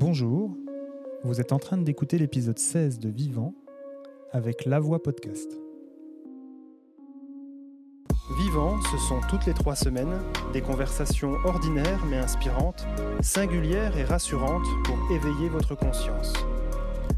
Bonjour, 0.00 0.56
vous 1.24 1.40
êtes 1.40 1.52
en 1.52 1.58
train 1.58 1.76
d'écouter 1.76 2.18
l'épisode 2.18 2.60
16 2.60 3.00
de 3.00 3.08
Vivant 3.08 3.52
avec 4.30 4.64
La 4.64 4.78
Voix 4.78 5.02
Podcast. 5.02 5.50
Vivant, 8.38 8.80
ce 8.92 8.96
sont 8.96 9.18
toutes 9.28 9.44
les 9.46 9.54
trois 9.54 9.74
semaines 9.74 10.20
des 10.52 10.60
conversations 10.60 11.32
ordinaires 11.44 12.04
mais 12.08 12.16
inspirantes, 12.16 12.86
singulières 13.22 13.98
et 13.98 14.04
rassurantes 14.04 14.68
pour 14.84 14.96
éveiller 15.10 15.48
votre 15.48 15.74
conscience. 15.74 16.32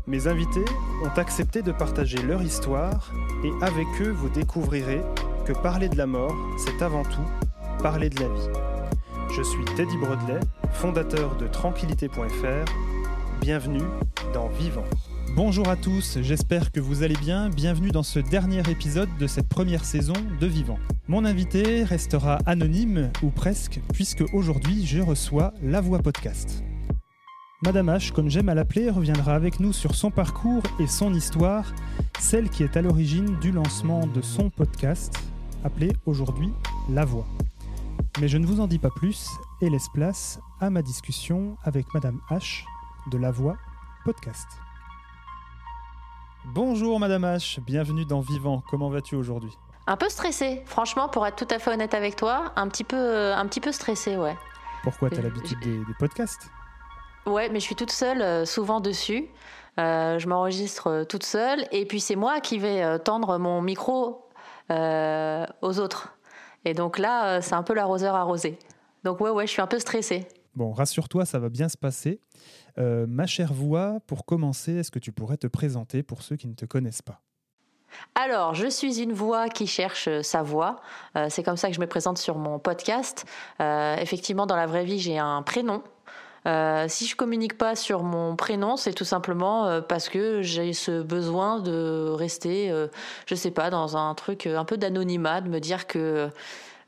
Mes 0.07 0.27
invités 0.27 0.65
ont 1.05 1.19
accepté 1.21 1.61
de 1.61 1.73
partager 1.73 2.23
leur 2.23 2.41
histoire 2.41 3.13
et 3.45 3.53
avec 3.63 3.89
eux 4.01 4.11
vous 4.11 4.31
découvrirez 4.31 5.03
que 5.45 5.53
parler 5.53 5.91
de 5.91 5.99
la 5.99 6.07
mort, 6.07 6.35
c'est 6.57 6.83
avant 6.83 7.03
tout 7.03 7.83
parler 7.83 8.09
de 8.09 8.21
la 8.21 8.29
vie. 8.29 8.70
Je 9.33 9.43
suis 9.43 9.65
Teddy 9.77 9.97
Brodelet, 9.97 10.41
fondateur 10.73 11.37
de 11.37 11.47
tranquillité.fr. 11.47 12.65
Bienvenue 13.41 13.85
dans 14.35 14.49
Vivant. 14.49 14.85
Bonjour 15.37 15.69
à 15.69 15.77
tous, 15.77 16.19
j'espère 16.21 16.73
que 16.73 16.81
vous 16.81 17.05
allez 17.05 17.15
bien. 17.15 17.49
Bienvenue 17.49 17.93
dans 17.93 18.03
ce 18.03 18.19
dernier 18.19 18.63
épisode 18.69 19.09
de 19.21 19.29
cette 19.29 19.49
première 19.49 19.85
saison 19.85 20.15
de 20.41 20.47
Vivant. 20.49 20.81
Mon 21.07 21.25
invité 21.25 21.85
restera 21.85 22.39
anonyme, 22.45 23.13
ou 23.23 23.31
presque, 23.31 23.81
puisque 23.93 24.25
aujourd'hui 24.33 24.85
je 24.85 25.01
reçois 25.01 25.55
La 25.63 25.81
Voix 25.81 26.01
Podcast. 26.01 26.65
Madame 27.63 27.89
H, 27.89 28.11
comme 28.11 28.31
j'aime 28.31 28.49
à 28.49 28.55
l'appeler, 28.55 28.91
reviendra 28.91 29.35
avec 29.35 29.61
nous 29.61 29.73
sur 29.73 29.95
son 29.95 30.11
parcours 30.11 30.65
et 30.81 30.89
son 30.89 31.15
histoire, 31.15 31.73
celle 32.19 32.51
qui 32.51 32.65
est 32.65 32.77
à 32.77 32.83
l'origine 32.83 33.39
du 33.39 33.53
lancement 33.53 34.09
de 34.09 34.23
son 34.23 34.51
podcast, 34.51 35.15
appelé 35.63 35.93
aujourd'hui 36.05 36.49
La 36.89 37.05
Voix. 37.05 37.27
Mais 38.21 38.29
je 38.29 38.37
ne 38.37 38.45
vous 38.45 38.61
en 38.61 38.67
dis 38.67 38.79
pas 38.79 38.91
plus 38.91 39.31
et 39.63 39.71
laisse 39.71 39.89
place 39.89 40.41
à 40.61 40.69
ma 40.69 40.83
discussion 40.83 41.57
avec 41.65 41.87
Madame 41.95 42.21
H 42.29 42.65
de 43.11 43.17
La 43.17 43.31
Voix 43.31 43.57
Podcast. 44.05 44.47
Bonjour 46.45 47.01
Madame 47.01 47.25
H, 47.25 47.61
bienvenue 47.61 48.05
dans 48.05 48.21
Vivant. 48.21 48.63
Comment 48.69 48.91
vas-tu 48.91 49.15
aujourd'hui? 49.15 49.57
Un 49.87 49.97
peu 49.97 50.11
stressé, 50.11 50.61
franchement, 50.67 51.09
pour 51.09 51.27
être 51.27 51.37
tout 51.37 51.55
à 51.55 51.59
fait 51.59 51.71
honnête 51.73 51.95
avec 51.95 52.15
toi, 52.15 52.53
un 52.57 52.69
petit 52.69 52.85
peu, 52.85 53.33
un 53.33 53.47
petit 53.47 53.61
peu 53.61 53.73
stressé, 53.73 54.19
ouais. 54.19 54.37
Pourquoi 54.83 55.09
T'as 55.09 55.23
l'habitude 55.23 55.59
des, 55.61 55.79
des, 55.79 55.95
podcasts? 55.99 56.51
Ouais, 57.25 57.49
mais 57.49 57.59
je 57.59 57.65
suis 57.65 57.75
toute 57.75 57.91
seule, 57.91 58.21
euh, 58.21 58.45
souvent 58.45 58.81
dessus. 58.81 59.29
Euh, 59.79 60.19
je 60.19 60.29
m'enregistre 60.29 60.89
euh, 60.89 61.05
toute 61.05 61.25
seule, 61.25 61.67
et 61.73 61.87
puis 61.87 62.01
c'est 62.01 62.17
moi 62.17 62.41
qui 62.41 62.59
vais 62.59 62.83
euh, 62.83 62.99
tendre 62.99 63.39
mon 63.39 63.63
micro 63.63 64.29
euh, 64.71 65.47
aux 65.63 65.81
autres. 65.81 66.20
Et 66.65 66.75
donc 66.75 66.99
là, 66.99 67.37
euh, 67.37 67.41
c'est 67.41 67.55
un 67.55 67.63
peu 67.63 67.75
l'arroseur 67.75 68.15
arrosé. 68.15 68.59
Donc 69.05 69.21
ouais, 69.21 69.31
ouais, 69.31 69.47
je 69.47 69.53
suis 69.53 69.63
un 69.63 69.67
peu 69.67 69.79
stressée. 69.79 70.27
Bon, 70.55 70.73
rassure-toi, 70.73 71.25
ça 71.25 71.39
va 71.39 71.49
bien 71.49 71.69
se 71.69 71.77
passer. 71.77 72.21
Euh, 72.79 73.07
ma 73.09 73.27
chère 73.27 73.53
voix, 73.53 73.99
pour 74.07 74.25
commencer, 74.25 74.75
est-ce 74.75 74.91
que 74.91 74.99
tu 74.99 75.13
pourrais 75.13 75.37
te 75.37 75.47
présenter 75.47 76.03
pour 76.03 76.23
ceux 76.23 76.37
qui 76.37 76.49
ne 76.49 76.55
te 76.55 76.65
connaissent 76.65 77.03
pas? 77.03 77.21
Alors, 78.15 78.55
je 78.55 78.69
suis 78.69 79.01
une 79.01 79.13
voix 79.13 79.49
qui 79.49 79.67
cherche 79.67 80.09
sa 80.23 80.43
voix. 80.43 80.77
Euh, 81.17 81.27
c'est 81.29 81.43
comme 81.43 81.57
ça 81.57 81.69
que 81.69 81.75
je 81.75 81.81
me 81.81 81.87
présente 81.87 82.19
sur 82.19 82.37
mon 82.37 82.59
podcast. 82.59 83.25
Euh, 83.61 83.97
effectivement, 83.97 84.47
dans 84.47 84.57
la 84.57 84.67
vraie 84.67 84.85
vie, 84.85 84.99
j'ai 84.99 85.19
un 85.19 85.43
prénom. 85.43 85.83
Euh, 86.47 86.87
si 86.89 87.07
je 87.07 87.17
communique 87.17 87.59
pas 87.59 87.77
sur 87.77 88.03
mon 88.03 88.35
prénom, 88.37 88.77
c'est 88.77 88.93
tout 88.93 89.05
simplement 89.05 89.67
euh, 89.67 89.81
parce 89.81 90.09
que 90.09 90.41
j'ai 90.43 90.73
ce 90.73 91.03
besoin 91.03 91.59
de 91.61 92.11
rester, 92.11 92.71
euh, 92.71 92.89
je 93.27 93.35
sais 93.35 93.51
pas, 93.51 93.71
dans 93.71 93.97
un 93.97 94.15
truc 94.15 94.47
un 94.47 94.65
peu 94.65 94.79
d'anonymat, 94.79 95.43
de 95.43 95.49
me 95.49 95.61
dire 95.61 95.87
que 95.87 96.31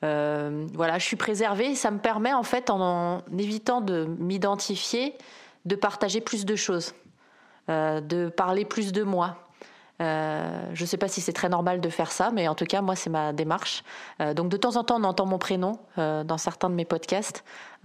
euh, 0.05 0.67
voilà, 0.75 0.99
je 0.99 1.05
suis 1.05 1.17
préservée. 1.17 1.75
Ça 1.75 1.91
me 1.91 1.99
permet 1.99 2.33
en 2.33 2.43
fait, 2.43 2.71
en, 2.71 3.23
évitant 3.39 3.81
de 3.81 4.07
m'identifier, 4.19 5.15
de 5.65 5.77
partager 5.77 6.21
plus 6.21 6.45
de 6.45 6.57
choses, 6.57 6.95
euh, 7.69 8.01
de 8.01 8.29
parler 8.29 8.65
plus 8.65 8.93
de 8.93 9.03
moi. 9.03 9.37
Euh, 10.01 10.71
je 10.75 10.83
ne 10.83 10.87
sais 10.87 10.97
pas 10.97 11.09
si 11.09 11.21
c'est 11.21 11.33
très 11.33 11.49
normal 11.49 11.81
de 11.81 11.89
faire 11.89 12.11
ça, 12.11 12.31
mais 12.33 12.49
en 12.49 12.55
tout 12.55 12.65
cas, 12.65 12.81
moi, 12.81 12.97
c'est 12.97 13.11
ma 13.11 13.33
démarche. 13.33 13.85
Euh, 14.21 14.35
donc, 14.35 14.49
de 14.49 14.57
temps 14.57 14.77
en 14.77 14.85
temps, 14.85 14.97
on 14.99 15.05
entend 15.05 15.27
mon 15.27 15.39
prénom 15.39 15.79
euh, 15.99 16.25
dans 16.25 16.39
certains 16.39 16.71
de 16.71 16.75
mes 16.75 16.85
podcasts. 16.85 17.45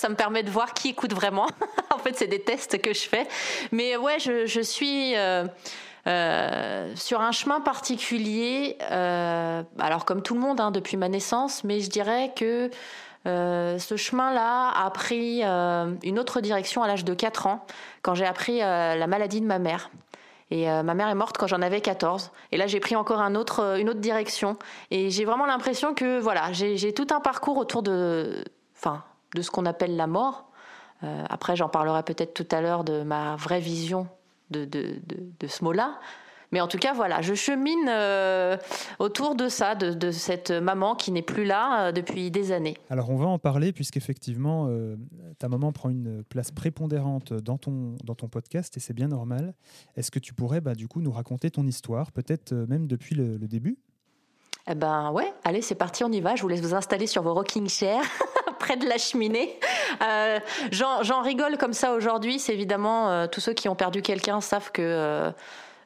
Euh, 0.00 0.06
ça 0.06 0.08
me 0.08 0.14
permet 0.14 0.42
de 0.42 0.50
voir 0.50 0.74
qui 0.74 0.88
écoute 0.88 1.12
vraiment. 1.12 1.46
en 1.94 1.98
fait, 1.98 2.16
c'est 2.16 2.26
des 2.26 2.40
tests 2.40 2.80
que 2.80 2.92
je 2.94 3.08
fais. 3.08 3.26
Mais 3.72 3.96
ouais, 3.96 4.18
je, 4.18 4.60
suis 4.62 5.16
euh, 5.16 5.46
euh, 6.06 6.92
sur 6.96 7.20
un 7.20 7.32
chemin 7.32 7.60
particulier. 7.60 8.78
alors, 8.80 10.04
comme 10.04 10.22
tout 10.22 10.34
le 10.34 10.40
monde, 10.40 10.60
hein, 10.60 10.70
depuis 10.70 10.96
ma 10.96 11.08
naissance, 11.08 11.64
mais 11.64 11.80
je 11.80 11.90
dirais 11.90 12.32
que 12.34 12.70
euh, 13.26 13.78
ce 13.78 13.96
chemin-là 13.96 14.70
a 14.70 14.90
pris 14.90 15.42
euh, 15.44 15.94
une 16.02 16.18
autre 16.18 16.40
direction 16.40 16.82
à 16.82 16.88
l'âge 16.88 17.04
de 17.04 17.14
4 17.14 17.46
ans, 17.46 17.66
quand 18.02 18.14
j'ai 18.14 18.24
appris 18.24 18.62
euh, 18.62 18.96
la 18.96 19.06
maladie 19.06 19.40
de 19.40 19.46
ma 19.46 19.58
mère. 19.58 19.90
Et 20.50 20.68
euh, 20.70 20.82
ma 20.82 20.94
mère 20.94 21.08
est 21.08 21.14
morte 21.14 21.36
quand 21.38 21.46
j'en 21.46 21.62
avais 21.62 21.80
14. 21.80 22.32
Et 22.50 22.56
là, 22.56 22.66
j'ai 22.66 22.80
pris 22.80 22.96
encore 22.96 23.20
euh, 23.20 23.76
une 23.76 23.88
autre 23.88 24.00
direction. 24.00 24.56
Et 24.90 25.10
j'ai 25.10 25.24
vraiment 25.24 25.46
l'impression 25.46 25.94
que 25.94 26.18
voilà, 26.18 26.52
j'ai 26.52 26.92
tout 26.92 27.06
un 27.10 27.20
parcours 27.20 27.56
autour 27.56 27.82
de, 27.82 28.44
enfin, 28.76 29.04
de 29.34 29.42
ce 29.42 29.50
qu'on 29.50 29.66
appelle 29.66 29.96
la 29.96 30.06
mort. 30.06 30.50
Euh, 31.02 31.24
après, 31.28 31.56
j'en 31.56 31.68
parlerai 31.68 32.02
peut-être 32.02 32.34
tout 32.34 32.48
à 32.50 32.60
l'heure 32.60 32.84
de 32.84 33.02
ma 33.02 33.36
vraie 33.36 33.60
vision 33.60 34.08
de, 34.50 34.68
ce 35.46 35.64
mot-là. 35.64 35.98
Mais 36.52 36.60
en 36.60 36.66
tout 36.66 36.78
cas, 36.78 36.92
voilà, 36.92 37.22
je 37.22 37.34
chemine 37.34 37.88
euh, 37.88 38.56
autour 38.98 39.36
de 39.36 39.48
ça, 39.48 39.76
de, 39.76 40.10
cette 40.10 40.50
maman 40.50 40.96
qui 40.96 41.12
n'est 41.12 41.22
plus 41.22 41.44
là 41.44 41.88
euh, 41.88 41.92
depuis 41.92 42.32
des 42.32 42.50
années. 42.50 42.76
Alors, 42.90 43.10
on 43.10 43.16
va 43.16 43.26
en 43.26 43.38
parler, 43.38 43.72
puisqu'effectivement, 43.72 44.66
euh, 44.68 44.96
ta 45.38 45.48
maman 45.48 45.70
prend 45.70 45.90
une 45.90 46.24
place 46.24 46.50
prépondérante 46.50 47.32
dans 47.32 47.56
ton, 47.56 47.94
dans 48.02 48.16
ton 48.16 48.28
podcast, 48.28 48.76
et 48.76 48.80
c'est 48.80 48.94
bien 48.94 49.06
normal. 49.06 49.54
Est-ce 49.96 50.10
que 50.10 50.18
tu 50.18 50.34
pourrais, 50.34 50.60
bah, 50.60 50.74
du 50.74 50.88
coup, 50.88 51.00
nous 51.00 51.12
raconter 51.12 51.52
ton 51.52 51.66
histoire, 51.66 52.10
peut-être 52.10 52.52
même 52.52 52.88
depuis 52.88 53.14
le 53.14 53.38
début? 53.38 53.78
Eh 54.68 54.74
ben 54.74 55.10
ouais, 55.10 55.32
allez, 55.44 55.62
c'est 55.62 55.74
parti, 55.74 56.04
on 56.04 56.12
y 56.12 56.20
va. 56.20 56.36
Je 56.36 56.42
vous 56.42 56.48
laisse 56.48 56.60
vous 56.60 56.74
installer 56.74 57.06
sur 57.06 57.22
vos 57.22 57.34
rocking 57.34 57.68
chairs. 57.68 58.04
près 58.58 58.76
de 58.76 58.86
la 58.86 58.98
cheminée. 58.98 59.58
Euh, 60.02 60.38
J'en 60.70 61.22
rigole 61.22 61.56
comme 61.56 61.72
ça 61.72 61.94
aujourd'hui. 61.94 62.38
C'est 62.38 62.52
évidemment 62.52 63.08
euh, 63.08 63.26
tous 63.26 63.40
ceux 63.40 63.54
qui 63.54 63.70
ont 63.70 63.74
perdu 63.74 64.02
quelqu'un 64.02 64.42
savent 64.42 64.70
que 64.70 64.82
euh, 64.82 65.30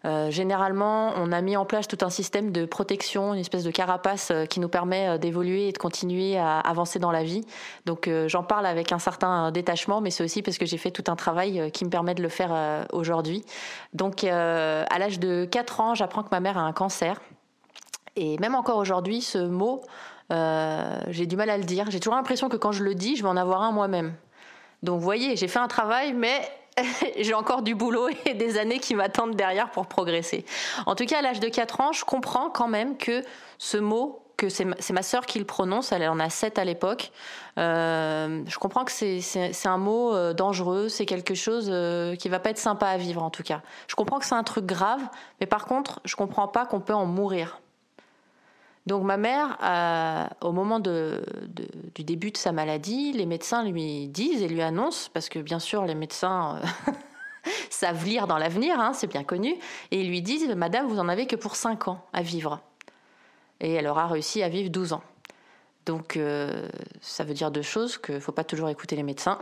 euh, 0.05 0.31
généralement, 0.31 1.13
on 1.17 1.33
a 1.33 1.41
mis 1.41 1.57
en 1.57 1.65
place 1.65 1.89
tout 1.89 1.99
un 2.03 2.11
système 2.11 2.53
de 2.53 2.67
protection, 2.67 3.33
une 3.33 3.41
espèce 3.41 3.65
de 3.65 3.71
carapace 3.71 4.31
euh, 4.31 4.45
qui 4.45 4.61
nous 4.61 4.69
permet 4.69 5.09
euh, 5.09 5.19
d'évoluer 5.19 5.69
et 5.69 5.73
de 5.73 5.79
continuer 5.79 6.37
à 6.37 6.59
avancer 6.61 6.99
dans 6.99 7.11
la 7.11 7.23
vie. 7.23 7.43
Donc 7.87 8.11
j'en 8.27 8.43
parle 8.43 8.67
avec 8.67 8.93
un 8.93 8.99
certain 8.99 9.51
détachement, 9.51 10.01
mais 10.01 10.11
c'est 10.11 10.25
aussi 10.25 10.43
parce 10.43 10.59
que 10.59 10.67
j'ai 10.67 10.77
fait 10.77 10.91
tout 10.91 11.05
un 11.07 11.17
travail 11.17 11.71
qui 11.73 11.85
me 11.85 11.91
permet 11.91 12.15
de 12.15 12.23
le 12.23 12.29
faire 12.29 12.87
aujourd'hui. 12.93 13.45
Donc 13.93 14.25
à 14.25 14.99
l'âge 14.99 15.19
de 15.19 15.45
4 15.45 15.81
ans, 15.81 15.95
j'apprends 15.95 16.23
que 16.23 16.31
ma 16.31 16.41
mère 16.41 16.59
a 16.59 16.63
un 16.63 16.73
cancer. 16.73 17.21
Et 18.17 18.39
même 18.39 18.55
encore 18.55 18.79
aujourd'hui, 18.79 19.21
ce 19.21 19.39
mot, 19.39 19.83
euh, 20.33 21.01
j'ai 21.09 21.27
du 21.27 21.37
mal 21.37 21.51
à 21.51 21.59
le 21.59 21.65
dire. 21.65 21.91
J'ai 21.91 22.01
toujours 22.01 22.15
l'impression 22.15 22.49
que 22.49 22.57
quand 22.57 22.73
je 22.73 22.85
le 22.85 22.95
dis, 22.95 23.17
je 23.17 23.23
vais 23.23 23.29
en 23.29 23.37
avoir 23.37 23.63
un 23.63 23.73
moi-même. 23.73 24.15
Donc 24.83 24.99
vous 24.99 25.05
voyez, 25.05 25.37
j'ai 25.37 25.49
fait 25.49 25.59
un 25.59 25.69
travail, 25.69 26.13
mais 26.13 26.49
j'ai 27.19 27.35
encore 27.35 27.63
du 27.63 27.75
boulot 27.75 28.09
et 28.27 28.35
des 28.35 28.59
années 28.59 28.79
qui 28.79 28.95
m'attendent 28.95 29.37
derrière 29.37 29.71
pour 29.71 29.87
progresser. 29.87 30.45
En 30.87 30.95
tout 30.95 31.07
cas, 31.07 31.19
à 31.19 31.23
l'âge 31.23 31.41
de 31.41 31.49
4 31.49 31.81
ans, 31.81 31.93
je 31.93 32.05
comprends 32.05 32.51
quand 32.51 32.69
même 32.69 32.97
que 32.97 33.23
ce 33.59 33.77
mot, 33.77 34.21
que 34.37 34.49
c'est 34.49 34.65
ma, 34.65 34.77
ma 34.93 35.03
sœur 35.03 35.27
qui 35.27 35.39
le 35.39 35.45
prononce, 35.45 35.93
elle 35.93 36.09
en 36.09 36.19
a 36.19 36.29
7 36.29 36.59
à 36.59 36.65
l'époque, 36.65 37.13
euh, 37.59 38.43
je 38.47 38.59
comprends 38.59 38.85
que 38.85 38.93
c'est 38.93 39.67
un 39.67 39.79
mot 39.79 40.13
euh, 40.13 40.33
dangereux, 40.33 40.89
c'est 40.89 41.07
quelque 41.07 41.35
chose 41.35 41.69
euh, 41.71 42.17
qui 42.17 42.29
va 42.29 42.41
pas 42.41 42.51
être 42.51 42.59
sympa 42.59 42.89
à 42.89 42.97
vivre 42.97 43.23
en 43.23 43.31
tout 43.31 43.45
cas. 43.45 43.63
Je 43.87 43.95
comprends 43.95 44.19
que 44.19 44.27
c'est 44.27 44.35
un 44.35 44.43
truc 44.43 44.67
grave, 44.67 45.03
mais 45.41 45.47
par 45.47 45.67
contre, 45.67 46.01
je 46.05 46.17
comprends 46.17 46.49
pas 46.49 46.67
qu'on 46.67 46.81
peut 46.81 46.95
en 46.95 47.07
mourir. 47.07 47.61
Donc 48.87 49.03
ma 49.03 49.17
mère, 49.17 49.57
euh, 49.63 50.47
au 50.47 50.53
moment 50.53 50.79
du 50.79 52.05
début 52.05 52.31
de 52.31 52.37
sa 52.37 52.53
maladie, 52.53 53.13
les 53.13 53.25
médecins 53.25 53.65
lui 53.65 54.09
disent 54.09 54.43
et 54.43 54.49
lui 54.49 54.61
annoncent, 54.61 55.09
parce 55.15 55.31
que 55.31 55.39
bien 55.39 55.59
sûr 55.59 55.87
les 55.87 55.95
médecins 55.95 56.61
euh, 56.89 56.93
savent 57.71 58.05
lire 58.05 58.27
dans 58.27 58.37
l'avenir, 58.37 58.79
hein, 58.79 58.93
c'est 58.93 59.07
bien 59.07 59.25
connu, 59.25 59.55
et 59.91 60.01
ils 60.01 60.09
lui 60.09 60.21
disent, 60.21 60.49
Madame, 60.55 60.87
vous 60.87 60.99
en 60.99 61.09
avez 61.09 61.27
que 61.27 61.37
pour 61.37 61.57
5 61.57 61.89
ans 61.89 62.05
à 62.13 62.21
vivre. 62.21 62.61
Et 63.61 63.73
elle 63.73 63.87
aura 63.87 64.07
réussi 64.07 64.43
à 64.43 64.51
vivre 64.51 64.69
12 64.69 64.93
ans. 64.93 65.03
Donc 65.87 66.17
euh, 66.17 66.69
ça 67.01 67.25
veut 67.25 67.35
dire 67.35 67.51
deux 67.51 67.63
choses, 67.63 67.97
qu'il 67.97 68.17
ne 68.17 68.21
faut 68.21 68.33
pas 68.33 68.45
toujours 68.45 68.69
écouter 68.69 68.97
les 68.97 69.03
médecins, 69.03 69.39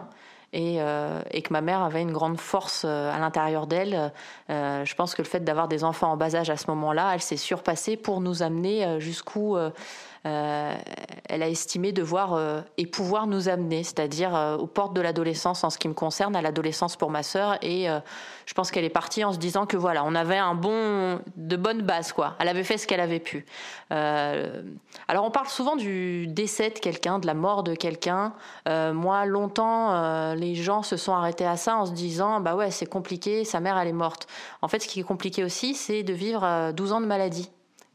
et, 0.52 0.76
euh, 0.80 1.20
et, 1.30 1.42
que 1.42 1.52
ma 1.52 1.60
mère 1.60 1.82
avait 1.82 2.02
une 2.02 2.12
grande 2.12 2.38
force 2.38 2.84
euh, 2.84 3.10
à 3.10 3.18
l'intérieur 3.18 3.66
d'elle. 3.66 4.12
Euh, 4.50 4.84
je 4.84 4.94
pense 4.94 5.14
que 5.14 5.22
le 5.22 5.28
fait 5.28 5.40
d'avoir 5.40 5.68
des 5.68 5.82
enfants 5.84 6.12
en 6.12 6.16
bas 6.16 6.34
âge 6.34 6.50
à 6.50 6.56
ce 6.56 6.66
moment-là, 6.68 7.12
elle 7.14 7.22
s'est 7.22 7.36
surpassée 7.36 7.96
pour 7.96 8.20
nous 8.20 8.42
amener 8.42 9.00
jusqu'où 9.00 9.56
elle 10.24 11.42
a 11.42 11.48
estimé 11.48 11.92
devoir 11.92 12.34
euh, 12.34 12.60
et 12.76 12.86
pouvoir 12.86 13.26
nous 13.26 13.48
amener, 13.48 13.82
c'est-à-dire 13.82 14.36
euh, 14.36 14.56
aux 14.56 14.66
portes 14.66 14.94
de 14.94 15.00
l'adolescence 15.00 15.64
en 15.64 15.70
ce 15.70 15.78
qui 15.78 15.88
me 15.88 15.94
concerne, 15.94 16.36
à 16.36 16.42
l'adolescence 16.42 16.96
pour 16.96 17.10
ma 17.10 17.22
sœur. 17.22 17.56
Et 17.62 17.86
je 18.46 18.54
pense 18.54 18.70
qu'elle 18.70 18.84
est 18.84 18.90
partie 18.90 19.24
en 19.24 19.32
se 19.32 19.38
disant 19.38 19.66
que 19.66 19.76
voilà, 19.76 20.04
on 20.04 20.14
avait 20.14 20.36
un 20.36 20.54
bon, 20.54 21.20
de 21.36 21.56
bonnes 21.56 21.82
bases, 21.82 22.12
quoi. 22.12 22.34
Elle 22.38 22.48
avait 22.48 22.64
fait 22.64 22.78
ce 22.78 22.86
qu'elle 22.86 23.00
avait 23.00 23.20
pu. 23.20 23.46
alors 23.90 25.24
on 25.24 25.30
parle 25.30 25.48
souvent 25.48 25.76
du 25.76 26.26
décès 26.26 26.70
de 26.70 26.78
quelqu'un, 26.78 27.18
de 27.18 27.26
la 27.26 27.34
mort 27.34 27.62
de 27.62 27.74
quelqu'un. 27.74 28.34
moi, 28.66 29.24
longtemps, 29.26 30.34
les 30.34 30.54
gens 30.54 30.82
se 30.82 30.96
sont 30.96 31.14
arrêtés 31.14 31.46
à 31.46 31.56
ça 31.56 31.76
en 31.76 31.86
se 31.86 31.92
disant, 31.92 32.40
bah 32.40 32.54
ouais, 32.54 32.70
c'est 32.70 32.86
compliqué, 32.86 33.44
sa 33.44 33.60
mère, 33.60 33.78
elle 33.78 33.88
est 33.88 33.92
morte. 33.92 34.26
En 34.60 34.68
fait, 34.68 34.80
ce 34.80 34.88
qui 34.88 35.00
est 35.00 35.04
compliqué 35.04 35.44
aussi, 35.44 35.74
c'est 35.74 36.02
de 36.02 36.12
vivre 36.12 36.72
12 36.72 36.92
ans 36.92 37.00
de 37.00 37.06
maladie 37.06 37.50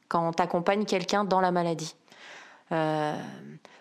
quand 0.07 0.27
on 0.27 0.41
accompagne 0.41 0.85
quelqu'un 0.85 1.23
dans 1.23 1.41
la 1.41 1.51
maladie. 1.51 1.95
Euh, 2.72 3.16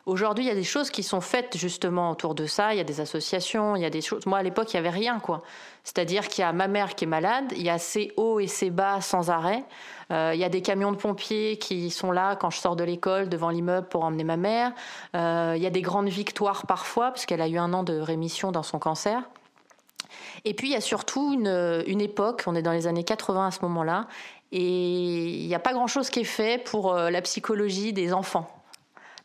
aujourd'hui, 0.06 0.44
il 0.44 0.48
y 0.48 0.50
a 0.50 0.54
des 0.54 0.64
choses 0.64 0.90
qui 0.90 1.02
sont 1.02 1.20
faites 1.20 1.56
justement 1.56 2.10
autour 2.10 2.34
de 2.34 2.46
ça. 2.46 2.72
Il 2.72 2.78
y 2.78 2.80
a 2.80 2.84
des 2.84 3.00
associations, 3.00 3.76
il 3.76 3.82
y 3.82 3.84
a 3.84 3.90
des 3.90 4.00
choses. 4.00 4.26
Moi, 4.26 4.38
à 4.38 4.42
l'époque, 4.42 4.72
il 4.72 4.76
y 4.76 4.78
avait 4.78 4.90
rien, 4.90 5.18
quoi. 5.18 5.42
C'est-à-dire 5.84 6.28
qu'il 6.28 6.42
y 6.42 6.44
a 6.44 6.52
ma 6.52 6.68
mère 6.68 6.94
qui 6.94 7.04
est 7.04 7.08
malade, 7.08 7.52
il 7.56 7.62
y 7.62 7.70
a 7.70 7.78
ses 7.78 8.12
hauts 8.16 8.40
et 8.40 8.46
ses 8.46 8.70
bas 8.70 9.00
sans 9.00 9.30
arrêt. 9.30 9.64
Euh, 10.12 10.32
il 10.34 10.40
y 10.40 10.44
a 10.44 10.48
des 10.48 10.62
camions 10.62 10.92
de 10.92 10.96
pompiers 10.96 11.58
qui 11.58 11.90
sont 11.90 12.12
là 12.12 12.36
quand 12.36 12.50
je 12.50 12.58
sors 12.58 12.76
de 12.76 12.84
l'école 12.84 13.28
devant 13.28 13.50
l'immeuble 13.50 13.88
pour 13.88 14.04
emmener 14.04 14.24
ma 14.24 14.36
mère. 14.36 14.72
Euh, 15.14 15.54
il 15.56 15.62
y 15.62 15.66
a 15.66 15.70
des 15.70 15.82
grandes 15.82 16.08
victoires 16.08 16.66
parfois 16.66 17.10
parce 17.10 17.26
qu'elle 17.26 17.40
a 17.40 17.48
eu 17.48 17.58
un 17.58 17.72
an 17.72 17.82
de 17.82 17.98
rémission 17.98 18.52
dans 18.52 18.62
son 18.62 18.78
cancer. 18.78 19.22
Et 20.44 20.54
puis 20.54 20.68
il 20.68 20.72
y 20.72 20.76
a 20.76 20.80
surtout 20.80 21.32
une, 21.32 21.84
une 21.86 22.00
époque, 22.00 22.44
on 22.46 22.54
est 22.54 22.62
dans 22.62 22.72
les 22.72 22.86
années 22.86 23.04
80 23.04 23.48
à 23.48 23.50
ce 23.50 23.60
moment-là, 23.62 24.06
et 24.52 24.60
il 24.60 25.46
n'y 25.46 25.54
a 25.54 25.58
pas 25.58 25.72
grand-chose 25.72 26.08
qui 26.08 26.20
est 26.20 26.24
fait 26.24 26.62
pour 26.62 26.94
la 26.94 27.20
psychologie 27.22 27.92
des 27.92 28.12
enfants 28.12 28.55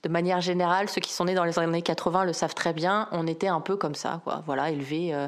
de 0.04 0.10
manière 0.10 0.42
générale, 0.42 0.90
ceux 0.90 1.02
qui 1.02 1.12
sont 1.12 1.26
nés 1.26 1.36
dans 1.36 1.44
les 1.44 1.60
années 1.60 1.82
80 1.82 2.26
le 2.26 2.34
savent 2.34 2.56
très 2.56 2.74
bien, 2.74 3.08
on 3.12 3.28
était 3.28 3.48
un 3.48 3.62
peu 3.62 3.76
comme 3.76 3.96
ça, 3.96 4.22
quoi. 4.24 4.42
Voilà, 4.46 4.72
élevés. 4.72 5.14
Euh, 5.14 5.28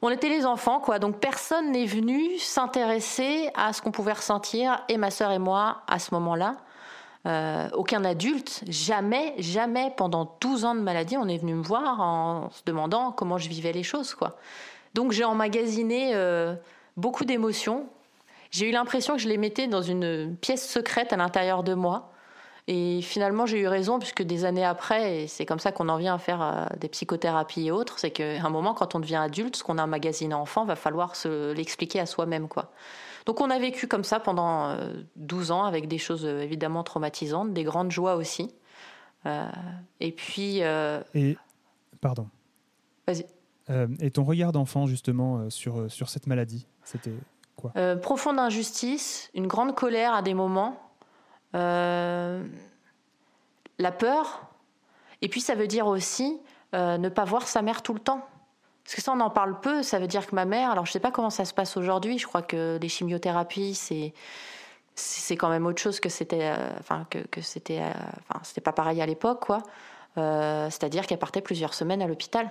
on 0.00 0.10
était 0.10 0.28
les 0.28 0.46
enfants, 0.46 0.80
quoi. 0.80 0.98
Donc 0.98 1.18
personne 1.18 1.72
n'est 1.72 1.84
venu 1.84 2.38
s'intéresser 2.38 3.50
à 3.54 3.72
ce 3.72 3.82
qu'on 3.82 3.90
pouvait 3.90 4.12
ressentir, 4.12 4.82
et 4.88 4.96
ma 4.96 5.10
sœur 5.10 5.30
et 5.30 5.38
moi, 5.38 5.82
à 5.86 5.98
ce 5.98 6.14
moment-là. 6.14 6.56
Euh, 7.26 7.68
aucun 7.74 8.04
adulte, 8.04 8.62
jamais, 8.68 9.34
jamais, 9.38 9.92
pendant 9.96 10.36
12 10.40 10.64
ans 10.64 10.74
de 10.74 10.80
maladie, 10.80 11.16
on 11.18 11.28
est 11.28 11.36
venu 11.36 11.54
me 11.54 11.62
voir 11.62 12.00
en 12.00 12.48
se 12.50 12.62
demandant 12.64 13.12
comment 13.12 13.36
je 13.36 13.48
vivais 13.48 13.72
les 13.72 13.82
choses, 13.82 14.14
quoi. 14.14 14.36
Donc 14.94 15.12
j'ai 15.12 15.24
emmagasiné 15.24 16.12
euh, 16.14 16.54
beaucoup 16.96 17.24
d'émotions. 17.24 17.86
J'ai 18.50 18.68
eu 18.68 18.72
l'impression 18.72 19.14
que 19.14 19.20
je 19.20 19.28
les 19.28 19.36
mettais 19.36 19.66
dans 19.66 19.82
une 19.82 20.34
pièce 20.40 20.66
secrète 20.66 21.12
à 21.12 21.16
l'intérieur 21.16 21.62
de 21.62 21.74
moi. 21.74 22.10
Et 22.70 23.00
finalement, 23.00 23.46
j'ai 23.46 23.60
eu 23.60 23.66
raison, 23.66 23.98
puisque 23.98 24.22
des 24.22 24.44
années 24.44 24.64
après, 24.64 25.22
et 25.22 25.26
c'est 25.26 25.46
comme 25.46 25.58
ça 25.58 25.72
qu'on 25.72 25.88
en 25.88 25.96
vient 25.96 26.16
à 26.16 26.18
faire 26.18 26.42
euh, 26.42 26.66
des 26.78 26.88
psychothérapies 26.88 27.68
et 27.68 27.70
autres, 27.70 27.98
c'est 27.98 28.10
qu'à 28.10 28.44
un 28.44 28.50
moment, 28.50 28.74
quand 28.74 28.94
on 28.94 29.00
devient 29.00 29.16
adulte, 29.16 29.56
ce 29.56 29.64
qu'on 29.64 29.78
a 29.78 29.84
emmagasiné 29.84 30.34
enfant, 30.34 30.66
va 30.66 30.76
falloir 30.76 31.16
se 31.16 31.52
l'expliquer 31.54 31.98
à 31.98 32.04
soi-même. 32.04 32.46
quoi. 32.46 32.70
Donc 33.24 33.40
on 33.40 33.48
a 33.48 33.58
vécu 33.58 33.88
comme 33.88 34.04
ça 34.04 34.20
pendant 34.20 34.76
12 35.16 35.50
euh, 35.50 35.54
ans, 35.54 35.64
avec 35.64 35.88
des 35.88 35.96
choses 35.96 36.26
euh, 36.26 36.42
évidemment 36.42 36.82
traumatisantes, 36.82 37.54
des 37.54 37.64
grandes 37.64 37.90
joies 37.90 38.16
aussi. 38.16 38.54
et 40.00 40.12
puis... 40.12 40.60
Et, 41.14 41.38
pardon. 42.02 42.28
Vas-y. 43.06 43.24
et 44.00 44.10
ton 44.10 44.24
regard 44.24 44.52
d'enfant, 44.52 44.86
justement, 44.86 45.48
sur, 45.48 45.90
sur 45.90 46.10
cette 46.10 46.26
maladie, 46.26 46.66
c'était 46.84 47.14
quoi? 47.56 47.72
Profonde 48.02 48.38
injustice, 48.38 49.30
une 49.32 49.46
grande 49.46 49.74
colère 49.74 50.12
à 50.12 50.20
des 50.20 50.34
moments 50.34 50.87
euh, 51.54 52.44
la 53.78 53.92
peur, 53.92 54.42
et 55.22 55.28
puis 55.28 55.40
ça 55.40 55.54
veut 55.54 55.66
dire 55.66 55.86
aussi 55.86 56.40
euh, 56.74 56.98
ne 56.98 57.08
pas 57.08 57.24
voir 57.24 57.46
sa 57.48 57.62
mère 57.62 57.82
tout 57.82 57.94
le 57.94 58.00
temps. 58.00 58.26
Parce 58.84 58.94
que 58.94 59.02
ça, 59.02 59.12
on 59.12 59.20
en 59.20 59.30
parle 59.30 59.60
peu. 59.60 59.82
Ça 59.82 59.98
veut 59.98 60.06
dire 60.06 60.26
que 60.26 60.34
ma 60.34 60.46
mère, 60.46 60.70
alors 60.70 60.86
je 60.86 60.92
sais 60.92 61.00
pas 61.00 61.10
comment 61.10 61.30
ça 61.30 61.44
se 61.44 61.52
passe 61.52 61.76
aujourd'hui. 61.76 62.18
Je 62.18 62.26
crois 62.26 62.42
que 62.42 62.78
les 62.80 62.88
chimiothérapies, 62.88 63.74
c'est 63.74 64.14
c'est 64.94 65.36
quand 65.36 65.48
même 65.48 65.64
autre 65.64 65.80
chose 65.80 66.00
que 66.00 66.08
c'était, 66.08 66.50
euh, 66.50 66.70
enfin 66.80 67.06
que 67.10 67.40
c'était, 67.40 67.80
enfin 68.28 68.40
c'était 68.42 68.60
pas 68.60 68.72
pareil 68.72 69.00
à 69.00 69.06
l'époque, 69.06 69.46
quoi. 69.46 69.62
c'est-à-dire 70.16 71.06
qu'elle 71.06 71.20
partait 71.20 71.40
plusieurs 71.40 71.72
semaines 71.72 72.02
à 72.02 72.08
l'hôpital, 72.08 72.50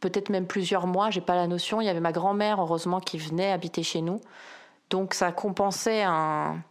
peut-être 0.00 0.30
même 0.30 0.46
plusieurs 0.46 0.86
mois. 0.86 1.10
J'ai 1.10 1.20
pas 1.20 1.34
la 1.34 1.46
notion. 1.46 1.82
Il 1.82 1.84
y 1.84 1.90
avait 1.90 2.00
ma 2.00 2.12
grand-mère, 2.12 2.62
heureusement, 2.62 3.00
qui 3.00 3.18
venait 3.18 3.52
habiter 3.52 3.82
chez 3.82 4.00
nous, 4.00 4.22
donc 4.88 5.12
ça 5.12 5.30
compensait 5.30 6.02
un 6.02 6.62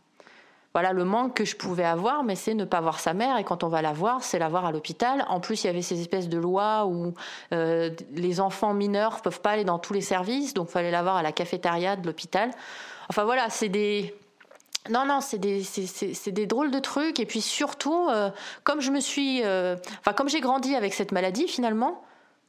voilà 0.77 0.94
le 0.94 1.06
manque 1.06 1.33
que 1.33 1.44
je 1.44 1.56
pouvais 1.56 1.83
avoir, 1.83 2.24
mais 2.24 2.35
c'est 2.35 2.53
ne 2.53 2.63
pas 2.63 2.81
voir 2.81 3.00
sa 3.00 3.15
mère. 3.15 3.39
Et 3.39 3.44
quand 3.44 3.63
on 3.63 3.68
va 3.68 3.81
la 3.81 3.94
voir, 3.94 4.21
c'est 4.21 4.38
la 4.38 4.47
voir 4.47 4.63
à 4.63 4.71
l'hôpital. 4.71 5.25
En 5.27 5.39
plus, 5.39 5.63
il 5.63 5.65
y 5.65 5.69
avait 5.71 5.81
ces 5.81 6.00
espèces 6.00 6.29
de 6.29 6.38
lois 6.38 6.85
où 6.85 7.15
euh, 7.51 7.89
les 8.13 8.39
enfants 8.39 8.75
mineurs 8.75 9.24
peuvent 9.24 9.41
pas 9.41 9.53
aller 9.53 9.63
dans 9.63 9.79
tous 9.79 9.94
les 9.94 10.01
services, 10.01 10.53
donc 10.53 10.69
fallait 10.69 10.91
la 10.91 11.01
voir 11.01 11.15
à 11.15 11.24
la 11.24 11.31
cafétéria 11.31 11.95
de 11.95 12.06
l'hôpital. 12.06 12.51
Enfin 13.09 13.24
voilà, 13.24 13.50
c'est 13.50 13.69
des 13.69 14.13
non, 14.91 15.03
non, 15.07 15.19
c'est 15.19 15.39
des, 15.39 15.63
c'est, 15.63 16.31
des 16.31 16.45
drôles 16.45 16.69
de 16.69 16.77
trucs. 16.77 17.19
Et 17.19 17.25
puis 17.25 17.41
surtout, 17.41 18.09
euh, 18.12 18.30
comme 18.63 18.80
je 18.80 18.91
me 18.91 19.00
suis, 19.00 19.44
euh, 19.44 19.77
enfin 20.01 20.13
comme 20.13 20.30
j'ai 20.30 20.41
grandi 20.41 20.75
avec 20.75 20.94
cette 20.94 21.12
maladie 21.12 21.47
finalement, 21.47 22.03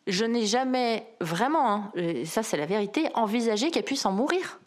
je 0.06 0.26
n'ai 0.26 0.44
jamais 0.44 1.06
vraiment, 1.22 1.72
hein, 1.72 1.92
ça 2.26 2.42
c'est 2.42 2.58
la 2.58 2.66
vérité, 2.66 3.08
envisagé 3.14 3.70
qu'elle 3.70 3.84
puisse 3.84 4.04
en 4.04 4.12
mourir 4.12 4.58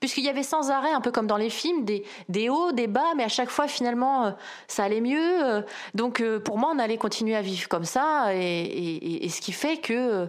puisqu'il 0.00 0.24
y 0.24 0.28
avait 0.28 0.42
sans 0.42 0.70
arrêt, 0.70 0.92
un 0.92 1.00
peu 1.00 1.10
comme 1.10 1.26
dans 1.26 1.36
les 1.36 1.50
films, 1.50 1.84
des, 1.84 2.48
hauts, 2.48 2.72
des 2.72 2.86
bas, 2.86 3.14
mais 3.16 3.24
à 3.24 3.28
chaque 3.28 3.50
fois 3.50 3.68
finalement 3.68 4.26
euh, 4.26 4.30
ça 4.68 4.84
allait 4.84 5.00
mieux. 5.00 5.44
Euh. 5.44 5.62
donc 5.94 6.20
euh, 6.20 6.38
pour 6.38 6.58
moi, 6.58 6.70
on 6.74 6.78
allait 6.78 6.98
continuer 6.98 7.36
à 7.36 7.42
vivre 7.42 7.68
comme 7.68 7.84
ça, 7.84 8.34
et, 8.34 9.28
ce 9.28 9.40
qui 9.40 9.52
fait 9.52 9.78
que 9.78 10.28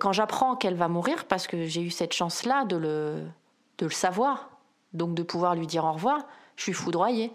quand 0.00 0.12
j'apprends 0.12 0.56
qu'elle 0.56 0.74
va 0.74 0.88
mourir, 0.88 1.24
parce 1.26 1.46
que 1.46 1.66
j'ai 1.66 1.82
eu 1.82 1.90
cette 1.90 2.12
chance-là 2.12 2.64
de 2.64 2.76
le, 2.76 3.22
de 3.78 3.86
le 3.86 3.92
savoir, 3.92 4.50
donc 4.92 5.14
de 5.14 5.22
pouvoir 5.22 5.54
lui 5.54 5.66
dire 5.66 5.84
au 5.84 5.92
revoir, 5.92 6.26
je 6.56 6.64
suis 6.64 6.72
foudroyée. 6.72 7.32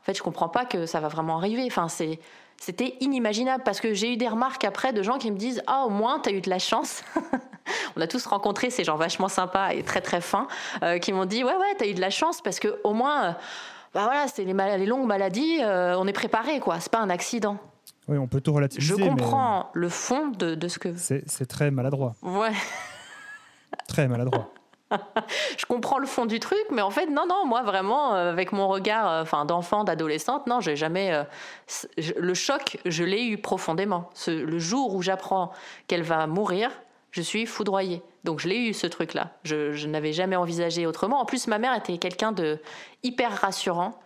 En 0.00 0.04
fait, 0.04 0.14
je 0.14 0.22
comprends 0.22 0.48
pas 0.48 0.64
que 0.64 0.86
ça 0.86 1.00
va 1.00 1.08
vraiment 1.08 1.36
arriver. 1.36 1.64
Enfin, 1.66 1.88
c'est 1.88 2.18
c'était 2.58 2.96
inimaginable 3.00 3.62
parce 3.64 3.80
que 3.80 3.94
j'ai 3.94 4.12
eu 4.12 4.16
des 4.16 4.28
remarques 4.28 4.64
après 4.64 4.92
de 4.92 5.02
gens 5.02 5.18
qui 5.18 5.30
me 5.30 5.36
disent 5.36 5.62
Ah, 5.66 5.84
au 5.84 5.90
moins, 5.90 6.20
tu 6.20 6.30
as 6.30 6.32
eu 6.32 6.40
de 6.40 6.50
la 6.50 6.58
chance. 6.58 7.02
On 7.96 8.00
a 8.00 8.06
tous 8.06 8.24
rencontré 8.26 8.70
ces 8.70 8.84
gens 8.84 8.96
vachement 8.96 9.28
sympas 9.28 9.72
et 9.72 9.82
très 9.82 10.00
très 10.00 10.20
fins 10.20 10.48
euh, 10.82 10.98
qui 10.98 11.12
m'ont 11.12 11.26
dit 11.26 11.44
Ouais, 11.44 11.54
ouais, 11.54 11.74
tu 11.78 11.84
as 11.84 11.88
eu 11.88 11.94
de 11.94 12.00
la 12.00 12.10
chance 12.10 12.40
parce 12.40 12.60
que 12.60 12.80
au 12.84 12.92
moins, 12.92 13.24
euh, 13.24 13.32
bah 13.94 14.04
voilà, 14.04 14.28
c'est 14.28 14.44
les, 14.44 14.52
les, 14.52 14.86
longues 14.86 15.06
maladies, 15.06 15.58
euh, 15.62 15.96
on 15.98 16.06
est 16.06 16.12
préparé, 16.12 16.60
quoi. 16.60 16.80
C'est 16.80 16.90
pas 16.92 17.00
un 17.00 17.10
accident. 17.10 17.58
Oui, 18.08 18.18
on 18.18 18.26
peut 18.26 18.40
tout 18.40 18.52
relativiser. 18.52 18.94
Je 18.96 19.02
comprends 19.02 19.70
le 19.72 19.88
fond 19.88 20.28
de, 20.28 20.54
de 20.54 20.68
ce 20.68 20.78
que. 20.78 20.94
C'est 20.96 21.46
très 21.46 21.70
maladroit. 21.70 22.14
Ouais. 22.22 22.52
très 23.88 24.08
maladroit. 24.08 24.53
je 25.58 25.66
comprends 25.66 25.98
le 25.98 26.06
fond 26.06 26.26
du 26.26 26.40
truc, 26.40 26.64
mais 26.70 26.82
en 26.82 26.90
fait, 26.90 27.06
non, 27.06 27.26
non, 27.26 27.46
moi 27.46 27.62
vraiment, 27.62 28.14
euh, 28.14 28.30
avec 28.30 28.52
mon 28.52 28.68
regard 28.68 29.10
euh, 29.10 29.22
enfin, 29.22 29.44
d'enfant, 29.44 29.84
d'adolescente, 29.84 30.46
non, 30.46 30.60
j'ai 30.60 30.76
jamais. 30.76 31.12
Euh, 31.12 31.24
le 32.16 32.34
choc, 32.34 32.78
je 32.84 33.04
l'ai 33.04 33.24
eu 33.24 33.38
profondément. 33.38 34.10
le 34.26 34.58
jour 34.58 34.94
où 34.94 35.02
j'apprends 35.02 35.52
qu'elle 35.86 36.02
va 36.02 36.26
mourir, 36.26 36.70
je 37.10 37.22
suis 37.22 37.46
foudroyée. 37.46 38.02
Donc 38.24 38.40
je 38.40 38.48
l'ai 38.48 38.58
eu 38.58 38.72
ce 38.72 38.86
truc-là. 38.86 39.30
Je, 39.44 39.72
je 39.72 39.86
n'avais 39.86 40.12
jamais 40.12 40.36
envisagé 40.36 40.86
autrement. 40.86 41.20
En 41.20 41.24
plus, 41.24 41.46
ma 41.46 41.58
mère 41.58 41.74
était 41.74 41.98
quelqu'un 41.98 42.32
de 42.32 42.58
hyper 43.02 43.32
rassurant. 43.32 43.98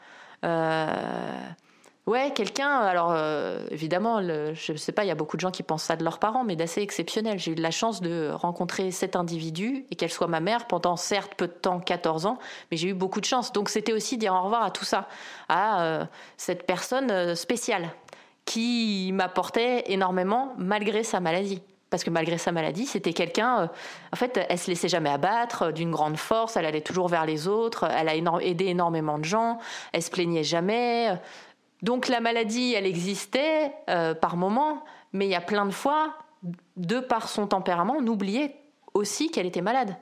Ouais, 2.08 2.32
quelqu'un, 2.34 2.70
alors 2.70 3.12
euh, 3.12 3.66
évidemment, 3.70 4.22
je 4.22 4.72
ne 4.72 4.78
sais 4.78 4.92
pas, 4.92 5.04
il 5.04 5.08
y 5.08 5.10
a 5.10 5.14
beaucoup 5.14 5.36
de 5.36 5.42
gens 5.42 5.50
qui 5.50 5.62
pensent 5.62 5.82
ça 5.82 5.94
de 5.94 6.02
leurs 6.02 6.18
parents, 6.18 6.42
mais 6.42 6.56
d'assez 6.56 6.80
exceptionnel. 6.80 7.38
J'ai 7.38 7.52
eu 7.52 7.54
de 7.54 7.60
la 7.60 7.70
chance 7.70 8.00
de 8.00 8.30
rencontrer 8.32 8.90
cet 8.92 9.14
individu 9.14 9.84
et 9.90 9.94
qu'elle 9.94 10.10
soit 10.10 10.26
ma 10.26 10.40
mère 10.40 10.66
pendant 10.68 10.96
certes 10.96 11.34
peu 11.36 11.46
de 11.46 11.52
temps, 11.52 11.80
14 11.80 12.24
ans, 12.24 12.38
mais 12.70 12.78
j'ai 12.78 12.88
eu 12.88 12.94
beaucoup 12.94 13.20
de 13.20 13.26
chance. 13.26 13.52
Donc 13.52 13.68
c'était 13.68 13.92
aussi 13.92 14.16
dire 14.16 14.32
au 14.32 14.40
revoir 14.40 14.62
à 14.62 14.70
tout 14.70 14.86
ça, 14.86 15.06
à 15.50 15.82
euh, 15.82 16.04
cette 16.38 16.64
personne 16.64 17.10
euh, 17.10 17.34
spéciale 17.34 17.90
qui 18.46 19.10
m'apportait 19.12 19.92
énormément 19.92 20.54
malgré 20.56 21.02
sa 21.02 21.20
maladie. 21.20 21.60
Parce 21.90 22.04
que 22.04 22.10
malgré 22.10 22.36
sa 22.36 22.52
maladie, 22.52 22.84
c'était 22.84 23.14
quelqu'un, 23.14 23.70
en 24.12 24.16
fait, 24.16 24.38
elle 24.50 24.58
se 24.58 24.68
laissait 24.68 24.88
jamais 24.88 25.08
abattre, 25.08 25.72
d'une 25.72 25.90
grande 25.90 26.18
force, 26.18 26.58
elle 26.58 26.66
allait 26.66 26.82
toujours 26.82 27.08
vers 27.08 27.24
les 27.24 27.48
autres, 27.48 27.84
elle 27.84 28.08
a 28.08 28.14
aidé 28.42 28.66
énormément 28.66 29.18
de 29.18 29.24
gens, 29.24 29.58
elle 29.94 30.02
se 30.02 30.10
plaignait 30.10 30.44
jamais. 30.44 31.18
Donc 31.82 32.08
la 32.08 32.20
maladie, 32.20 32.75
elle 32.75 32.87
existait 32.87 33.73
euh, 33.88 34.14
par 34.14 34.37
moment, 34.37 34.85
mais 35.12 35.26
il 35.26 35.30
y 35.30 35.37
a 35.37 35.40
plein 35.40 35.66
de 35.66 35.70
fois, 35.70 36.14
de 36.76 37.00
par 37.00 37.28
son 37.28 37.47
tempérament, 37.47 37.97
on 37.99 38.06
oubliait 38.06 38.56
aussi 38.94 39.30
qu'elle 39.30 39.47
était 39.47 39.62
malade. 39.62 39.97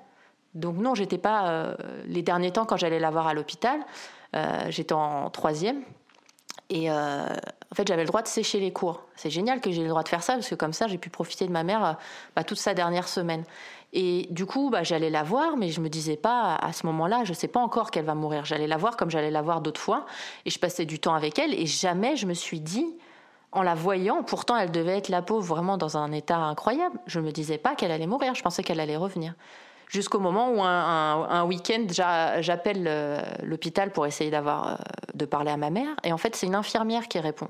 Donc 0.55 0.77
non, 0.77 0.95
j'étais 0.95 1.19
pas 1.19 1.49
euh, 1.49 1.75
les 2.07 2.23
derniers 2.23 2.51
temps 2.51 2.65
quand 2.65 2.79
j'allais 2.79 2.99
la 2.99 3.11
voir 3.11 3.27
à 3.27 3.35
l'hôpital, 3.35 3.81
euh, 4.35 4.67
j'étais 4.71 4.95
en 4.95 5.29
troisième. 5.31 5.83
Et 6.69 6.91
en 6.91 7.75
fait, 7.77 7.87
j'avais 7.87 8.03
le 8.03 8.09
droit 8.09 8.23
de 8.23 8.27
sécher 8.27 8.59
les 8.59 8.73
cours. 8.73 9.05
C'est 9.15 9.31
génial 9.31 9.61
que 9.61 9.71
j'ai 9.71 9.83
le 9.83 9.89
droit 9.89 10.03
de 10.03 10.09
faire 10.09 10.25
ça 10.25 10.33
parce 10.33 10.49
que 10.49 10.57
comme 10.57 10.73
ça, 10.73 10.89
j'ai 10.89 10.99
pu 10.99 11.11
profiter 11.11 11.47
de 11.47 11.53
ma 11.53 11.63
mère 11.63 11.97
bah, 12.35 12.43
toute 12.43 12.59
sa 12.59 12.75
dernière 12.75 13.07
semaine. 13.07 13.45
Et 13.93 14.27
du 14.31 14.47
coup, 14.47 14.71
bah, 14.71 14.83
j'allais 14.83 15.11
la 15.11 15.23
voir, 15.23 15.57
mais 15.57 15.71
je 15.71 15.81
me 15.81 15.89
disais 15.89 16.17
pas 16.17 16.57
à 16.57 16.73
ce 16.73 16.87
moment-là, 16.87 17.25
je 17.25 17.33
sais 17.33 17.49
pas 17.49 17.61
encore 17.61 17.91
qu'elle 17.91 18.05
va 18.05 18.15
mourir. 18.15 18.45
J'allais 18.45 18.67
la 18.67 18.77
voir 18.77 18.97
comme 18.97 19.11
j'allais 19.11 19.31
la 19.31 19.43
voir 19.43 19.61
d'autres 19.61 19.81
fois, 19.81 20.07
et 20.45 20.51
je 20.51 20.59
passais 20.59 20.85
du 20.85 20.99
temps 20.99 21.15
avec 21.15 21.39
elle. 21.39 21.55
Et 21.55 21.67
jamais 21.67 22.17
je 22.17 22.27
me 22.27 22.35
suis 22.35 22.61
dit, 22.61 22.87
en 23.53 23.63
la 23.63 23.75
voyant, 23.75 24.23
pourtant 24.23 24.57
elle 24.57 24.71
devait 24.71 24.99
être 24.99 25.09
la 25.09 25.23
pauvre 25.23 25.47
vraiment 25.47 25.79
dans 25.79 25.97
un 25.97 26.13
état 26.13 26.37
incroyable. 26.37 26.99
Je 27.07 27.21
me 27.21 27.31
disais 27.31 27.59
pas 27.59 27.75
qu'elle 27.75 27.91
allait 27.91 28.07
mourir. 28.07 28.35
Je 28.35 28.43
pensais 28.43 28.63
qu'elle 28.63 28.81
allait 28.81 28.97
revenir 28.97 29.35
jusqu'au 29.89 30.19
moment 30.19 30.51
où 30.51 30.63
un, 30.63 31.45
week-end, 31.45 31.87
j'appelle 31.91 32.85
euh, 32.87 33.21
l'hôpital 33.43 33.93
pour 33.93 34.07
essayer 34.07 34.31
d'avoir, 34.31 34.69
euh, 34.69 34.75
de 35.15 35.25
parler 35.25 35.51
à 35.51 35.57
ma 35.57 35.71
mère. 35.71 35.89
Et 36.05 36.13
en 36.13 36.19
fait, 36.19 36.35
c'est 36.37 36.47
une 36.47 36.55
infirmière 36.55 37.09
qui 37.09 37.19
répond. 37.19 37.49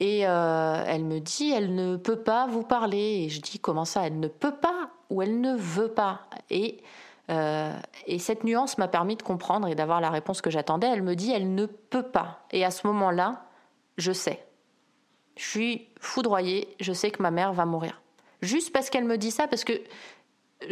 Et 0.00 0.26
euh, 0.26 0.84
elle 0.86 1.04
me 1.04 1.18
dit, 1.18 1.50
elle 1.50 1.74
ne 1.74 1.96
peut 1.96 2.20
pas 2.20 2.46
vous 2.46 2.62
parler. 2.62 3.24
Et 3.24 3.28
je 3.28 3.40
dis, 3.40 3.58
comment 3.58 3.84
ça 3.84 4.06
Elle 4.06 4.20
ne 4.20 4.28
peut 4.28 4.54
pas 4.54 4.90
ou 5.10 5.22
elle 5.22 5.40
ne 5.40 5.56
veut 5.56 5.88
pas? 5.88 6.22
Et, 6.50 6.82
et 8.06 8.18
cette 8.18 8.44
nuance 8.44 8.78
m'a 8.78 8.88
permis 8.88 9.16
de 9.16 9.22
comprendre 9.22 9.68
et 9.68 9.74
d'avoir 9.74 10.00
la 10.00 10.08
réponse 10.08 10.40
que 10.40 10.50
j'attendais. 10.50 10.86
Elle 10.86 11.02
me 11.02 11.14
dit, 11.14 11.32
elle 11.32 11.54
ne 11.54 11.66
peut 11.66 12.04
pas. 12.04 12.46
Et 12.52 12.64
à 12.64 12.70
ce 12.70 12.86
moment-là, 12.86 13.44
je 13.98 14.12
sais. 14.12 14.46
Je 15.36 15.44
suis 15.44 15.88
foudroyée, 16.00 16.74
je 16.80 16.92
sais 16.92 17.10
que 17.10 17.22
ma 17.22 17.30
mère 17.30 17.52
va 17.52 17.64
mourir. 17.64 18.00
Juste 18.40 18.72
parce 18.72 18.90
qu'elle 18.90 19.04
me 19.04 19.18
dit 19.18 19.30
ça, 19.30 19.46
parce 19.46 19.64
que 19.64 19.72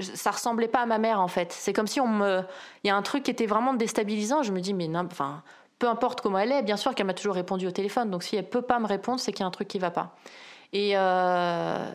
ça 0.00 0.32
ressemblait 0.32 0.68
pas 0.68 0.80
à 0.80 0.86
ma 0.86 0.98
mère 0.98 1.20
en 1.20 1.28
fait. 1.28 1.52
C'est 1.52 1.72
comme 1.72 1.86
si 1.86 2.00
on 2.00 2.08
me, 2.08 2.42
il 2.82 2.88
y 2.88 2.90
a 2.90 2.96
un 2.96 3.02
truc 3.02 3.24
qui 3.24 3.30
était 3.30 3.46
vraiment 3.46 3.74
déstabilisant. 3.74 4.42
Je 4.42 4.52
me 4.52 4.60
dis 4.60 4.74
mais 4.74 4.88
non, 4.88 5.06
enfin, 5.10 5.42
peu 5.78 5.88
importe 5.88 6.20
comment 6.20 6.38
elle 6.38 6.52
est, 6.52 6.62
bien 6.62 6.76
sûr 6.76 6.94
qu'elle 6.94 7.06
m'a 7.06 7.14
toujours 7.14 7.34
répondu 7.34 7.66
au 7.66 7.70
téléphone. 7.70 8.10
Donc 8.10 8.22
si 8.22 8.36
elle 8.36 8.48
peut 8.48 8.62
pas 8.62 8.78
me 8.78 8.86
répondre, 8.86 9.20
c'est 9.20 9.32
qu'il 9.32 9.40
y 9.40 9.44
a 9.44 9.46
un 9.46 9.50
truc 9.50 9.68
qui 9.68 9.78
va 9.78 9.90
pas. 9.90 10.16
Et 10.72 10.92
euh, 10.94 11.90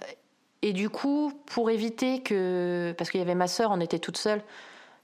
du 0.62 0.90
coup, 0.90 1.34
pour 1.48 1.70
éviter 1.70 2.22
que, 2.22 2.94
parce 2.98 3.10
qu'il 3.10 3.20
y 3.20 3.24
avait 3.24 3.36
ma 3.36 3.48
sœur, 3.48 3.72
on 3.72 3.80
était 3.80 4.00
toute 4.00 4.18
seule. 4.18 4.44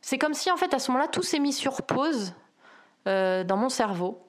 C'est 0.01 0.17
comme 0.17 0.34
si 0.34 0.51
en 0.51 0.57
fait 0.57 0.74
à 0.74 0.79
ce 0.79 0.91
moment-là 0.91 1.10
tout 1.10 1.24
s'est 1.24 1.39
mis 1.39 1.53
sur 1.53 1.81
pause 1.81 2.34
euh, 3.07 3.43
dans 3.43 3.57
mon 3.57 3.69
cerveau. 3.69 4.22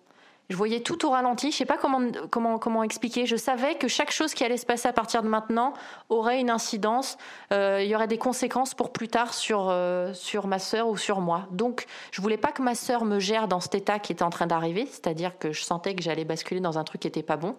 Je 0.48 0.56
voyais 0.56 0.80
tout 0.80 1.04
au 1.06 1.10
ralenti. 1.10 1.52
Je 1.52 1.58
sais 1.58 1.66
pas 1.66 1.76
comment, 1.76 2.00
comment, 2.30 2.58
comment 2.58 2.82
expliquer. 2.82 3.26
Je 3.26 3.36
savais 3.36 3.74
que 3.74 3.86
chaque 3.86 4.10
chose 4.10 4.32
qui 4.32 4.44
allait 4.44 4.56
se 4.56 4.64
passer 4.64 4.88
à 4.88 4.94
partir 4.94 5.22
de 5.22 5.28
maintenant 5.28 5.74
aurait 6.08 6.40
une 6.40 6.48
incidence. 6.48 7.18
Euh, 7.52 7.82
il 7.82 7.90
y 7.90 7.94
aurait 7.94 8.06
des 8.06 8.16
conséquences 8.16 8.72
pour 8.72 8.90
plus 8.90 9.08
tard 9.08 9.34
sur, 9.34 9.68
euh, 9.68 10.14
sur 10.14 10.46
ma 10.46 10.58
sœur 10.58 10.88
ou 10.88 10.96
sur 10.96 11.20
moi. 11.20 11.46
Donc, 11.50 11.84
je 12.12 12.22
voulais 12.22 12.38
pas 12.38 12.50
que 12.50 12.62
ma 12.62 12.74
sœur 12.74 13.04
me 13.04 13.18
gère 13.18 13.46
dans 13.46 13.60
cet 13.60 13.74
état 13.74 13.98
qui 13.98 14.12
était 14.12 14.22
en 14.22 14.30
train 14.30 14.46
d'arriver. 14.46 14.86
C'est-à-dire 14.86 15.38
que 15.38 15.52
je 15.52 15.62
sentais 15.62 15.94
que 15.94 16.02
j'allais 16.02 16.24
basculer 16.24 16.60
dans 16.60 16.78
un 16.78 16.84
truc 16.84 17.02
qui 17.02 17.08
était 17.08 17.22
pas 17.22 17.36
bon. 17.36 17.54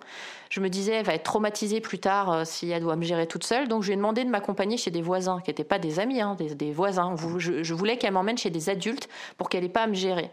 Je 0.49 0.59
me 0.59 0.67
disais, 0.67 0.93
elle 0.93 1.05
va 1.05 1.13
être 1.13 1.23
traumatisée 1.23 1.81
plus 1.81 1.99
tard 1.99 2.31
euh, 2.31 2.43
si 2.43 2.71
elle 2.71 2.81
doit 2.81 2.95
me 2.95 3.03
gérer 3.03 3.27
toute 3.27 3.43
seule. 3.43 3.67
Donc, 3.67 3.83
je 3.83 3.89
lui 3.89 3.93
ai 3.93 3.97
demandé 3.97 4.23
de 4.23 4.31
m'accompagner 4.31 4.77
chez 4.77 4.89
des 4.89 5.03
voisins, 5.03 5.41
qui 5.41 5.51
n'étaient 5.51 5.63
pas 5.63 5.77
des 5.77 5.99
amis, 5.99 6.21
hein, 6.21 6.33
des, 6.39 6.55
des, 6.55 6.71
voisins. 6.71 7.13
Je, 7.37 7.61
je 7.61 7.73
voulais 7.75 7.97
qu'elle 7.97 8.13
m'emmène 8.13 8.39
chez 8.39 8.49
des 8.49 8.67
adultes 8.71 9.09
pour 9.37 9.47
qu'elle 9.47 9.61
n'ait 9.61 9.69
pas 9.69 9.83
à 9.83 9.87
me 9.87 9.93
gérer. 9.93 10.31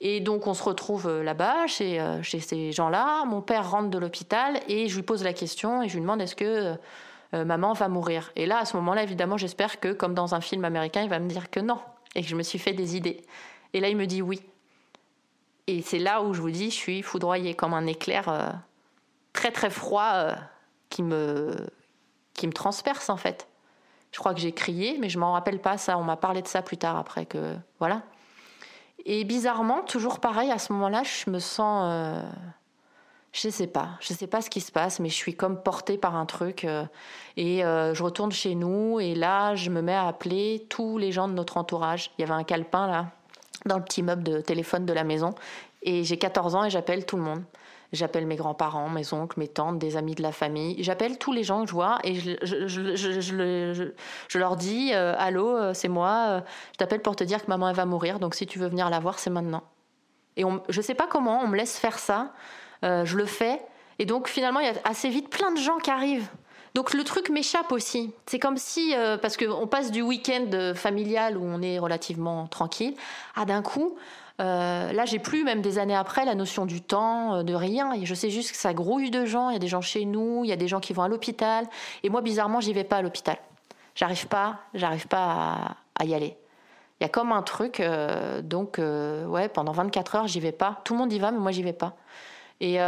Et 0.00 0.20
donc 0.20 0.46
on 0.46 0.54
se 0.54 0.62
retrouve 0.62 1.06
euh, 1.06 1.22
là-bas 1.22 1.66
chez, 1.66 2.00
euh, 2.00 2.22
chez 2.22 2.40
ces 2.40 2.72
gens-là. 2.72 3.24
Mon 3.24 3.40
père 3.40 3.70
rentre 3.70 3.88
de 3.88 3.98
l'hôpital 3.98 4.60
et 4.68 4.88
je 4.88 4.96
lui 4.96 5.02
pose 5.02 5.24
la 5.24 5.32
question 5.32 5.82
et 5.82 5.88
je 5.88 5.94
lui 5.94 6.02
demande 6.02 6.20
est-ce 6.20 6.36
que 6.36 6.76
euh, 7.34 7.44
maman 7.44 7.72
va 7.72 7.88
mourir? 7.88 8.30
Et 8.36 8.46
là, 8.46 8.58
à 8.58 8.64
ce 8.64 8.76
moment-là, 8.76 9.02
évidemment, 9.02 9.36
j'espère 9.36 9.80
que, 9.80 9.92
comme 9.92 10.14
dans 10.14 10.34
un 10.34 10.40
film 10.40 10.64
américain, 10.64 11.02
il 11.02 11.08
va 11.08 11.18
me 11.18 11.28
dire 11.28 11.50
que 11.50 11.60
non 11.60 11.80
et 12.14 12.22
que 12.22 12.28
je 12.28 12.36
me 12.36 12.42
suis 12.42 12.58
fait 12.58 12.72
des 12.72 12.96
idées. 12.96 13.22
Et 13.72 13.80
là, 13.80 13.88
il 13.88 13.96
me 13.96 14.06
dit 14.06 14.22
oui. 14.22 14.40
Et 15.66 15.82
c'est 15.82 15.98
là 15.98 16.22
où 16.22 16.32
je 16.32 16.40
vous 16.40 16.50
dis, 16.50 16.70
je 16.70 16.76
suis 16.76 17.02
foudroyée 17.02 17.54
comme 17.54 17.74
un 17.74 17.86
éclair 17.86 18.54
très 19.32 19.50
très 19.50 19.68
froid 19.68 20.30
qui, 20.88 21.02
me, 21.02 21.56
qui 22.34 22.46
me 22.46 22.52
transperce 22.52 23.10
en 23.10 23.16
fait. 23.16 23.48
Je 24.12 24.18
crois 24.20 24.32
que 24.32 24.40
j'ai 24.40 24.52
crié, 24.52 24.96
mais 25.00 25.08
je 25.08 25.18
m'en 25.18 25.32
rappelle 25.32 25.58
pas 25.58 25.76
ça. 25.76 25.98
On 25.98 26.04
m'a 26.04 26.16
parlé 26.16 26.40
de 26.40 26.46
ça 26.46 26.62
plus 26.62 26.76
tard 26.76 26.96
après 26.96 27.26
que 27.26 27.56
voilà. 27.80 28.02
Et 29.08 29.22
bizarrement, 29.22 29.82
toujours 29.82 30.18
pareil, 30.18 30.50
à 30.50 30.58
ce 30.58 30.72
moment-là, 30.72 31.04
je 31.04 31.30
me 31.30 31.38
sens. 31.38 31.84
Euh, 31.88 32.20
je 33.32 33.48
sais 33.48 33.68
pas, 33.68 33.90
je 34.00 34.12
sais 34.12 34.26
pas 34.26 34.40
ce 34.40 34.50
qui 34.50 34.60
se 34.60 34.72
passe, 34.72 34.98
mais 34.98 35.08
je 35.08 35.14
suis 35.14 35.36
comme 35.36 35.62
portée 35.62 35.96
par 35.96 36.16
un 36.16 36.26
truc. 36.26 36.64
Euh, 36.64 36.84
et 37.36 37.64
euh, 37.64 37.94
je 37.94 38.02
retourne 38.02 38.32
chez 38.32 38.56
nous, 38.56 38.98
et 38.98 39.14
là, 39.14 39.54
je 39.54 39.70
me 39.70 39.80
mets 39.80 39.94
à 39.94 40.08
appeler 40.08 40.66
tous 40.68 40.98
les 40.98 41.12
gens 41.12 41.28
de 41.28 41.34
notre 41.34 41.56
entourage. 41.56 42.10
Il 42.18 42.22
y 42.22 42.24
avait 42.24 42.34
un 42.34 42.42
calepin 42.42 42.88
là, 42.88 43.06
dans 43.64 43.76
le 43.76 43.84
petit 43.84 44.02
meuble 44.02 44.24
de 44.24 44.40
téléphone 44.40 44.84
de 44.86 44.92
la 44.92 45.04
maison. 45.04 45.36
Et 45.82 46.02
j'ai 46.02 46.18
14 46.18 46.56
ans 46.56 46.64
et 46.64 46.70
j'appelle 46.70 47.06
tout 47.06 47.16
le 47.16 47.22
monde. 47.22 47.44
J'appelle 47.92 48.26
mes 48.26 48.36
grands-parents, 48.36 48.88
mes 48.88 49.12
oncles, 49.12 49.38
mes 49.38 49.48
tantes, 49.48 49.78
des 49.78 49.96
amis 49.96 50.14
de 50.14 50.22
la 50.22 50.32
famille. 50.32 50.82
J'appelle 50.82 51.18
tous 51.18 51.32
les 51.32 51.44
gens 51.44 51.62
que 51.62 51.68
je 51.68 51.72
vois 51.72 51.98
et 52.02 52.14
je, 52.16 52.34
je, 52.42 54.38
leur 54.38 54.56
dis 54.56 54.90
euh, 54.92 55.14
Allô, 55.18 55.56
euh, 55.56 55.72
c'est 55.72 55.88
moi, 55.88 56.26
euh, 56.28 56.40
je 56.72 56.78
t'appelle 56.78 57.00
pour 57.00 57.14
te 57.14 57.24
dire 57.24 57.44
que 57.44 57.48
maman 57.48 57.68
elle 57.68 57.76
va 57.76 57.86
mourir, 57.86 58.18
donc 58.18 58.34
si 58.34 58.46
tu 58.46 58.58
veux 58.58 58.68
venir 58.68 58.90
la 58.90 58.98
voir, 58.98 59.18
c'est 59.18 59.30
maintenant. 59.30 59.62
Et 60.36 60.44
on, 60.44 60.62
je 60.68 60.80
sais 60.80 60.94
pas 60.94 61.06
comment, 61.06 61.40
on 61.42 61.48
me 61.48 61.56
laisse 61.56 61.78
faire 61.78 61.98
ça, 61.98 62.32
je 62.82 63.16
le 63.16 63.24
fais. 63.24 63.62
Et 63.98 64.04
donc 64.04 64.28
finalement, 64.28 64.60
il 64.60 64.66
y 64.66 64.70
a 64.70 64.74
assez 64.84 65.08
vite 65.08 65.30
plein 65.30 65.50
de 65.52 65.58
gens 65.58 65.78
qui 65.78 65.90
arrivent. 65.90 66.28
Donc 66.74 66.92
le 66.92 67.04
truc 67.04 67.30
m'échappe 67.30 67.72
aussi. 67.72 68.12
C'est 68.26 68.38
comme 68.38 68.58
si, 68.58 68.94
parce 69.22 69.38
qu'on 69.38 69.66
passe 69.66 69.90
du 69.90 70.02
week-end 70.02 70.74
familial 70.74 71.38
où 71.38 71.42
on 71.42 71.62
est 71.62 71.78
relativement 71.78 72.48
tranquille, 72.48 72.94
à 73.34 73.46
d'un 73.46 73.62
coup, 73.62 73.96
euh, 74.40 74.92
là, 74.92 75.04
j'ai 75.06 75.18
plus, 75.18 75.44
même 75.44 75.62
des 75.62 75.78
années 75.78 75.96
après, 75.96 76.24
la 76.24 76.34
notion 76.34 76.66
du 76.66 76.82
temps, 76.82 77.36
euh, 77.36 77.42
de 77.42 77.54
rien. 77.54 77.92
Et 77.94 78.04
je 78.04 78.14
sais 78.14 78.30
juste 78.30 78.50
que 78.52 78.56
ça 78.56 78.74
grouille 78.74 79.10
de 79.10 79.24
gens. 79.24 79.50
Il 79.50 79.54
y 79.54 79.56
a 79.56 79.60
des 79.60 79.68
gens 79.68 79.80
chez 79.80 80.04
nous, 80.04 80.44
il 80.44 80.48
y 80.48 80.52
a 80.52 80.56
des 80.56 80.68
gens 80.68 80.80
qui 80.80 80.92
vont 80.92 81.02
à 81.02 81.08
l'hôpital. 81.08 81.66
Et 82.02 82.10
moi, 82.10 82.20
bizarrement, 82.20 82.60
j'y 82.60 82.72
vais 82.72 82.84
pas 82.84 82.96
à 82.96 83.02
l'hôpital. 83.02 83.38
J'arrive 83.94 84.28
pas, 84.28 84.58
j'arrive 84.74 85.06
pas 85.06 85.76
à, 85.98 86.04
y 86.04 86.14
aller. 86.14 86.36
Il 87.00 87.04
y 87.04 87.06
a 87.06 87.08
comme 87.08 87.32
un 87.32 87.42
truc, 87.42 87.80
euh, 87.80 88.42
donc 88.42 88.78
ouais, 88.78 89.48
pendant 89.48 89.72
24 89.72 90.14
heures, 90.16 90.26
j'y 90.26 90.40
vais 90.40 90.52
pas. 90.52 90.80
Tout 90.84 90.94
le 90.94 90.98
monde 90.98 91.12
y 91.12 91.18
va, 91.18 91.30
mais 91.30 91.38
moi, 91.38 91.50
j'y 91.50 91.62
vais 91.62 91.72
pas. 91.72 91.94
Et, 92.60 92.78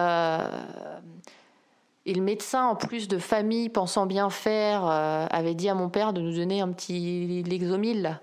le 2.15 2.23
médecin, 2.23 2.65
en 2.65 2.75
plus 2.75 3.07
de 3.07 3.19
famille, 3.19 3.69
pensant 3.69 4.07
bien 4.07 4.31
faire, 4.31 4.85
avait 4.87 5.55
dit 5.55 5.69
à 5.69 5.75
mon 5.75 5.91
père 5.91 6.15
de 6.15 6.23
nous 6.23 6.37
donner 6.37 6.63
un 6.63 6.73
petit 6.73 7.43
Lexomil, 7.43 8.19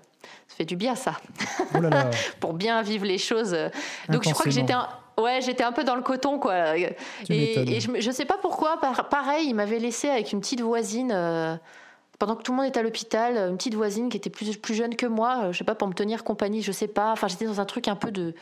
ça 0.48 0.56
fait 0.56 0.64
du 0.64 0.76
bien 0.76 0.94
ça. 0.94 1.14
Oh 1.74 1.78
pour 2.40 2.52
bien 2.54 2.82
vivre 2.82 3.04
les 3.04 3.18
choses. 3.18 3.56
Donc 4.08 4.24
je 4.24 4.32
crois 4.32 4.44
que 4.44 4.50
j'étais 4.50 4.72
un... 4.72 4.88
Ouais, 5.18 5.40
j'étais 5.40 5.64
un 5.64 5.72
peu 5.72 5.82
dans 5.82 5.96
le 5.96 6.02
coton, 6.02 6.38
quoi. 6.38 6.76
et, 6.76 6.94
je, 7.28 7.90
ne 7.90 8.12
sais 8.12 8.26
pas 8.26 8.36
pourquoi, 8.40 8.78
pareil, 9.10 9.48
il 9.48 9.54
m'avait 9.54 9.78
laissé 9.78 10.10
avec 10.10 10.32
une 10.32 10.40
petite 10.40 10.60
voisine, 10.60 11.10
euh, 11.14 11.56
pendant 12.18 12.36
que 12.36 12.42
tout 12.42 12.52
le 12.52 12.56
monde 12.56 12.66
était 12.66 12.80
à 12.80 12.82
l'hôpital, 12.82 13.36
une 13.36 13.56
petite 13.56 13.74
voisine 13.74 14.10
qui 14.10 14.18
était 14.18 14.28
plus, 14.28 14.56
plus 14.58 14.74
jeune 14.74 14.94
que 14.94 15.06
moi, 15.06 15.44
euh, 15.44 15.52
je 15.52 15.58
sais 15.58 15.64
pas, 15.64 15.74
pour 15.74 15.88
me 15.88 15.94
tenir 15.94 16.22
compagnie, 16.22 16.60
je 16.60 16.72
sais 16.72 16.88
pas. 16.88 17.12
Enfin, 17.12 17.28
j'étais 17.28 17.46
dans 17.46 17.60
un 17.60 17.64
truc 17.64 17.88
un 17.88 17.96
peu 17.96 18.10
de, 18.10 18.34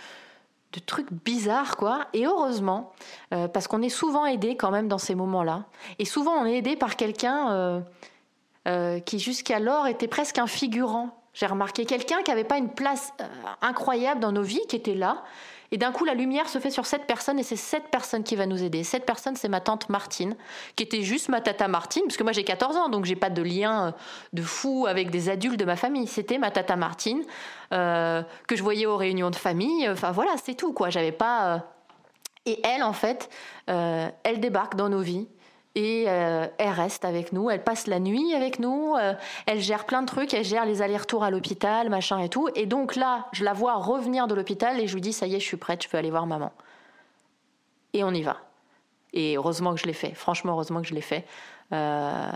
de 0.73 0.81
trucs 0.81 1.13
bizarres, 1.13 1.77
quoi. 1.77 2.07
Et 2.13 2.27
heureusement, 2.27 2.93
euh, 3.33 3.47
parce 3.47 3.69
qu'on 3.69 3.83
est 3.83 3.89
souvent 3.89 4.27
aidé 4.27 4.57
quand 4.57 4.73
même 4.73 4.89
dans 4.89 4.99
ces 4.99 5.15
moments-là. 5.15 5.67
Et 6.01 6.05
souvent, 6.05 6.33
on 6.33 6.45
est 6.45 6.57
aidé 6.57 6.75
par 6.75 6.97
quelqu'un 6.97 7.85
qui 9.05 9.19
jusqu'alors 9.19 9.87
était 9.87 10.09
presque 10.09 10.39
un 10.39 10.47
figurant 10.47 11.24
j'ai 11.35 11.47
remarqué 11.47 11.85
quelqu'un 11.85 12.23
qui 12.23 12.31
n'avait 12.31 12.45
pas 12.45 12.59
une 12.59 12.71
place 12.71 13.13
euh, 13.21 13.25
incroyable 13.61 14.21
dans 14.21 14.33
nos 14.33 14.43
vies, 14.43 14.63
qui 14.69 14.77
était 14.77 14.95
là. 14.95 15.25
Et 15.73 15.77
d'un 15.77 15.91
coup, 15.91 16.05
la 16.05 16.15
lumière 16.15 16.49
se 16.49 16.61
fait 16.61 16.71
sur 16.71 16.87
cette 16.87 17.07
personne 17.07 17.41
et 17.41 17.43
c'est 17.43 17.57
cette 17.57 17.89
personne 17.89 18.23
qui 18.23 18.37
va 18.37 18.47
nous 18.47 18.63
aider. 18.63 18.85
Cette 18.85 19.05
personne, 19.05 19.35
c'est 19.35 19.49
ma 19.49 19.61
tante 19.61 19.89
Martine, 19.89 20.37
qui 20.77 20.85
était 20.85 21.03
juste 21.03 21.29
ma 21.29 21.41
tata 21.41 21.67
Martine, 21.67 22.03
parce 22.05 22.17
que 22.17 22.23
moi 22.23 22.31
j'ai 22.31 22.45
14 22.45 22.77
ans, 22.77 22.89
donc 22.89 23.05
j'ai 23.05 23.17
pas 23.17 23.31
de 23.31 23.43
lien 23.43 23.89
euh, 23.89 23.93
de 24.33 24.43
fou 24.43 24.87
avec 24.89 25.11
des 25.11 25.29
adultes 25.29 25.59
de 25.59 25.65
ma 25.65 25.75
famille. 25.75 26.07
C'était 26.07 26.39
ma 26.39 26.53
tata 26.53 26.77
Martine, 26.77 27.25
euh, 27.73 28.23
que 28.47 28.55
je 28.55 28.63
voyais 28.63 28.87
aux 28.87 28.97
réunions 28.97 29.31
de 29.31 29.37
famille. 29.37 29.89
Enfin 29.89 30.13
voilà, 30.13 30.37
c'est 30.43 30.55
tout, 30.55 30.73
quoi. 30.73 30.91
J'avais 30.91 31.13
pas. 31.13 31.65
Et 32.47 32.61
elle, 32.63 32.85
en 32.85 32.93
fait, 32.93 33.31
elle 33.67 34.39
débarque 34.39 34.77
dans 34.77 34.91
nos 34.91 35.01
vies 35.01 35.27
et 35.75 36.05
euh, 36.07 36.47
elle 36.59 36.71
reste 36.71 37.05
avec 37.05 37.33
nous, 37.33 37.51
elle 37.51 37.63
passe 37.63 37.89
la 37.89 37.99
nuit 37.99 38.33
avec 38.35 38.61
nous, 38.61 38.95
euh, 38.95 39.15
elle 39.47 39.61
gère 39.61 39.87
plein 39.87 40.03
de 40.03 40.07
trucs, 40.07 40.33
elle 40.33 40.45
gère 40.45 40.65
les 40.65 40.83
allers-retours 40.83 41.25
à 41.25 41.31
l'hôpital, 41.31 41.91
machin 41.91 42.21
et 42.21 42.29
tout. 42.29 42.49
Et 42.55 42.67
donc 42.67 42.95
là, 42.95 43.27
je 43.33 43.43
la 43.43 43.53
vois 43.53 43.75
revenir 43.75 44.29
de 44.29 44.35
l'hôpital 44.35 44.79
et 44.79 44.87
je 44.87 44.95
lui 44.95 45.01
dis 45.01 45.13
ça 45.13 45.27
y 45.27 45.35
est, 45.35 45.41
je 45.41 45.45
suis 45.45 45.57
prête, 45.57 45.83
je 45.83 45.89
peux 45.89 45.99
aller 45.99 46.11
voir 46.11 46.27
maman. 46.27 46.53
Et 47.93 48.05
on 48.05 48.13
y 48.13 48.23
va. 48.23 48.37
Et 49.13 49.37
heureusement 49.37 49.75
que 49.75 49.81
je 49.81 49.87
l'ai 49.87 49.93
fait. 49.93 50.15
Franchement, 50.15 50.53
heureusement 50.53 50.81
que 50.81 50.87
je 50.87 50.95
l'ai 50.95 51.01
fait. 51.01 51.25
Euh, 51.73 52.31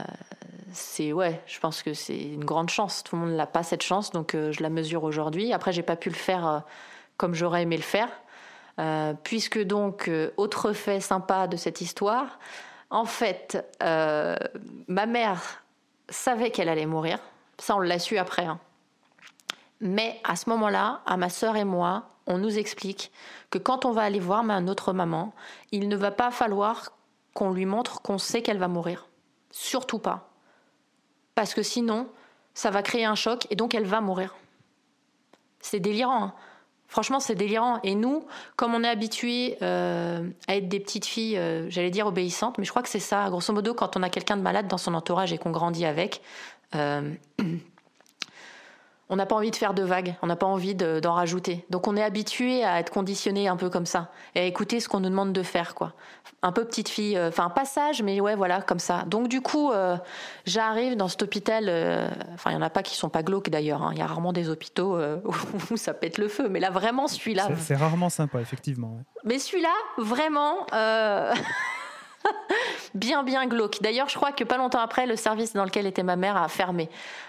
c'est 0.73 1.13
ouais, 1.13 1.41
je 1.47 1.61
pense 1.61 1.83
que 1.83 1.95
c'est 1.95 2.19
une 2.19 2.45
grande 2.45 2.71
chance. 2.71 3.05
Tout 3.05 3.15
le 3.15 3.23
monde 3.23 3.37
n'a 3.37 3.47
pas 3.47 3.63
cette 3.63 3.83
chance, 3.83 4.11
donc 4.11 4.33
je 4.35 4.63
la 4.63 4.69
mesure 4.69 5.05
aujourd'hui. 5.05 5.53
Après, 5.53 5.73
j'ai 5.73 5.83
pas 5.83 5.97
pu 5.97 6.09
le 6.09 6.15
faire 6.15 6.63
comme 7.17 7.35
j'aurais 7.35 7.63
aimé 7.63 7.77
le 7.77 7.83
faire, 7.83 8.11
puisque 9.23 9.61
donc 9.63 10.11
autre 10.37 10.73
fait 10.73 11.01
sympa 11.01 11.47
de 11.47 11.57
cette 11.57 11.81
histoire. 11.81 12.39
En 12.91 13.05
fait, 13.05 13.67
euh, 13.83 14.37
ma 14.87 15.07
mère 15.07 15.63
savait 16.09 16.51
qu'elle 16.51 16.69
allait 16.69 16.87
mourir. 16.87 17.19
Ça, 17.59 17.77
on 17.77 17.81
l'a 17.81 17.99
su 17.99 18.19
après. 18.19 18.47
Hein. 18.47 18.59
Mais 19.81 20.21
à 20.25 20.37
ce 20.37 20.49
moment-là, 20.51 21.03
à 21.07 21.17
ma 21.17 21.29
sœur 21.29 21.57
et 21.57 21.65
moi, 21.65 22.11
on 22.27 22.39
nous 22.39 22.59
explique 22.59 23.13
que 23.51 23.59
quand 23.59 23.85
on 23.85 23.93
va 23.93 24.03
aller 24.03 24.21
voir 24.21 24.45
ma 24.45 24.61
autre 24.63 24.93
maman, 24.93 25.33
il 25.73 25.89
ne 25.89 25.97
va 25.97 26.11
pas 26.11 26.31
falloir 26.31 26.93
qu'on 27.35 27.53
lui 27.53 27.67
montre 27.67 28.03
qu'on 28.03 28.19
sait 28.19 28.43
qu'elle 28.43 28.59
va 28.59 28.69
mourir. 28.69 29.09
Surtout 29.51 29.99
pas. 29.99 30.31
Parce 31.35 31.55
que 31.55 31.63
sinon, 31.63 32.09
ça 32.55 32.71
va 32.71 32.83
créer 32.83 33.05
un 33.05 33.15
choc 33.15 33.47
et 33.51 33.57
donc 33.57 33.75
elle 33.75 33.87
va 33.87 34.01
mourir. 34.01 34.37
C'est 35.61 35.81
délirant. 35.81 36.25
Hein. 36.25 36.35
Franchement, 36.89 37.21
c'est 37.21 37.35
délirant. 37.35 37.81
Et 37.85 37.95
nous, 37.95 38.25
comme 38.57 38.75
on 38.75 38.83
est 38.83 38.89
habitué 38.89 39.59
euh, 39.61 40.27
à 40.49 40.57
être 40.57 40.69
des 40.69 40.81
petites 40.81 41.05
filles, 41.05 41.37
euh, 41.37 41.69
j'allais 41.69 41.91
dire 41.91 42.07
obéissantes, 42.07 42.57
mais 42.57 42.65
je 42.65 42.71
crois 42.71 42.83
que 42.83 42.89
c'est 42.89 42.99
ça. 42.99 43.29
Grosso 43.29 43.53
modo, 43.53 43.75
quand 43.75 43.97
on 43.97 44.03
a 44.03 44.09
quelqu'un 44.09 44.39
de 44.39 44.43
malade 44.43 44.69
dans 44.69 44.79
son 44.79 44.95
entourage 44.95 45.33
et 45.33 45.39
qu'on 45.39 45.51
grandit 45.51 45.85
avec, 45.85 46.23
euh, 46.75 47.13
on 49.11 49.17
n'a 49.17 49.27
pas 49.27 49.35
envie 49.35 49.51
de 49.51 49.57
faire 49.57 49.75
de 49.75 49.83
vagues, 49.83 50.15
on 50.23 50.27
n'a 50.27 50.37
pas 50.37 50.47
envie 50.47 50.75
d'en 50.75 51.15
rajouter. 51.15 51.65
Donc 51.71 51.89
on 51.89 51.97
est 51.97 52.03
habitué 52.03 52.65
à 52.65 52.79
être 52.79 52.91
conditionné 52.91 53.49
un 53.49 53.57
peu 53.57 53.71
comme 53.71 53.87
ça 53.87 54.11
et 54.35 54.41
à 54.41 54.45
écouter 54.45 54.81
ce 54.81 54.89
qu'on 54.89 55.01
nous 55.01 55.09
demande 55.09 55.33
de 55.33 55.43
faire, 55.43 55.75
quoi. 55.75 55.95
Un 56.43 56.53
peu 56.53 56.65
petite 56.65 56.89
fille, 56.89 57.17
euh, 57.17 57.29
enfin 57.29 57.49
pas 57.49 57.65
sage, 57.65 58.03
mais 58.03 58.21
ouais, 58.21 58.37
voilà, 58.37 58.61
comme 58.61 58.79
ça. 58.79 59.05
Donc 59.07 59.29
du 59.29 59.41
coup, 59.41 59.73
euh, 59.73 59.97
j'arrive 60.45 60.97
dans 60.97 61.09
cet 61.09 61.23
hôpital. 61.23 61.67
Euh, 61.69 62.09
enfin, 62.35 62.51
il 62.51 62.55
y 62.55 62.57
en 62.57 62.63
a 62.63 62.71
pas 62.71 62.83
qui 62.83 62.97
sont 62.97 63.09
pas 63.09 63.23
glauques 63.23 63.49
d'ailleurs. 63.49 63.83
Hein. 63.83 63.91
Il 63.93 63.99
y 63.99 64.03
a 64.03 64.07
rarement 64.07 64.33
des 64.33 64.51
hôpitaux 64.51 64.99
où 65.71 65.77
ça 65.77 65.95
pète 65.95 66.19
le 66.19 66.29
feu, 66.29 66.49
mais 66.49 66.61
là 66.61 66.71
vraiment 66.71 67.09
celui-là. 67.09 67.49
C'est 67.57 67.77
rarement 67.77 68.11
sympa, 68.11 68.41
effectivement. 68.41 68.99
Mais 69.25 69.39
celui-là, 69.39 69.75
vraiment. 69.97 70.67
bien, 72.95 73.23
bien 73.23 73.47
glauque. 73.47 73.81
D'ailleurs, 73.81 74.09
je 74.09 74.17
crois 74.17 74.33
que 74.33 74.45
pas 74.45 74.57
longtemps 74.57 74.81
après, 74.81 75.07
le 75.07 75.17
service 75.17 75.53
dans 75.53 75.65
lequel 75.65 75.87
était 75.87 76.03
ma 76.03 76.17
mère 76.17 76.37
a 76.37 76.49
fermé. 76.49 76.89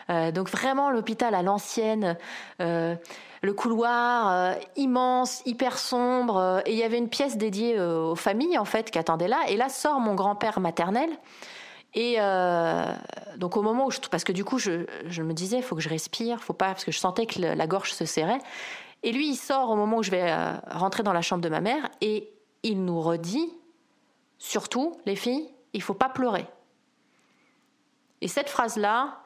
Euh, 0.10 0.32
donc 0.32 0.50
vraiment, 0.50 0.90
l'hôpital 0.90 1.36
à 1.36 1.42
l'ancienne. 1.42 2.18
Euh, 2.62 2.96
le 3.42 3.54
couloir 3.54 4.32
euh, 4.32 4.54
immense, 4.76 5.42
hyper 5.46 5.78
sombre, 5.78 6.62
et 6.66 6.74
il 6.74 6.78
y 6.78 6.84
avait 6.84 6.98
une 6.98 7.10
pièce 7.10 7.38
dédiée 7.38 7.80
aux 7.80 8.16
familles 8.16 8.58
en 8.58 8.66
fait 8.66 8.92
qui 8.92 9.00
attendaient 9.00 9.30
là. 9.30 9.40
Et 9.48 9.56
là 9.56 9.70
sort 9.70 10.00
mon 10.00 10.14
grand-père 10.14 10.60
maternel. 10.60 11.10
Et 11.96 12.18
donc 13.38 13.56
au 13.56 13.62
moment 13.62 13.86
où 13.86 13.92
je, 13.92 14.00
parce 14.12 14.26
que 14.26 14.34
du 14.34 14.44
coup 14.44 14.60
je, 14.60 14.86
je 15.06 15.24
me 15.24 15.34
disais, 15.34 15.58
il 15.58 15.64
faut 15.64 15.76
que 15.76 15.82
je 15.82 15.88
respire, 15.88 16.42
faut 16.42 16.54
pas, 16.54 16.68
parce 16.68 16.84
que 16.84 16.92
je 16.92 17.00
sentais 17.00 17.26
que 17.26 17.40
la 17.40 17.68
gorge 17.68 17.94
se 17.94 18.04
serrait. 18.04 18.40
Et 19.04 19.14
lui, 19.14 19.30
il 19.30 19.38
sort 19.38 19.70
au 19.70 19.78
moment 19.78 19.98
où 19.98 20.04
je 20.04 20.12
vais 20.12 20.36
rentrer 20.70 21.04
dans 21.04 21.14
la 21.14 21.22
chambre 21.22 21.42
de 21.42 21.48
ma 21.48 21.62
mère, 21.62 21.90
et 22.02 22.30
il 22.64 22.84
nous 22.84 23.00
redit 23.00 23.50
Surtout, 24.40 24.98
les 25.06 25.16
filles, 25.16 25.50
il 25.74 25.82
faut 25.82 25.94
pas 25.94 26.10
pleurer. 26.10 26.48
Et 28.22 28.28
cette 28.28 28.50
phrase-là, 28.50 29.20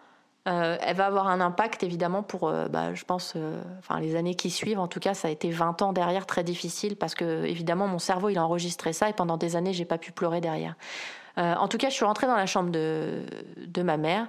euh, 0.48 0.78
elle 0.82 0.98
va 0.98 1.06
avoir 1.06 1.28
un 1.28 1.40
impact 1.40 1.84
évidemment 1.84 2.22
pour, 2.22 2.50
euh, 2.50 2.68
bah, 2.68 2.94
je 2.94 3.06
pense, 3.06 3.34
euh, 3.36 3.62
les 4.02 4.16
années 4.16 4.36
qui 4.36 4.50
suivent. 4.50 4.80
En 4.80 4.88
tout 4.88 5.00
cas, 5.00 5.14
ça 5.14 5.30
a 5.30 5.32
été 5.32 5.50
20 5.50 5.82
ans 5.82 5.94
derrière 5.94 6.26
très 6.26 6.44
difficile 6.44 6.98
parce 6.98 7.16
que 7.16 7.46
évidemment 7.46 7.88
mon 7.88 8.00
cerveau 8.00 8.30
il 8.30 8.38
a 8.38 8.44
enregistré 8.44 8.92
ça 8.92 9.10
et 9.10 9.14
pendant 9.14 9.38
des 9.38 9.56
années 9.56 9.72
j'ai 9.72 9.86
pas 9.86 9.98
pu 9.98 10.12
pleurer 10.12 10.42
derrière. 10.42 10.76
en 11.38 11.68
tout 11.68 11.78
cas, 11.78 11.90
je 11.90 11.94
suis 11.94 12.06
rentrée 12.06 12.28
dans 12.28 12.36
la 12.36 12.46
chambre 12.46 12.72
de, 12.72 13.24
de 13.66 13.82
ma 13.84 13.98
mère. 13.98 14.28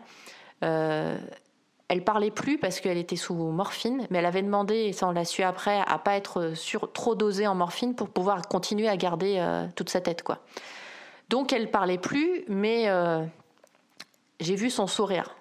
Elle 1.88 2.02
parlait 2.02 2.30
plus 2.30 2.58
parce 2.58 2.80
qu'elle 2.80 2.98
était 2.98 3.16
sous 3.16 3.34
morphine, 3.34 4.06
mais 4.10 4.18
elle 4.18 4.26
avait 4.26 4.42
demandé, 4.42 4.74
et 4.74 4.92
ça 4.92 5.06
on 5.06 5.12
l'a 5.12 5.24
su 5.24 5.42
après, 5.42 5.80
à 5.86 5.98
pas 5.98 6.14
être 6.16 6.52
sur, 6.54 6.92
trop 6.92 7.14
dosée 7.14 7.46
en 7.46 7.54
morphine 7.54 7.94
pour 7.94 8.08
pouvoir 8.08 8.48
continuer 8.48 8.88
à 8.88 8.96
garder 8.96 9.44
toute 9.76 9.90
sa 9.90 10.00
tête 10.00 10.22
quoi. 10.22 10.40
Donc 11.28 11.52
elle 11.52 11.70
parlait 11.70 11.98
plus, 11.98 12.44
mais 12.48 12.88
euh, 12.88 13.24
j'ai 14.40 14.54
vu 14.54 14.70
son 14.70 14.86
sourire. 14.86 15.34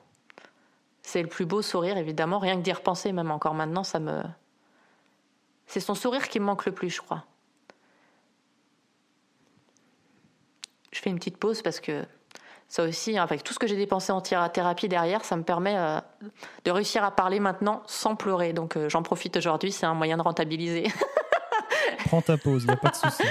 C'est 1.01 1.21
le 1.21 1.27
plus 1.27 1.45
beau 1.45 1.61
sourire, 1.61 1.97
évidemment. 1.97 2.39
Rien 2.39 2.55
que 2.57 2.61
d'y 2.61 2.71
repenser, 2.71 3.11
même 3.11 3.31
encore 3.31 3.53
maintenant, 3.53 3.83
ça 3.83 3.99
me. 3.99 4.21
C'est 5.67 5.81
son 5.81 5.95
sourire 5.95 6.29
qui 6.29 6.39
me 6.39 6.45
manque 6.45 6.65
le 6.65 6.71
plus, 6.71 6.89
je 6.89 7.01
crois. 7.01 7.25
Je 10.91 10.99
fais 10.99 11.09
une 11.09 11.17
petite 11.17 11.37
pause 11.37 11.61
parce 11.61 11.79
que 11.79 12.05
ça 12.73 12.81
aussi, 12.85 13.19
avec 13.19 13.43
tout 13.43 13.53
ce 13.53 13.59
que 13.59 13.67
j'ai 13.67 13.75
dépensé 13.75 14.11
en 14.11 14.19
thérapie 14.19 14.87
derrière, 14.87 15.23
ça 15.23 15.35
me 15.35 15.43
permet 15.43 15.77
euh, 15.77 15.99
de 16.65 16.71
réussir 16.71 17.03
à 17.03 17.11
parler 17.11 17.39
maintenant 17.39 17.83
sans 17.85 18.15
pleurer. 18.15 18.51
Donc 18.51 18.77
euh, 18.77 18.89
j'en 18.89 19.03
profite 19.03 19.37
aujourd'hui, 19.37 19.71
c'est 19.71 19.85
un 19.85 19.93
moyen 19.93 20.17
de 20.17 20.23
rentabiliser. 20.23 20.91
Prends 22.07 22.23
ta 22.23 22.35
pause, 22.35 22.63
il 22.63 22.69
n'y 22.69 22.73
a 22.73 22.77
pas 22.77 22.89
de 22.89 22.95
souci. 22.95 23.23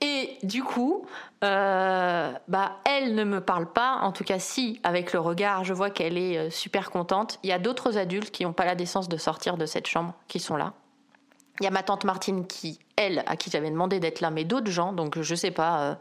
Et 0.00 0.38
du 0.42 0.64
coup, 0.64 1.06
euh, 1.44 2.32
bah, 2.48 2.78
elle 2.84 3.14
ne 3.14 3.22
me 3.22 3.40
parle 3.40 3.70
pas, 3.70 3.98
en 4.02 4.10
tout 4.10 4.24
cas 4.24 4.40
si, 4.40 4.80
avec 4.82 5.12
le 5.12 5.20
regard, 5.20 5.62
je 5.62 5.72
vois 5.72 5.90
qu'elle 5.90 6.18
est 6.18 6.50
super 6.50 6.90
contente. 6.90 7.38
Il 7.44 7.48
y 7.48 7.52
a 7.52 7.60
d'autres 7.60 7.96
adultes 7.96 8.32
qui 8.32 8.42
n'ont 8.42 8.52
pas 8.52 8.64
la 8.64 8.74
décence 8.74 9.08
de 9.08 9.18
sortir 9.18 9.56
de 9.56 9.66
cette 9.66 9.86
chambre, 9.86 10.14
qui 10.26 10.40
sont 10.40 10.56
là. 10.56 10.72
Il 11.60 11.64
y 11.64 11.68
a 11.68 11.70
ma 11.70 11.84
tante 11.84 12.02
Martine 12.02 12.44
qui, 12.44 12.80
elle, 13.00 13.24
à 13.26 13.36
qui 13.36 13.50
j'avais 13.50 13.70
demandé 13.70 13.98
d'être 13.98 14.20
là, 14.20 14.30
mais 14.30 14.44
d'autres 14.44 14.70
gens, 14.70 14.92
donc 14.92 15.20
je 15.20 15.34
sais 15.34 15.50
pas, 15.50 15.80
euh, 15.80 15.94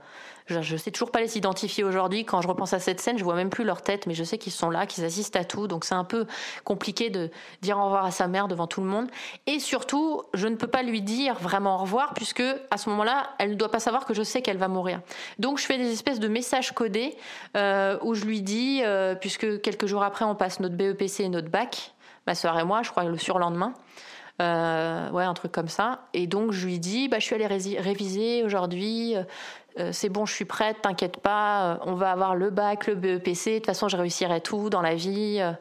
je, 0.61 0.75
sais 0.75 0.91
toujours 0.91 1.11
pas 1.11 1.21
les 1.21 1.37
identifier 1.37 1.83
aujourd'hui. 1.83 2.25
Quand 2.25 2.41
je 2.41 2.47
repense 2.47 2.73
à 2.73 2.79
cette 2.79 2.99
scène, 2.99 3.17
je 3.17 3.23
vois 3.23 3.35
même 3.35 3.49
plus 3.49 3.63
leur 3.63 3.81
tête, 3.81 4.05
mais 4.07 4.13
je 4.13 4.23
sais 4.23 4.37
qu'ils 4.37 4.51
sont 4.51 4.69
là, 4.69 4.85
qu'ils 4.85 5.05
assistent 5.05 5.35
à 5.35 5.43
tout. 5.43 5.67
Donc 5.67 5.85
c'est 5.85 5.95
un 5.95 6.03
peu 6.03 6.25
compliqué 6.63 7.09
de 7.09 7.29
dire 7.61 7.77
au 7.77 7.85
revoir 7.85 8.05
à 8.05 8.11
sa 8.11 8.27
mère 8.27 8.47
devant 8.47 8.67
tout 8.67 8.81
le 8.81 8.87
monde. 8.87 9.07
Et 9.47 9.59
surtout, 9.59 10.23
je 10.33 10.47
ne 10.47 10.55
peux 10.55 10.67
pas 10.67 10.83
lui 10.83 11.01
dire 11.01 11.35
vraiment 11.35 11.75
au 11.75 11.77
revoir 11.79 12.13
puisque 12.13 12.43
à 12.71 12.77
ce 12.77 12.89
moment-là, 12.89 13.29
elle 13.39 13.51
ne 13.51 13.55
doit 13.55 13.71
pas 13.71 13.79
savoir 13.79 14.05
que 14.05 14.13
je 14.13 14.23
sais 14.23 14.41
qu'elle 14.41 14.57
va 14.57 14.67
mourir. 14.67 15.01
Donc 15.37 15.59
je 15.59 15.65
fais 15.65 15.77
des 15.77 15.91
espèces 15.91 16.19
de 16.19 16.27
messages 16.27 16.73
codés 16.73 17.15
euh, 17.55 17.97
où 18.01 18.13
je 18.13 18.25
lui 18.25 18.41
dis, 18.41 18.81
euh, 18.83 19.15
puisque 19.15 19.61
quelques 19.61 19.85
jours 19.85 20.03
après 20.03 20.25
on 20.25 20.35
passe 20.35 20.59
notre 20.59 20.75
BEPC 20.75 21.21
et 21.21 21.29
notre 21.29 21.49
bac, 21.49 21.93
ma 22.27 22.35
soeur 22.35 22.57
et 22.59 22.63
moi, 22.63 22.81
je 22.83 22.91
crois 22.91 23.03
le 23.03 23.17
surlendemain. 23.17 23.73
Euh, 24.41 25.09
ouais, 25.11 25.23
un 25.23 25.33
truc 25.33 25.51
comme 25.51 25.67
ça. 25.67 26.07
Et 26.13 26.27
donc 26.27 26.51
je 26.51 26.65
lui 26.65 26.79
dis, 26.79 27.09
bah, 27.09 27.19
je 27.19 27.25
suis 27.25 27.35
allée 27.35 27.47
réviser 27.47 28.43
aujourd'hui, 28.43 29.15
euh, 29.79 29.91
c'est 29.93 30.09
bon, 30.09 30.25
je 30.25 30.33
suis 30.33 30.45
prête, 30.45 30.81
t'inquiète 30.81 31.17
pas, 31.17 31.73
euh, 31.73 31.77
on 31.85 31.93
va 31.93 32.11
avoir 32.11 32.35
le 32.35 32.49
bac, 32.49 32.87
le 32.87 32.95
BEPC, 32.95 33.51
de 33.51 33.57
toute 33.57 33.65
façon 33.67 33.87
je 33.87 33.97
réussirai 33.97 34.41
tout 34.41 34.69
dans 34.69 34.81
la 34.81 34.95
vie. 34.95 35.37
Euh. 35.39 35.51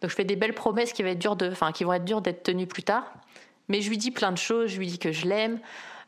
Donc 0.00 0.10
je 0.10 0.14
fais 0.14 0.24
des 0.24 0.36
belles 0.36 0.54
promesses 0.54 0.92
qui 0.92 1.02
vont 1.02 1.08
être 1.08 1.36
de, 1.36 1.50
enfin 1.50 1.72
qui 1.72 1.84
vont 1.84 1.92
être 1.92 2.04
dures 2.04 2.20
d'être 2.20 2.44
tenues 2.44 2.66
plus 2.66 2.84
tard. 2.84 3.12
Mais 3.68 3.80
je 3.80 3.90
lui 3.90 3.98
dis 3.98 4.10
plein 4.10 4.32
de 4.32 4.38
choses, 4.38 4.70
je 4.70 4.78
lui 4.78 4.86
dis 4.86 4.98
que 4.98 5.12
je 5.12 5.26
l'aime. 5.26 5.58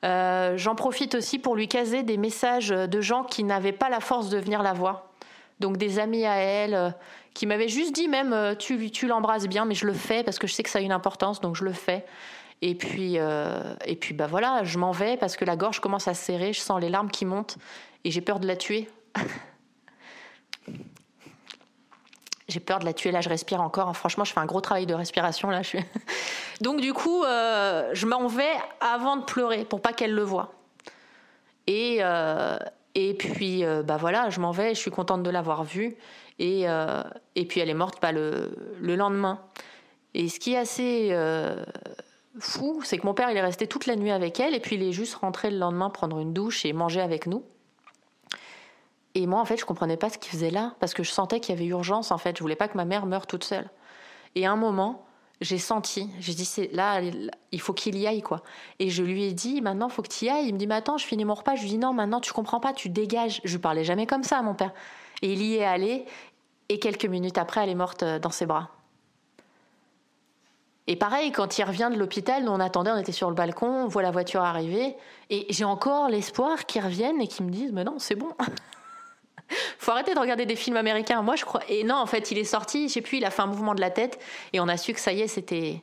J'en 0.03 0.75
profite 0.75 1.15
aussi 1.15 1.39
pour 1.39 1.57
lui 1.57 1.69
caser 1.69 2.03
des 2.03 2.17
messages 2.17 2.69
de 2.69 3.01
gens 3.03 3.23
qui 3.23 3.45
n'avaient 3.45 3.73
pas 3.73 3.91
la 3.91 4.01
force 4.01 4.31
de 4.31 4.39
venir 4.39 4.63
la 4.63 4.73
voir. 4.73 5.11
Donc 5.61 5.77
des 5.77 5.99
amis 5.99 6.27
à 6.27 6.37
elle 6.37 6.95
qui 7.35 7.47
m'avaient 7.47 7.69
juste 7.69 7.95
dit 7.95 8.09
même 8.09 8.57
tu, 8.59 8.91
tu 8.91 9.07
l'embrasses 9.07 9.47
bien, 9.47 9.65
mais 9.65 9.75
je 9.75 9.87
le 9.87 9.93
fais 9.93 10.25
parce 10.25 10.39
que 10.39 10.47
je 10.47 10.55
sais 10.55 10.63
que 10.63 10.71
ça 10.71 10.81
a 10.81 10.83
une 10.83 10.93
importance, 10.93 11.41
donc 11.41 11.57
je 11.57 11.65
le 11.65 11.73
fais. 11.73 12.05
Et 12.63 12.75
puis, 12.75 13.19
euh, 13.19 13.75
et 13.87 13.97
puis 13.97 14.15
bah 14.15 14.27
voilà, 14.27 14.65
je 14.65 14.79
m'en 14.79 14.93
vais 14.93 15.17
parce 15.17 15.37
que 15.37 15.45
la 15.45 15.57
gorge 15.57 15.81
commence 15.81 16.09
à 16.09 16.15
serrer, 16.15 16.53
je 16.53 16.61
sens 16.61 16.81
les 16.81 16.91
larmes 16.91 17.11
qui 17.11 17.25
montent 17.25 17.57
et 18.05 18.11
j'ai 18.11 18.21
peur 18.21 18.39
de 18.39 18.47
la 18.47 18.57
tuer. 18.57 18.91
j'ai 22.49 22.61
peur 22.61 22.81
de 22.81 22.85
la 22.85 22.93
tuer. 22.93 23.13
Là, 23.13 23.23
je 23.23 23.31
respire 23.31 23.63
encore. 23.63 23.97
Franchement, 23.97 24.25
je 24.25 24.33
fais 24.33 24.41
un 24.41 24.47
gros 24.47 24.61
travail 24.61 24.85
de 24.85 24.93
respiration. 24.93 25.49
Là. 25.49 25.63
Donc, 26.61 26.83
du 26.83 26.93
coup, 26.93 27.25
euh, 27.25 27.89
je 27.95 28.07
m'en 28.07 28.27
vais 28.27 28.53
avant 28.81 29.17
de 29.17 29.25
pleurer 29.25 29.65
pour 29.65 29.81
pas 29.81 29.95
qu'elle 29.95 30.15
le 30.15 30.23
voie. 30.23 30.53
Et, 31.67 31.99
euh, 32.01 32.59
et 32.95 33.15
puis, 33.15 33.65
bah 33.85 33.97
voilà, 33.97 34.31
je 34.31 34.41
m'en 34.41 34.51
vais. 34.51 34.75
Je 34.75 34.81
suis 34.81 34.91
contente 34.91 35.23
de 35.23 35.31
l'avoir 35.31 35.65
vue. 35.65 35.97
Et, 36.39 36.65
et 37.35 37.45
puis, 37.47 37.61
elle 37.61 37.71
est 37.71 37.75
morte 37.75 38.01
pas 38.01 38.13
le, 38.13 38.57
le 38.81 38.97
lendemain. 38.97 39.41
Et 40.15 40.29
ce 40.29 40.41
qui 40.41 40.55
est 40.55 40.59
assez 40.59 41.17
fou, 42.39 42.81
c'est 42.85 42.99
que 42.99 43.07
mon 43.07 43.15
père, 43.15 43.31
il 43.31 43.37
est 43.37 43.43
resté 43.43 43.67
toute 43.67 43.87
la 43.87 43.97
nuit 43.97 44.11
avec 44.11 44.41
elle, 44.41 44.55
et 44.55 44.61
puis 44.61 44.77
il 44.77 44.83
est 44.83 44.93
juste 44.93 45.15
rentré 45.17 45.51
le 45.51 45.59
lendemain 45.59 45.91
prendre 45.91 46.19
une 46.19 46.33
douche 46.33 46.65
et 46.65 46.73
manger 46.73 47.01
avec 47.01 47.27
nous. 47.27 47.45
Et 49.15 49.27
moi, 49.27 49.41
en 49.41 49.45
fait, 49.45 49.57
je 49.57 49.65
comprenais 49.65 49.97
pas 49.97 50.09
ce 50.09 50.19
qu'il 50.19 50.31
faisait 50.31 50.51
là, 50.51 50.75
parce 50.79 50.95
que 50.95 51.03
je 51.03 51.11
sentais 51.11 51.41
qu'il 51.41 51.55
y 51.55 51.59
avait 51.59 51.67
urgence, 51.67 52.11
en 52.11 52.19
fait. 52.19 52.37
Je 52.37 52.43
voulais 52.43 52.57
pas 52.57 52.69
que 52.69 52.77
ma 52.77 52.85
mère 52.85 53.07
meure 53.07 53.27
toute 53.27 53.45
seule. 53.45 53.69
Et 54.37 54.47
à 54.47 54.53
un 54.53 54.57
moment, 54.57 55.05
j'ai 55.41 55.59
senti, 55.59 56.09
j'ai 56.19 56.35
dit, 56.35 56.45
c'est 56.45 56.71
là, 56.73 57.01
il 57.51 57.61
faut 57.61 57.73
qu'il 57.73 57.97
y 57.97 58.07
aille, 58.07 58.21
quoi. 58.21 58.43
Et 58.79 58.91
je 58.91 59.03
lui 59.03 59.25
ai 59.25 59.33
dit, 59.33 59.63
maintenant, 59.63 59.89
faut 59.89 60.03
que 60.03 60.09
tu 60.09 60.27
y 60.27 60.29
ailles. 60.29 60.49
Il 60.49 60.55
me 60.55 60.59
dit, 60.59 60.67
mais 60.67 60.75
attends, 60.75 60.99
je 60.99 61.07
finis 61.07 61.25
mon 61.25 61.35
repas. 61.35 61.55
Je 61.55 61.63
lui 61.63 61.71
dis, 61.71 61.79
non, 61.79 61.95
maintenant, 61.95 62.21
tu 62.21 62.33
comprends 62.33 62.61
pas, 62.61 62.75
tu 62.75 62.91
dégages. 62.91 63.41
Je 63.45 63.53
lui 63.53 63.59
parlais 63.59 63.85
jamais 63.85 64.07
comme 64.07 64.23
ça 64.23 64.39
à 64.39 64.43
mon 64.43 64.55
père. 64.55 64.73
Et 65.23 65.33
il 65.33 65.43
y 65.43 65.57
est 65.57 65.65
allé, 65.65 66.05
et 66.69 66.79
quelques 66.79 67.07
minutes 67.07 67.39
après, 67.39 67.63
elle 67.63 67.71
est 67.71 67.75
morte 67.75 68.03
euh, 68.03 68.19
dans 68.19 68.31
ses 68.31 68.47
bras. 68.47 68.71
Et 70.87 70.97
pareil, 70.97 71.33
quand 71.33 71.57
il 71.57 71.65
revient 71.65 71.89
de 71.93 71.99
l'hôpital, 71.99 72.49
on 72.49 72.61
attendait, 72.61 72.91
on 72.91 72.99
était 72.99 73.13
sur 73.13 73.29
le 73.29 73.35
balcon, 73.35 73.85
on 73.85 73.87
voit 73.87 74.03
la 74.03 74.11
voiture 74.11 74.43
arriver, 74.43 74.97
et 75.31 75.47
j'ai 75.51 75.65
encore 75.65 76.09
l'espoir 76.09 76.67
qu'ils 76.67 76.83
reviennent 76.83 77.21
et 77.21 77.29
qu'ils 77.29 77.47
me 77.47 77.51
disent, 77.51 77.73
mais 77.73 77.85
non, 77.85 77.99
c'est 77.99 78.17
bon. 78.17 78.31
Faut 79.79 79.91
arrêter 79.93 80.15
de 80.15 80.19
regarder 80.19 80.47
des 80.47 80.57
films 80.57 80.77
américains. 80.77 81.23
Moi, 81.23 81.37
je 81.37 81.45
crois. 81.45 81.63
Et 81.69 81.85
non, 81.85 81.97
en 81.97 82.07
fait, 82.07 82.31
il 82.31 82.39
est 82.39 82.45
sorti. 82.45 82.89
Je 82.89 82.95
sais 82.95 83.01
plus. 83.01 83.19
Il 83.19 83.25
a 83.25 83.31
fait 83.31 83.43
un 83.43 83.47
mouvement 83.47 83.75
de 83.75 83.81
la 83.81 83.91
tête 83.91 84.19
et 84.53 84.61
on 84.61 84.69
a 84.69 84.77
su 84.77 84.93
que 84.93 85.01
ça 85.01 85.13
y 85.13 85.21
est, 85.21 85.29
c'était, 85.29 85.83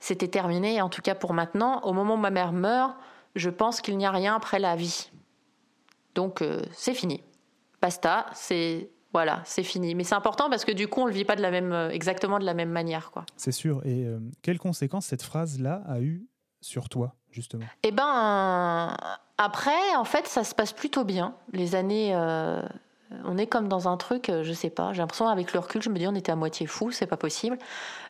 c'était 0.00 0.28
terminé. 0.28 0.80
En 0.82 0.88
tout 0.88 1.02
cas 1.02 1.14
pour 1.14 1.32
maintenant. 1.32 1.80
Au 1.82 1.92
moment 1.92 2.14
où 2.14 2.18
ma 2.18 2.30
mère 2.30 2.52
meurt, 2.52 2.94
je 3.34 3.50
pense 3.50 3.80
qu'il 3.80 3.96
n'y 3.98 4.06
a 4.06 4.10
rien 4.10 4.34
après 4.36 4.58
la 4.58 4.76
vie. 4.76 5.10
Donc 6.14 6.42
euh, 6.42 6.62
c'est 6.72 6.94
fini. 6.94 7.22
Basta. 7.82 8.26
C'est 8.34 8.90
Voilà, 9.12 9.42
c'est 9.44 9.62
fini. 9.62 9.94
Mais 9.94 10.04
c'est 10.04 10.14
important 10.14 10.50
parce 10.50 10.64
que 10.64 10.72
du 10.72 10.88
coup, 10.88 11.00
on 11.00 11.06
le 11.06 11.12
vit 11.12 11.24
pas 11.24 11.36
de 11.36 11.42
la 11.42 11.50
même, 11.50 11.72
exactement 11.90 12.38
de 12.38 12.44
la 12.44 12.54
même 12.54 12.70
manière, 12.70 13.10
quoi. 13.10 13.24
C'est 13.36 13.52
sûr. 13.52 13.80
Et 13.86 14.06
quelles 14.42 14.58
conséquences 14.58 15.06
cette 15.06 15.22
phrase-là 15.22 15.82
a 15.88 16.00
eu 16.00 16.26
sur 16.60 16.88
toi, 16.88 17.14
justement? 17.30 17.66
Eh 17.82 17.92
ben, 17.92 18.96
après, 19.38 19.94
en 19.96 20.04
fait, 20.04 20.26
ça 20.26 20.42
se 20.42 20.54
passe 20.54 20.72
plutôt 20.72 21.04
bien. 21.04 21.34
Les 21.52 21.74
années 21.74 22.12
on 23.24 23.38
est 23.38 23.46
comme 23.46 23.68
dans 23.68 23.88
un 23.88 23.96
truc, 23.96 24.28
euh, 24.28 24.42
je 24.42 24.52
sais 24.52 24.70
pas, 24.70 24.92
j'ai 24.92 24.98
l'impression 24.98 25.28
avec 25.28 25.52
le 25.52 25.60
recul, 25.60 25.82
je 25.82 25.90
me 25.90 25.98
dis 25.98 26.06
on 26.06 26.14
était 26.14 26.32
à 26.32 26.36
moitié 26.36 26.66
fou, 26.66 26.90
c'est 26.90 27.06
pas 27.06 27.16
possible. 27.16 27.58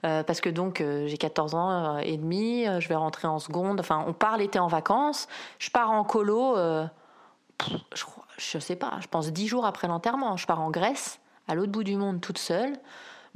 Euh, 0.05 0.23
parce 0.23 0.41
que 0.41 0.49
donc 0.49 0.81
euh, 0.81 1.07
j'ai 1.07 1.19
14 1.19 1.55
ans 1.55 1.99
et 1.99 2.17
demi, 2.17 2.65
je 2.65 2.89
vais 2.89 2.95
rentrer 2.95 3.29
en 3.29 3.39
seconde, 3.39 3.81
enfin 3.81 4.05
on 4.07 4.13
part 4.13 4.37
l'été 4.37 4.59
en 4.59 4.69
vacances, 4.69 5.29
je 5.59 5.71
pars 5.71 5.91
en 5.91 6.05
colo, 6.05 6.57
je, 6.57 8.05
je 8.39 8.59
sais 8.59 8.77
pas, 8.77 8.99
je 9.01 9.09
pense 9.09 9.33
10 9.33 9.47
jours 9.49 9.67
après 9.67 9.89
l'enterrement, 9.89 10.37
je 10.37 10.47
pars 10.47 10.61
en 10.61 10.71
Grèce, 10.71 11.21
à 11.49 11.55
l'autre 11.55 11.73
bout 11.73 11.85
du 11.85 11.97
monde 11.97 12.21
toute 12.21 12.39
seule. 12.39 12.73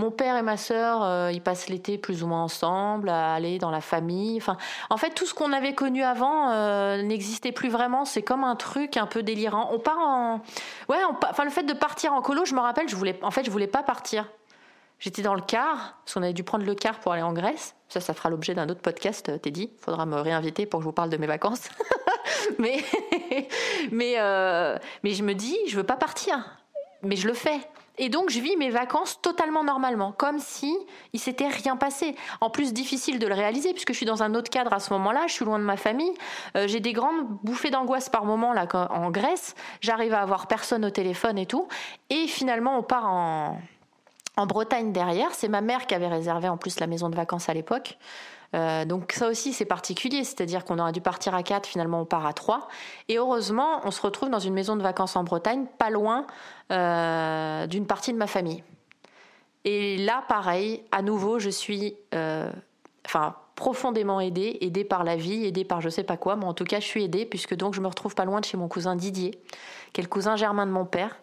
Mon 0.01 0.11
père 0.11 0.39
et 0.39 0.43
ma 0.43 0.57
sœur, 0.57 1.03
euh, 1.03 1.31
ils 1.31 1.43
passent 1.43 1.69
l'été 1.69 1.99
plus 1.99 2.23
ou 2.23 2.27
moins 2.27 2.43
ensemble, 2.43 3.11
à 3.11 3.35
aller 3.35 3.59
dans 3.59 3.71
la 3.71 3.83
famille. 3.83 4.39
Enfin, 4.39 4.57
en 4.89 4.97
fait, 4.97 5.11
tout 5.11 5.27
ce 5.27 5.35
qu'on 5.35 5.53
avait 5.53 5.75
connu 5.75 6.03
avant 6.03 6.53
euh, 6.53 7.03
n'existait 7.03 7.53
plus 7.53 7.69
vraiment. 7.69 8.07
C'est 8.07 8.23
comme 8.23 8.43
un 8.43 8.57
truc 8.57 8.97
un 8.97 9.05
peu 9.05 9.23
délirant. 9.23 9.69
On 9.73 9.79
part 9.79 9.99
en, 9.99 10.41
ouais, 10.89 10.97
enfin 11.29 11.45
le 11.45 11.51
fait 11.51 11.65
de 11.65 11.75
partir 11.75 12.15
en 12.15 12.23
colo, 12.23 12.47
je 12.47 12.55
me 12.55 12.61
rappelle, 12.61 12.89
je 12.89 12.97
voulais, 12.97 13.19
en 13.21 13.31
fait, 13.31 13.45
je 13.45 13.51
voulais 13.51 13.67
pas 13.67 13.83
partir. 13.83 14.25
J'étais 15.01 15.21
dans 15.21 15.35
le 15.35 15.43
car, 15.43 15.99
parce 16.03 16.15
qu'on 16.15 16.23
avait 16.23 16.33
dû 16.33 16.45
prendre 16.45 16.65
le 16.65 16.75
car 16.75 16.99
pour 17.01 17.13
aller 17.13 17.21
en 17.21 17.35
Grèce. 17.35 17.77
Ça, 17.91 18.01
ça 18.01 18.15
fera 18.15 18.31
l'objet 18.31 18.55
d'un 18.55 18.71
autre 18.71 18.81
podcast, 18.81 19.29
euh, 19.29 19.37
Teddy. 19.37 19.71
Faudra 19.83 20.07
me 20.07 20.19
réinviter 20.19 20.65
pour 20.65 20.81
que 20.81 20.85
je 20.85 20.89
vous 20.89 20.95
parle 20.95 21.11
de 21.11 21.19
mes 21.19 21.27
vacances. 21.27 21.69
mais, 22.59 22.83
mais, 23.93 24.17
mais 25.03 25.11
je 25.11 25.23
me 25.23 25.35
dis, 25.35 25.59
je 25.69 25.77
veux 25.77 25.85
pas 25.85 25.97
partir. 25.97 26.57
Mais 27.03 27.17
je 27.17 27.29
le 27.29 27.35
fais. 27.35 27.61
Et 28.01 28.09
donc, 28.09 28.31
je 28.31 28.41
vis 28.41 28.57
mes 28.57 28.71
vacances 28.71 29.21
totalement 29.21 29.63
normalement, 29.63 30.13
comme 30.13 30.39
si 30.39 30.75
il 31.13 31.21
s'était 31.21 31.49
rien 31.49 31.77
passé. 31.77 32.17
En 32.41 32.49
plus, 32.49 32.73
difficile 32.73 33.19
de 33.19 33.27
le 33.27 33.35
réaliser 33.35 33.73
puisque 33.73 33.93
je 33.93 33.97
suis 33.99 34.07
dans 34.07 34.23
un 34.23 34.35
autre 34.35 34.51
cadre 34.51 34.73
à 34.73 34.81
ce 34.81 34.93
moment-là. 34.95 35.27
Je 35.29 35.35
suis 35.35 35.45
loin 35.45 35.59
de 35.59 35.65
ma 35.65 35.77
famille. 35.77 36.13
Euh, 36.57 36.67
j'ai 36.67 36.81
des 36.81 36.95
grandes 36.95 37.29
bouffées 37.45 37.71
d'angoisse 37.71 38.09
par 38.09 38.25
moment 38.25 38.55
là 38.55 38.67
en 38.91 39.11
Grèce. 39.11 39.55
J'arrive 39.83 40.15
à 40.15 40.23
avoir 40.23 40.47
personne 40.47 40.85
au 40.87 40.91
téléphone 40.91 41.37
et 41.37 41.47
tout. 41.47 41.69
Et 42.09 42.27
finalement, 42.27 42.79
on 42.79 42.83
part 42.83 43.07
en 43.07 43.59
en 44.37 44.47
Bretagne 44.47 44.93
derrière. 44.93 45.33
C'est 45.33 45.49
ma 45.49 45.61
mère 45.61 45.87
qui 45.87 45.95
avait 45.95 46.09
réservé 46.09 46.49
en 46.49 46.57
plus 46.57 46.81
la 46.81 46.87
maison 46.87 47.11
de 47.11 47.17
vacances 47.17 47.49
à 47.49 47.55
l'époque. 47.55 47.99
Euh, 48.55 48.85
donc 48.85 49.13
ça 49.13 49.29
aussi 49.29 49.53
c'est 49.53 49.65
particulier, 49.65 50.25
c'est-à-dire 50.25 50.65
qu'on 50.65 50.79
aurait 50.79 50.93
dû 50.93 51.01
partir 51.01 51.35
à 51.35 51.43
4, 51.43 51.67
finalement 51.67 52.01
on 52.01 52.05
part 52.05 52.27
à 52.27 52.33
3. 52.33 52.69
Et 53.09 53.19
heureusement, 53.19 53.81
on 53.85 53.91
se 53.91 54.03
retrouve 54.03 54.31
dans 54.31 54.39
une 54.39 54.55
maison 54.55 54.77
de 54.77 54.83
vacances 54.83 55.17
en 55.17 55.25
Bretagne, 55.25 55.67
pas 55.79 55.91
loin 55.91 56.27
euh, 56.73 57.67
d'une 57.67 57.87
partie 57.87 58.13
de 58.13 58.19
ma 58.19 58.27
famille. 58.27 58.65
Et 59.65 59.99
là, 59.99 60.25
pareil, 60.27 60.83
à 60.91 61.03
nouveau, 61.03 61.39
je 61.39 61.51
suis 61.51 61.97
euh, 62.15 62.51
enfin, 63.07 63.37
profondément 63.55 64.21
aidée, 64.21 64.59
aidée 64.63 64.85
par 64.85 65.05
la 65.05 65.17
vie, 65.17 65.45
aidée 65.45 65.65
par 65.65 65.81
je 65.81 65.91
sais 65.91 66.03
pas 66.03 66.17
quoi, 66.17 66.35
mais 66.35 66.47
en 66.47 66.55
tout 66.55 66.65
cas 66.65 66.81
je 66.81 66.87
suis 66.87 67.05
aidée 67.05 67.27
puisque 67.27 67.55
donc 67.55 67.75
je 67.75 67.81
me 67.81 67.87
retrouve 67.87 68.15
pas 68.15 68.25
loin 68.25 68.41
de 68.41 68.47
chez 68.47 68.57
mon 68.57 68.69
cousin 68.69 68.97
Didier, 68.97 69.39
qui 69.93 70.01
est 70.01 70.05
le 70.05 70.09
cousin 70.09 70.37
germain 70.37 70.67
de 70.67 70.73
mon 70.73 70.87
père. 70.87 71.15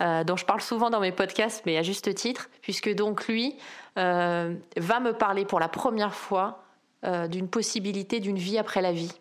Dont 0.00 0.36
je 0.36 0.44
parle 0.44 0.60
souvent 0.60 0.90
dans 0.90 1.00
mes 1.00 1.12
podcasts, 1.12 1.64
mais 1.66 1.78
à 1.78 1.82
juste 1.82 2.14
titre, 2.14 2.50
puisque 2.60 2.92
donc 2.94 3.26
lui 3.28 3.56
euh, 3.96 4.54
va 4.76 5.00
me 5.00 5.12
parler 5.12 5.44
pour 5.44 5.60
la 5.60 5.68
première 5.68 6.14
fois 6.14 6.64
euh, 7.04 7.28
d'une 7.28 7.48
possibilité 7.48 8.18
d'une 8.18 8.38
vie 8.38 8.58
après 8.58 8.82
la 8.82 8.92
vie. 8.92 9.12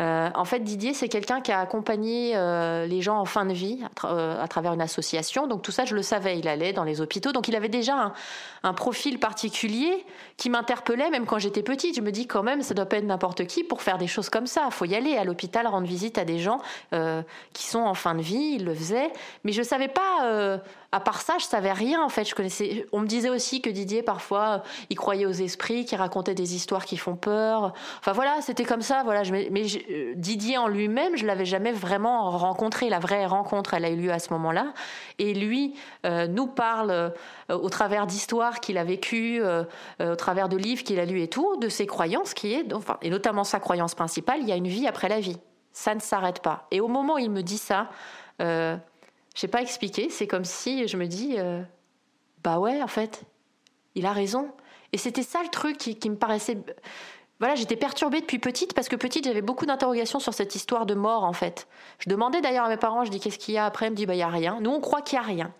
Euh, 0.00 0.28
en 0.34 0.44
fait, 0.44 0.60
Didier, 0.60 0.92
c'est 0.92 1.08
quelqu'un 1.08 1.40
qui 1.40 1.52
a 1.52 1.60
accompagné 1.60 2.32
euh, 2.34 2.84
les 2.86 3.00
gens 3.00 3.18
en 3.18 3.24
fin 3.24 3.46
de 3.46 3.52
vie 3.52 3.78
euh, 4.04 4.42
à, 4.42 4.48
travers 4.48 4.72
une 4.72 4.80
association. 4.80 5.46
Donc 5.46 5.62
tout 5.62 5.70
ça, 5.70 5.84
je 5.84 5.94
le 5.94 6.02
savais. 6.02 6.38
Il 6.38 6.48
allait 6.48 6.72
dans 6.72 6.82
les 6.82 7.00
hôpitaux. 7.00 7.30
Donc 7.30 7.46
il 7.46 7.54
avait 7.54 7.68
déjà 7.68 8.12
un, 8.64 8.72
profil 8.74 9.20
particulier 9.20 10.04
qui 10.36 10.50
m'interpellait 10.50 11.10
même 11.10 11.26
quand 11.26 11.38
j'étais 11.38 11.62
petite. 11.62 11.94
Je 11.94 12.00
me 12.00 12.10
dis 12.10 12.26
quand 12.26 12.42
même, 12.42 12.62
ça 12.62 12.74
doit 12.74 12.86
pas 12.86 12.96
être 12.96 13.04
n'importe 13.04 13.46
qui 13.46 13.62
pour 13.62 13.82
faire 13.82 13.98
des 13.98 14.08
choses 14.08 14.30
comme 14.30 14.46
ça. 14.46 14.62
Il 14.66 14.72
faut 14.72 14.84
y 14.84 14.96
aller 14.96 15.16
à 15.16 15.22
l'hôpital, 15.22 15.66
rendre 15.66 15.86
visite 15.86 16.18
à 16.18 16.24
des 16.24 16.38
gens 16.38 16.60
qui 17.52 17.66
sont 17.66 17.80
en 17.80 17.94
fin 17.94 18.14
de 18.14 18.22
vie. 18.22 18.56
Il 18.56 18.64
le 18.64 18.74
faisait. 18.74 19.12
Mais 19.44 19.52
je 19.52 19.62
savais 19.62 19.88
pas... 19.88 20.60
à 20.92 21.00
part 21.00 21.20
ça, 21.20 21.34
je 21.38 21.44
savais 21.44 21.72
rien 21.72 22.02
en 22.02 22.08
fait. 22.08 22.24
Je 22.24 22.34
connaissais. 22.34 22.86
On 22.90 23.00
me 23.00 23.06
disait 23.06 23.30
aussi 23.30 23.60
que 23.60 23.70
Didier 23.70 24.02
parfois 24.02 24.62
il 24.90 24.96
croyait 24.96 25.26
aux 25.26 25.30
esprits, 25.30 25.84
qu'il 25.84 25.98
racontait 25.98 26.34
des 26.34 26.56
histoires 26.56 26.84
qui 26.84 26.96
font 26.96 27.16
peur. 27.16 27.74
Enfin 28.00 28.12
voilà, 28.12 28.40
c'était 28.40 28.64
comme 28.64 28.82
ça. 28.82 29.02
Voilà. 29.04 29.22
Je, 29.22 29.32
mais 29.32 29.64
euh, 29.90 30.14
Didier 30.16 30.58
en 30.58 30.68
lui-même, 30.68 31.16
je 31.16 31.26
l'avais 31.26 31.44
jamais 31.44 31.72
vraiment 31.72 32.30
rencontré. 32.30 32.88
La 32.88 32.98
vraie 32.98 33.26
rencontre, 33.26 33.74
elle 33.74 33.84
a 33.84 33.90
eu 33.90 33.96
lieu 33.96 34.12
à 34.12 34.18
ce 34.18 34.32
moment-là. 34.32 34.72
Et 35.18 35.34
lui 35.34 35.74
euh, 36.06 36.26
nous 36.26 36.46
parle 36.46 36.90
euh, 36.90 37.10
au 37.50 37.68
travers 37.68 38.06
d'histoires 38.06 38.60
qu'il 38.60 38.78
a 38.78 38.84
vécues, 38.84 39.42
au 40.00 40.16
travers 40.16 40.48
de 40.48 40.56
livres 40.56 40.82
qu'il 40.82 40.98
a 41.00 41.04
lus 41.04 41.22
et 41.22 41.28
tout, 41.28 41.56
de 41.56 41.68
ses 41.68 41.86
croyances, 41.86 42.34
qui 42.34 42.52
est, 42.54 42.72
enfin, 42.72 42.98
et 43.02 43.10
notamment 43.10 43.44
sa 43.44 43.60
croyance 43.60 43.94
principale, 43.94 44.40
il 44.40 44.48
y 44.48 44.52
a 44.52 44.56
une 44.56 44.68
vie 44.68 44.86
après 44.86 45.08
la 45.08 45.20
vie. 45.20 45.38
Ça 45.72 45.94
ne 45.94 46.00
s'arrête 46.00 46.40
pas. 46.40 46.66
Et 46.70 46.80
au 46.80 46.88
moment 46.88 47.14
où 47.14 47.18
il 47.18 47.30
me 47.30 47.42
dit 47.42 47.58
ça, 47.58 47.90
je 48.38 48.78
sais 49.34 49.48
pas 49.48 49.62
expliquer. 49.62 50.08
C'est 50.10 50.26
comme 50.26 50.44
si 50.44 50.88
je 50.88 50.96
me 50.96 51.06
dis, 51.06 51.36
bah 52.42 52.58
ouais, 52.58 52.82
en 52.82 52.88
fait, 52.88 53.24
il 53.94 54.06
a 54.06 54.12
raison. 54.12 54.50
Et 54.92 54.98
c'était 54.98 55.22
ça 55.22 55.42
le 55.42 55.48
truc 55.48 55.76
qui 55.76 56.10
me 56.10 56.16
paraissait 56.16 56.56
voilà, 57.40 57.54
j'étais 57.56 57.76
perturbée 57.76 58.20
depuis 58.20 58.38
petite 58.38 58.74
parce 58.74 58.88
que 58.88 58.96
petite, 58.96 59.24
j'avais 59.24 59.42
beaucoup 59.42 59.66
d'interrogations 59.66 60.20
sur 60.20 60.34
cette 60.34 60.54
histoire 60.54 60.86
de 60.86 60.94
mort 60.94 61.24
en 61.24 61.32
fait. 61.32 61.66
Je 61.98 62.08
demandais 62.08 62.40
d'ailleurs 62.40 62.66
à 62.66 62.68
mes 62.68 62.76
parents, 62.76 63.04
je 63.04 63.10
dis 63.10 63.20
qu'est-ce 63.20 63.38
qu'il 63.38 63.54
y 63.54 63.58
a 63.58 63.66
après, 63.66 63.88
ils 63.88 63.90
me 63.90 63.96
dit 63.96 64.06
bah 64.06 64.14
il 64.14 64.18
y 64.18 64.22
a 64.22 64.28
rien. 64.28 64.58
Nous 64.60 64.70
on 64.70 64.80
croit 64.80 65.02
qu'il 65.02 65.16
y 65.16 65.20
a 65.20 65.24
rien. 65.24 65.52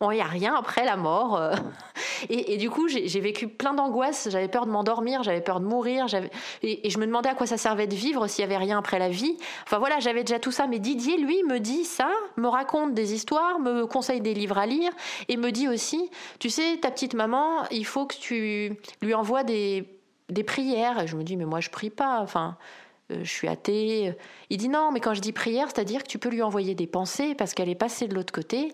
Bon, 0.00 0.10
il 0.10 0.18
y 0.18 0.20
a 0.20 0.24
rien 0.24 0.54
après 0.54 0.84
la 0.84 0.96
mort. 0.96 1.36
Euh. 1.36 1.54
Et, 2.28 2.56
du 2.56 2.70
coup, 2.70 2.88
j'ai 2.88 3.20
vécu 3.20 3.48
plein 3.48 3.74
d'angoisses. 3.74 4.28
J'avais 4.30 4.48
peur 4.48 4.66
de 4.66 4.70
m'endormir, 4.70 5.22
j'avais 5.22 5.40
peur 5.40 5.60
de 5.60 5.66
mourir. 5.66 6.06
Et, 6.62 6.86
et, 6.86 6.90
je 6.90 6.98
me 6.98 7.06
demandais 7.06 7.28
à 7.28 7.34
quoi 7.34 7.46
ça 7.46 7.58
servait 7.58 7.86
de 7.86 7.94
vivre 7.94 8.26
s'il 8.26 8.42
y 8.42 8.44
avait 8.44 8.56
rien 8.56 8.78
après 8.78 8.98
la 8.98 9.08
vie. 9.08 9.36
Enfin 9.64 9.78
voilà, 9.78 10.00
j'avais 10.00 10.24
déjà 10.24 10.38
tout 10.38 10.50
ça. 10.50 10.66
Mais 10.66 10.78
Didier, 10.78 11.16
lui, 11.18 11.42
me 11.44 11.60
dit 11.60 11.84
ça, 11.84 12.08
me 12.36 12.48
raconte 12.48 12.94
des 12.94 13.14
histoires, 13.14 13.60
me 13.60 13.86
conseille 13.86 14.20
des 14.20 14.34
livres 14.34 14.58
à 14.58 14.66
lire 14.66 14.90
et 15.28 15.36
me 15.36 15.50
dit 15.50 15.68
aussi, 15.68 16.10
tu 16.38 16.50
sais, 16.50 16.78
ta 16.80 16.90
petite 16.90 17.14
maman, 17.14 17.64
il 17.70 17.86
faut 17.86 18.06
que 18.06 18.16
tu 18.16 18.76
lui 19.02 19.14
envoies 19.14 19.44
des 19.44 19.93
des 20.28 20.44
prières. 20.44 21.06
Je 21.06 21.16
me 21.16 21.22
dis, 21.22 21.36
mais 21.36 21.44
moi, 21.44 21.60
je 21.60 21.70
prie 21.70 21.90
pas. 21.90 22.20
Enfin, 22.20 22.56
euh, 23.10 23.20
je 23.22 23.30
suis 23.30 23.48
athée. 23.48 24.14
Il 24.50 24.58
dit, 24.58 24.68
non, 24.68 24.90
mais 24.92 25.00
quand 25.00 25.14
je 25.14 25.20
dis 25.20 25.32
prière, 25.32 25.68
c'est-à-dire 25.68 26.02
que 26.02 26.08
tu 26.08 26.18
peux 26.18 26.28
lui 26.28 26.42
envoyer 26.42 26.74
des 26.74 26.86
pensées 26.86 27.34
parce 27.34 27.54
qu'elle 27.54 27.68
est 27.68 27.74
passée 27.74 28.08
de 28.08 28.14
l'autre 28.14 28.32
côté. 28.32 28.72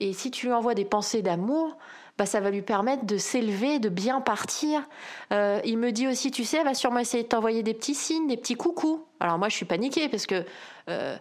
Et 0.00 0.12
si 0.12 0.30
tu 0.30 0.46
lui 0.46 0.52
envoies 0.52 0.74
des 0.74 0.84
pensées 0.84 1.22
d'amour, 1.22 1.76
bah, 2.18 2.26
ça 2.26 2.40
va 2.40 2.50
lui 2.50 2.62
permettre 2.62 3.06
de 3.06 3.18
s'élever, 3.18 3.78
de 3.78 3.88
bien 3.88 4.20
partir. 4.20 4.88
Euh, 5.32 5.60
il 5.64 5.78
me 5.78 5.92
dit 5.92 6.06
aussi, 6.06 6.30
tu 6.30 6.44
sais, 6.44 6.58
elle 6.58 6.64
va 6.64 6.74
sûrement 6.74 6.98
essayer 7.00 7.22
de 7.22 7.28
t'envoyer 7.28 7.62
des 7.62 7.74
petits 7.74 7.94
signes, 7.94 8.26
des 8.26 8.36
petits 8.36 8.56
coucous. 8.56 9.04
Alors 9.20 9.38
moi, 9.38 9.48
je 9.48 9.56
suis 9.56 9.66
paniquée 9.66 10.08
parce 10.08 10.26
que... 10.26 10.44
Euh, 10.88 11.16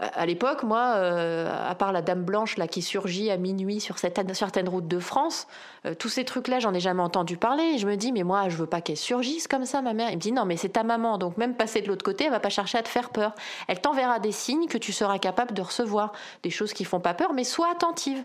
à 0.00 0.24
l'époque, 0.24 0.62
moi, 0.62 0.94
euh, 0.96 1.52
à 1.68 1.74
part 1.74 1.92
la 1.92 2.00
Dame 2.00 2.22
Blanche 2.22 2.56
là 2.56 2.66
qui 2.66 2.80
surgit 2.80 3.30
à 3.30 3.36
minuit 3.36 3.80
sur 3.80 3.98
certaines 3.98 4.68
routes 4.68 4.88
de 4.88 4.98
France, 4.98 5.46
euh, 5.84 5.94
tous 5.94 6.08
ces 6.08 6.24
trucs-là, 6.24 6.58
j'en 6.58 6.72
ai 6.72 6.80
jamais 6.80 7.02
entendu 7.02 7.36
parler. 7.36 7.76
je 7.76 7.86
me 7.86 7.96
dis, 7.96 8.10
mais 8.10 8.22
moi, 8.22 8.48
je 8.48 8.56
veux 8.56 8.66
pas 8.66 8.80
qu'elle 8.80 8.96
surgisse 8.96 9.46
comme 9.46 9.66
ça, 9.66 9.82
ma 9.82 9.92
mère. 9.92 10.08
Il 10.10 10.16
me 10.16 10.20
dit, 10.20 10.32
non, 10.32 10.46
mais 10.46 10.56
c'est 10.56 10.70
ta 10.70 10.84
maman, 10.84 11.18
donc 11.18 11.36
même 11.36 11.54
passer 11.54 11.82
de 11.82 11.88
l'autre 11.88 12.04
côté, 12.04 12.24
elle 12.24 12.30
va 12.30 12.40
pas 12.40 12.48
chercher 12.48 12.78
à 12.78 12.82
te 12.82 12.88
faire 12.88 13.10
peur. 13.10 13.34
Elle 13.68 13.80
t'enverra 13.80 14.20
des 14.20 14.32
signes 14.32 14.68
que 14.68 14.78
tu 14.78 14.92
seras 14.92 15.18
capable 15.18 15.52
de 15.52 15.62
recevoir, 15.62 16.12
des 16.42 16.50
choses 16.50 16.72
qui 16.72 16.84
font 16.84 17.00
pas 17.00 17.14
peur, 17.14 17.34
mais 17.34 17.44
sois 17.44 17.70
attentive. 17.70 18.24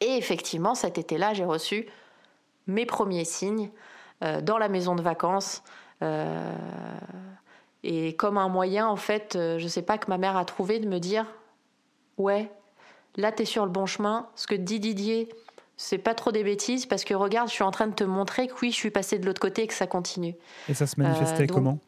Et 0.00 0.16
effectivement, 0.16 0.74
cet 0.74 0.96
été-là, 0.96 1.34
j'ai 1.34 1.44
reçu 1.44 1.86
mes 2.66 2.86
premiers 2.86 3.24
signes 3.24 3.70
euh, 4.24 4.40
dans 4.40 4.56
la 4.56 4.68
maison 4.68 4.94
de 4.94 5.02
vacances. 5.02 5.62
Et 7.84 8.14
comme 8.14 8.38
un 8.38 8.48
moyen, 8.48 8.86
en 8.86 8.96
fait, 8.96 9.36
euh, 9.36 9.58
je 9.58 9.66
sais 9.66 9.82
pas, 9.82 9.98
que 9.98 10.08
ma 10.08 10.18
mère 10.18 10.36
a 10.36 10.44
trouvé 10.44 10.78
de 10.78 10.88
me 10.88 10.98
dire 10.98 11.26
Ouais, 12.16 12.50
là, 13.16 13.32
tu 13.32 13.42
es 13.42 13.44
sur 13.44 13.64
le 13.64 13.70
bon 13.70 13.86
chemin. 13.86 14.28
Ce 14.36 14.46
que 14.46 14.54
dit 14.54 14.78
Didier, 14.78 15.28
c'est 15.76 15.98
pas 15.98 16.14
trop 16.14 16.30
des 16.30 16.44
bêtises 16.44 16.86
parce 16.86 17.04
que 17.04 17.14
regarde, 17.14 17.48
je 17.48 17.54
suis 17.54 17.64
en 17.64 17.70
train 17.70 17.88
de 17.88 17.94
te 17.94 18.04
montrer 18.04 18.46
que 18.46 18.54
oui, 18.62 18.70
je 18.70 18.76
suis 18.76 18.90
passée 18.90 19.18
de 19.18 19.26
l'autre 19.26 19.40
côté 19.40 19.62
et 19.62 19.66
que 19.66 19.74
ça 19.74 19.86
continue. 19.86 20.34
Et 20.68 20.74
ça 20.74 20.86
se 20.86 21.00
manifestait 21.00 21.44
euh, 21.44 21.52
comment? 21.52 21.78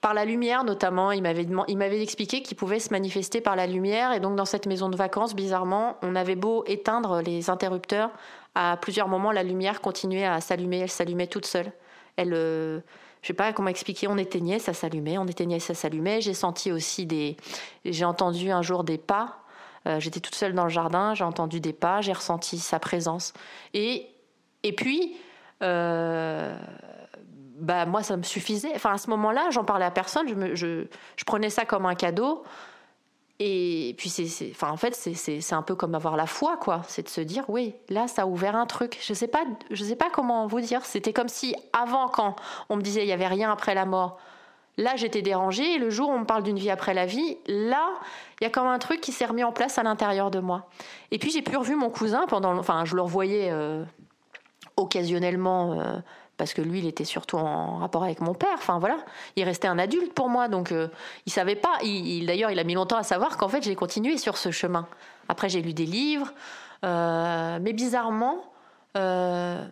Par 0.00 0.14
la 0.14 0.24
lumière 0.24 0.64
notamment, 0.64 1.12
il 1.12 1.22
m'avait 1.22 1.46
il 1.68 1.78
m'avait 1.78 2.02
expliqué 2.02 2.42
qu'il 2.42 2.56
pouvait 2.56 2.80
se 2.80 2.90
manifester 2.90 3.40
par 3.40 3.54
la 3.54 3.68
lumière 3.68 4.12
et 4.12 4.18
donc 4.18 4.34
dans 4.34 4.44
cette 4.44 4.66
maison 4.66 4.88
de 4.88 4.96
vacances 4.96 5.36
bizarrement, 5.36 5.96
on 6.02 6.16
avait 6.16 6.34
beau 6.34 6.64
éteindre 6.66 7.22
les 7.22 7.50
interrupteurs, 7.50 8.10
à 8.56 8.76
plusieurs 8.76 9.06
moments 9.06 9.30
la 9.30 9.44
lumière 9.44 9.80
continuait 9.80 10.24
à 10.24 10.40
s'allumer, 10.40 10.80
elle 10.80 10.90
s'allumait 10.90 11.28
toute 11.28 11.46
seule. 11.46 11.70
Elle 12.16 12.34
euh, 12.34 12.80
je 13.22 13.28
sais 13.28 13.34
pas 13.34 13.52
comment 13.52 13.68
expliquer, 13.68 14.08
on 14.08 14.16
éteignait, 14.18 14.58
ça 14.58 14.74
s'allumait, 14.74 15.16
on 15.16 15.26
éteignait, 15.26 15.60
ça 15.60 15.74
s'allumait. 15.74 16.20
J'ai 16.20 16.34
senti 16.34 16.72
aussi 16.72 17.06
des, 17.06 17.36
j'ai 17.84 18.04
entendu 18.04 18.50
un 18.50 18.62
jour 18.62 18.82
des 18.82 18.98
pas. 18.98 19.38
Euh, 19.86 20.00
j'étais 20.00 20.20
toute 20.20 20.34
seule 20.34 20.54
dans 20.54 20.64
le 20.64 20.70
jardin, 20.70 21.14
j'ai 21.14 21.24
entendu 21.24 21.60
des 21.60 21.72
pas, 21.72 22.00
j'ai 22.00 22.12
ressenti 22.12 22.58
sa 22.58 22.78
présence. 22.78 23.32
Et 23.74 24.08
et 24.64 24.72
puis, 24.72 25.16
euh, 25.62 26.56
bah 27.56 27.86
moi 27.86 28.02
ça 28.02 28.16
me 28.16 28.22
suffisait. 28.22 28.72
Enfin 28.74 28.92
à 28.94 28.98
ce 28.98 29.08
moment-là, 29.10 29.50
j'en 29.50 29.64
parlais 29.64 29.84
à 29.84 29.90
personne, 29.90 30.28
je, 30.28 30.34
me, 30.34 30.54
je, 30.54 30.86
je 31.16 31.24
prenais 31.24 31.50
ça 31.50 31.64
comme 31.64 31.86
un 31.86 31.94
cadeau. 31.94 32.44
Et 33.44 33.94
puis 33.94 34.08
c'est, 34.08 34.50
enfin 34.52 34.70
en 34.70 34.76
fait 34.76 34.94
c'est 34.94 35.52
un 35.52 35.62
peu 35.62 35.74
comme 35.74 35.96
avoir 35.96 36.16
la 36.16 36.26
foi 36.26 36.56
quoi, 36.58 36.82
c'est 36.86 37.02
de 37.02 37.08
se 37.08 37.20
dire 37.20 37.44
oui 37.48 37.74
là 37.88 38.06
ça 38.06 38.22
a 38.22 38.26
ouvert 38.26 38.54
un 38.54 38.66
truc. 38.66 38.98
Je 39.00 39.14
sais 39.14 39.28
sais 39.72 39.96
pas 39.96 40.10
comment 40.12 40.46
vous 40.46 40.60
dire. 40.60 40.84
C'était 40.84 41.12
comme 41.12 41.28
si 41.28 41.56
avant 41.72 42.06
quand 42.06 42.36
on 42.68 42.76
me 42.76 42.82
disait 42.82 43.02
il 43.02 43.08
y 43.08 43.12
avait 43.12 43.26
rien 43.26 43.50
après 43.50 43.74
la 43.74 43.84
mort, 43.84 44.18
là 44.76 44.94
j'étais 44.94 45.22
dérangée. 45.22 45.74
Et 45.74 45.78
le 45.78 45.90
jour 45.90 46.10
où 46.10 46.12
on 46.12 46.20
me 46.20 46.24
parle 46.24 46.44
d'une 46.44 46.58
vie 46.58 46.70
après 46.70 46.94
la 46.94 47.04
vie, 47.04 47.36
là 47.48 47.88
il 48.40 48.44
y 48.44 48.46
a 48.46 48.50
comme 48.50 48.68
un 48.68 48.78
truc 48.78 49.00
qui 49.00 49.10
s'est 49.10 49.26
remis 49.26 49.42
en 49.42 49.52
place 49.52 49.76
à 49.76 49.82
l'intérieur 49.82 50.30
de 50.30 50.38
moi. 50.38 50.68
Et 51.10 51.18
puis 51.18 51.32
j'ai 51.32 51.42
pu 51.42 51.56
revu 51.56 51.74
mon 51.74 51.90
cousin 51.90 52.26
pendant, 52.28 52.56
enfin 52.56 52.84
je 52.84 52.94
le 52.94 53.02
revoyais 53.02 53.48
euh, 53.50 53.84
occasionnellement. 54.76 55.80
Euh, 55.80 55.98
parce 56.42 56.54
que 56.54 56.60
lui, 56.60 56.80
il 56.80 56.88
était 56.88 57.04
surtout 57.04 57.36
en 57.36 57.76
rapport 57.76 58.02
avec 58.02 58.20
mon 58.20 58.34
père. 58.34 58.54
Enfin 58.54 58.80
voilà, 58.80 58.96
il 59.36 59.44
restait 59.44 59.68
un 59.68 59.78
adulte 59.78 60.12
pour 60.12 60.28
moi, 60.28 60.48
donc 60.48 60.72
euh, 60.72 60.88
il 61.24 61.30
savait 61.30 61.54
pas. 61.54 61.78
Il, 61.84 62.26
D'ailleurs, 62.26 62.50
il 62.50 62.58
a 62.58 62.64
mis 62.64 62.74
longtemps 62.74 62.96
à 62.96 63.04
savoir 63.04 63.36
qu'en 63.36 63.46
fait, 63.46 63.62
j'ai 63.62 63.76
continué 63.76 64.16
sur 64.16 64.36
ce 64.36 64.50
chemin. 64.50 64.88
Après, 65.28 65.48
j'ai 65.48 65.62
lu 65.62 65.72
des 65.72 65.86
livres, 65.86 66.32
euh, 66.84 67.60
mais 67.62 67.72
bizarrement, 67.72 68.42
euh, 68.96 69.64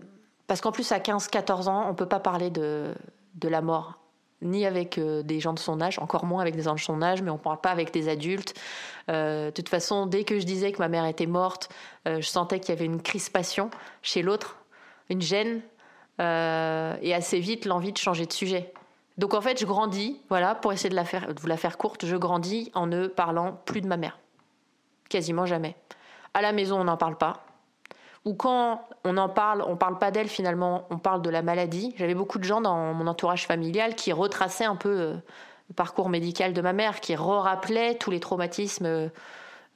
parce 0.47 0.61
qu'en 0.61 0.71
plus 0.71 0.93
à 0.93 1.01
15-14 1.01 1.69
ans, 1.69 1.89
on 1.91 1.95
peut 1.97 2.07
pas 2.07 2.21
parler 2.21 2.51
de, 2.51 2.95
de 3.35 3.49
la 3.49 3.63
mort 3.63 3.99
ni 4.41 4.65
avec 4.65 5.01
des 5.01 5.41
gens 5.41 5.53
de 5.53 5.59
son 5.59 5.81
âge, 5.81 5.99
encore 5.99 6.25
moins 6.25 6.41
avec 6.41 6.55
des 6.55 6.63
gens 6.63 6.75
de 6.77 6.81
son 6.81 7.03
âge, 7.03 7.21
mais 7.21 7.31
on 7.31 7.35
ne 7.35 7.39
parle 7.41 7.61
pas 7.61 7.73
avec 7.73 7.93
des 7.93 8.09
adultes. 8.09 8.55
de 9.09 9.51
toute 9.51 9.69
façon, 9.69 10.07
dès 10.07 10.23
que 10.23 10.39
je 10.39 10.47
disais 10.47 10.71
que 10.71 10.79
ma 10.79 10.89
mère 10.89 11.05
était 11.05 11.27
morte, 11.27 11.69
je 12.07 12.23
sentais 12.23 12.59
qu'il 12.59 12.71
y 12.71 12.79
avait 12.79 12.87
une 12.87 13.03
crispation 13.03 13.71
chez 14.01 14.23
l'autre, 14.23 14.57
une 15.11 15.21
gêne, 15.21 15.61
euh, 16.21 16.97
et 17.01 17.15
assez 17.15 17.41
vite 17.41 17.65
l'envie 17.65 17.93
de 17.93 17.99
changer 17.99 18.27
de 18.27 18.33
sujet. 18.33 18.73
Donc 19.19 19.35
en 19.35 19.41
fait, 19.41 19.59
je 19.59 19.67
grandis, 19.67 20.21
voilà, 20.29 20.55
pour 20.55 20.73
essayer 20.73 20.91
de, 20.91 20.95
la 20.95 21.05
faire, 21.05 21.29
vous 21.39 21.47
la 21.47 21.57
faire 21.57 21.79
courte, 21.79 22.07
je 22.07 22.17
grandis 22.17 22.71
en 22.75 22.87
ne 22.87 23.07
parlant 23.07 23.59
plus 23.65 23.81
de 23.81 23.87
ma 23.87 23.97
mère. 23.97 24.19
Quasiment 25.09 25.47
jamais. 25.47 25.77
À 26.35 26.43
la 26.43 26.53
maison, 26.53 26.81
on 26.81 26.85
n'en 26.85 26.97
parle 26.97 27.17
pas. 27.17 27.45
Ou 28.25 28.35
quand 28.35 28.87
on 29.05 29.17
en 29.17 29.29
parle, 29.29 29.65
on 29.67 29.77
parle 29.77 29.99
pas 29.99 30.11
d'elle 30.11 30.29
finalement, 30.29 30.87
on 30.91 30.99
parle 30.99 31.23
de 31.23 31.31
la 31.31 31.43
maladie. 31.43 31.95
J'avais 31.97 32.15
beaucoup 32.15 32.39
de 32.39 32.45
gens 32.45 32.61
dans 32.61 32.93
mon 32.93 33.07
entourage 33.07 33.47
familial 33.47 33.95
qui 33.95 34.13
retraçaient 34.13 34.65
un 34.65 34.77
peu 34.77 34.89
euh, 35.01 35.15
le 35.69 35.75
parcours 35.75 36.11
médical 36.11 36.53
de 36.53 36.61
ma 36.61 36.73
mère, 36.73 37.01
qui 37.01 37.17
rappelaient 37.17 37.95
tous 37.95 38.11
les 38.11 38.21
traumatismes 38.21 39.11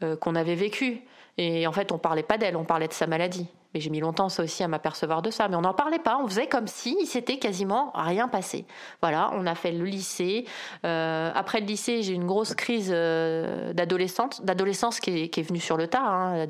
euh, 0.03 0.17
qu'on 0.21 0.35
avait 0.35 0.57
vécus. 0.57 0.99
Et 1.39 1.67
en 1.67 1.73
fait, 1.73 1.91
on 1.91 1.99
parlait 1.99 2.23
pas 2.23 2.37
d'elle, 2.37 2.57
on 2.57 2.65
parlait 2.65 2.89
de 2.89 2.93
sa 2.93 3.07
maladie. 3.07 3.49
Mais 3.75 3.81
j'ai 3.81 3.91
mis 3.91 4.01
longtemps 4.01 4.29
ça 4.29 4.45
aussi 4.45 4.63
à 4.63 4.69
m'apercevoir 4.69 5.21
de 5.21 5.31
ça. 5.31 5.49
Mais 5.49 5.57
on 5.57 5.63
n'en 5.63 5.75
parlait 5.75 5.99
pas. 5.99 6.19
On 6.23 6.29
faisait 6.29 6.47
comme 6.47 6.69
si 6.69 6.97
il 7.01 7.07
s'était 7.07 7.39
quasiment 7.39 7.91
rien 7.95 8.29
passé. 8.29 8.67
Voilà, 9.03 9.31
on 9.35 9.47
a 9.47 9.57
fait 9.57 9.73
le 9.73 9.85
lycée. 9.85 10.47
Euh, 10.87 11.33
après 11.35 11.61
le 11.61 11.67
lycée, 11.67 12.03
j'ai 12.03 12.13
eu 12.13 12.15
une 12.15 12.27
grosse 12.27 12.55
crise 12.55 12.91
euh, 12.95 13.73
d'adolescente, 13.73 14.45
d'adolescence 14.45 15.01
qui 15.01 15.25
est, 15.25 15.29
qui 15.29 15.41
est, 15.41 15.43
venue 15.43 15.59
sur 15.59 15.77
le 15.77 15.89
tard, 15.89 16.07
hein, 16.07 16.47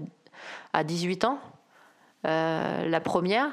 à 0.74 0.84
18 0.84 1.24
ans. 1.24 1.38
Euh, 2.26 2.88
la 2.88 3.00
première. 3.00 3.48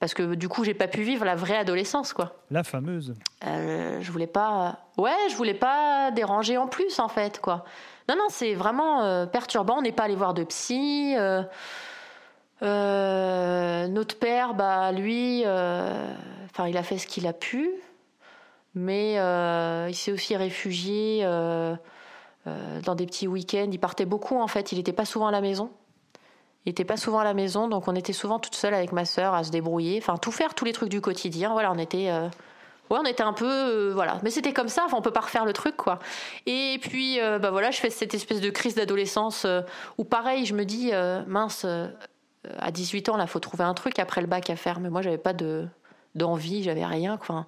Parce 0.00 0.12
que 0.12 0.34
du 0.34 0.48
coup, 0.48 0.64
j'ai 0.64 0.74
pas 0.74 0.88
pu 0.88 1.02
vivre 1.02 1.24
la 1.24 1.34
vraie 1.34 1.56
adolescence, 1.56 2.12
quoi. 2.12 2.36
La 2.50 2.62
fameuse. 2.62 3.14
je 3.42 4.10
voulais 4.10 4.26
pas. 4.26 4.80
Ouais, 4.98 5.16
je 5.30 5.36
voulais 5.36 5.54
pas 5.54 6.10
déranger 6.10 6.58
en 6.58 6.66
plus, 6.66 6.98
en 6.98 7.08
fait, 7.08 7.40
quoi. 7.40 7.64
Non, 8.06 8.16
non, 8.16 8.26
c'est 8.28 8.52
vraiment 8.52 9.26
perturbant. 9.26 9.78
On 9.78 9.82
n'est 9.82 9.92
pas 9.92 10.02
allé 10.02 10.16
voir 10.16 10.34
de 10.34 10.44
psy. 10.44 11.14
Euh, 11.16 11.42
notre 12.62 14.18
père, 14.18 14.54
bah, 14.54 14.92
lui, 14.92 15.42
euh, 15.44 16.12
il 16.66 16.76
a 16.76 16.82
fait 16.82 16.98
ce 16.98 17.06
qu'il 17.06 17.26
a 17.26 17.32
pu, 17.32 17.70
mais 18.74 19.18
euh, 19.18 19.86
il 19.88 19.94
s'est 19.94 20.12
aussi 20.12 20.36
réfugié 20.36 21.24
dans 21.24 22.94
des 22.94 23.06
petits 23.06 23.26
week-ends. 23.26 23.68
Il 23.70 23.78
partait 23.78 24.04
beaucoup, 24.04 24.40
en 24.40 24.48
fait. 24.48 24.72
Il 24.72 24.78
n'était 24.78 24.92
pas 24.92 25.04
souvent 25.04 25.26
à 25.26 25.32
la 25.32 25.40
maison. 25.40 25.70
Il 26.66 26.70
n'était 26.70 26.84
pas 26.84 26.96
souvent 26.96 27.18
à 27.18 27.24
la 27.24 27.34
maison, 27.34 27.68
donc 27.68 27.88
on 27.88 27.94
était 27.94 28.14
souvent 28.14 28.38
toute 28.38 28.54
seule 28.54 28.72
avec 28.72 28.92
ma 28.92 29.04
sœur 29.04 29.34
à 29.34 29.44
se 29.44 29.50
débrouiller, 29.50 29.98
enfin 30.00 30.16
tout 30.16 30.32
faire, 30.32 30.54
tous 30.54 30.64
les 30.64 30.72
trucs 30.72 30.88
du 30.88 31.02
quotidien. 31.02 31.52
Voilà, 31.52 31.70
on 31.70 31.76
était, 31.76 32.10
ouais, 32.10 32.30
on 32.88 33.04
était 33.04 33.22
un 33.22 33.34
peu, 33.34 33.90
voilà, 33.92 34.18
mais 34.22 34.30
c'était 34.30 34.54
comme 34.54 34.68
ça. 34.68 34.84
Enfin, 34.86 34.96
on 34.96 35.02
peut 35.02 35.10
pas 35.10 35.20
refaire 35.20 35.44
le 35.44 35.52
truc, 35.52 35.76
quoi. 35.76 35.98
Et 36.46 36.78
puis, 36.80 37.18
bah 37.20 37.50
voilà, 37.50 37.70
je 37.70 37.80
fais 37.80 37.90
cette 37.90 38.14
espèce 38.14 38.40
de 38.40 38.48
crise 38.48 38.76
d'adolescence 38.76 39.46
où, 39.98 40.04
pareil, 40.04 40.46
je 40.46 40.54
me 40.54 40.64
dis, 40.64 40.92
mince 41.26 41.66
à 42.58 42.70
18 42.70 43.08
ans, 43.08 43.16
là, 43.16 43.26
faut 43.26 43.40
trouver 43.40 43.64
un 43.64 43.74
truc 43.74 43.98
après 43.98 44.20
le 44.20 44.26
bac 44.26 44.50
à 44.50 44.56
faire. 44.56 44.80
Mais 44.80 44.90
moi, 44.90 45.02
j'avais 45.02 45.18
pas 45.18 45.32
de 45.32 45.66
d'envie, 46.14 46.62
j'avais 46.62 46.84
rien. 46.84 47.16
Quoi. 47.16 47.46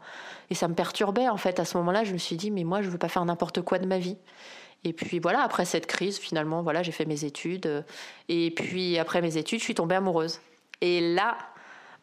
Et 0.51 0.55
ça 0.55 0.67
me 0.67 0.75
perturbait, 0.75 1.29
en 1.29 1.37
fait. 1.37 1.61
À 1.61 1.65
ce 1.65 1.77
moment-là, 1.79 2.05
je 2.05 2.13
me 2.13 2.19
suis 2.19 2.37
dit, 2.37 2.51
mais 2.51 2.65
moi, 2.65 2.83
je 2.83 2.91
veux 2.91 2.99
pas 2.99 3.09
faire 3.09 3.25
n'importe 3.25 3.63
quoi 3.63 3.79
de 3.79 3.87
ma 3.87 3.99
vie. 3.99 4.17
Et 4.85 4.93
puis 4.93 5.19
voilà, 5.19 5.43
après 5.43 5.65
cette 5.65 5.87
crise, 5.87 6.19
finalement, 6.19 6.63
voilà, 6.63 6.83
j'ai 6.83 6.93
fait 6.93 7.07
mes 7.07 7.25
études. 7.25 7.85
Et 8.29 8.51
puis 8.53 8.99
après 8.99 9.21
mes 9.21 9.37
études, 9.37 9.59
je 9.59 9.65
suis 9.65 9.75
tombée 9.75 9.97
amoureuse. 9.97 10.41
Et 10.81 11.15
là, 11.15 11.39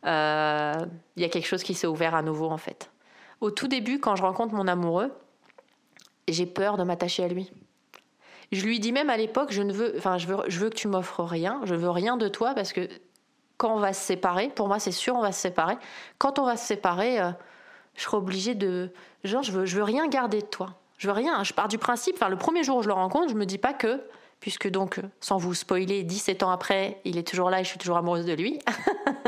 euh, 0.05 0.85
il 1.15 1.21
y 1.21 1.25
a 1.25 1.29
quelque 1.29 1.47
chose 1.47 1.63
qui 1.63 1.73
s'est 1.75 1.87
ouvert 1.87 2.15
à 2.15 2.21
nouveau, 2.21 2.49
en 2.49 2.57
fait. 2.57 2.89
Au 3.41 3.51
tout 3.51 3.67
début, 3.67 3.99
quand 3.99 4.15
je 4.15 4.23
rencontre 4.23 4.53
mon 4.53 4.67
amoureux, 4.67 5.11
j'ai 6.27 6.45
peur 6.45 6.77
de 6.77 6.83
m'attacher 6.83 7.23
à 7.23 7.27
lui. 7.27 7.51
Je 8.53 8.65
lui 8.65 8.79
dis 8.79 8.91
même 8.91 9.09
à 9.09 9.17
l'époque, 9.17 9.51
je 9.51 9.61
ne 9.61 9.73
veux, 9.73 9.93
enfin, 9.97 10.17
je 10.17 10.27
veux, 10.27 10.69
que 10.69 10.75
tu 10.75 10.87
m'offres 10.87 11.23
rien, 11.23 11.61
je 11.63 11.75
veux 11.75 11.89
rien 11.89 12.17
de 12.17 12.27
toi 12.27 12.53
parce 12.53 12.71
que 12.71 12.87
quand 13.57 13.73
on 13.73 13.79
va 13.79 13.93
se 13.93 14.01
séparer, 14.01 14.49
pour 14.49 14.67
moi 14.67 14.79
c'est 14.79 14.91
sûr, 14.91 15.15
on 15.15 15.21
va 15.21 15.31
se 15.31 15.41
séparer. 15.41 15.77
Quand 16.17 16.39
on 16.39 16.45
va 16.45 16.55
se 16.55 16.65
séparer, 16.65 17.19
euh, 17.19 17.31
je 17.95 18.03
serai 18.03 18.17
obligée 18.17 18.55
de, 18.55 18.91
genre, 19.23 19.43
je 19.43 19.51
veux, 19.51 19.65
je 19.65 19.75
veux 19.77 19.83
rien 19.83 20.07
garder 20.07 20.41
de 20.41 20.45
toi. 20.45 20.75
Je 20.97 21.07
veux 21.07 21.13
rien. 21.13 21.43
Je 21.43 21.53
pars 21.53 21.67
du 21.67 21.77
principe, 21.77 22.15
enfin, 22.15 22.29
le 22.29 22.37
premier 22.37 22.63
jour 22.63 22.77
où 22.77 22.81
je 22.81 22.87
le 22.87 22.93
rencontre, 22.93 23.29
je 23.29 23.35
me 23.35 23.45
dis 23.45 23.57
pas 23.57 23.73
que 23.73 24.01
puisque 24.43 24.69
donc, 24.69 24.99
sans 25.21 25.37
vous 25.37 25.53
spoiler, 25.53 26.03
17 26.03 26.43
ans 26.43 26.51
après, 26.51 26.99
il 27.05 27.17
est 27.17 27.25
toujours 27.25 27.49
là 27.49 27.61
et 27.61 27.63
je 27.63 27.69
suis 27.69 27.77
toujours 27.77 27.95
amoureuse 27.95 28.25
de 28.25 28.33
lui. 28.33 28.59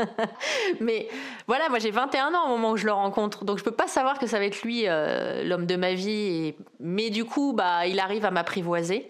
Mais 0.80 1.08
voilà, 1.46 1.70
moi 1.70 1.78
j'ai 1.78 1.90
21 1.90 2.34
ans 2.34 2.44
au 2.44 2.48
moment 2.50 2.72
où 2.72 2.76
je 2.76 2.84
le 2.84 2.92
rencontre, 2.92 3.46
donc 3.46 3.56
je 3.56 3.64
peux 3.64 3.70
pas 3.70 3.88
savoir 3.88 4.18
que 4.18 4.26
ça 4.26 4.38
va 4.38 4.44
être 4.44 4.60
lui 4.60 4.82
euh, 4.86 5.42
l'homme 5.42 5.64
de 5.64 5.76
ma 5.76 5.94
vie. 5.94 6.54
Mais 6.80 7.08
du 7.08 7.24
coup, 7.24 7.54
bah, 7.54 7.86
il 7.86 7.98
arrive 7.98 8.26
à 8.26 8.30
m'apprivoiser. 8.30 9.08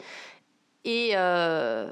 Et, 0.85 1.11
euh, 1.17 1.91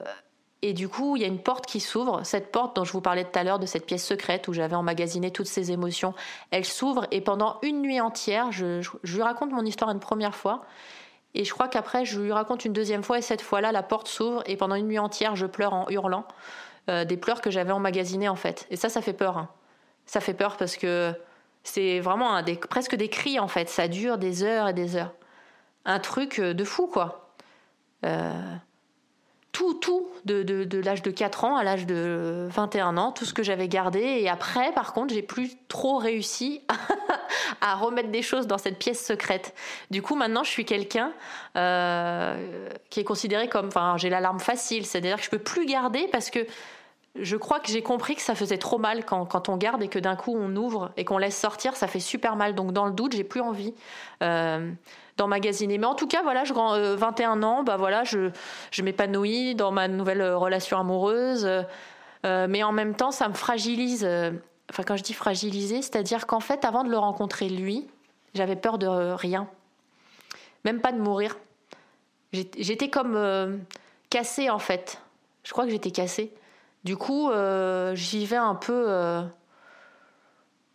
et 0.62 0.74
du 0.74 0.88
coup, 0.88 1.16
il 1.16 1.22
y 1.22 1.24
a 1.24 1.28
une 1.28 1.42
porte 1.42 1.66
qui 1.66 1.80
s'ouvre. 1.80 2.20
Cette 2.22 2.52
porte 2.52 2.76
dont 2.76 2.84
je 2.84 2.92
vous 2.92 3.00
parlais 3.00 3.24
tout 3.24 3.36
à 3.36 3.42
l'heure, 3.42 3.58
de 3.58 3.66
cette 3.66 3.84
pièce 3.84 4.06
secrète 4.06 4.46
où 4.46 4.52
j'avais 4.52 4.76
emmagasiné 4.76 5.32
toutes 5.32 5.48
ces 5.48 5.72
émotions, 5.72 6.14
elle 6.52 6.64
s'ouvre 6.64 7.08
et 7.10 7.20
pendant 7.20 7.58
une 7.62 7.82
nuit 7.82 8.00
entière, 8.00 8.52
je 8.52 8.80
lui 9.02 9.22
raconte 9.22 9.50
mon 9.50 9.64
histoire 9.64 9.90
une 9.90 9.98
première 9.98 10.36
fois. 10.36 10.64
Et 11.34 11.44
je 11.44 11.52
crois 11.52 11.68
qu'après, 11.68 12.04
je 12.04 12.20
lui 12.20 12.32
raconte 12.32 12.64
une 12.64 12.72
deuxième 12.72 13.02
fois, 13.02 13.18
et 13.18 13.22
cette 13.22 13.42
fois-là, 13.42 13.72
la 13.72 13.82
porte 13.82 14.08
s'ouvre, 14.08 14.42
et 14.46 14.56
pendant 14.56 14.76
une 14.76 14.86
nuit 14.86 14.98
entière, 14.98 15.34
je 15.34 15.46
pleure 15.46 15.74
en 15.74 15.86
hurlant. 15.90 16.26
Euh, 16.90 17.04
des 17.04 17.16
pleurs 17.16 17.40
que 17.40 17.50
j'avais 17.50 17.72
emmagasinés, 17.72 18.28
en 18.28 18.36
fait. 18.36 18.66
Et 18.70 18.76
ça, 18.76 18.88
ça 18.88 19.00
fait 19.00 19.14
peur. 19.14 19.38
Hein. 19.38 19.48
Ça 20.06 20.20
fait 20.20 20.34
peur 20.34 20.56
parce 20.58 20.76
que 20.76 21.12
c'est 21.62 21.98
vraiment 22.00 22.42
presque 22.68 22.94
des 22.94 23.08
cris, 23.08 23.40
en 23.40 23.48
fait. 23.48 23.68
Ça 23.68 23.88
dure 23.88 24.18
des 24.18 24.42
heures 24.42 24.68
et 24.68 24.74
des 24.74 24.96
heures. 24.96 25.12
Un 25.86 25.98
truc 25.98 26.38
euh, 26.38 26.54
de 26.54 26.62
fou, 26.62 26.86
quoi. 26.86 27.34
Euh, 28.04 28.30
tout, 29.50 29.74
tout, 29.74 30.08
de, 30.24 30.42
de, 30.42 30.80
l'âge 30.80 31.02
de 31.02 31.10
4 31.10 31.44
ans 31.44 31.56
à 31.56 31.62
l'âge 31.62 31.86
de 31.86 32.48
21 32.50 32.96
ans, 32.96 33.12
tout 33.12 33.24
ce 33.24 33.32
que 33.32 33.42
j'avais 33.42 33.68
gardé. 33.68 34.00
Et 34.00 34.28
après, 34.28 34.72
par 34.72 34.92
contre, 34.92 35.14
j'ai 35.14 35.22
plus 35.22 35.52
trop 35.68 35.96
réussi 35.96 36.62
à 37.60 37.74
remettre 37.74 38.10
des 38.10 38.22
choses 38.22 38.46
dans 38.46 38.58
cette 38.58 38.78
pièce 38.78 39.04
secrète. 39.04 39.54
Du 39.90 40.02
coup, 40.02 40.14
maintenant, 40.14 40.44
je 40.44 40.50
suis 40.50 40.64
quelqu'un 40.64 41.12
euh, 41.56 42.68
qui 42.90 43.00
est 43.00 43.04
considéré 43.04 43.48
comme, 43.48 43.68
enfin, 43.68 43.96
j'ai 43.96 44.10
l'alarme 44.10 44.40
facile, 44.40 44.86
c'est-à-dire 44.86 45.16
que 45.16 45.24
je 45.24 45.30
peux 45.30 45.38
plus 45.38 45.66
garder 45.66 46.08
parce 46.12 46.30
que 46.30 46.46
je 47.16 47.36
crois 47.36 47.60
que 47.60 47.68
j'ai 47.68 47.82
compris 47.82 48.16
que 48.16 48.22
ça 48.22 48.34
faisait 48.34 48.58
trop 48.58 48.78
mal 48.78 49.04
quand, 49.04 49.48
on 49.48 49.56
garde 49.56 49.82
et 49.82 49.88
que 49.88 50.00
d'un 50.00 50.16
coup 50.16 50.36
on 50.36 50.56
ouvre 50.56 50.90
et 50.96 51.04
qu'on 51.04 51.18
laisse 51.18 51.38
sortir, 51.38 51.76
ça 51.76 51.86
fait 51.86 52.00
super 52.00 52.34
mal. 52.34 52.54
Donc 52.54 52.72
dans 52.72 52.86
le 52.86 52.92
doute, 52.92 53.14
j'ai 53.14 53.24
plus 53.24 53.40
envie. 53.40 53.74
Euh, 54.22 54.72
d'emmagasiner. 55.16 55.78
Mais 55.78 55.86
en 55.86 55.94
tout 55.94 56.08
cas, 56.08 56.22
voilà, 56.22 56.42
je 56.42 56.52
21 56.52 57.38
euh, 57.38 57.46
ans, 57.46 57.62
bah 57.62 57.76
voilà, 57.76 58.02
je, 58.02 58.30
m'épanouis 58.82 59.54
dans 59.54 59.70
ma 59.70 59.86
nouvelle 59.86 60.22
relation 60.32 60.76
amoureuse. 60.76 61.46
Euh, 62.26 62.46
mais 62.48 62.62
en 62.62 62.72
même 62.72 62.94
temps, 62.94 63.10
ça 63.10 63.28
me 63.28 63.34
fragilise. 63.34 64.08
Enfin, 64.70 64.82
quand 64.82 64.96
je 64.96 65.02
dis 65.02 65.12
fragiliser, 65.12 65.82
c'est-à-dire 65.82 66.26
qu'en 66.26 66.40
fait, 66.40 66.64
avant 66.64 66.84
de 66.84 66.90
le 66.90 66.98
rencontrer 66.98 67.48
lui, 67.48 67.86
j'avais 68.34 68.56
peur 68.56 68.78
de 68.78 68.86
rien, 68.86 69.48
même 70.64 70.80
pas 70.80 70.92
de 70.92 70.98
mourir. 70.98 71.36
J'étais 72.32 72.90
comme 72.90 73.64
cassée 74.10 74.50
en 74.50 74.58
fait. 74.58 75.00
Je 75.44 75.52
crois 75.52 75.64
que 75.64 75.70
j'étais 75.70 75.92
cassée. 75.92 76.32
Du 76.82 76.96
coup, 76.96 77.30
j'y 77.94 78.26
vais 78.26 78.36
un 78.36 78.56
peu 78.56 79.22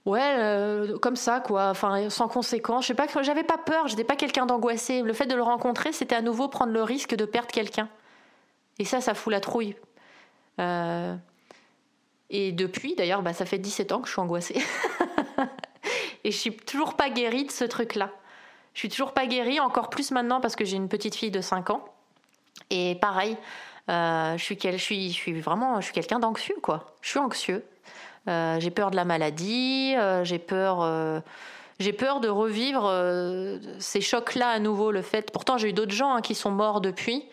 Ouais, 0.10 0.38
euh, 0.40 0.98
comme 0.98 1.16
ça, 1.16 1.40
quoi. 1.40 1.70
Enfin, 1.70 2.10
sans 2.10 2.28
conséquence. 2.28 2.86
Je 2.86 2.88
sais 2.88 2.94
pas, 2.96 3.06
j'avais 3.22 3.44
pas 3.44 3.60
peur. 3.60 3.88
J'étais 3.88 4.04
pas 4.04 4.16
quelqu'un 4.16 4.48
d'angoissé. 4.48 5.04
Le 5.04 5.14
fait 5.14 5.26
de 5.28 5.36
le 5.36 5.44
rencontrer, 5.44 5.92
c'était 5.92 6.16
à 6.16 6.24
nouveau 6.24 6.48
prendre 6.48 6.72
le 6.72 6.82
risque 6.82 7.16
de 7.16 7.26
perdre 7.26 7.52
quelqu'un. 7.52 7.88
Et 8.80 8.86
ça, 8.86 9.02
ça 9.02 9.14
fout 9.14 9.32
la 9.32 9.40
trouille. 9.40 9.76
Euh, 10.60 11.16
et 12.30 12.52
depuis, 12.52 12.96
d'ailleurs, 12.96 13.22
bah, 13.22 13.34
ça 13.34 13.46
fait 13.46 13.58
17 13.58 13.92
ans 13.92 14.02
que 14.02 14.08
je 14.08 14.14
suis 14.14 14.22
angoissée. 14.22 14.62
et 16.24 16.32
je 16.32 16.38
suis 16.38 16.56
toujours 16.56 16.96
pas 16.96 17.10
guérie 17.10 17.46
de 17.46 17.52
ce 17.52 17.64
truc-là. 17.64 18.12
Je 18.74 18.80
suis 18.80 18.90
toujours 18.90 19.14
pas 19.14 19.26
guérie, 19.26 19.60
encore 19.60 19.90
plus 19.90 20.12
maintenant 20.12 20.42
parce 20.42 20.56
que 20.56 20.64
j'ai 20.64 20.78
une 20.78 20.90
petite 20.90 21.16
fille 21.16 21.32
de 21.32 21.42
5 21.42 21.72
ans. 21.72 21.86
Et 22.70 22.96
pareil, 23.02 23.36
je 23.88 24.38
suis, 24.38 24.58
je 24.62 24.78
suis, 24.78 25.12
je 25.12 25.16
suis 25.16 25.42
vraiment, 25.42 25.82
je 25.82 25.86
suis 25.86 25.94
quelqu'un 25.94 26.20
d'anxieux, 26.20 26.56
quoi. 26.62 26.96
Je 27.02 27.10
suis 27.10 27.20
anxieux. 27.20 27.66
j'ai 28.28 28.72
peur 28.72 28.92
de 28.92 28.96
la 28.96 29.06
maladie, 29.06 29.96
j'ai 30.24 30.40
peur 30.40 31.24
j'ai 31.80 31.94
peur 31.94 32.20
de 32.20 32.28
revivre 32.28 32.86
euh, 32.86 33.58
ces 33.80 34.02
chocs-là 34.02 34.50
à 34.50 34.60
nouveau. 34.60 34.92
Le 34.92 35.02
fait, 35.02 35.32
pourtant 35.32 35.58
j'ai 35.58 35.70
eu 35.70 35.74
d'autres 35.74 35.94
gens 35.94 36.14
hein, 36.14 36.22
qui 36.22 36.36
sont 36.36 36.52
morts 36.52 36.82
depuis, 36.82 37.26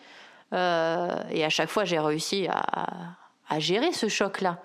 euh, 0.53 1.21
et 1.31 1.43
à 1.43 1.49
chaque 1.49 1.69
fois 1.69 1.83
j'ai 1.83 1.99
réussi 1.99 2.47
à, 2.49 3.59
gérer 3.59 3.91
ce 3.91 4.07
choc-là. 4.07 4.59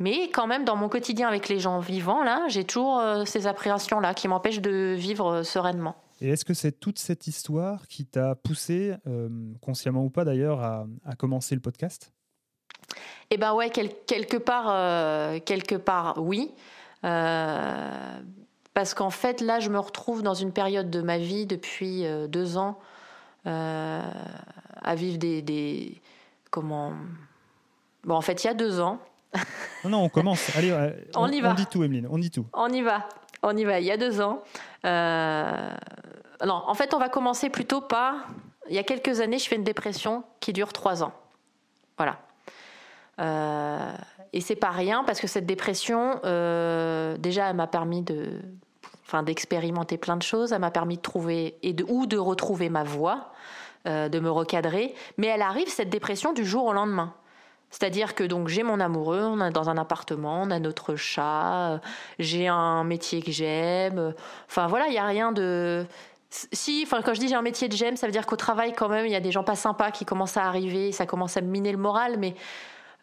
Mais 0.00 0.30
quand 0.30 0.48
même, 0.48 0.64
dans 0.64 0.74
mon 0.74 0.88
quotidien 0.88 1.28
avec 1.28 1.48
les 1.48 1.60
gens 1.60 1.78
vivants, 1.78 2.24
là, 2.24 2.44
j'ai 2.48 2.64
toujours 2.64 2.98
euh, 2.98 3.24
ces 3.24 3.46
appréhensions-là 3.46 4.14
qui 4.14 4.26
m'empêchent 4.26 4.60
de 4.60 4.94
vivre 4.98 5.42
sereinement. 5.44 5.94
Et 6.20 6.30
est-ce 6.30 6.44
que 6.44 6.54
c'est 6.54 6.72
toute 6.72 6.98
cette 6.98 7.28
histoire 7.28 7.86
qui 7.86 8.04
t'a 8.04 8.34
poussé, 8.34 8.94
consciemment 9.62 10.04
ou 10.04 10.10
pas 10.10 10.24
d'ailleurs, 10.24 10.60
à, 10.60 10.86
commencer 11.16 11.54
le 11.54 11.62
podcast? 11.62 12.12
Eh 13.30 13.38
ben 13.38 13.54
ouais, 13.54 13.70
quelque 13.70 14.36
part, 14.36 15.40
quelque 15.44 15.76
part, 15.76 16.16
oui. 16.18 16.52
Parce 18.74 18.94
qu'en 18.94 19.10
fait, 19.10 19.40
là, 19.40 19.60
je 19.60 19.68
me 19.68 19.78
retrouve 19.78 20.22
dans 20.22 20.34
une 20.34 20.52
période 20.52 20.90
de 20.90 21.02
ma 21.02 21.18
vie 21.18 21.46
depuis 21.46 22.06
euh, 22.06 22.28
deux 22.28 22.56
ans 22.56 22.78
euh, 23.46 24.02
à 24.82 24.94
vivre 24.94 25.18
des, 25.18 26.00
Comment? 26.50 26.92
Bon, 28.04 28.14
en 28.14 28.20
fait, 28.20 28.44
il 28.44 28.46
y 28.46 28.50
a 28.50 28.54
deux 28.54 28.80
ans. 28.80 28.98
Non, 29.84 29.90
non, 29.90 29.98
on 30.04 30.08
commence. 30.08 30.54
Allez, 30.56 30.70
euh, 30.70 30.90
on, 31.14 31.28
y 31.28 31.40
va. 31.40 31.52
On 31.52 31.54
dit 31.54 31.66
tout, 31.66 31.84
Emeline, 31.84 32.08
on 32.10 32.18
dit 32.18 32.30
tout. 32.30 32.46
On 32.52 32.68
y 32.68 32.82
va. 32.82 33.08
On 33.42 33.56
y 33.56 33.64
va. 33.64 33.80
Il 33.80 33.86
y 33.86 33.90
a 33.90 33.96
deux 33.96 34.20
ans. 34.20 34.42
Non, 34.84 36.54
en 36.66 36.74
fait, 36.74 36.94
on 36.94 36.98
va 36.98 37.08
commencer 37.08 37.50
plutôt 37.50 37.80
par. 37.80 38.28
Il 38.68 38.74
y 38.74 38.78
a 38.78 38.82
quelques 38.82 39.20
années, 39.20 39.38
je 39.38 39.48
fais 39.48 39.56
une 39.56 39.64
dépression 39.64 40.24
qui 40.40 40.52
dure 40.52 40.72
trois 40.72 41.02
ans. 41.02 41.12
Voilà. 41.96 42.18
Euh, 43.20 43.92
et 44.32 44.40
c'est 44.40 44.56
pas 44.56 44.70
rien 44.70 45.04
parce 45.04 45.20
que 45.20 45.26
cette 45.26 45.46
dépression, 45.46 46.20
euh, 46.24 47.16
déjà, 47.18 47.50
elle 47.50 47.56
m'a 47.56 47.66
permis 47.66 48.02
de, 48.02 48.40
enfin, 49.06 49.22
d'expérimenter 49.22 49.98
plein 49.98 50.16
de 50.16 50.22
choses. 50.22 50.52
Elle 50.52 50.60
m'a 50.60 50.70
permis 50.70 50.96
de 50.96 51.02
trouver 51.02 51.58
et 51.62 51.72
de, 51.72 51.84
ou 51.88 52.06
de 52.06 52.16
retrouver 52.16 52.68
ma 52.68 52.84
voix, 52.84 53.32
euh, 53.86 54.08
de 54.08 54.18
me 54.20 54.30
recadrer. 54.30 54.94
Mais 55.18 55.26
elle 55.26 55.42
arrive 55.42 55.68
cette 55.68 55.90
dépression 55.90 56.32
du 56.32 56.44
jour 56.44 56.64
au 56.64 56.72
lendemain. 56.72 57.14
C'est-à-dire 57.70 58.14
que 58.14 58.24
donc 58.24 58.48
j'ai 58.48 58.62
mon 58.62 58.80
amoureux, 58.80 59.22
on 59.22 59.40
est 59.40 59.50
dans 59.50 59.70
un 59.70 59.76
appartement, 59.76 60.42
on 60.42 60.50
a 60.50 60.58
notre 60.58 60.96
chat, 60.96 61.80
j'ai 62.18 62.48
un 62.48 62.84
métier 62.84 63.22
que 63.22 63.30
j'aime. 63.30 64.14
Enfin 64.48 64.66
voilà, 64.66 64.88
il 64.88 64.94
y 64.94 64.98
a 64.98 65.06
rien 65.06 65.32
de 65.32 65.86
si, 66.30 66.82
enfin 66.84 67.02
quand 67.02 67.14
je 67.14 67.20
dis 67.20 67.28
j'ai 67.28 67.34
un 67.34 67.42
métier 67.42 67.68
que 67.68 67.76
j'aime, 67.76 67.96
ça 67.96 68.06
veut 68.06 68.12
dire 68.12 68.26
qu'au 68.26 68.36
travail 68.36 68.72
quand 68.72 68.88
même 68.88 69.06
il 69.06 69.12
y 69.12 69.16
a 69.16 69.20
des 69.20 69.32
gens 69.32 69.42
pas 69.44 69.56
sympas 69.56 69.90
qui 69.90 70.04
commencent 70.04 70.36
à 70.36 70.44
arriver, 70.44 70.92
ça 70.92 71.06
commence 71.06 71.36
à 71.36 71.40
me 71.40 71.48
miner 71.48 71.72
le 71.72 71.78
moral, 71.78 72.18
mais 72.18 72.34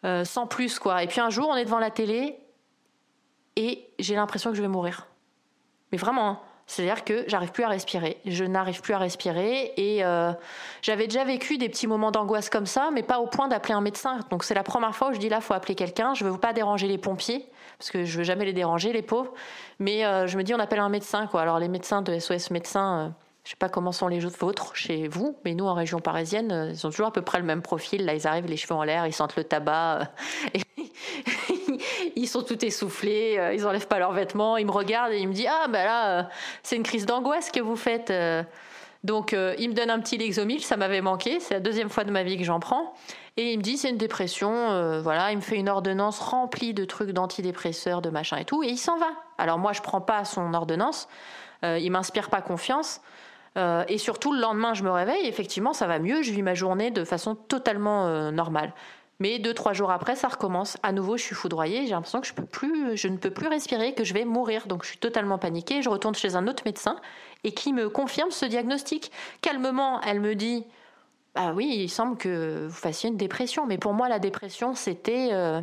euh, 0.04 0.24
sans 0.24 0.46
plus 0.46 0.78
quoi. 0.78 1.02
Et 1.02 1.06
puis 1.06 1.20
un 1.20 1.30
jour, 1.30 1.48
on 1.48 1.56
est 1.56 1.64
devant 1.64 1.78
la 1.78 1.90
télé 1.90 2.38
et 3.56 3.88
j'ai 3.98 4.14
l'impression 4.14 4.50
que 4.50 4.56
je 4.56 4.62
vais 4.62 4.68
mourir. 4.68 5.06
Mais 5.92 5.98
vraiment, 5.98 6.28
hein. 6.28 6.40
C'est-à-dire 6.68 7.02
que 7.02 7.24
j'arrive 7.26 7.50
plus 7.50 7.64
à 7.64 7.68
respirer. 7.68 8.18
Je 8.26 8.44
n'arrive 8.44 8.82
plus 8.82 8.92
à 8.92 8.98
respirer 8.98 9.72
et 9.78 10.04
euh, 10.04 10.32
j'avais 10.82 11.06
déjà 11.06 11.24
vécu 11.24 11.56
des 11.56 11.70
petits 11.70 11.86
moments 11.86 12.10
d'angoisse 12.10 12.50
comme 12.50 12.66
ça, 12.66 12.90
mais 12.92 13.02
pas 13.02 13.20
au 13.20 13.26
point 13.26 13.48
d'appeler 13.48 13.72
un 13.72 13.80
médecin. 13.80 14.20
Donc 14.28 14.44
c'est 14.44 14.54
la 14.54 14.62
première 14.62 14.94
fois 14.94 15.08
où 15.08 15.14
je 15.14 15.18
dis 15.18 15.30
là, 15.30 15.40
faut 15.40 15.54
appeler 15.54 15.74
quelqu'un. 15.74 16.12
Je 16.12 16.24
veux 16.24 16.36
pas 16.36 16.52
déranger 16.52 16.86
les 16.86 16.98
pompiers 16.98 17.48
parce 17.78 17.90
que 17.90 18.04
je 18.04 18.18
veux 18.18 18.24
jamais 18.24 18.44
les 18.44 18.52
déranger, 18.52 18.92
les 18.92 19.00
pauvres. 19.00 19.32
Mais 19.78 20.04
euh, 20.04 20.26
je 20.26 20.36
me 20.36 20.42
dis 20.42 20.54
on 20.54 20.60
appelle 20.60 20.80
un 20.80 20.90
médecin 20.90 21.26
quoi. 21.26 21.40
Alors 21.40 21.58
les 21.58 21.68
médecins 21.68 22.02
de 22.02 22.18
SOS 22.18 22.50
médecins 22.50 23.14
je 23.48 23.52
sais 23.52 23.56
pas 23.56 23.70
comment 23.70 23.92
sont 23.92 24.08
les 24.08 24.18
vôtres 24.18 24.76
chez 24.76 25.08
vous, 25.08 25.38
mais 25.42 25.54
nous 25.54 25.64
en 25.64 25.72
région 25.72 26.00
parisienne, 26.00 26.52
euh, 26.52 26.70
ils 26.70 26.86
ont 26.86 26.90
toujours 26.90 27.06
à 27.06 27.12
peu 27.12 27.22
près 27.22 27.38
le 27.38 27.46
même 27.46 27.62
profil. 27.62 28.04
Là, 28.04 28.12
ils 28.12 28.26
arrivent 28.26 28.44
les 28.44 28.58
cheveux 28.58 28.74
en 28.74 28.82
l'air, 28.82 29.06
ils 29.06 29.12
sentent 29.14 29.36
le 29.36 29.44
tabac, 29.44 30.10
euh, 30.54 30.58
ils 32.16 32.28
sont 32.28 32.42
tout 32.42 32.62
essoufflés, 32.62 33.36
euh, 33.38 33.54
ils 33.54 33.66
enlèvent 33.66 33.88
pas 33.88 33.98
leurs 33.98 34.12
vêtements, 34.12 34.58
ils 34.58 34.66
me 34.66 34.70
regardent 34.70 35.14
et 35.14 35.20
ils 35.20 35.26
me 35.26 35.32
disent 35.32 35.48
ah 35.48 35.66
ben 35.66 35.82
là 35.82 36.28
c'est 36.62 36.76
une 36.76 36.82
crise 36.82 37.06
d'angoisse 37.06 37.50
que 37.50 37.60
vous 37.60 37.74
faites. 37.74 38.12
Donc 39.02 39.32
ils 39.32 39.70
me 39.70 39.72
donnent 39.72 39.88
un 39.88 40.00
petit 40.00 40.18
Lexomil, 40.18 40.62
ça 40.62 40.76
m'avait 40.76 41.00
manqué, 41.00 41.40
c'est 41.40 41.54
la 41.54 41.60
deuxième 41.60 41.88
fois 41.88 42.04
de 42.04 42.10
ma 42.10 42.24
vie 42.24 42.36
que 42.36 42.44
j'en 42.44 42.60
prends. 42.60 42.92
Et 43.38 43.54
il 43.54 43.56
me 43.56 43.62
dit 43.62 43.78
c'est 43.78 43.88
une 43.88 43.96
dépression, 43.96 45.00
voilà, 45.00 45.32
il 45.32 45.36
me 45.36 45.42
fait 45.42 45.56
une 45.56 45.70
ordonnance 45.70 46.18
remplie 46.18 46.74
de 46.74 46.84
trucs 46.84 47.12
d'antidépresseurs, 47.12 48.02
de 48.02 48.10
machin 48.10 48.36
et 48.36 48.44
tout, 48.44 48.62
et 48.62 48.68
il 48.68 48.76
s'en 48.76 48.98
va. 48.98 49.08
Alors 49.38 49.58
moi 49.58 49.72
je 49.72 49.80
prends 49.80 50.02
pas 50.02 50.26
son 50.26 50.52
ordonnance, 50.52 51.08
il 51.62 51.90
m'inspire 51.90 52.28
pas 52.28 52.42
confiance. 52.42 53.00
Euh, 53.58 53.84
et 53.88 53.98
surtout, 53.98 54.32
le 54.32 54.40
lendemain, 54.40 54.74
je 54.74 54.84
me 54.84 54.90
réveille, 54.90 55.26
effectivement, 55.26 55.72
ça 55.72 55.86
va 55.86 55.98
mieux, 55.98 56.22
je 56.22 56.32
vis 56.32 56.42
ma 56.42 56.54
journée 56.54 56.90
de 56.90 57.04
façon 57.04 57.34
totalement 57.34 58.06
euh, 58.06 58.30
normale. 58.30 58.72
Mais 59.20 59.40
deux, 59.40 59.52
trois 59.52 59.72
jours 59.72 59.90
après, 59.90 60.14
ça 60.14 60.28
recommence. 60.28 60.76
À 60.84 60.92
nouveau, 60.92 61.16
je 61.16 61.24
suis 61.24 61.34
foudroyée, 61.34 61.86
j'ai 61.86 61.90
l'impression 61.90 62.20
que 62.20 62.28
je, 62.28 63.08
ne 63.08 63.16
peux 63.16 63.30
plus 63.30 63.48
respirer, 63.48 63.92
que 63.92 64.04
je 64.04 64.14
vais 64.14 64.24
mourir. 64.24 64.68
Donc 64.68 64.84
je 64.84 64.90
suis 64.90 64.98
totalement 64.98 65.38
paniquée, 65.38 65.82
je 65.82 65.88
retourne 65.88 66.14
chez 66.14 66.36
un 66.36 66.46
autre 66.46 66.62
médecin 66.64 66.96
et 67.42 67.52
qui 67.52 67.72
me 67.72 67.88
confirme 67.88 68.30
ce 68.30 68.46
diagnostic. 68.46 69.10
Calmement, 69.40 70.00
elle 70.02 70.20
me 70.20 70.36
dit 70.36 70.64
Ah 71.34 71.52
oui, 71.52 71.66
il 71.80 71.88
semble 71.88 72.16
que 72.16 72.66
vous 72.68 72.76
fassiez 72.76 73.10
une 73.10 73.16
dépression. 73.16 73.66
Mais 73.66 73.76
pour 73.76 73.92
moi, 73.92 74.08
la 74.08 74.20
dépression, 74.20 74.76
c'était. 74.76 75.30
Euh, 75.32 75.60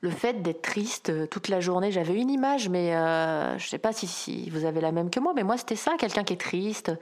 le 0.00 0.10
fait 0.10 0.42
d'être 0.42 0.62
triste 0.62 1.10
euh, 1.10 1.26
toute 1.26 1.48
la 1.48 1.60
journée. 1.60 1.90
J'avais 1.90 2.14
une 2.14 2.30
image, 2.30 2.68
mais 2.68 2.94
euh, 2.94 3.58
je 3.58 3.64
ne 3.64 3.68
sais 3.68 3.78
pas 3.78 3.92
si, 3.92 4.48
vous 4.50 4.64
avez 4.64 4.80
la 4.80 4.92
même 4.92 5.10
que 5.10 5.20
moi, 5.20 5.32
mais 5.34 5.42
moi 5.42 5.56
c'était 5.56 5.76
ça, 5.76 5.96
quelqu'un 5.98 6.24
qui 6.24 6.34
est 6.34 6.40
triste. 6.40 6.92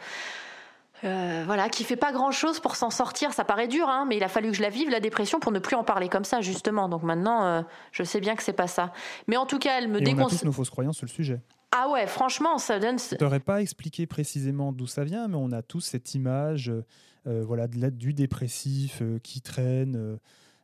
Euh, 1.05 1.43
voilà, 1.45 1.69
qui 1.69 1.85
fait 1.85 1.97
pas 1.97 2.11
grand 2.11 2.31
chose 2.31 2.59
pour 2.59 2.75
s'en 2.75 2.89
sortir. 2.89 3.35
Ça 3.35 3.45
paraît 3.45 3.69
dur, 3.69 3.87
hein, 3.87 4.07
mais 4.09 4.17
il 4.17 4.25
a 4.25 4.29
fallu 4.29 4.51
que 4.51 4.57
je 4.57 4.63
la 4.63 4.71
vive 4.71 4.89
la 4.89 5.01
dépression 5.01 5.41
pour 5.41 5.53
ne 5.53 5.59
plus 5.59 5.77
en 5.77 5.85
parler 5.85 6.09
comme 6.09 6.25
ça, 6.25 6.41
justement. 6.41 6.89
Donc 6.89 7.03
maintenant, 7.03 7.65
je 7.93 8.03
sais 8.03 8.19
bien 8.19 8.35
que 8.35 8.43
c'est 8.43 8.55
pas 8.55 8.67
ça. 8.67 8.95
Mais 9.27 9.37
en 9.37 9.45
tout 9.45 9.59
cas, 9.59 9.77
elle 9.77 9.89
me 9.89 10.01
déconseille. 10.01 10.25
On 10.25 10.27
a 10.27 10.39
tous 10.39 10.47
nos 10.47 10.53
fausses 10.53 10.71
croyances 10.71 10.97
sur 10.97 11.05
le 11.05 11.11
sujet. 11.11 11.43
Ah 11.71 11.91
ouais, 11.91 12.07
franchement, 12.07 12.57
ça 12.57 12.79
donne. 12.79 12.99
Je 12.99 13.23
n'aurais 13.23 13.41
pas 13.41 13.61
expliqué 13.61 14.07
précisément 14.07 14.73
d'où 14.73 14.87
ça 14.87 15.05
vient, 15.05 15.29
mais 15.29 15.37
on 15.37 15.53
a 15.53 15.61
tous 15.61 15.83
cette 15.83 16.15
image, 16.15 16.73
voilà, 17.27 17.69
du 17.69 18.15
dépressif 18.15 19.03
qui 19.23 19.43
traîne 19.43 20.19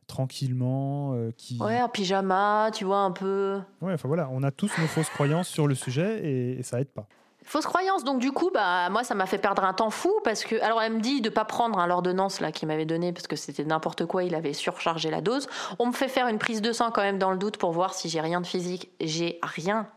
tranquillement, 0.07 1.13
euh, 1.13 1.31
qui... 1.37 1.57
Ouais, 1.59 1.79
un 1.79 1.89
pyjama, 1.89 2.69
tu 2.73 2.85
vois, 2.85 2.99
un 2.99 3.11
peu... 3.11 3.59
Ouais, 3.81 3.93
enfin 3.93 4.07
voilà, 4.07 4.29
on 4.31 4.43
a 4.43 4.51
tous 4.51 4.71
nos 4.79 4.87
fausses 4.87 5.09
croyances 5.09 5.47
sur 5.47 5.67
le 5.67 5.75
sujet 5.75 6.25
et, 6.25 6.63
ça 6.63 6.79
aide 6.79 6.89
pas. 6.89 7.07
Fausse 7.45 7.65
croyance, 7.65 8.05
donc 8.05 8.19
du 8.19 8.31
coup, 8.31 8.51
bah 8.53 8.89
moi 8.89 9.03
ça 9.03 9.15
m'a 9.15 9.25
fait 9.25 9.37
perdre 9.37 9.65
un 9.65 9.73
temps 9.73 9.89
fou 9.89 10.13
parce 10.23 10.45
que, 10.45 10.61
alors 10.61 10.81
elle 10.81 10.93
me 10.93 11.01
dit 11.01 11.19
de 11.19 11.27
pas 11.27 11.43
prendre 11.43 11.77
hein, 11.77 11.87
l'ordonnance 11.87 12.39
là 12.39 12.53
qu'il 12.53 12.69
m'avait 12.69 12.85
donnée 12.85 13.11
parce 13.11 13.27
que 13.27 13.35
c'était 13.35 13.65
n'importe 13.65 14.05
quoi, 14.05 14.23
il 14.23 14.33
avait 14.33 14.53
surchargé 14.53 15.09
la 15.09 15.19
dose. 15.19 15.49
On 15.77 15.87
me 15.87 15.91
fait 15.91 16.07
faire 16.07 16.29
une 16.29 16.39
prise 16.39 16.61
de 16.61 16.71
sang 16.71 16.89
quand 16.91 17.01
même 17.01 17.19
dans 17.19 17.31
le 17.31 17.37
doute 17.37 17.57
pour 17.57 17.73
voir 17.73 17.95
si 17.95 18.07
j'ai 18.07 18.21
rien 18.21 18.39
de 18.39 18.47
physique. 18.47 18.91
J'ai 19.01 19.39
rien, 19.43 19.87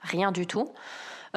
rien 0.00 0.32
du 0.32 0.48
tout. 0.48 0.72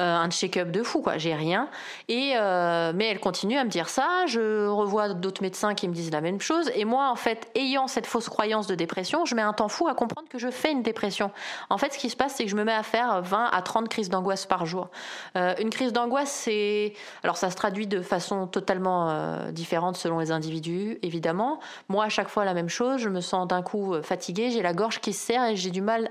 Euh, 0.00 0.16
un 0.16 0.30
check-up 0.30 0.70
de 0.70 0.82
fou, 0.82 1.02
quoi. 1.02 1.18
J'ai 1.18 1.34
rien. 1.34 1.68
Et 2.08 2.32
euh, 2.34 2.92
mais 2.94 3.06
elle 3.06 3.20
continue 3.20 3.58
à 3.58 3.64
me 3.64 3.68
dire 3.68 3.90
ça. 3.90 4.24
Je 4.26 4.66
revois 4.66 5.10
d'autres 5.10 5.42
médecins 5.42 5.74
qui 5.74 5.88
me 5.88 5.92
disent 5.92 6.10
la 6.10 6.22
même 6.22 6.40
chose. 6.40 6.70
Et 6.74 6.86
moi, 6.86 7.10
en 7.10 7.16
fait, 7.16 7.50
ayant 7.54 7.86
cette 7.86 8.06
fausse 8.06 8.30
croyance 8.30 8.66
de 8.66 8.74
dépression, 8.74 9.26
je 9.26 9.34
mets 9.34 9.42
un 9.42 9.52
temps 9.52 9.68
fou 9.68 9.88
à 9.88 9.94
comprendre 9.94 10.26
que 10.28 10.38
je 10.38 10.50
fais 10.50 10.72
une 10.72 10.82
dépression. 10.82 11.30
En 11.68 11.76
fait, 11.76 11.92
ce 11.92 11.98
qui 11.98 12.08
se 12.08 12.16
passe, 12.16 12.36
c'est 12.36 12.44
que 12.44 12.50
je 12.50 12.56
me 12.56 12.64
mets 12.64 12.72
à 12.72 12.82
faire 12.82 13.20
20 13.20 13.50
à 13.52 13.60
30 13.60 13.90
crises 13.90 14.08
d'angoisse 14.08 14.46
par 14.46 14.64
jour. 14.64 14.88
Euh, 15.36 15.54
une 15.60 15.68
crise 15.68 15.92
d'angoisse, 15.92 16.30
c'est 16.30 16.94
alors 17.22 17.36
ça 17.36 17.50
se 17.50 17.56
traduit 17.56 17.86
de 17.86 18.00
façon 18.00 18.46
totalement 18.46 19.50
différente 19.50 19.98
selon 19.98 20.18
les 20.18 20.30
individus, 20.30 20.98
évidemment. 21.02 21.60
Moi, 21.88 22.04
à 22.04 22.08
chaque 22.08 22.28
fois 22.28 22.46
la 22.46 22.54
même 22.54 22.70
chose. 22.70 23.00
Je 23.00 23.10
me 23.10 23.20
sens 23.20 23.46
d'un 23.48 23.62
coup 23.62 23.94
fatiguée, 24.02 24.50
j'ai 24.50 24.62
la 24.62 24.72
gorge 24.72 25.00
qui 25.00 25.12
se 25.12 25.26
serre 25.26 25.44
et 25.44 25.56
j'ai 25.56 25.70
du 25.70 25.82
mal 25.82 26.10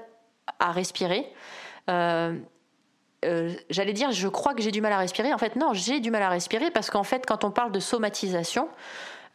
à 0.60 0.71
respirer. 0.71 1.34
J'allais 3.69 3.93
dire, 3.93 4.12
je 4.12 4.27
crois 4.27 4.53
que 4.53 4.62
j'ai 4.62 4.71
du 4.71 4.82
mal 4.82 4.93
à 4.93 4.97
respirer. 4.97 5.34
En 5.34 5.38
fait, 5.38 5.55
non, 5.55 5.73
j'ai 5.73 5.99
du 5.99 6.12
mal 6.12 6.23
à 6.23 6.29
respirer 6.29 6.71
parce 6.71 6.89
qu'en 6.89 7.03
fait, 7.03 7.25
quand 7.25 7.43
on 7.43 7.51
parle 7.51 7.71
de 7.71 7.79
somatisation, 7.79 8.69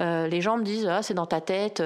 euh, 0.00 0.26
les 0.26 0.40
gens 0.40 0.56
me 0.56 0.64
disent, 0.64 0.86
ah, 0.86 1.02
c'est 1.02 1.14
dans 1.14 1.26
ta 1.26 1.40
tête. 1.40 1.82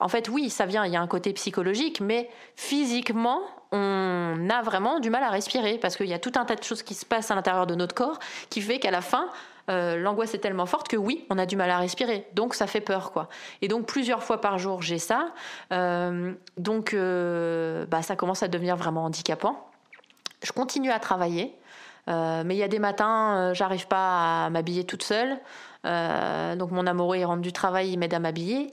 En 0.00 0.08
fait, 0.08 0.28
oui, 0.28 0.50
ça 0.50 0.66
vient, 0.66 0.84
il 0.84 0.92
y 0.92 0.96
a 0.96 1.00
un 1.00 1.06
côté 1.06 1.32
psychologique, 1.32 2.00
mais 2.00 2.28
physiquement, 2.56 3.40
on 3.72 4.48
a 4.50 4.62
vraiment 4.62 5.00
du 5.00 5.10
mal 5.10 5.22
à 5.22 5.30
respirer 5.30 5.78
parce 5.78 5.96
qu'il 5.96 6.06
y 6.06 6.14
a 6.14 6.18
tout 6.18 6.32
un 6.36 6.44
tas 6.44 6.56
de 6.56 6.62
choses 6.62 6.82
qui 6.82 6.94
se 6.94 7.04
passent 7.06 7.30
à 7.30 7.34
l'intérieur 7.34 7.66
de 7.66 7.74
notre 7.74 7.94
corps 7.94 8.18
qui 8.50 8.60
fait 8.60 8.78
qu'à 8.78 8.90
la 8.90 9.00
fin, 9.00 9.28
euh, 9.70 9.96
l'angoisse 9.96 10.34
est 10.34 10.38
tellement 10.38 10.66
forte 10.66 10.88
que 10.88 10.96
oui, 10.96 11.24
on 11.30 11.38
a 11.38 11.46
du 11.46 11.56
mal 11.56 11.70
à 11.70 11.78
respirer. 11.78 12.28
Donc 12.34 12.54
ça 12.54 12.66
fait 12.66 12.80
peur, 12.80 13.12
quoi. 13.12 13.28
Et 13.62 13.68
donc 13.68 13.86
plusieurs 13.86 14.22
fois 14.22 14.40
par 14.40 14.58
jour, 14.58 14.82
j'ai 14.82 14.98
ça. 14.98 15.32
donc 15.70 16.94
bah, 16.94 18.02
ça 18.02 18.16
commence 18.16 18.42
à 18.42 18.48
devenir 18.48 18.76
vraiment 18.76 19.04
handicapant 19.04 19.70
je 20.44 20.52
continue 20.52 20.92
à 20.92 21.00
travailler. 21.00 21.56
Euh, 22.08 22.42
mais 22.44 22.54
il 22.54 22.58
y 22.58 22.62
a 22.62 22.68
des 22.68 22.78
matins, 22.78 23.36
euh, 23.36 23.54
j'arrive 23.54 23.86
pas 23.86 24.44
à 24.44 24.50
m'habiller 24.50 24.84
toute 24.84 25.02
seule. 25.02 25.38
Euh, 25.86 26.56
donc 26.56 26.70
mon 26.70 26.86
amoureux, 26.86 27.16
il 27.16 27.24
rentre 27.24 27.42
du 27.42 27.52
travail, 27.52 27.90
il 27.90 27.98
m'aide 27.98 28.14
à 28.14 28.18
m'habiller. 28.18 28.72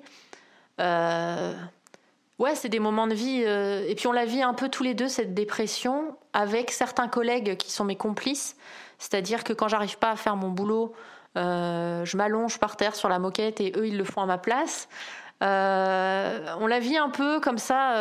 ouais, 0.80 2.56
c'est 2.56 2.70
des 2.70 2.80
moments 2.80 3.08
de 3.08 3.14
vie. 3.14 3.42
et 3.42 3.94
puis 3.96 4.08
on 4.08 4.12
la 4.12 4.26
vit 4.26 4.42
un 4.42 4.54
peu 4.54 4.70
tous 4.70 4.84
les 4.84 4.94
deux, 4.94 5.08
cette 5.08 5.34
dépression, 5.34 6.16
avec 6.34 6.72
certains 6.72 7.08
collègues 7.08 7.58
qui 7.58 7.72
sont 7.72 7.86
mes 7.86 7.96
complices. 7.96 8.56
C'est-à-dire 8.98 9.44
que 9.44 9.54
quand 9.54 9.68
j'arrive 9.68 9.98
pas 9.98 10.12
à 10.12 10.16
faire 10.16 10.36
mon 10.36 10.50
boulot, 10.50 10.94
je 11.36 12.18
m'allonge 12.18 12.60
par 12.60 12.78
terre 12.78 12.96
sur 12.96 13.10
la 13.10 13.20
moquette 13.20 13.62
et 13.62 13.74
eux, 13.76 13.88
ils 13.88 13.98
le 13.98 14.04
font 14.04 14.22
à 14.22 14.26
ma 14.26 14.38
place. 14.38 14.90
on 15.42 15.46
la 16.68 16.80
vit 16.80 16.98
un 16.98 17.10
peu 17.10 17.40
comme 17.40 17.60
ça. 17.60 17.94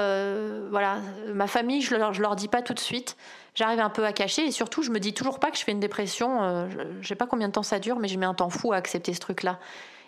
voilà, 0.70 0.96
ma 1.34 1.46
famille, 1.46 1.82
je 1.82 1.94
leur, 1.94 2.14
je 2.14 2.22
leur 2.22 2.34
dis 2.34 2.48
pas 2.48 2.62
tout 2.62 2.74
de 2.74 2.80
suite. 2.80 3.16
J'arrive 3.60 3.80
un 3.80 3.90
peu 3.90 4.06
à 4.06 4.14
cacher 4.14 4.46
et 4.46 4.52
surtout, 4.52 4.82
je 4.82 4.90
me 4.90 4.98
dis 4.98 5.12
toujours 5.12 5.38
pas 5.38 5.50
que 5.50 5.58
je 5.58 5.64
fais 5.64 5.72
une 5.72 5.80
dépression. 5.80 6.66
je 7.02 7.06
sais 7.06 7.14
pas 7.14 7.26
combien 7.26 7.46
de 7.46 7.52
temps 7.52 7.62
ça 7.62 7.78
dure, 7.78 7.98
mais 7.98 8.08
je 8.08 8.18
mets 8.18 8.24
un 8.24 8.32
temps 8.32 8.48
fou 8.48 8.72
à 8.72 8.76
accepter 8.76 9.12
ce 9.12 9.20
truc-là. 9.20 9.58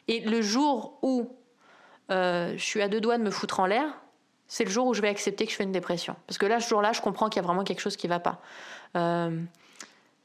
Et 0.08 0.20
le 0.20 0.40
jour 0.40 0.98
où 1.02 1.28
je 2.08 2.54
suis 2.56 2.80
à 2.80 2.88
deux 2.88 3.02
doigts 3.02 3.18
de 3.18 3.22
me 3.22 3.30
foutre 3.30 3.60
en 3.60 3.66
l'air, 3.66 3.84
c'est 4.52 4.64
le 4.64 4.70
jour 4.70 4.86
où 4.86 4.92
je 4.92 5.00
vais 5.00 5.08
accepter 5.08 5.46
que 5.46 5.50
je 5.50 5.56
fais 5.56 5.64
une 5.64 5.72
dépression. 5.72 6.14
Parce 6.26 6.36
que 6.36 6.44
là, 6.44 6.60
ce 6.60 6.68
jour-là, 6.68 6.92
je 6.92 7.00
comprends 7.00 7.30
qu'il 7.30 7.40
y 7.40 7.44
a 7.44 7.46
vraiment 7.46 7.64
quelque 7.64 7.80
chose 7.80 7.96
qui 7.96 8.06
va 8.06 8.20
pas. 8.20 8.38
Euh, 8.96 9.40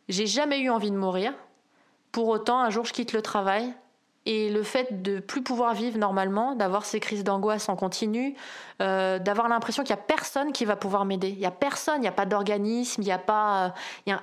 j'ai 0.09 0.27
jamais 0.27 0.59
eu 0.59 0.69
envie 0.69 0.91
de 0.91 0.97
mourir. 0.97 1.33
Pour 2.11 2.27
autant, 2.27 2.59
un 2.59 2.69
jour, 2.69 2.83
je 2.83 2.91
quitte 2.91 3.13
le 3.13 3.21
travail. 3.21 3.73
Et 4.29 4.49
le 4.49 4.61
fait 4.61 5.01
de 5.01 5.21
plus 5.21 5.41
pouvoir 5.41 5.73
vivre 5.73 5.97
normalement, 5.97 6.53
d'avoir 6.53 6.83
ces 6.83 6.99
crises 6.99 7.23
d'angoisse 7.23 7.69
en 7.69 7.77
continu, 7.77 8.35
euh, 8.81 9.19
d'avoir 9.19 9.47
l'impression 9.47 9.83
qu'il 9.83 9.95
n'y 9.95 10.01
a 10.01 10.03
personne 10.03 10.51
qui 10.51 10.65
va 10.65 10.75
pouvoir 10.75 11.05
m'aider. 11.05 11.29
Il 11.29 11.39
n'y 11.39 11.45
a 11.45 11.51
personne, 11.51 11.95
il 11.99 12.01
n'y 12.01 12.09
a 12.09 12.11
pas 12.11 12.25
d'organisme, 12.25 13.01
il 13.01 13.05
n'y 13.05 13.11
a 13.13 13.19
pas. 13.19 13.73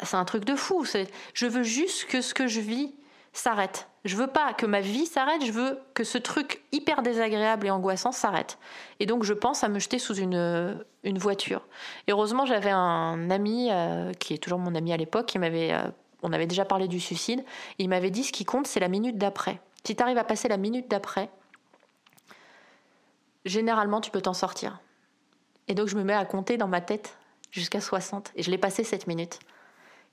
C'est 0.02 0.16
un 0.16 0.26
truc 0.26 0.44
de 0.44 0.56
fou. 0.56 0.84
Je 1.32 1.46
veux 1.46 1.62
juste 1.62 2.04
que 2.04 2.20
ce 2.20 2.34
que 2.34 2.46
je 2.46 2.60
vis 2.60 2.92
s'arrête. 3.32 3.88
Je 4.04 4.16
veux 4.16 4.26
pas 4.26 4.52
que 4.52 4.66
ma 4.66 4.82
vie 4.82 5.06
s'arrête, 5.06 5.42
je 5.42 5.52
veux 5.52 5.78
que 5.94 6.04
ce 6.04 6.18
truc 6.18 6.62
hyper 6.70 7.00
désagréable 7.00 7.66
et 7.66 7.70
angoissant 7.70 8.12
s'arrête. 8.12 8.58
Et 9.00 9.06
donc 9.06 9.24
je 9.24 9.32
pense 9.32 9.64
à 9.64 9.70
me 9.70 9.78
jeter 9.78 9.98
sous 9.98 10.16
une, 10.16 10.84
une 11.02 11.18
voiture. 11.18 11.66
Heureusement, 12.10 12.44
j'avais 12.44 12.70
un 12.70 13.30
ami, 13.30 13.68
euh, 13.70 14.12
qui 14.12 14.34
est 14.34 14.38
toujours 14.38 14.58
mon 14.58 14.74
ami 14.74 14.92
à 14.92 14.98
l'époque, 14.98 15.24
qui 15.24 15.38
m'avait, 15.38 15.72
euh, 15.72 15.88
on 16.22 16.34
avait 16.34 16.46
déjà 16.46 16.66
parlé 16.66 16.88
du 16.88 17.00
suicide, 17.00 17.42
il 17.78 17.88
m'avait 17.88 18.10
dit 18.10 18.24
ce 18.24 18.32
qui 18.32 18.44
compte, 18.44 18.66
c'est 18.66 18.80
la 18.80 18.88
minute 18.88 19.16
d'après. 19.16 19.60
Si 19.86 19.94
tu 19.94 20.02
arrives 20.02 20.18
à 20.18 20.24
passer 20.24 20.48
la 20.48 20.56
minute 20.56 20.90
d'après, 20.90 21.30
généralement 23.44 24.00
tu 24.00 24.10
peux 24.10 24.22
t'en 24.22 24.34
sortir. 24.34 24.80
Et 25.68 25.74
donc 25.74 25.88
je 25.88 25.96
me 25.96 26.04
mets 26.04 26.14
à 26.14 26.24
compter 26.24 26.56
dans 26.56 26.68
ma 26.68 26.80
tête 26.80 27.16
jusqu'à 27.50 27.80
60. 27.80 28.32
Et 28.36 28.42
je 28.42 28.50
l'ai 28.50 28.58
passé 28.58 28.84
cette 28.84 29.06
minute. 29.06 29.38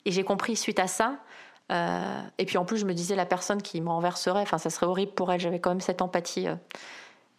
Et 0.05 0.11
j'ai 0.11 0.24
compris 0.24 0.55
suite 0.55 0.80
à 0.80 0.88
ça 0.88 1.19
euh, 1.72 2.22
et 2.38 2.45
puis 2.45 2.57
en 2.57 2.65
plus, 2.65 2.78
je 2.78 2.86
me 2.86 2.93
disais, 2.93 3.15
la 3.15 3.26
personne 3.26 3.61
qui 3.61 3.82
me 3.82 3.89
renverserait, 3.89 4.41
enfin, 4.41 4.57
ça 4.57 4.69
serait 4.69 4.86
horrible 4.86 5.13
pour 5.13 5.32
elle. 5.32 5.39
J'avais 5.39 5.59
quand 5.59 5.69
même 5.69 5.82
cette 5.82 6.01
empathie. 6.01 6.47
Euh. 6.47 6.55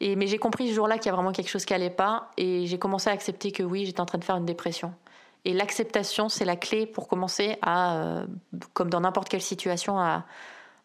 Et, 0.00 0.16
mais 0.16 0.26
j'ai 0.26 0.38
compris 0.38 0.68
ce 0.68 0.74
jour-là 0.74 0.98
qu'il 0.98 1.06
y 1.06 1.08
a 1.10 1.14
vraiment 1.14 1.32
quelque 1.32 1.50
chose 1.50 1.64
qui 1.64 1.74
allait 1.74 1.90
pas. 1.90 2.30
Et 2.36 2.66
j'ai 2.66 2.78
commencé 2.78 3.10
à 3.10 3.12
accepter 3.12 3.52
que 3.52 3.62
oui, 3.62 3.84
j'étais 3.84 4.00
en 4.00 4.06
train 4.06 4.18
de 4.18 4.24
faire 4.24 4.36
une 4.36 4.46
dépression. 4.46 4.94
Et 5.44 5.52
l'acceptation, 5.52 6.28
c'est 6.28 6.44
la 6.44 6.56
clé 6.56 6.86
pour 6.86 7.08
commencer 7.08 7.58
à, 7.62 7.96
euh, 7.96 8.26
comme 8.72 8.90
dans 8.90 9.00
n'importe 9.00 9.28
quelle 9.28 9.42
situation, 9.42 9.98
à, 9.98 10.24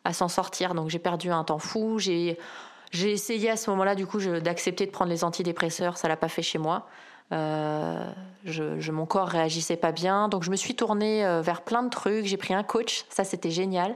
à 0.03 0.13
s'en 0.13 0.27
sortir. 0.27 0.73
Donc 0.73 0.89
j'ai 0.89 0.99
perdu 0.99 1.31
un 1.31 1.43
temps 1.43 1.59
fou. 1.59 1.99
J'ai, 1.99 2.37
j'ai 2.91 3.11
essayé 3.11 3.49
à 3.49 3.57
ce 3.57 3.69
moment-là, 3.71 3.95
du 3.95 4.07
coup, 4.07 4.19
d'accepter 4.19 4.85
de 4.85 4.91
prendre 4.91 5.11
les 5.11 5.23
antidépresseurs. 5.23 5.97
Ça 5.97 6.07
l'a 6.07 6.17
pas 6.17 6.29
fait 6.29 6.41
chez 6.41 6.57
moi. 6.57 6.87
Euh, 7.33 8.09
je, 8.45 8.91
mon 8.91 9.05
corps 9.05 9.27
réagissait 9.27 9.75
pas 9.75 9.91
bien, 9.91 10.29
donc 10.29 10.43
je 10.43 10.51
me 10.51 10.55
suis 10.55 10.75
tournée 10.75 11.25
euh, 11.25 11.41
vers 11.41 11.61
plein 11.61 11.83
de 11.83 11.89
trucs. 11.89 12.25
J'ai 12.25 12.37
pris 12.37 12.53
un 12.53 12.63
coach, 12.63 13.05
ça 13.09 13.23
c'était 13.23 13.51
génial. 13.51 13.95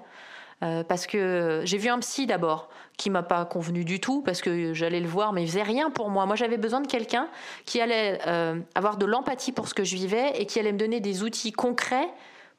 Euh, 0.64 0.84
parce 0.84 1.08
que 1.08 1.62
j'ai 1.66 1.80
vu 1.80 1.90
un 1.90 1.98
psy 2.00 2.28
d'abord 2.28 2.70
qui 2.96 3.10
m'a 3.10 3.24
pas 3.24 3.46
convenu 3.46 3.84
du 3.84 4.00
tout 4.00 4.22
parce 4.22 4.44
que 4.44 4.76
j'allais 4.76 5.00
le 5.00 5.08
voir 5.08 5.34
mais 5.34 5.42
il 5.42 5.48
faisait 5.48 5.64
rien 5.64 5.90
pour 5.90 6.12
moi. 6.12 6.28
Moi 6.28 6.36
j'avais 6.36 6.58
besoin 6.58 6.82
de 6.82 6.88
quelqu'un 6.88 7.30
qui 7.66 7.82
allait 7.82 8.22
avoir 8.76 8.98
de 8.98 9.08
l'empathie 9.08 9.54
pour 9.54 9.68
ce 9.68 9.74
que 9.74 9.84
je 9.84 9.96
vivais 9.96 10.34
et 10.40 10.46
qui 10.46 10.60
allait 10.60 10.72
me 10.72 10.78
donner 10.78 11.00
des 11.00 11.24
outils 11.24 11.52
concrets 11.52 12.08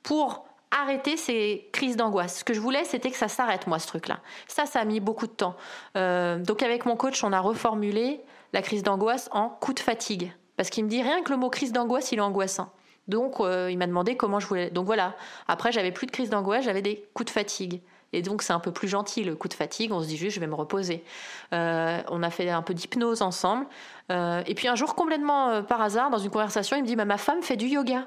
pour 0.02 0.44
arrêter 0.80 1.16
ces 1.16 1.68
crises 1.72 1.96
d'angoisse. 1.96 2.38
Ce 2.38 2.44
que 2.44 2.54
je 2.54 2.60
voulais, 2.60 2.84
c'était 2.84 3.10
que 3.10 3.16
ça 3.16 3.28
s'arrête, 3.28 3.66
moi, 3.66 3.78
ce 3.78 3.86
truc-là. 3.86 4.20
Ça, 4.48 4.66
ça 4.66 4.80
a 4.80 4.84
mis 4.84 5.00
beaucoup 5.00 5.26
de 5.26 5.32
temps. 5.32 5.56
donc, 5.94 6.62
avec 6.62 6.86
mon 6.86 6.96
coach, 6.96 7.22
on 7.24 7.32
a 7.32 7.40
reformulé 7.40 8.20
la 8.52 8.62
crise 8.62 8.82
d'angoisse 8.82 9.28
en 9.32 9.48
coup 9.48 9.72
de 9.72 9.80
fatigue. 9.80 10.32
Parce 10.56 10.70
qu'il 10.70 10.84
me 10.84 10.88
dit 10.88 11.02
rien 11.02 11.22
que 11.22 11.30
le 11.30 11.36
mot 11.36 11.50
crise 11.50 11.72
d'angoisse, 11.72 12.12
il 12.12 12.18
est 12.18 12.22
angoissant. 12.22 12.70
Donc, 13.08 13.40
euh, 13.40 13.68
il 13.70 13.78
m'a 13.78 13.86
demandé 13.86 14.16
comment 14.16 14.38
je 14.38 14.46
voulais. 14.46 14.70
Donc 14.70 14.86
voilà. 14.86 15.14
Après, 15.48 15.72
j'avais 15.72 15.92
plus 15.92 16.06
de 16.06 16.12
crise 16.12 16.30
d'angoisse, 16.30 16.64
j'avais 16.64 16.82
des 16.82 17.04
coups 17.14 17.26
de 17.26 17.30
fatigue. 17.30 17.80
Et 18.12 18.20
donc, 18.20 18.42
c'est 18.42 18.52
un 18.52 18.60
peu 18.60 18.72
plus 18.72 18.88
gentil 18.88 19.24
le 19.24 19.34
coup 19.34 19.48
de 19.48 19.54
fatigue. 19.54 19.90
On 19.90 20.02
se 20.02 20.06
dit 20.06 20.18
juste, 20.18 20.34
je 20.34 20.40
vais 20.40 20.46
me 20.46 20.54
reposer. 20.54 21.02
Euh, 21.54 22.00
on 22.10 22.22
a 22.22 22.30
fait 22.30 22.50
un 22.50 22.62
peu 22.62 22.74
d'hypnose 22.74 23.22
ensemble. 23.22 23.66
Euh, 24.10 24.42
et 24.46 24.54
puis 24.54 24.68
un 24.68 24.74
jour, 24.74 24.94
complètement 24.94 25.62
par 25.62 25.80
hasard, 25.80 26.10
dans 26.10 26.18
une 26.18 26.30
conversation, 26.30 26.76
il 26.76 26.82
me 26.82 26.86
dit, 26.86 26.94
bah, 26.94 27.06
ma 27.06 27.16
femme 27.16 27.42
fait 27.42 27.56
du 27.56 27.66
yoga. 27.66 28.06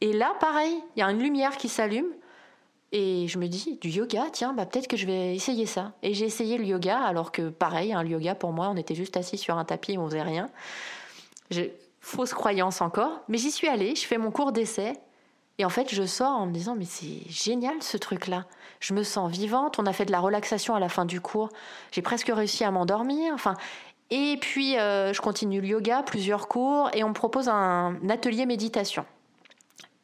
Et 0.00 0.12
là, 0.12 0.34
pareil, 0.40 0.74
il 0.96 1.00
y 1.00 1.02
a 1.02 1.10
une 1.10 1.20
lumière 1.20 1.56
qui 1.56 1.68
s'allume. 1.68 2.12
Et 2.90 3.28
je 3.28 3.38
me 3.38 3.48
dis, 3.48 3.78
du 3.80 3.90
yoga, 3.90 4.26
tiens, 4.32 4.54
bah, 4.54 4.64
peut-être 4.64 4.88
que 4.88 4.96
je 4.96 5.06
vais 5.06 5.34
essayer 5.34 5.66
ça. 5.66 5.92
Et 6.02 6.14
j'ai 6.14 6.24
essayé 6.24 6.56
le 6.56 6.64
yoga, 6.64 6.98
alors 6.98 7.32
que 7.32 7.50
pareil, 7.50 7.92
un 7.92 8.04
yoga 8.04 8.34
pour 8.34 8.52
moi, 8.52 8.70
on 8.70 8.76
était 8.76 8.94
juste 8.94 9.16
assis 9.16 9.36
sur 9.36 9.58
un 9.58 9.64
tapis 9.64 9.92
et 9.92 9.98
on 9.98 10.06
faisait 10.06 10.22
rien. 10.22 10.50
Fausse 12.00 12.32
croyance 12.32 12.80
encore, 12.80 13.20
mais 13.28 13.36
j'y 13.36 13.50
suis 13.50 13.68
allée, 13.68 13.94
je 13.94 14.06
fais 14.06 14.16
mon 14.16 14.30
cours 14.30 14.52
d'essai. 14.52 14.94
Et 15.58 15.64
en 15.64 15.68
fait, 15.68 15.92
je 15.92 16.04
sors 16.04 16.30
en 16.30 16.46
me 16.46 16.52
disant, 16.52 16.76
mais 16.76 16.84
c'est 16.84 17.28
génial 17.28 17.82
ce 17.82 17.96
truc-là. 17.96 18.46
Je 18.80 18.94
me 18.94 19.02
sens 19.02 19.30
vivante. 19.30 19.80
On 19.80 19.86
a 19.86 19.92
fait 19.92 20.04
de 20.04 20.12
la 20.12 20.20
relaxation 20.20 20.76
à 20.76 20.80
la 20.80 20.88
fin 20.88 21.04
du 21.04 21.20
cours. 21.20 21.48
J'ai 21.90 22.00
presque 22.00 22.28
réussi 22.28 22.62
à 22.62 22.70
m'endormir. 22.70 23.34
Enfin, 23.34 23.54
et 24.10 24.38
puis, 24.40 24.78
euh, 24.78 25.12
je 25.12 25.20
continue 25.20 25.60
le 25.60 25.66
yoga, 25.66 26.04
plusieurs 26.04 26.46
cours, 26.46 26.88
et 26.94 27.02
on 27.02 27.08
me 27.08 27.14
propose 27.14 27.48
un 27.48 27.96
atelier 28.08 28.46
méditation 28.46 29.04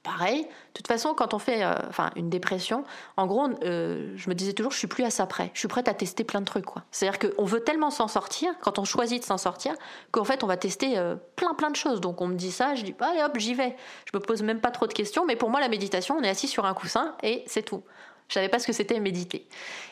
pareil. 0.05 0.43
De 0.43 0.49
toute 0.75 0.87
façon, 0.87 1.15
quand 1.15 1.35
on 1.35 1.41
fait 1.41 1.65
euh, 1.65 1.75
enfin, 1.89 2.11
une 2.15 2.31
dépression, 2.31 2.85
en 3.17 3.27
gros, 3.27 3.49
euh, 3.65 4.13
je 4.15 4.29
me 4.29 4.35
disais 4.35 4.53
toujours, 4.53 4.71
je 4.71 4.79
suis 4.79 4.87
plus 4.87 5.03
à 5.03 5.11
ça 5.11 5.27
près. 5.27 5.51
Je 5.55 5.59
suis 5.59 5.69
prête 5.69 5.89
à 5.89 5.95
tester 5.95 6.23
plein 6.23 6.41
de 6.41 6.45
trucs. 6.45 6.67
C'est-à-dire 6.93 7.19
qu'on 7.19 7.45
veut 7.45 7.61
tellement 7.61 7.91
s'en 7.91 8.07
sortir, 8.07 8.53
quand 8.61 8.79
on 8.79 8.85
choisit 8.85 9.21
de 9.21 9.27
s'en 9.27 9.39
sortir, 9.39 9.75
qu'en 10.13 10.25
fait, 10.25 10.45
on 10.45 10.47
va 10.47 10.57
tester 10.57 10.99
euh, 10.99 11.17
plein, 11.35 11.55
plein 11.55 11.71
de 11.71 11.77
choses. 11.77 12.01
Donc, 12.01 12.21
on 12.21 12.29
me 12.29 12.37
dit 12.37 12.53
ça, 12.53 12.75
je 12.75 12.85
dis, 12.85 12.95
allez 13.01 13.23
hop, 13.23 13.37
j'y 13.39 13.55
vais. 13.55 13.77
Je 14.05 14.17
me 14.17 14.23
pose 14.23 14.43
même 14.43 14.61
pas 14.61 14.71
trop 14.71 14.87
de 14.87 14.93
questions. 14.93 15.25
Mais 15.25 15.37
pour 15.37 15.51
moi, 15.51 15.59
la 15.61 15.69
méditation, 15.69 16.17
on 16.17 16.23
est 16.23 16.29
assis 16.29 16.49
sur 16.49 16.67
un 16.67 16.75
coussin 16.75 17.17
et 17.23 17.43
c'est 17.47 17.63
tout. 17.63 17.83
Je 18.29 18.35
savais 18.35 18.49
pas 18.49 18.59
ce 18.59 18.67
que 18.67 18.73
c'était 18.73 19.01
méditer. 19.01 19.49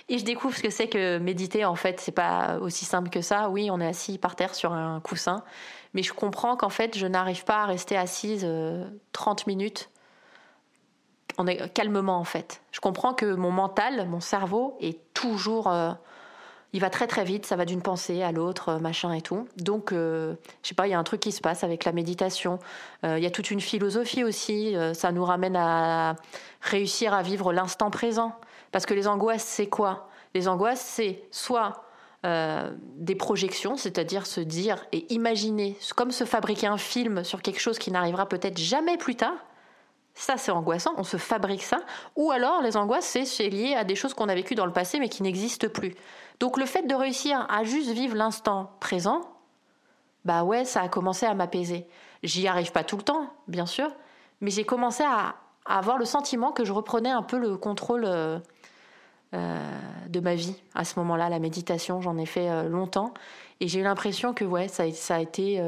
Et 0.08 0.18
je 0.18 0.24
découvre 0.24 0.56
ce 0.56 0.62
que 0.62 0.70
c'est 0.70 0.88
que 0.88 1.18
méditer. 1.18 1.64
En 1.64 1.74
fait, 1.74 2.00
c'est 2.00 2.12
pas 2.12 2.58
aussi 2.60 2.84
simple 2.84 3.10
que 3.10 3.20
ça. 3.20 3.48
Oui, 3.48 3.70
on 3.70 3.80
est 3.80 3.86
assis 3.86 4.18
par 4.18 4.36
terre 4.36 4.54
sur 4.54 4.72
un 4.72 5.00
coussin. 5.00 5.42
Mais 5.94 6.02
je 6.02 6.12
comprends 6.12 6.56
qu'en 6.56 6.70
fait, 6.70 6.96
je 6.96 7.06
n'arrive 7.06 7.44
pas 7.44 7.62
à 7.62 7.66
rester 7.66 7.96
assise 7.96 8.46
30 9.12 9.46
minutes 9.46 9.90
on 11.38 11.46
est 11.46 11.72
calmement 11.72 12.18
en 12.18 12.24
fait. 12.24 12.62
Je 12.72 12.80
comprends 12.80 13.14
que 13.14 13.34
mon 13.34 13.50
mental, 13.50 14.08
mon 14.08 14.20
cerveau 14.20 14.76
est 14.80 14.98
toujours, 15.14 15.68
euh, 15.68 15.92
il 16.72 16.80
va 16.80 16.90
très 16.90 17.06
très 17.06 17.24
vite, 17.24 17.46
ça 17.46 17.56
va 17.56 17.64
d'une 17.64 17.82
pensée 17.82 18.22
à 18.22 18.32
l'autre, 18.32 18.70
euh, 18.70 18.78
machin 18.78 19.12
et 19.12 19.22
tout. 19.22 19.46
Donc, 19.56 19.92
euh, 19.92 20.34
je 20.62 20.68
sais 20.68 20.74
pas, 20.74 20.86
il 20.86 20.90
y 20.90 20.94
a 20.94 20.98
un 20.98 21.04
truc 21.04 21.20
qui 21.20 21.32
se 21.32 21.40
passe 21.40 21.64
avec 21.64 21.84
la 21.84 21.92
méditation. 21.92 22.58
Il 23.04 23.18
y 23.18 23.26
a 23.26 23.30
toute 23.30 23.50
une 23.50 23.60
philosophie 23.60 24.24
aussi. 24.24 24.76
ça 24.94 25.10
nous 25.10 25.24
ramène 25.24 25.56
à 25.56 26.16
réussir 26.60 27.14
à 27.14 27.22
vivre 27.22 27.52
l'instant 27.52 27.90
présent. 27.90 28.32
Parce 28.70 28.86
que 28.86 28.94
les 28.94 29.08
angoisses, 29.08 29.42
c'est 29.42 29.66
quoi? 29.66 30.08
Les 30.34 30.46
angoisses, 30.48 30.80
c'est 30.80 31.24
soit 31.32 31.84
des 32.22 33.16
projections, 33.16 33.76
c'est-à-dire 33.76 34.26
se 34.26 34.40
dire 34.40 34.86
et 34.92 35.12
imaginer, 35.12 35.76
comme 35.96 36.12
se 36.12 36.22
fabriquer 36.22 36.68
un 36.68 36.78
film 36.78 37.24
sur 37.24 37.42
quelque 37.42 37.58
chose 37.58 37.80
qui 37.80 37.90
n'arrivera 37.90 38.28
peut-être 38.28 38.58
jamais 38.58 38.96
plus 38.96 39.16
tard. 39.16 39.34
Ça, 40.14 40.36
c'est 40.36 40.52
angoissant, 40.52 40.92
on 40.98 41.04
se 41.04 41.16
fabrique 41.16 41.62
ça. 41.62 41.78
Ou 42.16 42.30
alors, 42.30 42.60
les 42.62 42.76
angoisses, 42.76 43.16
c'est 43.24 43.48
lié 43.48 43.74
à 43.74 43.84
des 43.84 43.94
choses 43.94 44.14
qu'on 44.14 44.28
a 44.28 44.34
vécues 44.34 44.54
dans 44.54 44.66
le 44.66 44.72
passé 44.72 44.98
mais 44.98 45.08
qui 45.08 45.22
n'existent 45.22 45.68
plus. 45.68 45.94
Donc, 46.38 46.58
le 46.58 46.66
fait 46.66 46.82
de 46.82 46.94
réussir 46.94 47.46
à 47.48 47.64
juste 47.64 47.90
vivre 47.90 48.14
l'instant 48.14 48.72
présent, 48.80 49.22
bah 50.24 50.44
ouais, 50.44 50.64
ça 50.64 50.82
a 50.82 50.88
commencé 50.88 51.26
à 51.26 51.34
m'apaiser. 51.34 51.86
J'y 52.22 52.46
arrive 52.46 52.72
pas 52.72 52.84
tout 52.84 52.96
le 52.96 53.02
temps, 53.02 53.32
bien 53.48 53.66
sûr, 53.66 53.90
mais 54.40 54.50
j'ai 54.50 54.64
commencé 54.64 55.02
à, 55.02 55.36
avoir 55.64 55.96
le 55.96 56.04
sentiment 56.04 56.50
que 56.50 56.64
je 56.64 56.72
reprenais 56.72 57.10
un 57.10 57.22
peu 57.22 57.38
le 57.38 57.56
contrôle 57.56 58.04
euh, 58.04 58.38
euh, 59.32 59.78
de 60.08 60.18
ma 60.18 60.34
vie 60.34 60.56
à 60.74 60.84
ce 60.84 60.98
moment-là. 60.98 61.28
La 61.28 61.38
méditation, 61.38 62.00
j'en 62.00 62.18
ai 62.18 62.26
fait 62.26 62.50
euh, 62.50 62.68
longtemps. 62.68 63.14
Et 63.60 63.68
j'ai 63.68 63.78
eu 63.78 63.84
l'impression 63.84 64.34
que 64.34 64.44
ouais, 64.44 64.66
ça, 64.66 64.90
ça 64.90 65.16
a 65.16 65.20
été 65.20 65.62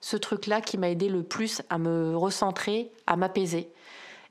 ce 0.00 0.16
truc-là 0.16 0.60
qui 0.60 0.78
m'a 0.78 0.90
aidé 0.90 1.08
le 1.08 1.22
plus 1.22 1.62
à 1.70 1.78
me 1.78 2.16
recentrer, 2.16 2.90
à 3.06 3.14
m'apaiser. 3.14 3.70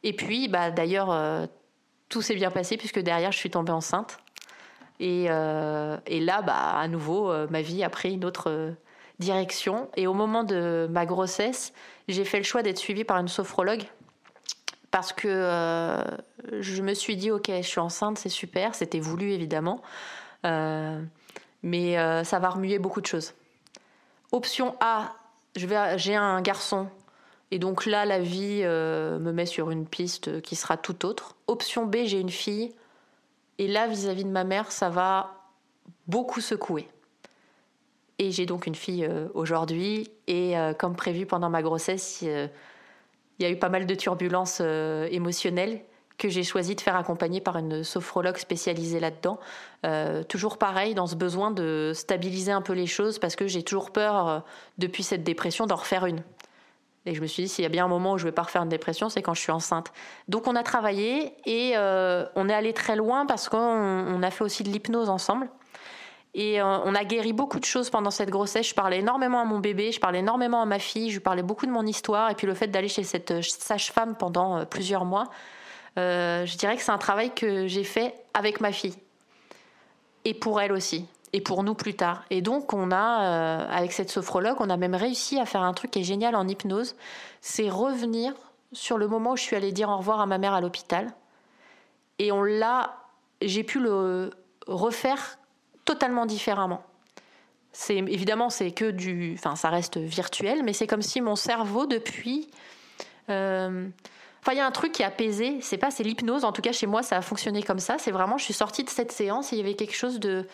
Et 0.05 0.13
puis, 0.13 0.47
bah, 0.47 0.69
d'ailleurs, 0.69 1.11
euh, 1.11 1.47
tout 2.09 2.21
s'est 2.21 2.35
bien 2.35 2.51
passé 2.51 2.77
puisque 2.77 2.99
derrière, 2.99 3.31
je 3.31 3.37
suis 3.39 3.49
tombée 3.49 3.71
enceinte. 3.71 4.19
Et, 4.99 5.25
euh, 5.29 5.97
et 6.05 6.19
là, 6.19 6.43
bah, 6.43 6.77
à 6.77 6.87
nouveau, 6.87 7.31
euh, 7.31 7.47
ma 7.49 7.63
vie 7.63 7.83
a 7.83 7.89
pris 7.89 8.13
une 8.13 8.23
autre 8.23 8.75
direction. 9.17 9.89
Et 9.97 10.05
au 10.05 10.13
moment 10.13 10.43
de 10.43 10.87
ma 10.91 11.07
grossesse, 11.07 11.73
j'ai 12.07 12.23
fait 12.23 12.37
le 12.37 12.43
choix 12.43 12.61
d'être 12.61 12.77
suivie 12.77 13.03
par 13.03 13.17
une 13.17 13.27
sophrologue 13.27 13.83
parce 14.91 15.11
que 15.11 15.99
je 16.61 16.81
me 16.81 16.93
suis 16.93 17.17
dit, 17.17 17.29
ok, 17.29 17.47
je 17.49 17.67
suis 17.67 17.81
enceinte, 17.81 18.17
c'est 18.17 18.29
super, 18.29 18.75
c'était 18.75 19.01
voulu 19.01 19.33
évidemment, 19.33 19.81
mais 21.63 22.23
ça 22.23 22.39
va 22.39 22.49
remuer 22.49 22.79
beaucoup 22.79 23.01
de 23.01 23.05
choses. 23.05 23.33
Option 24.31 24.73
A, 24.79 25.11
j'ai 25.57 26.15
un 26.15 26.41
garçon 26.41 26.87
et 27.51 27.59
donc 27.59 27.85
là, 27.85 28.05
la 28.05 28.19
vie 28.19 28.61
euh, 28.63 29.19
me 29.19 29.31
met 29.31 29.45
sur 29.45 29.69
une 29.69 29.85
piste 29.85 30.41
qui 30.41 30.55
sera 30.55 30.77
tout 30.77 31.05
autre. 31.05 31.35
Option 31.47 31.85
B, 31.85 31.97
j'ai 32.05 32.19
une 32.19 32.29
fille. 32.29 32.73
Et 33.59 33.67
là, 33.67 33.87
vis-à-vis 33.87 34.25
de 34.25 34.29
ma 34.29 34.43
mère, 34.43 34.71
ça 34.71 34.89
va 34.89 35.45
beaucoup 36.07 36.41
secouer. 36.41 36.87
Et 38.17 38.31
j'ai 38.31 38.45
donc 38.45 38.65
une 38.65 38.75
fille 38.75 39.05
euh, 39.05 39.27
aujourd'hui. 39.33 40.09
Et 40.27 40.57
euh, 40.57 40.73
comme 40.73 40.95
prévu 40.95 41.25
pendant 41.25 41.49
ma 41.49 41.61
grossesse, 41.61 42.21
il 42.23 42.49
y 43.39 43.45
a 43.45 43.49
eu 43.49 43.57
pas 43.57 43.69
mal 43.69 43.85
de 43.85 43.95
turbulences 43.95 44.61
émotionnelles 45.11 45.81
que 46.17 46.29
j'ai 46.29 46.43
choisi 46.43 46.75
de 46.75 46.81
faire 46.81 46.95
accompagner 46.95 47.41
par 47.41 47.57
une 47.57 47.83
sophrologue 47.83 48.37
spécialisée 48.37 49.01
là-dedans. 49.01 49.37
toujours 50.29 50.57
pareil, 50.57 50.95
dans 50.95 51.07
ce 51.07 51.15
besoin 51.15 51.51
de 51.51 51.91
stabiliser 51.93 52.53
un 52.53 52.61
peu 52.61 52.71
les 52.71 52.87
choses, 52.87 53.19
parce 53.19 53.35
que 53.35 53.47
j'ai 53.47 53.63
toujours 53.63 53.91
peur, 53.91 54.45
depuis 54.77 55.03
cette 55.03 55.25
dépression, 55.25 55.65
d'en 55.65 55.75
refaire 55.75 56.05
une. 56.05 56.23
Et 57.05 57.13
je 57.13 57.21
me 57.21 57.27
suis 57.27 57.43
dit, 57.43 57.49
s'il 57.49 57.63
y 57.63 57.65
a 57.65 57.69
bien 57.69 57.85
un 57.85 57.87
moment 57.87 58.13
où 58.13 58.17
je 58.17 58.23
ne 58.23 58.29
vais 58.29 58.33
pas 58.33 58.43
refaire 58.43 58.63
une 58.63 58.69
dépression, 58.69 59.09
c'est 59.09 59.21
quand 59.21 59.35
je 59.35 59.41
suis 59.41 59.51
enceinte. 59.51 59.91
Donc 60.27 60.47
on 60.47 60.55
a 60.55 60.63
travaillé 60.63 61.33
et 61.45 61.73
euh, 61.75 62.25
on 62.35 62.49
est 62.49 62.53
allé 62.53 62.73
très 62.73 62.95
loin 62.95 63.25
parce 63.25 63.47
qu'on 63.47 64.23
a 64.23 64.31
fait 64.31 64.43
aussi 64.43 64.63
de 64.63 64.69
l'hypnose 64.69 65.09
ensemble. 65.09 65.47
Et 66.33 66.59
euh, 66.59 66.65
on 66.65 66.95
a 66.95 67.03
guéri 67.05 67.31
beaucoup 67.31 67.59
de 67.59 67.65
choses 67.65 67.89
pendant 67.89 68.11
cette 68.11 68.29
grossesse. 68.29 68.69
Je 68.69 68.73
parlais 68.73 68.99
énormément 68.99 69.39
à 69.39 69.45
mon 69.45 69.59
bébé, 69.59 69.91
je 69.91 69.99
parlais 69.99 70.19
énormément 70.19 70.61
à 70.61 70.65
ma 70.65 70.79
fille, 70.79 71.11
je 71.11 71.19
parlais 71.19 71.43
beaucoup 71.43 71.67
de 71.67 71.71
mon 71.71 71.85
histoire. 71.85 72.31
Et 72.31 72.35
puis 72.35 72.47
le 72.47 72.55
fait 72.55 72.67
d'aller 72.67 72.89
chez 72.89 73.03
cette 73.03 73.31
euh, 73.31 73.41
sage-femme 73.41 74.15
pendant 74.15 74.65
plusieurs 74.65 75.05
mois, 75.05 75.25
je 75.97 76.57
dirais 76.57 76.75
que 76.75 76.81
c'est 76.81 76.91
un 76.91 76.97
travail 76.97 77.33
que 77.33 77.67
j'ai 77.67 77.85
fait 77.85 78.15
avec 78.33 78.59
ma 78.59 78.71
fille. 78.71 78.95
Et 80.25 80.33
pour 80.33 80.59
elle 80.59 80.73
aussi 80.73 81.05
et 81.35 81.41
pour 81.41 81.63
nous 81.63 81.75
plus 81.75 81.95
tard. 81.95 82.23
Et 82.29 82.41
donc, 82.41 82.71
on 82.71 82.91
a, 82.93 83.23
euh, 83.25 83.67
avec 83.69 83.91
cette 83.91 84.09
sophrologue, 84.09 84.55
on 84.59 84.69
a 84.69 84.77
même 84.77 84.95
réussi 84.95 85.37
à 85.37 85.45
faire 85.45 85.63
un 85.63 85.73
truc 85.73 85.91
qui 85.91 85.99
est 85.99 86.03
génial 86.03 86.33
en 86.33 86.47
hypnose, 86.47 86.95
c'est 87.41 87.69
revenir 87.69 88.33
sur 88.71 88.97
le 88.97 89.09
moment 89.09 89.33
où 89.33 89.35
je 89.35 89.41
suis 89.41 89.55
allée 89.57 89.73
dire 89.73 89.89
au 89.89 89.97
revoir 89.97 90.21
à 90.21 90.27
ma 90.27 90.37
mère 90.37 90.53
à 90.53 90.61
l'hôpital. 90.61 91.13
Et 92.19 92.31
on 92.31 92.41
l'a, 92.41 92.95
j'ai 93.41 93.65
pu 93.65 93.81
le 93.81 94.29
refaire 94.65 95.37
totalement 95.83 96.25
différemment. 96.25 96.83
C'est 97.73 97.97
évidemment 97.97 98.49
c'est 98.49 98.71
que 98.71 98.89
du, 98.89 99.35
enfin 99.37 99.57
ça 99.57 99.69
reste 99.69 99.97
virtuel, 99.97 100.63
mais 100.63 100.71
c'est 100.71 100.87
comme 100.87 101.01
si 101.01 101.19
mon 101.19 101.35
cerveau 101.35 101.85
depuis, 101.85 102.49
euh, 103.29 103.89
enfin 104.41 104.53
il 104.53 104.57
y 104.57 104.61
a 104.61 104.65
un 104.65 104.71
truc 104.71 104.93
qui 104.93 105.01
est 105.01 105.05
apaisé. 105.05 105.57
C'est 105.59 105.77
pas 105.77 105.91
c'est 105.91 106.03
l'hypnose. 106.03 106.45
En 106.45 106.53
tout 106.53 106.61
cas 106.61 106.71
chez 106.71 106.87
moi 106.87 107.03
ça 107.03 107.17
a 107.17 107.21
fonctionné 107.21 107.61
comme 107.61 107.79
ça. 107.79 107.97
C'est 107.97 108.11
vraiment 108.11 108.37
je 108.37 108.45
suis 108.45 108.53
sortie 108.53 108.85
de 108.85 108.89
cette 108.89 109.11
séance 109.11 109.51
et 109.51 109.57
il 109.57 109.59
y 109.59 109.61
avait 109.61 109.75
quelque 109.75 109.95
chose 109.95 110.21
de 110.21 110.47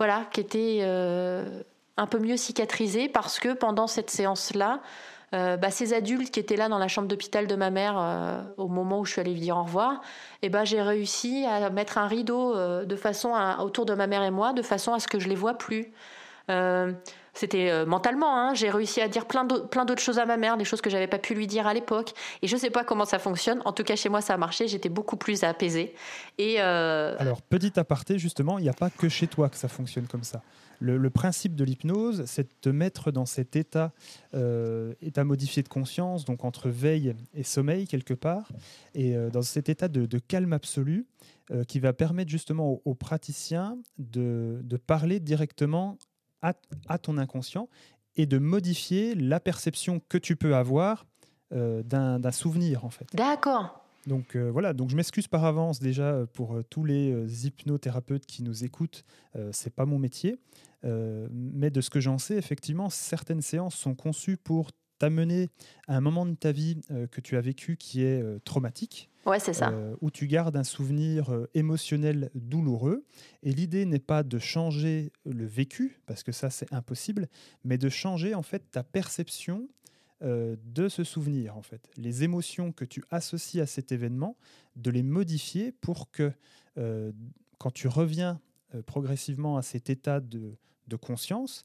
voilà, 0.00 0.24
qui 0.32 0.40
était 0.40 0.78
euh, 0.80 1.44
un 1.98 2.06
peu 2.06 2.18
mieux 2.18 2.38
cicatrisé 2.38 3.10
parce 3.10 3.38
que 3.38 3.52
pendant 3.52 3.86
cette 3.86 4.08
séance-là, 4.08 4.80
euh, 5.34 5.58
bah, 5.58 5.70
ces 5.70 5.92
adultes 5.92 6.30
qui 6.30 6.40
étaient 6.40 6.56
là 6.56 6.70
dans 6.70 6.78
la 6.78 6.88
chambre 6.88 7.06
d'hôpital 7.06 7.46
de 7.46 7.54
ma 7.54 7.68
mère 7.68 7.98
euh, 7.98 8.40
au 8.56 8.66
moment 8.66 9.00
où 9.00 9.04
je 9.04 9.12
suis 9.12 9.20
allée 9.20 9.34
lui 9.34 9.40
dire 9.40 9.58
au 9.58 9.62
revoir, 9.62 10.00
ben 10.42 10.64
j'ai 10.64 10.80
réussi 10.80 11.44
à 11.44 11.68
mettre 11.68 11.98
un 11.98 12.06
rideau 12.06 12.54
de 12.82 12.96
façon 12.96 13.34
autour 13.60 13.84
de 13.84 13.92
ma 13.92 14.06
mère 14.06 14.22
et 14.22 14.30
moi, 14.30 14.54
de 14.54 14.62
façon 14.62 14.94
à 14.94 15.00
ce 15.00 15.06
que 15.06 15.18
je 15.18 15.28
les 15.28 15.34
vois 15.34 15.58
plus. 15.58 15.92
C'était 17.40 17.70
euh, 17.70 17.86
mentalement, 17.86 18.36
hein. 18.36 18.52
j'ai 18.52 18.68
réussi 18.68 19.00
à 19.00 19.08
dire 19.08 19.24
plein 19.24 19.46
d'autres 19.46 20.02
choses 20.02 20.18
à 20.18 20.26
ma 20.26 20.36
mère, 20.36 20.58
des 20.58 20.66
choses 20.66 20.82
que 20.82 20.90
j'avais 20.90 21.06
pas 21.06 21.18
pu 21.18 21.34
lui 21.34 21.46
dire 21.46 21.66
à 21.66 21.72
l'époque. 21.72 22.12
Et 22.42 22.46
je 22.46 22.54
sais 22.54 22.68
pas 22.68 22.84
comment 22.84 23.06
ça 23.06 23.18
fonctionne. 23.18 23.62
En 23.64 23.72
tout 23.72 23.82
cas, 23.82 23.96
chez 23.96 24.10
moi, 24.10 24.20
ça 24.20 24.34
a 24.34 24.36
marché. 24.36 24.68
J'étais 24.68 24.90
beaucoup 24.90 25.16
plus 25.16 25.42
apaisée. 25.42 25.94
Et 26.36 26.56
euh, 26.58 27.16
Alors, 27.18 27.40
petit 27.40 27.80
aparté, 27.80 28.18
justement, 28.18 28.58
il 28.58 28.62
n'y 28.64 28.68
a 28.68 28.74
pas 28.74 28.90
que 28.90 29.08
chez 29.08 29.26
toi 29.26 29.48
que 29.48 29.56
ça 29.56 29.68
fonctionne 29.68 30.06
comme 30.06 30.22
ça. 30.22 30.42
Le, 30.80 31.08
principe 31.08 31.54
de 31.54 31.64
l'hypnose, 31.64 32.24
c'est 32.26 32.42
de 32.42 32.54
te 32.60 32.68
mettre 32.68 33.10
dans 33.10 33.24
cet 33.24 33.56
état, 33.56 33.92
euh, 34.34 34.92
état 35.00 35.24
modifié 35.24 35.62
de 35.62 35.68
conscience, 35.68 36.26
donc 36.26 36.44
entre 36.44 36.68
veille 36.68 37.14
et 37.34 37.42
sommeil 37.42 37.86
quelque 37.86 38.14
part, 38.14 38.50
et 38.94 39.14
dans 39.30 39.42
cet 39.42 39.70
état 39.70 39.88
de, 39.88 40.18
calme 40.18 40.52
absolu 40.52 41.06
qui 41.68 41.80
va 41.80 41.92
permettre 41.92 42.30
justement 42.30 42.80
aux, 42.84 42.94
praticiens 42.94 43.76
de, 43.98 44.60
de, 44.62 44.76
parler 44.78 45.20
directement 45.20 45.98
à, 46.42 46.98
ton 46.98 47.18
inconscient 47.18 47.68
et 48.16 48.26
de 48.26 48.38
modifier 48.38 49.14
la 49.14 49.40
perception 49.40 50.00
que 50.08 50.18
tu 50.18 50.36
peux 50.36 50.54
avoir 50.54 51.06
euh, 51.52 51.82
d'un 51.82 52.32
souvenir 52.32 52.84
en 52.84 52.90
fait. 52.90 53.06
D'accord. 53.14 53.84
Donc 54.06 54.34
euh, 54.34 54.50
voilà, 54.50 54.72
donc 54.72 54.88
je 54.90 54.96
m'excuse 54.96 55.28
par 55.28 55.44
avance 55.44 55.78
déjà 55.78 56.04
euh, 56.04 56.26
pour 56.26 56.58
tous 56.70 56.84
les 56.84 57.46
hypnothérapeutes 57.46 58.26
qui 58.26 58.42
nous 58.42 58.64
écoutent, 58.64 59.04
c'est 59.52 59.74
pas 59.74 59.86
mon 59.86 59.98
métier, 59.98 60.38
mais 60.82 61.70
de 61.70 61.80
ce 61.80 61.90
que 61.90 62.00
j'en 62.00 62.18
sais, 62.18 62.36
effectivement, 62.36 62.88
certaines 62.88 63.42
séances 63.42 63.74
sont 63.74 63.94
conçues 63.94 64.36
pour 64.36 64.70
t'amener 64.98 65.48
à 65.88 65.96
un 65.96 66.00
moment 66.00 66.26
de 66.26 66.34
ta 66.34 66.52
vie 66.52 66.80
que 67.10 67.20
tu 67.20 67.36
as 67.36 67.40
vécu 67.40 67.76
qui 67.76 68.02
est 68.02 68.22
traumatique, 68.44 69.09
Ouais, 69.26 69.38
c'est 69.38 69.52
ça. 69.52 69.70
Euh, 69.70 69.94
où 70.00 70.10
tu 70.10 70.26
gardes 70.26 70.56
un 70.56 70.64
souvenir 70.64 71.30
euh, 71.30 71.48
émotionnel 71.54 72.30
douloureux. 72.34 73.04
Et 73.42 73.52
l'idée 73.52 73.84
n'est 73.84 73.98
pas 73.98 74.22
de 74.22 74.38
changer 74.38 75.12
le 75.24 75.46
vécu, 75.46 76.00
parce 76.06 76.22
que 76.22 76.32
ça 76.32 76.50
c'est 76.50 76.72
impossible, 76.72 77.28
mais 77.64 77.78
de 77.78 77.88
changer 77.88 78.34
en 78.34 78.42
fait 78.42 78.70
ta 78.70 78.82
perception 78.82 79.68
euh, 80.22 80.56
de 80.64 80.88
ce 80.88 81.04
souvenir. 81.04 81.56
En 81.56 81.62
fait, 81.62 81.90
les 81.96 82.22
émotions 82.22 82.72
que 82.72 82.84
tu 82.84 83.04
associes 83.10 83.60
à 83.60 83.66
cet 83.66 83.92
événement, 83.92 84.36
de 84.76 84.90
les 84.90 85.02
modifier 85.02 85.72
pour 85.72 86.10
que 86.10 86.32
quand 87.58 87.70
tu 87.72 87.88
reviens 87.88 88.40
progressivement 88.86 89.58
à 89.58 89.62
cet 89.62 89.90
état 89.90 90.18
de, 90.18 90.56
de 90.88 90.96
conscience, 90.96 91.62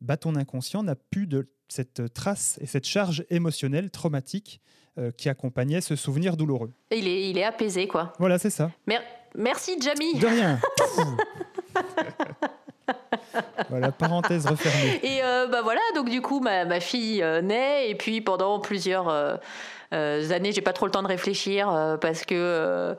bah, 0.00 0.16
ton 0.16 0.36
inconscient 0.36 0.82
n'a 0.82 0.94
plus 0.94 1.26
de 1.26 1.48
cette 1.68 2.12
trace 2.12 2.58
et 2.60 2.66
cette 2.66 2.86
charge 2.86 3.24
émotionnelle 3.30 3.90
traumatique 3.90 4.60
euh, 4.98 5.10
qui 5.10 5.28
accompagnait 5.28 5.82
ce 5.82 5.94
souvenir 5.94 6.36
douloureux. 6.36 6.72
il, 6.90 7.06
est, 7.06 7.28
il 7.28 7.36
est 7.36 7.44
apaisé, 7.44 7.86
quoi. 7.86 8.14
Voilà, 8.18 8.38
c'est 8.38 8.50
ça. 8.50 8.70
merci, 9.34 9.76
Jamie. 9.80 10.18
De 10.18 10.26
rien. 10.26 10.58
voilà, 13.68 13.92
parenthèse 13.92 14.46
refermée. 14.46 15.00
Et 15.02 15.22
euh, 15.22 15.48
bah 15.48 15.60
voilà, 15.62 15.80
donc 15.94 16.08
du 16.08 16.22
coup, 16.22 16.40
ma, 16.40 16.64
ma 16.64 16.80
fille 16.80 17.22
euh, 17.22 17.42
naît, 17.42 17.90
et 17.90 17.94
puis 17.94 18.22
pendant 18.22 18.58
plusieurs 18.58 19.08
années, 19.90 20.52
j'ai 20.52 20.62
pas 20.62 20.72
trop 20.72 20.86
le 20.86 20.92
temps 20.92 21.02
de 21.02 21.08
réfléchir 21.08 21.98
parce 22.00 22.24
que 22.24 22.96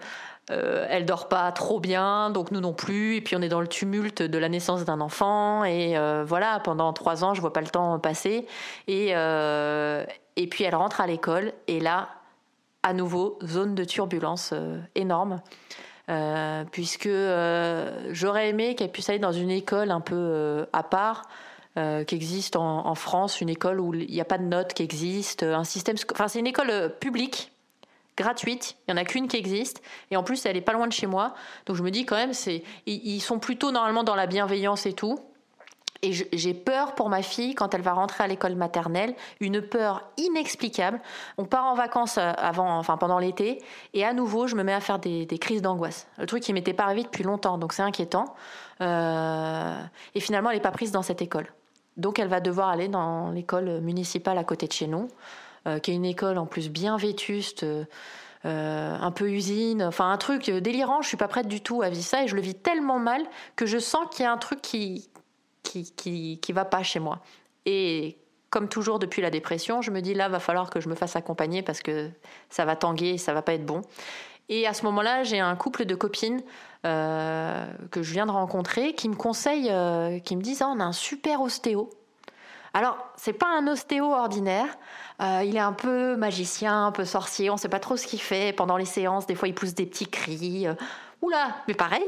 euh, 0.50 0.86
elle 0.90 1.06
dort 1.06 1.28
pas 1.28 1.52
trop 1.52 1.80
bien, 1.80 2.30
donc 2.30 2.52
nous 2.52 2.62
non 2.62 2.74
plus. 2.74 3.16
Et 3.16 3.22
puis 3.22 3.36
on 3.36 3.42
est 3.42 3.50
dans 3.50 3.62
le 3.62 3.68
tumulte 3.68 4.22
de 4.22 4.38
la 4.38 4.50
naissance 4.50 4.86
d'un 4.86 5.02
enfant. 5.02 5.64
Et 5.64 5.98
euh, 5.98 6.24
voilà, 6.26 6.60
pendant 6.60 6.94
trois 6.94 7.24
ans, 7.24 7.34
je 7.34 7.42
vois 7.42 7.54
pas 7.54 7.62
le 7.62 7.68
temps 7.68 8.00
passer. 8.00 8.48
Et, 8.88 9.10
euh, 9.16 10.06
et 10.36 10.48
puis 10.48 10.64
elle 10.64 10.76
rentre 10.76 11.02
à 11.02 11.08
l'école. 11.08 11.54
Et 11.68 11.80
là, 11.80 12.10
à 12.84 12.94
nouveau, 12.94 13.38
zone 13.44 13.76
de 13.76 13.84
turbulence 13.84 14.54
énorme. 14.96 15.42
puisque 16.72 17.10
j'aurais 18.12 18.50
aimé 18.50 18.76
qu'elle 18.76 18.92
puisse 18.92 19.10
aller 19.10 19.20
dans 19.20 19.34
une 19.34 19.52
école 19.52 19.92
un 19.92 20.00
peu 20.00 20.66
à 20.72 20.84
part. 20.84 21.24
qui 21.76 22.16
existe 22.16 22.56
en, 22.56 22.88
en, 22.88 22.96
France, 22.96 23.42
une 23.42 23.50
école 23.50 23.82
où 23.82 23.94
il 23.94 24.10
n'y 24.10 24.22
a 24.22 24.26
pas 24.26 24.38
de 24.38 24.46
notes 24.46 24.74
qui 24.74 24.84
existe, 24.84 25.44
un 25.44 25.66
système, 25.66 25.98
enfin 26.14 26.28
c'est 26.28 26.40
une 26.40 26.48
école 26.48 26.94
publique 27.00 27.52
gratuite. 28.18 28.76
Il 28.88 28.92
y 28.92 28.94
en 28.94 28.98
a 28.98 29.06
qu'une 29.06 29.28
qui 29.28 29.38
existe. 29.38 29.82
Et 30.12 30.18
en 30.18 30.24
plus, 30.24 30.46
elle 30.46 30.58
est 30.58 30.62
pas 30.62 30.74
loin 30.74 30.88
de 30.88 30.94
chez 30.94 31.08
moi. 31.08 31.34
Donc 31.66 31.78
je 31.78 31.84
me 31.84 31.92
dis 31.92 32.06
quand 32.06 32.16
même, 32.16 32.34
c'est, 32.34 32.64
ils 32.86 33.22
sont 33.22 33.40
plutôt 33.40 33.72
normalement 33.72 34.04
dans 34.04 34.16
la 34.16 34.28
bienveillance 34.28 34.86
et 34.86 34.94
tout. 34.94 35.20
Et 36.02 36.12
j'ai 36.12 36.54
peur 36.54 36.94
pour 36.96 37.10
ma 37.10 37.22
fille 37.22 37.56
quand 37.56 37.74
elle 37.74 37.82
va 37.82 37.94
rentrer 37.94 38.24
à 38.24 38.28
l'école 38.28 38.56
maternelle, 38.56 39.16
une 39.40 39.62
peur 39.62 40.04
inexplicable. 40.18 41.02
On 41.38 41.46
part 41.46 41.66
en 41.66 41.74
vacances 41.74 42.18
euh, 42.18 42.32
avant, 42.38 42.78
enfin 42.78 42.98
pendant 42.98 43.20
l'été, 43.20 43.60
et 43.94 44.06
à 44.06 44.14
nouveau, 44.14 44.48
je 44.48 44.56
me 44.56 44.64
mets 44.64 44.74
à 44.74 44.80
faire 44.80 45.00
des, 45.00 45.26
crises 45.40 45.62
d'angoisse. 45.62 46.08
Le 46.18 46.26
truc 46.26 46.44
qui 46.44 46.54
m'était 46.54 46.74
pas 46.74 46.84
arrivé 46.84 47.04
depuis 47.04 47.24
longtemps, 47.24 47.58
donc 47.58 47.74
c'est 47.74 47.82
inquiétant. 47.82 48.36
Euh, 48.82 49.82
et 50.14 50.20
finalement, 50.20 50.50
elle 50.52 50.58
n'est 50.58 50.62
pas 50.62 50.72
prise 50.72 50.92
dans 50.92 51.02
cette 51.02 51.22
école. 51.22 51.52
Donc 51.96 52.20
elle 52.20 52.28
va 52.28 52.42
devoir 52.42 52.70
aller 52.70 52.88
dans 52.88 53.32
l'école 53.32 53.82
municipale 53.82 54.38
à 54.38 54.44
côté 54.44 54.68
de 54.68 54.74
chez 54.74 54.86
nous. 54.86 55.08
Euh, 55.68 55.80
qui 55.80 55.92
est 55.92 55.96
une 55.96 56.06
école 56.06 56.38
en 56.38 56.46
plus 56.46 56.70
bien 56.70 56.98
vétuste. 56.98 57.64
Euh, 57.64 58.98
un 59.02 59.12
peu 59.12 59.30
usine, 59.30 59.84
enfin 59.84 60.10
un 60.12 60.18
truc 60.18 60.50
délirant. 60.50 61.02
Je 61.02 61.08
suis 61.08 61.18
pas 61.18 61.28
prête 61.28 61.48
du 61.48 61.60
tout 61.60 61.82
à 61.82 61.90
vivre 61.90 62.06
ça 62.06 62.24
et 62.24 62.28
je 62.28 62.36
le 62.36 62.42
vis 62.42 62.54
tellement 62.54 63.00
mal 63.00 63.26
que 63.56 63.66
je 63.66 63.78
sens 63.78 64.06
qu'il 64.12 64.24
y 64.24 64.26
a 64.26 64.32
un 64.32 64.38
truc 64.38 64.62
qui 64.62 65.10
qui, 65.64 65.92
qui 65.96 66.40
qui 66.40 66.54
va 66.54 66.64
pas 66.64 66.84
chez 66.84 67.00
moi. 67.00 67.20
Et 67.66 68.16
comme 68.50 68.70
toujours 68.70 69.00
depuis 69.00 69.22
la 69.22 69.32
dépression, 69.32 69.82
je 69.82 69.92
me 69.92 70.02
dis 70.02 70.14
là 70.14 70.30
va 70.30 70.40
falloir 70.40 70.70
que 70.70 70.80
je 70.80 70.88
me 70.88 70.96
fasse 70.96 71.16
accompagner 71.18 71.62
parce 71.62 71.82
que 71.82 72.10
ça 72.50 72.64
va 72.64 72.78
tanguer, 72.78 73.18
ça 73.18 73.34
va 73.34 73.42
pas 73.42 73.54
être 73.54 73.66
bon. 73.66 73.82
Et 74.50 74.66
à 74.66 74.74
ce 74.74 74.84
moment-là, 74.86 75.24
j'ai 75.24 75.40
un 75.40 75.56
couple 75.58 75.84
de 75.84 75.96
copines 75.96 76.42
euh, 76.86 77.66
que 77.92 78.02
je 78.02 78.14
viens 78.14 78.28
de 78.28 78.32
rencontrer 78.32 78.94
qui 78.94 79.10
me 79.10 79.16
conseillent, 79.16 79.74
qui 80.22 80.38
me 80.38 80.42
disent 80.42 80.62
ah, 80.62 80.72
on 80.74 80.80
a 80.80 80.86
un 80.86 80.94
super 80.94 81.42
ostéo 81.42 81.90
alors, 82.78 83.00
c'est 83.16 83.34
pas 83.34 83.48
un 83.48 83.66
ostéo 83.66 84.14
ordinaire. 84.14 84.78
Euh, 85.20 85.42
il 85.44 85.56
est 85.56 85.60
un 85.60 85.74
peu 85.74 86.16
magicien, 86.16 86.86
un 86.86 86.92
peu 86.92 87.06
sorcier. 87.06 87.50
On 87.50 87.58
sait 87.58 87.70
pas 87.70 87.80
trop 87.80 87.98
ce 87.98 88.06
qu'il 88.06 88.22
fait 88.22 88.54
pendant 88.56 88.78
les 88.78 88.86
séances. 88.86 89.26
Des 89.26 89.34
fois, 89.34 89.48
il 89.48 89.56
pousse 89.56 89.74
des 89.74 89.88
petits 89.88 90.06
cris. 90.06 90.68
Euh, 90.68 90.76
oula, 91.24 91.56
mais 91.68 91.74
pareil. 91.74 92.06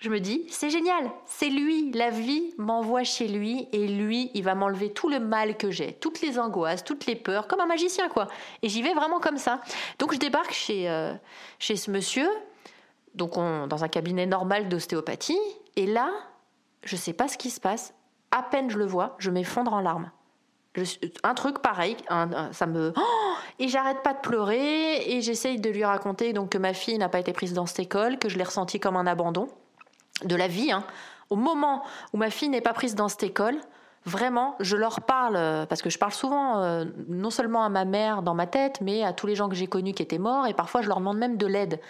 Je 0.00 0.10
me 0.10 0.18
dis, 0.18 0.44
c'est 0.48 0.70
génial. 0.70 1.08
C'est 1.26 1.48
lui. 1.48 1.92
La 1.92 2.10
vie 2.10 2.54
m'envoie 2.58 3.04
chez 3.04 3.28
lui 3.28 3.68
et 3.70 3.86
lui, 3.86 4.32
il 4.34 4.42
va 4.42 4.56
m'enlever 4.56 4.92
tout 4.92 5.08
le 5.08 5.20
mal 5.20 5.56
que 5.56 5.70
j'ai, 5.70 5.92
toutes 5.92 6.22
les 6.22 6.40
angoisses, 6.40 6.82
toutes 6.82 7.06
les 7.06 7.14
peurs, 7.14 7.46
comme 7.46 7.60
un 7.60 7.66
magicien, 7.66 8.08
quoi. 8.08 8.26
Et 8.62 8.68
j'y 8.68 8.82
vais 8.82 8.94
vraiment 8.94 9.20
comme 9.20 9.38
ça. 9.38 9.60
Donc, 10.00 10.12
je 10.12 10.18
débarque 10.18 10.52
chez, 10.52 10.90
euh, 10.90 11.14
chez 11.60 11.76
ce 11.76 11.92
monsieur 11.92 12.28
donc 13.14 13.34
dans 13.34 13.84
un 13.84 13.88
cabinet 13.88 14.26
normal 14.26 14.68
d'ostéopathie. 14.68 15.38
Et 15.76 15.86
là, 15.86 16.10
je 16.82 16.96
sais 16.96 17.12
pas 17.12 17.28
ce 17.28 17.38
qui 17.38 17.50
se 17.50 17.60
passe. 17.60 17.94
À 18.30 18.42
peine 18.42 18.70
je 18.70 18.78
le 18.78 18.86
vois, 18.86 19.16
je 19.18 19.30
m'effondre 19.30 19.72
en 19.72 19.80
larmes. 19.80 20.10
un 21.22 21.34
truc 21.34 21.60
pareil, 21.60 21.96
ça 22.52 22.66
me. 22.66 22.92
Et 23.58 23.68
j'arrête 23.68 24.02
pas 24.04 24.14
de 24.14 24.20
pleurer 24.20 25.10
et 25.10 25.20
j'essaye 25.20 25.58
de 25.58 25.68
lui 25.68 25.84
raconter 25.84 26.32
donc 26.32 26.50
que 26.50 26.58
ma 26.58 26.74
fille 26.74 26.96
n'a 26.96 27.08
pas 27.08 27.18
été 27.18 27.32
prise 27.32 27.54
dans 27.54 27.66
cette 27.66 27.80
école, 27.80 28.16
que 28.16 28.28
je 28.28 28.38
l'ai 28.38 28.44
ressenti 28.44 28.78
comme 28.78 28.96
un 28.96 29.04
abandon 29.04 29.48
de 30.24 30.36
la 30.36 30.46
vie. 30.46 30.70
Hein. 30.70 30.84
Au 31.30 31.34
moment 31.34 31.82
où 32.12 32.18
ma 32.18 32.30
fille 32.30 32.48
n'est 32.48 32.60
pas 32.60 32.72
prise 32.72 32.94
dans 32.94 33.08
cette 33.08 33.24
école, 33.24 33.56
vraiment, 34.04 34.56
je 34.60 34.76
leur 34.76 35.00
parle, 35.00 35.36
euh, 35.36 35.66
parce 35.66 35.82
que 35.82 35.90
je 35.90 35.98
parle 35.98 36.12
souvent, 36.12 36.62
euh, 36.62 36.84
non 37.08 37.30
seulement 37.30 37.64
à 37.64 37.68
ma 37.68 37.84
mère 37.84 38.22
dans 38.22 38.34
ma 38.34 38.46
tête, 38.46 38.80
mais 38.80 39.04
à 39.04 39.12
tous 39.12 39.26
les 39.26 39.34
gens 39.34 39.48
que 39.48 39.54
j'ai 39.54 39.66
connus 39.66 39.92
qui 39.92 40.02
étaient 40.02 40.18
morts, 40.18 40.46
et 40.46 40.54
parfois 40.54 40.82
je 40.82 40.88
leur 40.88 40.98
demande 40.98 41.18
même 41.18 41.36
de 41.36 41.46
l'aide. 41.46 41.80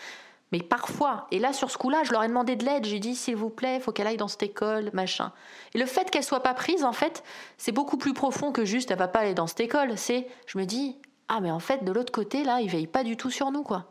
Mais 0.53 0.61
parfois, 0.61 1.26
et 1.30 1.38
là 1.38 1.53
sur 1.53 1.70
ce 1.70 1.78
coup-là, 1.78 2.03
je 2.05 2.12
leur 2.12 2.24
ai 2.24 2.28
demandé 2.28 2.57
de 2.57 2.64
l'aide. 2.64 2.84
J'ai 2.84 2.99
dit, 2.99 3.14
s'il 3.14 3.36
vous 3.36 3.51
plaît, 3.51 3.80
faut 3.80 3.92
qu'elle 3.92 4.07
aille 4.07 4.16
dans 4.16 4.28
cette 4.28 4.42
école, 4.42 4.90
machin. 4.92 5.32
Et 5.74 5.78
le 5.78 5.86
fait 5.86 6.11
qu'elle 6.11 6.24
soit 6.24 6.42
pas 6.42 6.55
prise, 6.55 6.84
en 6.84 6.92
fait, 6.92 7.22
c'est 7.59 7.72
beaucoup 7.72 7.99
plus 7.99 8.14
profond 8.14 8.53
que 8.53 8.64
juste, 8.64 8.90
elle 8.90 8.99
va 8.99 9.09
pas 9.09 9.20
aller 9.20 9.34
dans 9.34 9.46
cette 9.46 9.61
école. 9.61 9.96
C'est, 9.96 10.26
je 10.46 10.59
me 10.59 10.64
dis, 10.64 10.96
ah 11.28 11.40
mais 11.40 11.51
en 11.51 11.61
fait, 11.61 11.84
de 11.84 11.92
l'autre 11.92 12.12
côté, 12.12 12.44
là, 12.44 12.61
ils 12.61 12.70
veillent 12.70 12.86
pas 12.86 13.05
du 13.05 13.16
tout 13.16 13.30
sur 13.30 13.51
nous, 13.51 13.62
quoi. 13.62 13.86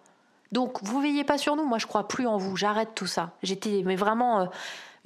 Donc, 0.52 0.82
vous 0.82 1.02
veillez 1.02 1.26
pas 1.26 1.38
sur 1.38 1.56
nous. 1.56 1.66
Moi, 1.66 1.78
je 1.78 1.88
crois 1.88 2.08
plus 2.08 2.26
en 2.26 2.38
vous. 2.38 2.56
J'arrête 2.56 2.96
tout 2.96 3.06
ça. 3.06 3.32
J'étais, 3.44 3.84
mais 3.86 3.96
vraiment. 3.96 4.42
Euh, 4.42 4.46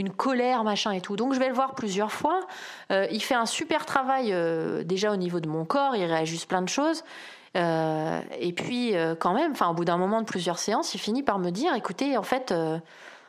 une 0.01 0.09
colère, 0.09 0.63
machin 0.63 0.91
et 0.91 1.01
tout. 1.01 1.15
Donc 1.15 1.33
je 1.33 1.39
vais 1.39 1.47
le 1.47 1.53
voir 1.53 1.75
plusieurs 1.75 2.11
fois. 2.11 2.41
Euh, 2.91 3.07
il 3.11 3.21
fait 3.21 3.35
un 3.35 3.45
super 3.45 3.85
travail 3.85 4.33
euh, 4.33 4.83
déjà 4.83 5.11
au 5.11 5.15
niveau 5.15 5.39
de 5.39 5.47
mon 5.47 5.63
corps, 5.63 5.95
il 5.95 6.03
réajuste 6.03 6.47
plein 6.49 6.61
de 6.61 6.69
choses. 6.69 7.03
Euh, 7.57 8.21
et 8.39 8.53
puis, 8.53 8.95
euh, 8.95 9.15
quand 9.15 9.33
même, 9.33 9.53
au 9.59 9.73
bout 9.73 9.85
d'un 9.85 9.97
moment 9.97 10.21
de 10.21 10.25
plusieurs 10.25 10.59
séances, 10.59 10.93
il 10.93 10.99
finit 10.99 11.23
par 11.23 11.39
me 11.39 11.49
dire 11.49 11.73
écoutez, 11.75 12.17
en 12.17 12.23
fait, 12.23 12.51
euh, 12.51 12.79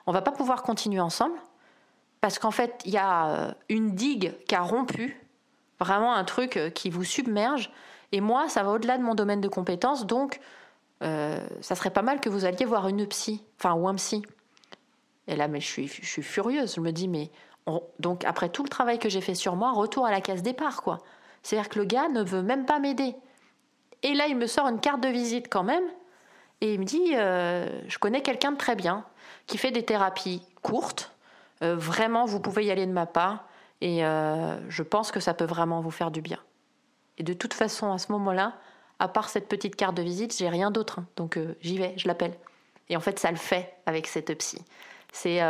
on 0.07 0.13
va 0.13 0.23
pas 0.23 0.31
pouvoir 0.31 0.63
continuer 0.63 1.01
ensemble 1.01 1.37
parce 2.21 2.39
qu'en 2.39 2.53
fait, 2.53 2.81
il 2.85 2.93
y 2.93 2.99
a 2.99 3.57
une 3.69 3.95
digue 3.97 4.35
qui 4.47 4.55
a 4.55 4.63
rompu, 4.63 5.21
vraiment 5.81 6.15
un 6.15 6.23
truc 6.23 6.73
qui 6.73 6.89
vous 6.89 7.03
submerge. 7.03 7.73
Et 8.13 8.21
moi, 8.21 8.49
ça 8.49 8.63
va 8.63 8.71
au-delà 8.71 8.97
de 8.97 9.03
mon 9.03 9.17
domaine 9.17 9.41
de 9.41 9.49
compétences, 9.49 10.07
donc 10.07 10.41
ça 11.01 11.75
serait 11.75 11.91
pas 11.91 12.03
mal 12.03 12.21
que 12.21 12.29
vous 12.29 12.45
alliez 12.45 12.65
voir 12.65 12.87
une 12.87 13.09
psy, 13.09 13.43
enfin, 13.59 13.75
ou 13.75 13.89
un 13.89 13.97
psy. 13.97 14.23
Et 15.27 15.35
là, 15.35 15.49
mais 15.49 15.59
je 15.59 15.67
suis, 15.67 15.89
je 15.89 16.07
suis 16.07 16.23
furieuse. 16.23 16.77
Je 16.77 16.81
me 16.81 16.93
dis 16.93 17.09
mais 17.09 17.33
donc 17.99 18.25
après 18.25 18.51
tout 18.51 18.63
le 18.63 18.69
travail 18.69 19.01
que 19.01 19.09
j'ai 19.09 19.21
fait 19.21 19.35
sur 19.35 19.57
moi, 19.57 19.73
retour 19.73 20.07
à 20.07 20.13
la 20.13 20.21
case 20.21 20.43
départ, 20.43 20.83
quoi. 20.83 20.99
C'est-à-dire 21.43 21.69
que 21.69 21.81
le 21.81 21.87
gars 21.87 22.09
ne 22.09 22.23
veut 22.23 22.43
même 22.43 22.67
pas 22.67 22.79
m'aider. 22.79 23.17
Et 24.03 24.15
là, 24.15 24.27
il 24.27 24.37
me 24.37 24.47
sort 24.47 24.67
une 24.67 24.81
carte 24.81 25.01
de 25.01 25.09
visite 25.09 25.49
quand 25.49 25.63
même. 25.63 25.85
Et 26.61 26.75
il 26.75 26.81
me 26.81 26.85
dit, 26.85 27.13
euh, 27.15 27.67
je 27.89 27.99
connais 27.99 28.23
quelqu'un 28.23 28.53
de 28.53 28.57
très 28.57 28.77
bien, 28.77 29.05
qui 29.47 29.59
fait 29.59 29.73
des 29.73 29.85
thérapies 29.85 30.43
courtes. 30.63 31.13
Euh, 31.63 31.75
vraiment, 31.77 32.25
vous 32.25 32.41
pouvez 32.41 32.65
y 32.65 32.71
aller 32.71 32.87
de 32.87 32.93
ma 32.93 33.07
part. 33.07 33.45
Et 33.81 34.05
euh, 34.05 34.57
je 34.69 34.85
pense 34.85 35.11
que 35.11 35.19
ça 35.19 35.35
peut 35.35 35.45
vraiment 35.45 35.81
vous 35.81 35.91
faire 35.91 36.13
du 36.13 36.21
bien. 36.21 36.39
Et 37.19 37.25
de 37.25 37.33
toute 37.33 37.53
façon, 37.53 37.93
à 37.93 37.99
ce 37.99 38.13
moment-là, 38.13 38.55
à 39.01 39.09
part 39.09 39.29
cette 39.29 39.49
petite 39.49 39.75
carte 39.75 39.97
de 39.97 40.03
visite, 40.03 40.37
j'ai 40.37 40.49
rien 40.49 40.71
d'autre. 40.71 41.01
Hein. 41.01 41.07
Donc 41.17 41.37
j'y 41.61 41.79
vais, 41.79 41.95
je 41.97 42.07
l'appelle. 42.07 42.35
Et 42.89 42.97
en 42.97 43.01
fait, 43.01 43.19
ça 43.19 43.33
le 43.33 43.37
fait 43.37 43.75
avec 43.87 44.07
cette 44.07 44.33
psy. 44.39 44.59
C'est 45.13 45.41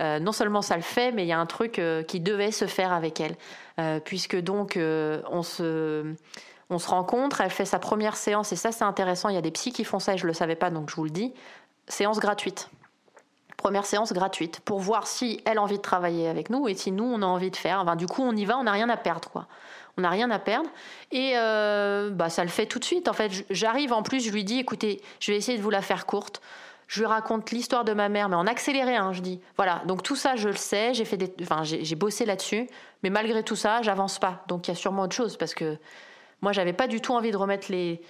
non 0.00 0.32
seulement 0.32 0.62
ça 0.62 0.76
le 0.76 0.82
fait, 0.82 1.12
mais 1.12 1.24
il 1.24 1.28
y 1.28 1.32
a 1.32 1.38
un 1.38 1.46
truc 1.46 1.80
qui 2.06 2.20
devait 2.20 2.52
se 2.52 2.66
faire 2.66 2.92
avec 2.92 3.20
elle, 3.20 4.00
puisque 4.02 4.36
donc 4.36 4.78
on 4.78 5.42
se 5.42 6.14
on 6.70 6.78
se 6.78 6.88
rencontre, 6.88 7.40
elle 7.40 7.50
fait 7.50 7.64
sa 7.64 7.78
première 7.78 8.16
séance, 8.16 8.52
et 8.52 8.56
ça 8.56 8.72
c'est 8.72 8.84
intéressant, 8.84 9.28
il 9.28 9.34
y 9.34 9.38
a 9.38 9.42
des 9.42 9.50
psys 9.50 9.72
qui 9.72 9.84
font 9.84 9.98
ça 9.98 10.14
et 10.14 10.18
je 10.18 10.24
ne 10.24 10.28
le 10.28 10.34
savais 10.34 10.56
pas, 10.56 10.70
donc 10.70 10.90
je 10.90 10.96
vous 10.96 11.04
le 11.04 11.10
dis. 11.10 11.32
Séance 11.86 12.18
gratuite. 12.18 12.68
Première 13.56 13.86
séance 13.86 14.12
gratuite, 14.12 14.60
pour 14.60 14.78
voir 14.78 15.06
si 15.06 15.40
elle 15.44 15.58
a 15.58 15.62
envie 15.62 15.78
de 15.78 15.82
travailler 15.82 16.28
avec 16.28 16.48
nous 16.50 16.68
et 16.68 16.74
si 16.74 16.92
nous 16.92 17.04
on 17.04 17.22
a 17.22 17.26
envie 17.26 17.50
de 17.50 17.56
faire. 17.56 17.80
Enfin, 17.80 17.96
du 17.96 18.06
coup, 18.06 18.22
on 18.22 18.36
y 18.36 18.44
va, 18.44 18.56
on 18.56 18.64
n'a 18.64 18.72
rien 18.72 18.88
à 18.88 18.96
perdre, 18.96 19.28
quoi. 19.30 19.46
On 19.96 20.02
n'a 20.02 20.10
rien 20.10 20.30
à 20.30 20.38
perdre. 20.38 20.70
Et 21.10 21.32
euh, 21.34 22.10
bah, 22.10 22.28
ça 22.28 22.44
le 22.44 22.50
fait 22.50 22.66
tout 22.66 22.78
de 22.78 22.84
suite. 22.84 23.08
En 23.08 23.12
fait, 23.12 23.32
j'arrive 23.50 23.92
en 23.92 24.04
plus, 24.04 24.20
je 24.20 24.30
lui 24.30 24.44
dis 24.44 24.60
écoutez, 24.60 25.02
je 25.18 25.32
vais 25.32 25.36
essayer 25.36 25.58
de 25.58 25.62
vous 25.62 25.70
la 25.70 25.82
faire 25.82 26.06
courte. 26.06 26.40
Je 26.86 27.00
lui 27.00 27.06
raconte 27.06 27.50
l'histoire 27.50 27.84
de 27.84 27.92
ma 27.92 28.08
mère, 28.08 28.28
mais 28.28 28.36
en 28.36 28.46
accéléré, 28.46 28.94
hein, 28.94 29.12
je 29.12 29.20
dis. 29.20 29.40
Voilà, 29.56 29.82
donc 29.86 30.04
tout 30.04 30.16
ça, 30.16 30.36
je 30.36 30.48
le 30.48 30.56
sais, 30.56 30.94
j'ai 30.94 31.04
fait 31.04 31.16
des, 31.16 31.34
enfin, 31.42 31.64
j'ai 31.64 31.96
bossé 31.96 32.24
là-dessus, 32.24 32.68
mais 33.02 33.10
malgré 33.10 33.42
tout 33.42 33.56
ça, 33.56 33.82
j'avance 33.82 34.20
pas. 34.20 34.44
Donc 34.46 34.68
il 34.68 34.70
y 34.70 34.72
a 34.72 34.76
sûrement 34.76 35.02
autre 35.02 35.16
chose 35.16 35.36
parce 35.36 35.54
que 35.54 35.76
moi, 36.40 36.52
j'avais 36.52 36.72
pas 36.72 36.86
du 36.86 37.00
tout 37.00 37.12
envie 37.14 37.30
de 37.30 37.36
remettre 37.36 37.70
les, 37.70 38.00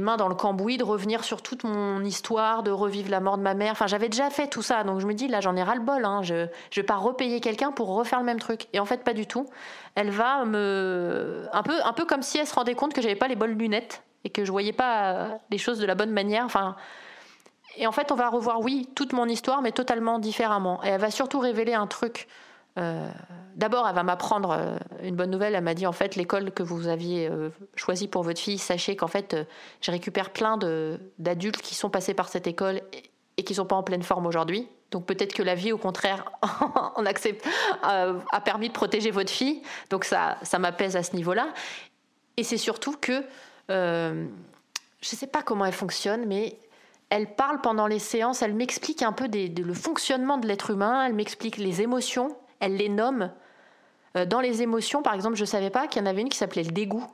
mains 0.00 0.16
dans 0.16 0.28
le 0.28 0.34
cambouis, 0.34 0.76
de 0.76 0.84
revenir 0.84 1.22
sur 1.22 1.40
toute 1.40 1.62
mon 1.62 2.02
histoire, 2.04 2.62
de 2.62 2.70
revivre 2.72 3.10
la 3.10 3.20
mort 3.20 3.38
de 3.38 3.42
ma 3.42 3.54
mère. 3.54 3.72
Enfin, 3.72 3.86
j'avais 3.86 4.08
déjà 4.08 4.28
fait 4.30 4.48
tout 4.48 4.62
ça, 4.62 4.82
donc 4.82 5.00
je 5.00 5.06
me 5.06 5.14
dis 5.14 5.28
là, 5.28 5.40
j'en 5.40 5.54
ai 5.56 5.62
ras 5.62 5.76
le 5.76 5.82
bol. 5.82 6.04
Hein. 6.04 6.22
Je, 6.22 6.34
ne 6.34 6.48
vais 6.74 6.82
pas 6.82 6.96
repayer 6.96 7.40
quelqu'un 7.40 7.70
pour 7.70 7.94
refaire 7.94 8.18
le 8.18 8.24
même 8.24 8.40
truc. 8.40 8.66
Et 8.72 8.80
en 8.80 8.84
fait, 8.84 9.04
pas 9.04 9.14
du 9.14 9.26
tout. 9.26 9.46
Elle 9.94 10.10
va 10.10 10.44
me 10.44 11.46
un 11.52 11.62
peu, 11.62 11.74
un 11.84 11.92
peu 11.92 12.04
comme 12.04 12.22
si 12.22 12.38
elle 12.38 12.46
se 12.46 12.54
rendait 12.54 12.74
compte 12.74 12.92
que 12.92 13.02
j'avais 13.02 13.14
pas 13.14 13.28
les 13.28 13.36
bonnes 13.36 13.56
lunettes 13.56 14.02
et 14.24 14.30
que 14.30 14.44
je 14.44 14.50
voyais 14.50 14.72
pas 14.72 15.38
les 15.50 15.58
choses 15.58 15.78
de 15.78 15.86
la 15.86 15.94
bonne 15.94 16.10
manière. 16.10 16.44
Enfin. 16.44 16.74
Et 17.78 17.86
en 17.86 17.92
fait, 17.92 18.10
on 18.10 18.14
va 18.14 18.30
revoir, 18.30 18.60
oui, 18.62 18.88
toute 18.94 19.12
mon 19.12 19.26
histoire, 19.26 19.60
mais 19.60 19.70
totalement 19.70 20.18
différemment. 20.18 20.82
Et 20.82 20.88
elle 20.88 21.00
va 21.00 21.10
surtout 21.10 21.38
révéler 21.38 21.74
un 21.74 21.86
truc 21.86 22.26
euh, 22.78 23.10
d'abord, 23.54 23.88
elle 23.88 23.94
va 23.94 24.02
m'apprendre 24.02 24.50
euh, 24.50 24.76
une 25.02 25.16
bonne 25.16 25.30
nouvelle. 25.30 25.54
Elle 25.54 25.64
m'a 25.64 25.74
dit 25.74 25.86
en 25.86 25.92
fait 25.92 26.16
l'école 26.16 26.50
que 26.50 26.62
vous 26.62 26.88
aviez 26.88 27.28
euh, 27.28 27.50
choisie 27.74 28.08
pour 28.08 28.22
votre 28.22 28.40
fille, 28.40 28.58
sachez 28.58 28.96
qu'en 28.96 29.06
fait, 29.06 29.36
je 29.80 29.90
récupère 29.90 30.30
plein 30.30 30.58
d'adultes 31.18 31.62
qui 31.62 31.74
sont 31.74 31.90
passés 31.90 32.14
par 32.14 32.28
cette 32.28 32.46
école 32.46 32.82
et, 33.36 33.44
qui 33.44 33.54
sont 33.54 33.66
pas 33.66 33.76
en 33.76 33.82
pleine 33.82 34.02
forme 34.02 34.26
aujourd'hui. 34.26 34.68
Donc 34.90 35.06
peut-être 35.06 35.34
que 35.34 35.42
la 35.42 35.54
vie, 35.54 35.72
au 35.72 35.78
contraire, 35.78 36.24
on 36.96 37.06
accepte, 37.06 37.46
a 37.82 38.40
permis 38.44 38.68
de 38.68 38.72
protéger 38.72 39.10
votre 39.10 39.30
fille. 39.30 39.62
Donc 39.90 40.04
ça, 40.04 40.36
ça 40.42 40.58
m'apaise 40.58 40.96
à 40.96 41.02
ce 41.02 41.16
niveau-là. 41.16 41.48
Et 42.36 42.44
c'est 42.44 42.56
surtout 42.56 42.96
que 42.96 43.24
je 43.68 44.24
ne 45.12 45.16
sais 45.18 45.26
pas 45.26 45.42
comment 45.42 45.66
elle 45.66 45.72
fonctionne, 45.72 46.24
mais 46.26 46.58
elle 47.10 47.34
parle 47.34 47.60
pendant 47.60 47.86
les 47.86 47.98
séances, 47.98 48.42
elle 48.42 48.54
m'explique 48.54 49.02
un 49.02 49.12
peu 49.12 49.28
le 49.28 49.74
fonctionnement 49.74 50.38
de 50.38 50.46
l'être 50.46 50.70
humain, 50.70 51.04
elle 51.06 51.14
m'explique 51.14 51.56
les 51.56 51.82
émotions, 51.82 52.36
elle 52.60 52.76
les 52.76 52.88
nomme. 52.88 53.30
Euh, 54.16 54.24
dans 54.24 54.40
les 54.40 54.62
émotions, 54.62 55.02
par 55.02 55.14
exemple, 55.14 55.36
je 55.36 55.42
ne 55.42 55.46
savais 55.46 55.70
pas 55.70 55.86
qu'il 55.86 56.00
y 56.00 56.04
en 56.04 56.06
avait 56.06 56.22
une 56.22 56.28
qui 56.28 56.38
s'appelait 56.38 56.62
le 56.62 56.72
dégoût. 56.72 57.06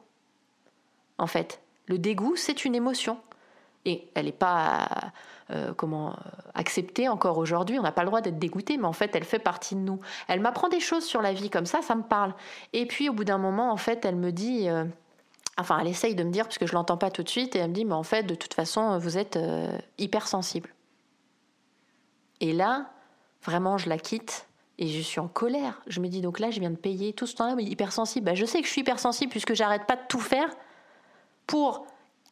En 1.18 1.26
fait, 1.26 1.60
le 1.86 1.98
dégoût, 1.98 2.36
c'est 2.36 2.64
une 2.64 2.74
émotion. 2.74 3.18
Et 3.84 4.08
elle 4.14 4.26
n'est 4.26 4.32
pas 4.32 4.88
euh, 5.50 5.74
comment 5.74 6.16
acceptée 6.54 7.08
encore 7.08 7.38
aujourd'hui. 7.38 7.78
On 7.78 7.82
n'a 7.82 7.92
pas 7.92 8.02
le 8.02 8.06
droit 8.06 8.20
d'être 8.20 8.38
dégoûté, 8.38 8.76
mais 8.76 8.86
en 8.86 8.92
fait, 8.92 9.14
elle 9.16 9.24
fait 9.24 9.40
partie 9.40 9.74
de 9.74 9.80
nous. 9.80 9.98
Elle 10.28 10.40
m'apprend 10.40 10.68
des 10.68 10.80
choses 10.80 11.04
sur 11.04 11.20
la 11.20 11.32
vie 11.32 11.50
comme 11.50 11.66
ça, 11.66 11.82
ça 11.82 11.94
me 11.94 12.02
parle. 12.02 12.34
Et 12.72 12.86
puis, 12.86 13.08
au 13.08 13.12
bout 13.12 13.24
d'un 13.24 13.38
moment, 13.38 13.72
en 13.72 13.76
fait, 13.76 14.04
elle 14.04 14.16
me 14.16 14.30
dit. 14.30 14.68
Euh, 14.68 14.84
enfin, 15.58 15.78
elle 15.80 15.88
essaye 15.88 16.14
de 16.14 16.22
me 16.22 16.30
dire, 16.30 16.44
parce 16.44 16.58
que 16.58 16.66
je 16.66 16.74
l'entends 16.74 16.96
pas 16.96 17.10
tout 17.10 17.24
de 17.24 17.28
suite, 17.28 17.56
et 17.56 17.58
elle 17.58 17.70
me 17.70 17.74
dit, 17.74 17.84
mais 17.84 17.94
en 17.94 18.04
fait, 18.04 18.22
de 18.22 18.36
toute 18.36 18.54
façon, 18.54 18.96
vous 18.98 19.18
êtes 19.18 19.38
hypersensible. 19.98 20.72
Et 22.40 22.52
là, 22.52 22.90
vraiment, 23.44 23.78
je 23.78 23.88
la 23.88 23.98
quitte 23.98 24.46
et 24.78 24.88
je 24.88 25.00
suis 25.00 25.20
en 25.20 25.28
colère. 25.28 25.80
Je 25.86 26.00
me 26.00 26.08
dis, 26.08 26.20
donc 26.20 26.38
là, 26.38 26.50
je 26.50 26.60
viens 26.60 26.70
de 26.70 26.76
payer 26.76 27.12
tout 27.12 27.26
ce 27.26 27.34
temps-là, 27.36 27.54
mais 27.54 27.64
hypersensible. 27.64 28.26
Bah, 28.26 28.34
je 28.34 28.44
sais 28.44 28.60
que 28.60 28.66
je 28.66 28.72
suis 28.72 28.80
hypersensible 28.80 29.30
puisque 29.30 29.54
j'arrête 29.54 29.86
pas 29.86 29.96
de 29.96 30.02
tout 30.08 30.20
faire 30.20 30.48
pour 31.46 31.86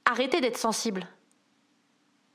arrêter 0.04 0.40
d'être 0.40 0.56
sensible. 0.56 1.06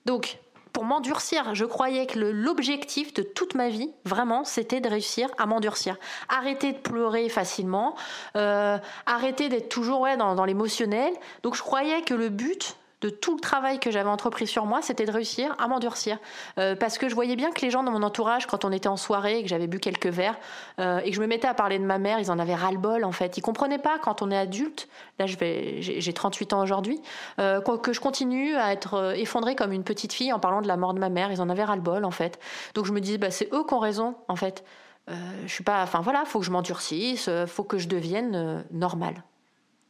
Donc, 0.05 0.39
pour 0.71 0.83
m'endurcir, 0.83 1.55
je 1.55 1.65
croyais 1.65 2.05
que 2.05 2.19
l'objectif 2.19 3.13
de 3.13 3.23
toute 3.23 3.55
ma 3.55 3.69
vie, 3.69 3.91
vraiment, 4.03 4.43
c'était 4.43 4.81
de 4.81 4.89
réussir 4.89 5.29
à 5.37 5.45
m'endurcir. 5.45 5.97
Arrêter 6.29 6.73
de 6.73 6.77
pleurer 6.77 7.29
facilement, 7.29 7.95
euh, 8.35 8.77
arrêter 9.05 9.49
d'être 9.49 9.69
toujours 9.69 10.01
ouais, 10.01 10.17
dans, 10.17 10.35
dans 10.35 10.45
l'émotionnel. 10.45 11.13
Donc, 11.43 11.55
je 11.55 11.61
croyais 11.61 12.01
que 12.01 12.13
le 12.13 12.29
but, 12.29 12.77
de 13.05 13.11
tout 13.11 13.35
le 13.35 13.39
travail 13.39 13.79
que 13.79 13.91
j'avais 13.91 14.09
entrepris 14.09 14.47
sur 14.47 14.65
moi, 14.65 14.81
c'était 14.81 15.05
de 15.05 15.11
réussir 15.11 15.55
à 15.59 15.67
m'endurcir. 15.67 16.17
Euh, 16.57 16.75
parce 16.75 16.97
que 16.97 17.07
je 17.07 17.13
voyais 17.13 17.35
bien 17.35 17.51
que 17.51 17.61
les 17.61 17.69
gens 17.69 17.83
dans 17.83 17.91
mon 17.91 18.01
entourage, 18.01 18.47
quand 18.47 18.65
on 18.65 18.71
était 18.71 18.87
en 18.87 18.97
soirée 18.97 19.39
et 19.39 19.43
que 19.43 19.47
j'avais 19.47 19.67
bu 19.67 19.79
quelques 19.79 20.07
verres, 20.07 20.37
euh, 20.79 20.99
et 21.03 21.11
que 21.11 21.15
je 21.15 21.21
me 21.21 21.27
mettais 21.27 21.47
à 21.47 21.53
parler 21.53 21.77
de 21.77 21.83
ma 21.83 21.99
mère, 21.99 22.19
ils 22.19 22.31
en 22.31 22.39
avaient 22.39 22.55
ras-le-bol 22.55 23.03
en 23.03 23.11
fait. 23.11 23.37
Ils 23.37 23.41
comprenaient 23.41 23.77
pas 23.77 23.99
quand 23.99 24.23
on 24.23 24.31
est 24.31 24.37
adulte, 24.37 24.87
là 25.19 25.27
j'ai 25.27 26.13
38 26.13 26.53
ans 26.53 26.63
aujourd'hui, 26.63 26.99
euh, 27.39 27.61
que 27.61 27.93
je 27.93 27.99
continue 27.99 28.55
à 28.55 28.73
être 28.73 29.13
effondrée 29.15 29.55
comme 29.55 29.71
une 29.71 29.83
petite 29.83 30.13
fille 30.13 30.33
en 30.33 30.39
parlant 30.39 30.63
de 30.63 30.67
la 30.67 30.77
mort 30.77 30.95
de 30.95 30.99
ma 30.99 31.09
mère. 31.09 31.31
Ils 31.31 31.41
en 31.41 31.49
avaient 31.49 31.63
ras-le-bol 31.63 32.05
en 32.05 32.11
fait. 32.11 32.39
Donc 32.73 32.85
je 32.85 32.91
me 32.91 33.01
disais, 33.01 33.19
bah, 33.19 33.29
c'est 33.29 33.53
eux 33.53 33.63
qui 33.67 33.73
ont 33.75 33.79
raison 33.79 34.15
en 34.27 34.35
fait. 34.35 34.63
je 35.07 35.47
suis 35.47 35.63
pas, 35.63 35.83
enfin 35.83 36.01
voilà, 36.01 36.25
faut 36.25 36.39
que 36.39 36.45
je 36.45 36.51
m'endurcisse, 36.51 37.29
faut 37.45 37.63
que 37.63 37.77
je 37.77 37.87
devienne 37.87 38.65
normale, 38.71 39.21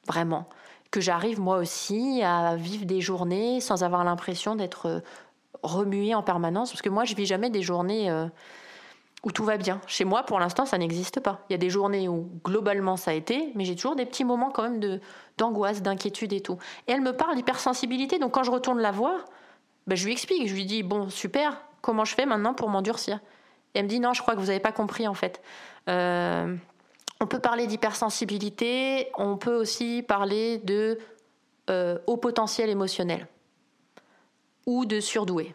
vraiment 0.05 0.49
que 0.95 1.01
j'arrive 1.01 1.41
moi 1.41 1.57
aussi 1.57 2.21
à 2.23 2.55
vivre 2.55 2.85
des 2.85 3.01
journées 3.01 3.59
sans 3.59 3.83
avoir 3.83 4.05
l'impression 4.05 4.55
d'être 4.55 4.85
euh, 4.85 4.99
remuée 5.61 6.15
en 6.15 6.23
permanence. 6.23 6.71
Parce 6.71 6.81
que 6.81 6.87
moi, 6.87 7.03
je 7.03 7.15
vis 7.15 7.25
jamais 7.25 7.49
des 7.49 7.61
journées 7.61 8.09
euh, 8.09 8.27
où 9.23 9.31
tout 9.33 9.43
va 9.43 9.57
bien. 9.57 9.81
Chez 9.87 10.05
moi, 10.05 10.23
pour 10.23 10.39
l'instant, 10.39 10.65
ça 10.65 10.77
n'existe 10.77 11.19
pas. 11.19 11.41
Il 11.49 11.53
y 11.53 11.55
a 11.55 11.57
des 11.57 11.69
journées 11.69 12.07
où 12.07 12.29
globalement 12.45 12.95
ça 12.95 13.11
a 13.11 13.13
été, 13.13 13.51
mais 13.55 13.65
j'ai 13.65 13.75
toujours 13.75 13.97
des 13.97 14.05
petits 14.05 14.23
moments 14.23 14.51
quand 14.51 14.63
même 14.63 14.79
de, 14.79 15.01
d'angoisse, 15.37 15.81
d'inquiétude 15.81 16.31
et 16.31 16.39
tout. 16.39 16.57
Et 16.87 16.93
elle 16.93 17.01
me 17.01 17.11
parle 17.11 17.35
d'hypersensibilité, 17.35 18.17
donc 18.17 18.31
quand 18.31 18.43
je 18.43 18.51
retourne 18.51 18.79
la 18.79 18.91
voir, 18.91 19.25
ben, 19.87 19.97
je 19.97 20.05
lui 20.05 20.13
explique, 20.13 20.47
je 20.47 20.53
lui 20.53 20.65
dis, 20.65 20.81
bon, 20.81 21.09
super, 21.09 21.61
comment 21.81 22.05
je 22.05 22.15
fais 22.15 22.25
maintenant 22.25 22.53
pour 22.53 22.69
m'endurcir? 22.69 23.19
Et 23.73 23.79
elle 23.79 23.83
me 23.83 23.89
dit 23.89 23.99
non, 23.99 24.13
je 24.13 24.21
crois 24.21 24.35
que 24.35 24.39
vous 24.39 24.45
n'avez 24.45 24.61
pas 24.61 24.71
compris 24.71 25.09
en 25.09 25.13
fait. 25.13 25.41
Euh, 25.89 26.55
on 27.21 27.27
peut 27.27 27.39
parler 27.39 27.67
d'hypersensibilité, 27.67 29.09
on 29.17 29.37
peut 29.37 29.55
aussi 29.55 30.03
parler 30.03 30.57
de 30.59 30.99
euh, 31.69 31.97
haut 32.07 32.17
potentiel 32.17 32.69
émotionnel 32.69 33.27
ou 34.65 34.85
de 34.85 34.99
surdoué. 34.99 35.53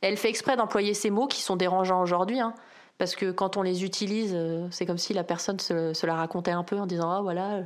Elle 0.00 0.16
fait 0.16 0.28
exprès 0.28 0.56
d'employer 0.56 0.94
ces 0.94 1.10
mots 1.10 1.26
qui 1.26 1.42
sont 1.42 1.56
dérangeants 1.56 2.02
aujourd'hui, 2.02 2.40
hein, 2.40 2.54
parce 2.98 3.14
que 3.14 3.30
quand 3.30 3.56
on 3.56 3.62
les 3.62 3.84
utilise, 3.84 4.32
euh, 4.34 4.68
c'est 4.70 4.86
comme 4.86 4.98
si 4.98 5.14
la 5.14 5.24
personne 5.24 5.58
se, 5.60 6.06
la 6.06 6.14
racontait 6.14 6.50
un 6.50 6.64
peu 6.64 6.78
en 6.78 6.86
disant 6.86 7.10
ah 7.10 7.20
voilà. 7.22 7.62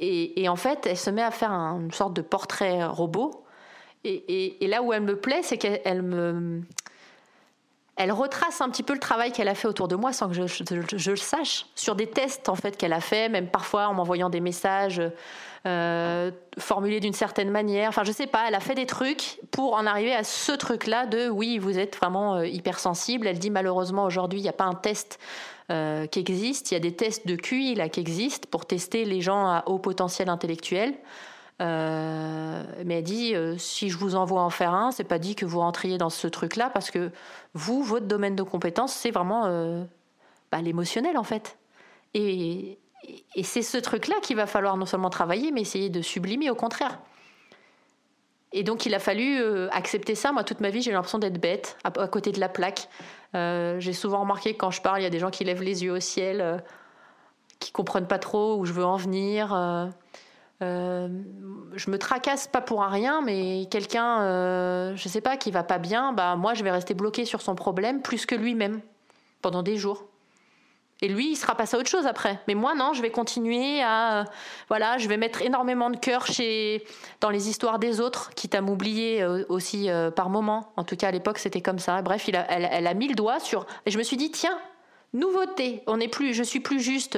Et, 0.00 0.48
en 0.48 0.54
fait, 0.54 0.86
elle 0.86 0.96
se 0.96 1.10
met 1.10 1.22
à 1.22 1.32
faire 1.32 1.50
une 1.50 1.90
sorte 1.90 2.14
de 2.14 2.22
portrait 2.22 2.84
robot. 2.84 3.44
Et, 4.04 4.56
là 4.68 4.80
où 4.80 4.92
elle 4.92 5.02
me 5.02 5.16
plaît, 5.16 5.42
c'est 5.42 5.58
qu'elle 5.58 6.02
me, 6.02 6.62
elle 7.98 8.12
retrace 8.12 8.60
un 8.60 8.70
petit 8.70 8.84
peu 8.84 8.94
le 8.94 9.00
travail 9.00 9.32
qu'elle 9.32 9.48
a 9.48 9.56
fait 9.56 9.66
autour 9.66 9.88
de 9.88 9.96
moi 9.96 10.12
sans 10.12 10.28
que 10.28 10.34
je, 10.34 11.10
le 11.10 11.16
sache, 11.16 11.66
sur 11.74 11.96
des 11.96 12.06
tests 12.06 12.48
en 12.48 12.54
fait 12.54 12.76
qu'elle 12.76 12.92
a 12.92 13.00
fait, 13.00 13.28
même 13.28 13.48
parfois 13.48 13.88
en 13.88 13.94
m'envoyant 13.94 14.30
des 14.30 14.40
messages 14.40 15.02
euh, 15.66 16.30
formulés 16.58 17.00
d'une 17.00 17.12
certaine 17.12 17.50
manière. 17.50 17.88
Enfin, 17.88 18.04
je 18.04 18.12
sais 18.12 18.28
pas, 18.28 18.44
elle 18.46 18.54
a 18.54 18.60
fait 18.60 18.76
des 18.76 18.86
trucs 18.86 19.40
pour 19.50 19.74
en 19.74 19.84
arriver 19.84 20.14
à 20.14 20.22
ce 20.22 20.52
truc-là 20.52 21.06
de 21.06 21.28
oui, 21.28 21.58
vous 21.58 21.76
êtes 21.76 21.96
vraiment 21.96 22.36
euh, 22.36 22.46
hypersensible. 22.46 23.26
Elle 23.26 23.40
dit 23.40 23.50
malheureusement 23.50 24.04
aujourd'hui, 24.04 24.38
il 24.38 24.44
n'y 24.44 24.48
a 24.48 24.52
pas 24.52 24.64
un 24.64 24.74
test 24.74 25.18
euh, 25.72 26.06
qui 26.06 26.20
existe. 26.20 26.70
Il 26.70 26.74
y 26.74 26.76
a 26.76 26.80
des 26.80 26.94
tests 26.94 27.26
de 27.26 27.34
QI 27.34 27.74
là 27.74 27.88
qui 27.88 27.98
existent 27.98 28.46
pour 28.48 28.64
tester 28.64 29.04
les 29.04 29.20
gens 29.20 29.48
à 29.48 29.64
haut 29.66 29.80
potentiel 29.80 30.28
intellectuel. 30.28 30.94
Euh, 31.60 32.62
mais 32.84 32.98
elle 32.98 33.04
dit 33.04 33.34
euh, 33.34 33.56
si 33.58 33.90
je 33.90 33.98
vous 33.98 34.14
envoie 34.14 34.42
en 34.42 34.50
faire 34.50 34.74
un, 34.74 34.92
c'est 34.92 35.04
pas 35.04 35.18
dit 35.18 35.34
que 35.34 35.44
vous 35.44 35.58
rentriez 35.58 35.98
dans 35.98 36.10
ce 36.10 36.28
truc-là 36.28 36.70
parce 36.70 36.90
que 36.90 37.10
vous, 37.54 37.82
votre 37.82 38.06
domaine 38.06 38.36
de 38.36 38.44
compétence, 38.44 38.94
c'est 38.94 39.10
vraiment 39.10 39.46
euh, 39.46 39.82
bah, 40.52 40.60
l'émotionnel 40.62 41.16
en 41.18 41.24
fait. 41.24 41.58
Et, 42.14 42.78
c'est 43.44 43.62
ce 43.62 43.78
truc-là 43.78 44.16
qu'il 44.20 44.36
va 44.36 44.46
falloir 44.46 44.76
non 44.76 44.84
seulement 44.84 45.08
travailler, 45.08 45.52
mais 45.52 45.60
essayer 45.60 45.88
de 45.88 46.02
sublimer 46.02 46.50
au 46.50 46.56
contraire. 46.56 46.98
Et 48.52 48.64
donc 48.64 48.86
il 48.86 48.94
a 48.94 48.98
fallu 48.98 49.40
accepter 49.70 50.16
ça. 50.16 50.32
Moi, 50.32 50.42
toute 50.42 50.60
ma 50.60 50.70
vie, 50.70 50.82
j'ai 50.82 50.90
l'impression 50.90 51.18
d'être 51.18 51.40
bête 51.40 51.78
à, 51.84 51.90
côté 52.08 52.32
de 52.32 52.40
la 52.40 52.48
plaque. 52.48 52.88
j'ai 53.34 53.92
souvent 53.92 54.20
remarqué 54.20 54.52
que 54.52 54.58
quand 54.58 54.72
je 54.72 54.82
parle, 54.82 55.00
il 55.00 55.04
y 55.04 55.06
a 55.06 55.10
des 55.10 55.20
gens 55.20 55.30
qui 55.30 55.44
lèvent 55.44 55.62
les 55.62 55.84
yeux 55.84 55.92
au 55.92 56.00
ciel, 56.00 56.62
qui 57.60 57.70
comprennent 57.70 58.08
pas 58.08 58.18
trop 58.18 58.56
où 58.56 58.64
je 58.64 58.72
veux 58.72 58.84
en 58.84 58.96
venir. 58.96 59.54
Euh, 60.60 61.08
je 61.74 61.90
me 61.90 61.98
tracasse 61.98 62.48
pas 62.48 62.60
pour 62.60 62.82
un 62.82 62.88
rien, 62.88 63.20
mais 63.22 63.66
quelqu'un, 63.70 64.22
euh, 64.22 64.96
je 64.96 65.08
sais 65.08 65.20
pas, 65.20 65.36
qui 65.36 65.50
va 65.50 65.62
pas 65.62 65.78
bien, 65.78 66.12
bah 66.12 66.34
moi 66.34 66.54
je 66.54 66.64
vais 66.64 66.70
rester 66.72 66.94
bloqué 66.94 67.24
sur 67.24 67.42
son 67.42 67.54
problème 67.54 68.02
plus 68.02 68.26
que 68.26 68.34
lui-même 68.34 68.80
pendant 69.40 69.62
des 69.62 69.76
jours. 69.76 70.04
Et 71.00 71.06
lui, 71.06 71.30
il 71.30 71.36
sera 71.36 71.54
passé 71.54 71.76
à 71.76 71.78
autre 71.78 71.88
chose 71.88 72.08
après. 72.08 72.40
Mais 72.48 72.56
moi, 72.56 72.74
non, 72.74 72.92
je 72.92 73.02
vais 73.02 73.10
continuer 73.10 73.80
à, 73.84 74.24
voilà, 74.66 74.98
je 74.98 75.06
vais 75.06 75.16
mettre 75.16 75.42
énormément 75.42 75.90
de 75.90 75.96
cœur 75.96 76.26
chez, 76.26 76.84
dans 77.20 77.30
les 77.30 77.48
histoires 77.48 77.78
des 77.78 78.00
autres, 78.00 78.30
quitte 78.34 78.56
à 78.56 78.60
m'oublier 78.60 79.22
euh, 79.22 79.44
aussi 79.48 79.88
par 80.16 80.28
moment. 80.28 80.72
En 80.76 80.82
tout 80.82 80.96
cas, 80.96 81.08
à 81.08 81.10
l'époque, 81.12 81.38
c'était 81.38 81.60
comme 81.60 81.78
ça. 81.78 82.02
Bref, 82.02 82.26
il 82.26 82.34
a, 82.34 82.44
elle, 82.50 82.88
a 82.88 82.94
mis 82.94 83.06
le 83.06 83.14
doigt 83.14 83.38
sur, 83.38 83.64
et 83.86 83.92
je 83.92 83.98
me 83.98 84.02
suis 84.02 84.16
dit, 84.16 84.32
tiens, 84.32 84.58
nouveauté. 85.12 85.84
On 85.86 85.98
n'est 85.98 86.08
plus, 86.08 86.34
je 86.34 86.42
suis 86.42 86.58
plus 86.58 86.80
juste 86.80 87.16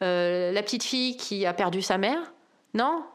la 0.00 0.62
petite 0.62 0.84
fille 0.84 1.16
qui 1.16 1.46
a 1.46 1.52
perdu 1.52 1.82
sa 1.82 1.98
mère. 1.98 2.32
Non, 2.76 3.06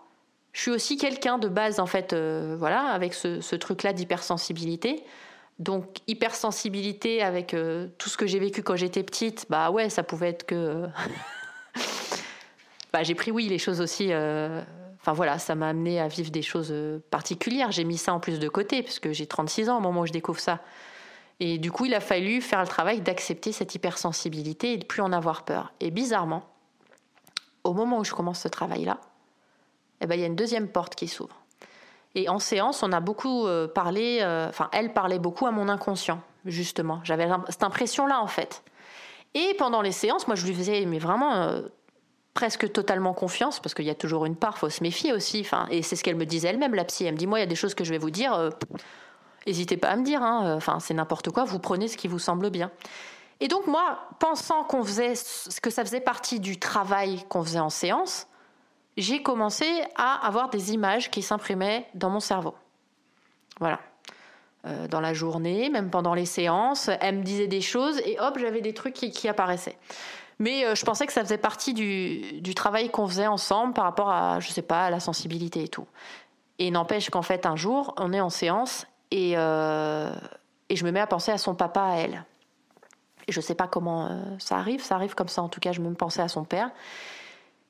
je 0.53 0.61
suis 0.61 0.71
aussi 0.71 0.97
quelqu'un 0.97 1.37
de 1.37 1.47
base, 1.47 1.79
en 1.79 1.85
fait, 1.85 2.13
euh, 2.13 2.55
voilà, 2.57 2.87
avec 2.87 3.13
ce, 3.13 3.55
truc-là 3.55 3.93
d'hypersensibilité. 3.93 5.03
Donc, 5.59 5.99
hypersensibilité 6.07 7.21
avec 7.21 7.53
euh, 7.53 7.87
tout 7.99 8.09
ce 8.09 8.17
que 8.17 8.25
j'ai 8.25 8.39
vécu 8.39 8.63
quand 8.63 8.75
j'étais 8.75 9.03
petite, 9.03 9.45
bah 9.51 9.69
ouais, 9.69 9.91
ça 9.91 10.01
pouvait 10.01 10.29
être 10.29 10.47
que. 10.47 10.87
bah, 12.91 13.03
j'ai 13.03 13.13
pris, 13.13 13.29
oui, 13.29 13.47
les 13.49 13.59
choses 13.59 13.81
aussi. 13.81 14.07
Euh, 14.11 14.63
enfin 14.99 15.13
voilà, 15.13 15.37
ça 15.37 15.53
m'a 15.53 15.69
amené 15.69 15.99
à 15.99 16.07
vivre 16.07 16.31
des 16.31 16.41
choses 16.41 16.73
particulières. 17.11 17.71
J'ai 17.71 17.83
mis 17.83 17.97
ça 17.97 18.15
en 18.15 18.19
plus 18.19 18.39
de 18.39 18.49
côté, 18.49 18.81
puisque 18.81 19.11
j'ai 19.11 19.27
36 19.27 19.69
ans 19.69 19.77
au 19.77 19.81
moment 19.81 20.01
où 20.01 20.07
je 20.07 20.11
découvre 20.11 20.39
ça. 20.39 20.59
Et 21.39 21.59
du 21.59 21.71
coup, 21.71 21.85
il 21.85 21.93
a 21.93 21.99
fallu 21.99 22.41
faire 22.41 22.61
le 22.61 22.67
travail 22.67 23.01
d'accepter 23.01 23.51
cette 23.51 23.75
hypersensibilité 23.75 24.73
et 24.73 24.77
de 24.77 24.85
plus 24.85 25.03
en 25.03 25.13
avoir 25.13 25.45
peur. 25.45 25.71
Et 25.79 25.91
bizarrement, 25.91 26.49
au 27.63 27.73
moment 27.73 27.99
où 27.99 28.03
je 28.03 28.13
commence 28.13 28.39
ce 28.39 28.47
travail-là, 28.47 28.99
eh 30.01 30.07
ben, 30.07 30.15
il 30.15 30.21
y 30.21 30.23
a 30.23 30.27
une 30.27 30.35
deuxième 30.35 30.67
porte 30.67 30.95
qui 30.95 31.07
s'ouvre. 31.07 31.41
Et 32.15 32.27
en 32.27 32.39
séance, 32.39 32.83
on 32.83 32.91
a 32.91 32.99
beaucoup 32.99 33.47
euh, 33.47 33.67
parlé, 33.67 34.19
euh, 34.21 34.49
enfin, 34.49 34.69
elle 34.73 34.93
parlait 34.93 35.19
beaucoup 35.19 35.47
à 35.47 35.51
mon 35.51 35.69
inconscient, 35.69 36.19
justement. 36.45 36.99
J'avais 37.03 37.27
cette 37.49 37.63
impression-là, 37.63 38.19
en 38.21 38.27
fait. 38.27 38.63
Et 39.33 39.53
pendant 39.57 39.81
les 39.81 39.93
séances, 39.93 40.27
moi, 40.27 40.35
je 40.35 40.45
lui 40.45 40.53
faisais, 40.53 40.85
mais 40.85 40.99
vraiment, 40.99 41.33
euh, 41.35 41.61
presque 42.33 42.69
totalement 42.73 43.13
confiance, 43.13 43.61
parce 43.61 43.73
qu'il 43.73 43.85
y 43.85 43.89
a 43.89 43.95
toujours 43.95 44.25
une 44.25 44.35
part, 44.35 44.57
faut 44.57 44.69
se 44.69 44.83
méfier 44.83 45.13
aussi. 45.13 45.47
Et 45.69 45.83
c'est 45.83 45.95
ce 45.95 46.03
qu'elle 46.03 46.17
me 46.17 46.25
disait 46.25 46.49
elle-même, 46.49 46.75
la 46.75 46.83
psy. 46.83 47.05
Elle 47.05 47.13
me 47.13 47.17
dit, 47.17 47.27
moi, 47.27 47.39
il 47.39 47.43
y 47.43 47.45
a 47.45 47.49
des 47.49 47.55
choses 47.55 47.75
que 47.75 47.85
je 47.85 47.91
vais 47.91 47.97
vous 47.97 48.11
dire, 48.11 48.51
n'hésitez 49.47 49.77
pas 49.77 49.89
à 49.89 49.95
me 49.95 50.03
dire. 50.03 50.21
Hein, 50.21 50.55
enfin, 50.55 50.79
c'est 50.81 50.93
n'importe 50.93 51.29
quoi, 51.29 51.45
vous 51.45 51.59
prenez 51.59 51.87
ce 51.87 51.95
qui 51.95 52.09
vous 52.09 52.19
semble 52.19 52.49
bien. 52.49 52.71
Et 53.39 53.47
donc, 53.47 53.67
moi, 53.67 53.99
pensant 54.19 54.63
qu'on 54.63 54.83
faisait, 54.83 55.13
que 55.61 55.69
ça 55.69 55.83
faisait 55.85 56.01
partie 56.01 56.41
du 56.41 56.59
travail 56.59 57.23
qu'on 57.29 57.43
faisait 57.43 57.59
en 57.59 57.69
séance, 57.69 58.27
j'ai 58.97 59.21
commencé 59.23 59.65
à 59.95 60.25
avoir 60.25 60.49
des 60.49 60.73
images 60.73 61.09
qui 61.09 61.21
s'imprimaient 61.21 61.87
dans 61.93 62.09
mon 62.09 62.19
cerveau. 62.19 62.55
Voilà. 63.59 63.79
Euh, 64.67 64.87
dans 64.87 64.99
la 64.99 65.13
journée, 65.13 65.69
même 65.69 65.89
pendant 65.89 66.13
les 66.13 66.25
séances, 66.25 66.89
elle 66.99 67.17
me 67.19 67.23
disait 67.23 67.47
des 67.47 67.61
choses 67.61 67.99
et 68.05 68.19
hop, 68.19 68.37
j'avais 68.37 68.61
des 68.61 68.73
trucs 68.73 68.93
qui, 68.93 69.27
apparaissaient. 69.27 69.77
Mais 70.37 70.65
euh, 70.65 70.75
je 70.75 70.85
pensais 70.85 71.07
que 71.07 71.13
ça 71.13 71.23
faisait 71.23 71.37
partie 71.37 71.73
du, 71.73 72.53
travail 72.53 72.89
qu'on 72.89 73.07
faisait 73.07 73.27
ensemble 73.27 73.73
par 73.73 73.85
rapport 73.85 74.09
à, 74.09 74.39
je 74.39 74.49
sais 74.51 74.61
pas, 74.61 74.85
à 74.85 74.89
la 74.89 74.99
sensibilité 74.99 75.63
et 75.63 75.67
tout. 75.67 75.87
Et 76.59 76.69
n'empêche 76.69 77.09
qu'en 77.09 77.23
fait, 77.23 77.47
un 77.47 77.55
jour, 77.55 77.95
on 77.97 78.13
est 78.13 78.21
en 78.21 78.29
séance 78.29 78.85
et, 79.09 79.33
euh, 79.35 80.13
et 80.69 80.75
je 80.75 80.85
me 80.85 80.91
mets 80.91 80.99
à 80.99 81.07
penser 81.07 81.31
à 81.31 81.39
son 81.39 81.55
papa, 81.55 81.81
à 81.81 81.95
elle. 81.95 82.23
Et 83.27 83.31
je 83.31 83.41
sais 83.41 83.55
pas 83.55 83.67
comment 83.67 84.35
ça 84.37 84.57
arrive, 84.57 84.83
ça 84.83 84.95
arrive 84.95 85.15
comme 85.15 85.27
ça 85.27 85.41
en 85.41 85.49
tout 85.49 85.59
cas, 85.59 85.71
je 85.71 85.81
me 85.81 85.93
pensais 85.93 86.21
à 86.21 86.27
son 86.27 86.43
père. 86.43 86.71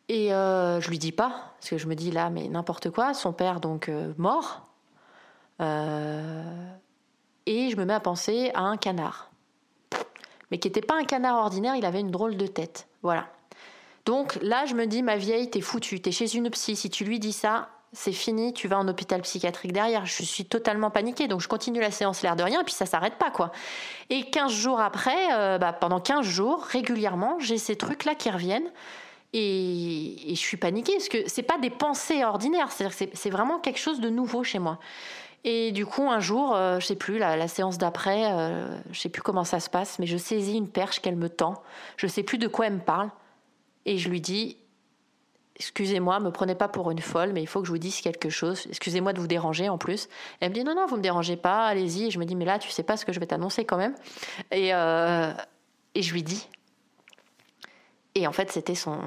Et 0.09 0.33
euh, 0.33 0.81
je 0.81 0.89
lui 0.89 0.99
dis 0.99 1.11
pas, 1.11 1.53
parce 1.59 1.69
que 1.69 1.77
je 1.77 1.87
me 1.87 1.95
dis 1.95 2.11
là, 2.11 2.29
mais 2.29 2.47
n'importe 2.47 2.89
quoi, 2.89 3.13
son 3.13 3.33
père 3.33 3.59
donc 3.59 3.87
euh, 3.87 4.13
mort. 4.17 4.67
Euh, 5.61 6.43
et 7.45 7.69
je 7.69 7.77
me 7.77 7.85
mets 7.85 7.93
à 7.93 7.99
penser 7.99 8.51
à 8.53 8.61
un 8.61 8.77
canard. 8.77 9.31
Mais 10.49 10.57
qui 10.57 10.67
n'était 10.67 10.81
pas 10.81 10.95
un 10.95 11.05
canard 11.05 11.37
ordinaire, 11.37 11.75
il 11.75 11.85
avait 11.85 12.01
une 12.01 12.11
drôle 12.11 12.35
de 12.35 12.47
tête. 12.47 12.87
Voilà. 13.03 13.27
Donc 14.05 14.37
là, 14.41 14.65
je 14.65 14.75
me 14.75 14.85
dis, 14.85 15.01
ma 15.01 15.15
vieille, 15.15 15.49
t'es 15.49 15.61
foutue, 15.61 16.01
t'es 16.01 16.11
chez 16.11 16.35
une 16.35 16.49
psy. 16.49 16.75
Si 16.75 16.89
tu 16.89 17.05
lui 17.05 17.19
dis 17.19 17.31
ça, 17.31 17.69
c'est 17.93 18.11
fini, 18.11 18.51
tu 18.51 18.67
vas 18.67 18.79
en 18.79 18.87
hôpital 18.87 19.21
psychiatrique 19.21 19.71
derrière. 19.71 20.05
Je 20.05 20.23
suis 20.23 20.45
totalement 20.45 20.89
paniquée, 20.89 21.29
donc 21.29 21.39
je 21.39 21.47
continue 21.47 21.79
la 21.79 21.91
séance 21.91 22.21
l'air 22.21 22.35
de 22.35 22.43
rien, 22.43 22.61
et 22.61 22.63
puis 22.65 22.73
ça 22.73 22.85
s'arrête 22.85 23.15
pas, 23.15 23.31
quoi. 23.31 23.51
Et 24.09 24.29
15 24.29 24.51
jours 24.51 24.81
après, 24.81 25.57
bah, 25.59 25.71
pendant 25.71 26.01
15 26.01 26.25
jours, 26.25 26.63
régulièrement, 26.63 27.39
j'ai 27.39 27.57
ces 27.57 27.77
trucs-là 27.77 28.15
qui 28.15 28.29
reviennent. 28.29 28.69
Et, 29.33 30.15
je 30.29 30.35
suis 30.35 30.57
paniquée 30.57 30.93
parce 30.93 31.09
que 31.09 31.27
c'est 31.27 31.43
pas 31.43 31.57
des 31.57 31.69
pensées 31.69 32.23
ordinaires, 32.23 32.71
c'est 32.71 33.29
vraiment 33.29 33.59
quelque 33.59 33.79
chose 33.79 33.99
de 34.01 34.09
nouveau 34.09 34.43
chez 34.43 34.59
moi. 34.59 34.79
Et 35.43 35.71
du 35.71 35.85
coup, 35.85 36.09
un 36.09 36.19
jour, 36.19 36.53
euh, 36.55 36.79
je 36.79 36.85
sais 36.85 36.95
plus, 36.95 37.17
la, 37.17 37.47
séance 37.47 37.77
d'après, 37.77 38.31
euh, 38.31 38.79
je 38.91 38.99
sais 38.99 39.09
plus 39.09 39.23
comment 39.23 39.43
ça 39.43 39.59
se 39.59 39.69
passe, 39.69 39.97
mais 39.97 40.05
je 40.05 40.17
saisis 40.17 40.55
une 40.55 40.67
perche 40.67 40.99
qu'elle 40.99 41.15
me 41.15 41.29
tend. 41.29 41.63
Je 41.97 42.05
sais 42.05 42.21
plus 42.23 42.37
de 42.37 42.47
quoi 42.47 42.67
elle 42.67 42.73
me 42.73 42.79
parle. 42.79 43.09
Et 43.85 43.97
je 43.97 44.09
lui 44.09 44.21
dis 44.21 44.57
Excusez-moi, 45.55 46.19
me 46.19 46.31
prenez 46.31 46.55
pas 46.55 46.67
pour 46.67 46.89
une 46.89 47.01
folle, 47.01 47.33
mais 47.33 47.41
il 47.43 47.45
faut 47.45 47.59
que 47.59 47.67
je 47.67 47.71
vous 47.71 47.77
dise 47.77 48.01
quelque 48.01 48.29
chose. 48.29 48.65
Excusez-moi 48.69 49.13
de 49.13 49.19
vous 49.19 49.27
déranger 49.27 49.69
en 49.69 49.77
plus. 49.77 50.09
elle 50.39 50.49
me 50.49 50.55
dit 50.55 50.63
Non, 50.63 50.75
non, 50.75 50.85
vous 50.87 50.97
me 50.97 51.01
dérangez 51.01 51.37
pas, 51.37 51.65
allez-y. 51.65 52.05
Et 52.05 52.11
je 52.11 52.19
me 52.19 52.25
dis 52.25 52.35
Mais 52.35 52.45
là, 52.45 52.59
tu 52.59 52.69
sais 52.69 52.83
pas 52.83 52.97
ce 52.97 53.05
que 53.05 53.13
je 53.13 53.19
vais 53.19 53.27
t'annoncer 53.27 53.65
quand 53.65 53.77
même. 53.77 53.95
Et, 54.51 54.73
euh, 54.73 55.33
et 55.93 56.01
je 56.01 56.13
lui 56.13 56.23
dis 56.23 56.47
et 58.15 58.27
en 58.27 58.31
fait, 58.31 58.51
c'était 58.51 58.75
son, 58.75 58.99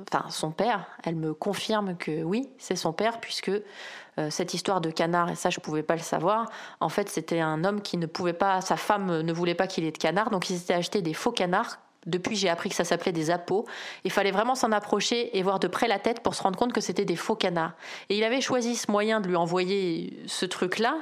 enfin, 0.00 0.28
son 0.30 0.50
père. 0.50 0.86
Elle 1.04 1.16
me 1.16 1.34
confirme 1.34 1.96
que 1.96 2.22
oui, 2.22 2.48
c'est 2.58 2.76
son 2.76 2.92
père, 2.92 3.20
puisque 3.20 3.50
euh, 3.50 4.30
cette 4.30 4.54
histoire 4.54 4.80
de 4.80 4.90
canard, 4.90 5.30
et 5.30 5.34
ça, 5.34 5.50
je 5.50 5.58
ne 5.60 5.62
pouvais 5.62 5.82
pas 5.82 5.96
le 5.96 6.02
savoir, 6.02 6.50
en 6.80 6.88
fait, 6.88 7.08
c'était 7.08 7.40
un 7.40 7.64
homme 7.64 7.80
qui 7.80 7.96
ne 7.96 8.06
pouvait 8.06 8.32
pas, 8.32 8.60
sa 8.60 8.76
femme 8.76 9.20
ne 9.20 9.32
voulait 9.32 9.54
pas 9.54 9.66
qu'il 9.66 9.84
ait 9.84 9.92
de 9.92 9.98
canard, 9.98 10.30
donc 10.30 10.50
il 10.50 10.58
s'était 10.58 10.74
acheté 10.74 11.02
des 11.02 11.14
faux 11.14 11.32
canards. 11.32 11.78
Depuis, 12.06 12.34
j'ai 12.34 12.48
appris 12.48 12.70
que 12.70 12.74
ça 12.74 12.84
s'appelait 12.84 13.12
des 13.12 13.30
appos. 13.30 13.66
Il 14.04 14.10
fallait 14.10 14.30
vraiment 14.30 14.54
s'en 14.54 14.72
approcher 14.72 15.36
et 15.36 15.42
voir 15.42 15.58
de 15.60 15.68
près 15.68 15.86
la 15.86 15.98
tête 15.98 16.20
pour 16.22 16.34
se 16.34 16.42
rendre 16.42 16.58
compte 16.58 16.72
que 16.72 16.80
c'était 16.80 17.04
des 17.04 17.16
faux 17.16 17.36
canards. 17.36 17.74
Et 18.08 18.16
il 18.16 18.24
avait 18.24 18.40
choisi 18.40 18.74
ce 18.74 18.90
moyen 18.90 19.20
de 19.20 19.28
lui 19.28 19.36
envoyer 19.36 20.22
ce 20.26 20.46
truc-là 20.46 20.96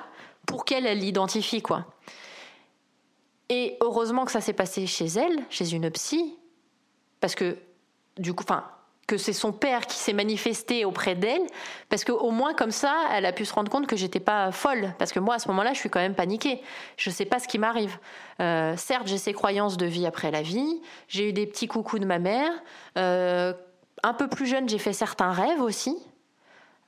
pour 0.44 0.64
qu'elle 0.64 0.84
l'identifie, 0.98 1.62
quoi. 1.62 1.86
Et 3.48 3.78
heureusement 3.80 4.24
que 4.24 4.32
ça 4.32 4.40
s'est 4.40 4.52
passé 4.52 4.88
chez 4.88 5.06
elle, 5.06 5.38
chez 5.50 5.72
une 5.72 5.88
psy, 5.90 6.36
parce 7.20 7.34
que, 7.34 7.56
du 8.18 8.34
coup, 8.34 8.44
enfin, 8.44 8.64
que 9.08 9.16
c'est 9.16 9.32
son 9.32 9.52
père 9.52 9.86
qui 9.86 9.96
s'est 9.96 10.12
manifesté 10.12 10.84
auprès 10.84 11.14
d'elle, 11.14 11.40
parce 11.88 12.04
qu'au 12.04 12.30
moins 12.30 12.52
comme 12.52 12.70
ça, 12.70 12.94
elle 13.12 13.24
a 13.24 13.32
pu 13.32 13.46
se 13.46 13.54
rendre 13.54 13.70
compte 13.70 13.86
que 13.86 13.96
j'étais 13.96 14.20
pas 14.20 14.52
folle, 14.52 14.92
parce 14.98 15.12
que 15.12 15.18
moi 15.18 15.36
à 15.36 15.38
ce 15.38 15.48
moment-là, 15.48 15.72
je 15.72 15.78
suis 15.78 15.88
quand 15.88 15.98
même 15.98 16.14
paniquée. 16.14 16.62
Je 16.98 17.08
sais 17.08 17.24
pas 17.24 17.38
ce 17.38 17.48
qui 17.48 17.58
m'arrive. 17.58 17.98
Euh, 18.40 18.76
certes, 18.76 19.06
j'ai 19.06 19.16
ces 19.16 19.32
croyances 19.32 19.78
de 19.78 19.86
vie 19.86 20.06
après 20.06 20.30
la 20.30 20.42
vie. 20.42 20.82
J'ai 21.08 21.30
eu 21.30 21.32
des 21.32 21.46
petits 21.46 21.68
coucous 21.68 21.98
de 21.98 22.04
ma 22.04 22.18
mère. 22.18 22.52
Euh, 22.98 23.54
un 24.02 24.12
peu 24.12 24.28
plus 24.28 24.46
jeune, 24.46 24.68
j'ai 24.68 24.78
fait 24.78 24.92
certains 24.92 25.32
rêves 25.32 25.62
aussi, 25.62 25.96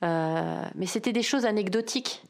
euh, 0.03 0.63
mais 0.75 0.85
c'était 0.85 1.13
des 1.13 1.23
choses 1.23 1.45
anecdotiques. 1.45 2.21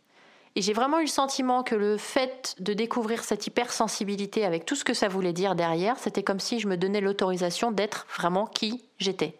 Et 0.55 0.61
j'ai 0.61 0.73
vraiment 0.73 0.99
eu 0.99 1.03
le 1.03 1.07
sentiment 1.07 1.63
que 1.63 1.75
le 1.75 1.97
fait 1.97 2.55
de 2.59 2.73
découvrir 2.73 3.23
cette 3.23 3.47
hypersensibilité 3.47 4.45
avec 4.45 4.65
tout 4.65 4.75
ce 4.75 4.83
que 4.83 4.93
ça 4.93 5.07
voulait 5.07 5.31
dire 5.31 5.55
derrière, 5.55 5.97
c'était 5.97 6.23
comme 6.23 6.39
si 6.39 6.59
je 6.59 6.67
me 6.67 6.75
donnais 6.75 6.99
l'autorisation 6.99 7.71
d'être 7.71 8.05
vraiment 8.13 8.45
qui 8.45 8.83
j'étais. 8.97 9.35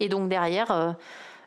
Et 0.00 0.08
donc 0.08 0.28
derrière, 0.28 0.70
euh, 0.70 0.92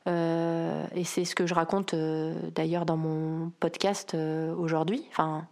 euh, 0.07 0.86
et 0.95 1.03
c'est 1.03 1.25
ce 1.25 1.36
que 1.36 1.45
je 1.45 1.53
raconte 1.53 1.93
euh, 1.93 2.34
d'ailleurs 2.55 2.86
dans 2.86 2.97
mon 2.97 3.51
podcast 3.59 4.17
aujourd'hui, 4.57 5.05
enfin, 5.11 5.47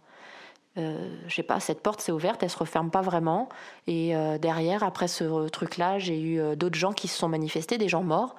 je 0.76 1.34
sais 1.34 1.42
pas, 1.42 1.60
cette 1.60 1.82
porte 1.82 2.00
s'est 2.00 2.12
ouverte, 2.12 2.42
elle 2.42 2.50
se 2.50 2.56
referme 2.56 2.90
pas 2.90 3.02
vraiment. 3.02 3.50
Et 3.86 4.14
derrière, 4.40 4.82
après 4.82 5.08
ce 5.08 5.48
truc-là, 5.48 5.98
j'ai 5.98 6.18
eu 6.18 6.56
d'autres 6.56 6.78
gens 6.78 6.92
qui 6.92 7.06
se 7.06 7.18
sont 7.18 7.28
manifestés, 7.28 7.76
des 7.76 7.88
gens 7.88 8.02
morts. 8.02 8.34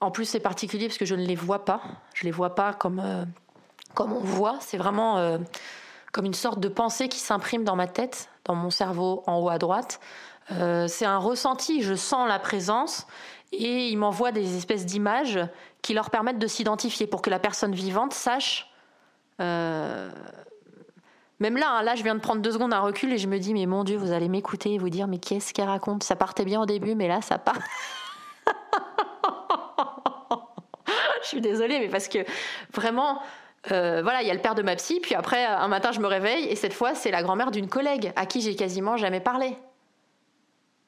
En 0.00 0.10
plus, 0.10 0.24
c'est 0.24 0.40
particulier 0.40 0.86
parce 0.86 0.98
que 0.98 1.04
je 1.04 1.14
ne 1.14 1.24
les 1.24 1.34
vois 1.34 1.64
pas. 1.64 1.80
Je 2.14 2.24
les 2.24 2.30
vois 2.30 2.54
pas 2.54 2.72
comme 2.72 3.02
comme 3.94 4.12
on 4.12 4.20
voit. 4.20 4.58
C'est 4.60 4.78
vraiment 4.78 5.38
comme 6.12 6.24
une 6.24 6.34
sorte 6.34 6.60
de 6.60 6.68
pensée 6.68 7.08
qui 7.08 7.18
s'imprime 7.18 7.64
dans 7.64 7.76
ma 7.76 7.86
tête, 7.86 8.30
dans 8.44 8.54
mon 8.54 8.70
cerveau 8.70 9.22
en 9.26 9.40
haut 9.40 9.48
à 9.48 9.58
droite. 9.58 10.00
Euh, 10.50 10.88
c'est 10.88 11.04
un 11.04 11.18
ressenti, 11.18 11.82
je 11.82 11.94
sens 11.94 12.26
la 12.26 12.38
présence 12.38 13.06
et 13.52 13.88
ils 13.88 13.96
m'envoient 13.96 14.32
des 14.32 14.56
espèces 14.56 14.86
d'images 14.86 15.38
qui 15.82 15.94
leur 15.94 16.10
permettent 16.10 16.38
de 16.38 16.46
s'identifier 16.46 17.06
pour 17.06 17.22
que 17.22 17.30
la 17.30 17.38
personne 17.38 17.74
vivante 17.74 18.14
sache. 18.14 18.70
Euh, 19.40 20.10
même 21.38 21.56
là, 21.56 21.70
hein, 21.70 21.82
là, 21.82 21.94
je 21.94 22.02
viens 22.02 22.14
de 22.14 22.20
prendre 22.20 22.42
deux 22.42 22.52
secondes 22.52 22.72
un 22.72 22.80
recul 22.80 23.12
et 23.12 23.18
je 23.18 23.28
me 23.28 23.38
dis, 23.38 23.52
mais 23.52 23.66
mon 23.66 23.84
Dieu, 23.84 23.96
vous 23.96 24.10
allez 24.10 24.28
m'écouter 24.28 24.74
et 24.74 24.78
vous 24.78 24.90
dire, 24.90 25.06
mais 25.06 25.18
qu'est-ce 25.18 25.54
qu'elle 25.54 25.68
raconte? 25.68 26.02
Ça 26.02 26.16
partait 26.16 26.44
bien 26.44 26.60
au 26.60 26.66
début, 26.66 26.94
mais 26.94 27.08
là, 27.08 27.20
ça 27.20 27.38
part. 27.38 27.58
je 31.28 31.36
suis 31.36 31.40
désolée, 31.42 31.78
mais 31.78 31.88
parce 31.88 32.08
que 32.08 32.18
vraiment, 32.72 33.20
euh, 33.70 34.00
voilà, 34.02 34.22
il 34.22 34.28
y 34.28 34.30
a 34.30 34.34
le 34.34 34.40
père 34.40 34.54
de 34.54 34.62
ma 34.62 34.76
psy, 34.76 34.98
puis 35.02 35.14
après, 35.14 35.44
un 35.44 35.68
matin, 35.68 35.92
je 35.92 36.00
me 36.00 36.06
réveille 36.06 36.46
et 36.46 36.56
cette 36.56 36.72
fois, 36.72 36.94
c'est 36.94 37.10
la 37.10 37.22
grand-mère 37.22 37.50
d'une 37.50 37.68
collègue 37.68 38.12
à 38.16 38.24
qui 38.24 38.40
j'ai 38.40 38.56
quasiment 38.56 38.96
jamais 38.96 39.20
parlé. 39.20 39.56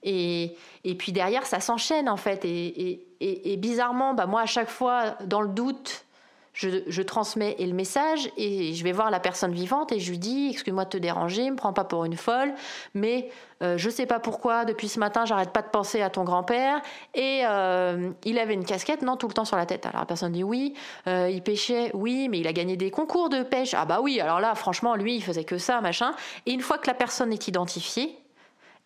Et, 0.03 0.57
et 0.85 0.95
puis 0.95 1.13
derrière, 1.13 1.45
ça 1.45 1.61
s'enchaîne 1.61 2.09
en 2.09 2.17
fait. 2.17 2.47
Et, 2.47 3.05
et, 3.21 3.53
et, 3.53 3.57
bizarrement, 3.59 4.15
bah 4.15 4.25
moi, 4.25 4.41
à 4.41 4.47
chaque 4.47 4.71
fois, 4.71 5.17
dans 5.27 5.43
le 5.43 5.49
doute, 5.49 6.07
je, 6.53 7.03
transmets 7.03 7.57
le 7.59 7.73
message 7.73 8.31
et 8.37 8.75
je 8.75 8.85
vais 8.85 8.93
voir 8.93 9.11
la 9.11 9.21
personne 9.21 9.53
vivante 9.53 9.93
et 9.93 10.01
je 10.01 10.11
lui 10.11 10.19
dis 10.19 10.51
Excuse-moi 10.51 10.85
de 10.85 10.91
te 10.91 10.97
déranger, 10.97 11.51
me 11.51 11.57
prends 11.57 11.73
pas 11.73 11.85
pour 11.85 12.05
une 12.05 12.17
folle, 12.17 12.53
mais 12.95 13.31
euh, 13.63 13.79
je 13.79 13.89
sais 13.89 14.07
pas 14.07 14.21
pourquoi, 14.21 14.65
depuis 14.65 14.89
ce 14.89 14.99
matin, 14.99 15.25
j'arrête 15.25 15.51
pas 15.51 15.63
de 15.63 15.69
penser 15.69 16.03
à 16.03 16.11
ton 16.11 16.25
grand-père. 16.25 16.81
Et 17.15 17.43
euh, 17.45 18.11
il 18.25 18.39
avait 18.39 18.55
une 18.55 18.65
casquette, 18.65 19.03
non, 19.03 19.17
tout 19.17 19.29
le 19.29 19.35
temps 19.35 19.45
sur 19.45 19.57
la 19.57 19.67
tête. 19.67 19.87
Alors 19.87 20.01
la 20.01 20.07
personne 20.07 20.33
dit 20.33 20.45
Oui, 20.45 20.75
euh, 21.07 21.31
il 21.31 21.43
pêchait, 21.43 21.91
oui, 21.95 22.29
mais 22.29 22.41
il 22.41 22.47
a 22.47 22.53
gagné 22.53 22.77
des 22.77 22.91
concours 22.91 23.29
de 23.29 23.43
pêche. 23.43 23.75
Ah 23.75 23.85
bah 23.85 24.01
oui, 24.03 24.21
alors 24.21 24.41
là, 24.41 24.55
franchement, 24.55 24.97
lui, 24.97 25.17
il 25.17 25.23
faisait 25.23 25.45
que 25.45 25.59
ça, 25.59 25.81
machin. 25.81 26.13
Et 26.47 26.53
une 26.53 26.63
fois 26.63 26.79
que 26.79 26.87
la 26.87 26.95
personne 26.95 27.33
est 27.33 27.49
identifiée, 27.49 28.21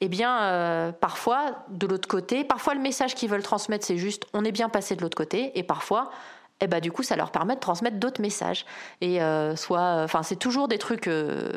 eh 0.01 0.09
bien, 0.09 0.43
euh, 0.43 0.93
parfois, 0.93 1.65
de 1.69 1.87
l'autre 1.87 2.09
côté, 2.09 2.45
parfois 2.45 2.75
le 2.75 2.81
message 2.81 3.15
qu'ils 3.15 3.31
veulent 3.31 3.43
transmettre, 3.43 3.87
c'est 3.87 3.97
juste 3.97 4.27
on 4.35 4.45
est 4.45 4.53
bien 4.53 4.69
passé 4.69 4.97
de 4.97 5.03
l'autre 5.03 5.17
côté, 5.17 5.59
et 5.59 5.63
parfois, 5.63 6.11
eh 6.61 6.67
ben, 6.67 6.81
du 6.81 6.93
coup, 6.93 7.03
ça 7.03 7.17
leur 7.17 7.31
permet 7.31 7.55
de 7.55 7.61
transmettre 7.61 7.97
d'autres 7.99 8.21
messages. 8.21 8.65
Et 9.01 9.23
euh, 9.23 9.57
soit, 9.57 10.03
enfin, 10.03 10.23
c'est 10.23 10.37
toujours 10.37 10.69
des 10.69 10.79
trucs 10.79 11.09
euh, 11.09 11.53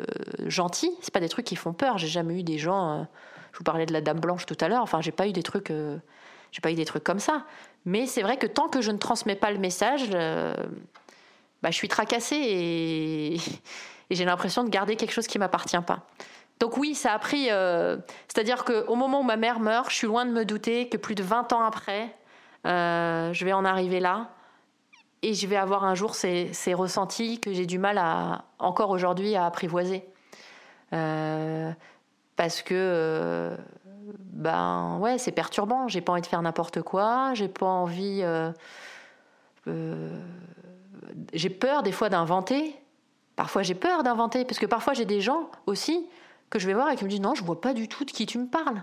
gentils, 0.46 0.92
c'est 1.00 1.12
pas 1.12 1.20
des 1.20 1.28
trucs 1.28 1.46
qui 1.46 1.56
font 1.56 1.72
peur. 1.72 1.98
J'ai 1.98 2.08
jamais 2.08 2.40
eu 2.40 2.42
des 2.42 2.58
gens. 2.58 3.06
je 3.52 3.58
vous 3.58 3.64
parlais 3.64 3.86
de 3.86 3.92
la 3.92 4.00
Dame 4.00 4.20
Blanche 4.20 4.46
tout 4.46 4.56
à 4.60 4.68
l'heure. 4.68 4.82
Enfin, 4.82 5.00
j'ai 5.00 5.12
pas 5.12 5.26
eu 5.26 5.32
des 5.32 5.42
trucs, 5.42 5.72
j'ai 6.52 6.60
pas 6.60 6.70
eu 6.70 6.74
des 6.74 6.84
trucs 6.84 7.04
comme 7.04 7.20
ça. 7.20 7.44
Mais 7.84 8.06
c'est 8.06 8.22
vrai 8.22 8.36
que 8.36 8.46
tant 8.46 8.68
que 8.68 8.80
je 8.80 8.90
ne 8.90 8.98
transmets 8.98 9.36
pas 9.36 9.50
le 9.50 9.58
message, 9.58 10.10
bah, 10.10 11.70
je 11.70 11.76
suis 11.76 11.88
tracassée 11.88 12.36
et, 12.36 13.34
et 14.10 14.14
j'ai 14.14 14.24
l'impression 14.24 14.64
de 14.64 14.68
garder 14.68 14.96
quelque 14.96 15.12
chose 15.12 15.26
qui 15.26 15.38
m'appartient 15.38 15.80
pas. 15.86 16.06
Donc 16.60 16.76
oui, 16.76 16.94
ça 16.94 17.12
a 17.12 17.18
pris... 17.18 17.50
Euh, 17.50 17.96
c'est-à-dire 18.26 18.64
qu'au 18.64 18.94
moment 18.94 19.20
où 19.20 19.24
ma 19.24 19.36
mère 19.36 19.60
meurt, 19.60 19.90
je 19.90 19.96
suis 19.96 20.06
loin 20.06 20.26
de 20.26 20.32
me 20.32 20.44
douter 20.44 20.88
que 20.88 20.96
plus 20.96 21.14
de 21.14 21.22
20 21.22 21.52
ans 21.52 21.62
après, 21.62 22.14
euh, 22.66 23.32
je 23.32 23.44
vais 23.44 23.52
en 23.52 23.64
arriver 23.64 24.00
là. 24.00 24.30
Et 25.22 25.34
je 25.34 25.46
vais 25.46 25.56
avoir 25.56 25.84
un 25.84 25.94
jour 25.94 26.14
ces, 26.14 26.52
ressentis 26.74 27.40
que 27.40 27.52
j'ai 27.52 27.66
du 27.66 27.78
mal 27.78 27.98
à, 27.98 28.44
encore 28.58 28.90
aujourd'hui 28.90 29.34
à 29.34 29.46
apprivoiser. 29.46 30.04
Euh, 30.92 31.72
parce 32.36 32.62
que, 32.62 33.56
ben 34.16 34.98
ouais, 35.00 35.18
c'est 35.18 35.32
perturbant. 35.32 35.88
J'ai 35.88 36.00
pas 36.00 36.12
envie 36.12 36.22
de 36.22 36.26
faire 36.26 36.42
n'importe 36.42 36.82
quoi. 36.82 37.34
J'ai 37.34 37.48
pas 37.48 37.66
envie... 37.66 38.22
j'ai 41.32 41.50
peur 41.50 41.82
des 41.82 41.92
fois 41.92 42.08
d'inventer. 42.08 42.76
Parfois 43.38 43.62
j'ai 43.62 43.76
peur 43.76 44.02
d'inventer, 44.02 44.44
parce 44.44 44.58
que 44.58 44.66
parfois 44.66 44.94
j'ai 44.94 45.04
des 45.04 45.20
gens 45.20 45.48
aussi 45.66 46.08
que 46.50 46.58
je 46.58 46.66
vais 46.66 46.74
voir 46.74 46.90
et 46.90 46.96
qui 46.96 47.04
me 47.04 47.08
dit 47.08 47.20
non, 47.20 47.36
je 47.36 47.44
vois 47.44 47.60
pas 47.60 47.72
du 47.72 47.86
tout 47.86 48.04
de 48.04 48.10
qui 48.10 48.26
tu 48.26 48.36
me 48.36 48.48
parles. 48.48 48.82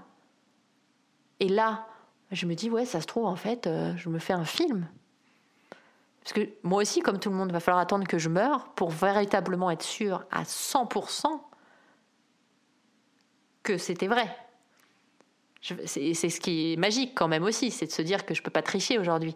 Et 1.41 1.49
là, 1.49 1.85
je 2.31 2.45
me 2.45 2.55
dis 2.55 2.69
ouais, 2.69 2.85
ça 2.85 3.01
se 3.01 3.05
trouve 3.05 3.25
en 3.25 3.35
fait, 3.35 3.67
euh, 3.67 3.93
je 3.97 4.07
me 4.07 4.17
fais 4.17 4.31
un 4.31 4.45
film. 4.45 4.87
Parce 6.25 6.33
que 6.33 6.49
moi 6.63 6.81
aussi, 6.81 7.01
comme 7.01 7.19
tout 7.19 7.29
le 7.29 7.35
monde, 7.35 7.49
il 7.49 7.53
va 7.53 7.59
falloir 7.59 7.79
attendre 7.79 8.07
que 8.07 8.17
je 8.17 8.29
meure 8.29 8.65
pour 8.73 8.89
véritablement 8.89 9.69
être 9.69 9.83
sûr 9.83 10.25
à 10.31 10.41
100% 10.41 11.39
que 13.61 13.77
c'était 13.77 14.07
vrai. 14.07 14.35
C'est 15.85 16.15
ce 16.15 16.39
qui 16.39 16.73
est 16.73 16.77
magique 16.77 17.13
quand 17.13 17.27
même 17.27 17.43
aussi, 17.43 17.69
c'est 17.69 17.85
de 17.85 17.91
se 17.91 18.01
dire 18.01 18.25
que 18.25 18.33
je 18.33 18.41
peux 18.41 18.49
pas 18.49 18.63
tricher 18.63 18.97
aujourd'hui. 18.97 19.35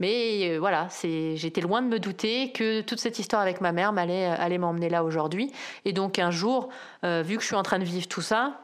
Mais 0.00 0.50
euh, 0.50 0.58
voilà, 0.58 0.88
j'étais 1.02 1.60
loin 1.60 1.82
de 1.82 1.86
me 1.86 1.98
douter 1.98 2.50
que 2.52 2.80
toute 2.80 2.98
cette 2.98 3.18
histoire 3.18 3.42
avec 3.42 3.60
ma 3.60 3.72
mère 3.72 3.92
euh, 3.96 4.34
allait 4.38 4.58
m'emmener 4.58 4.88
là 4.88 5.04
aujourd'hui. 5.04 5.52
Et 5.84 5.92
donc 5.92 6.18
un 6.18 6.30
jour, 6.30 6.70
euh, 7.04 7.22
vu 7.22 7.36
que 7.36 7.42
je 7.42 7.46
suis 7.46 7.56
en 7.56 7.62
train 7.62 7.78
de 7.78 7.84
vivre 7.84 8.08
tout 8.08 8.22
ça 8.22 8.60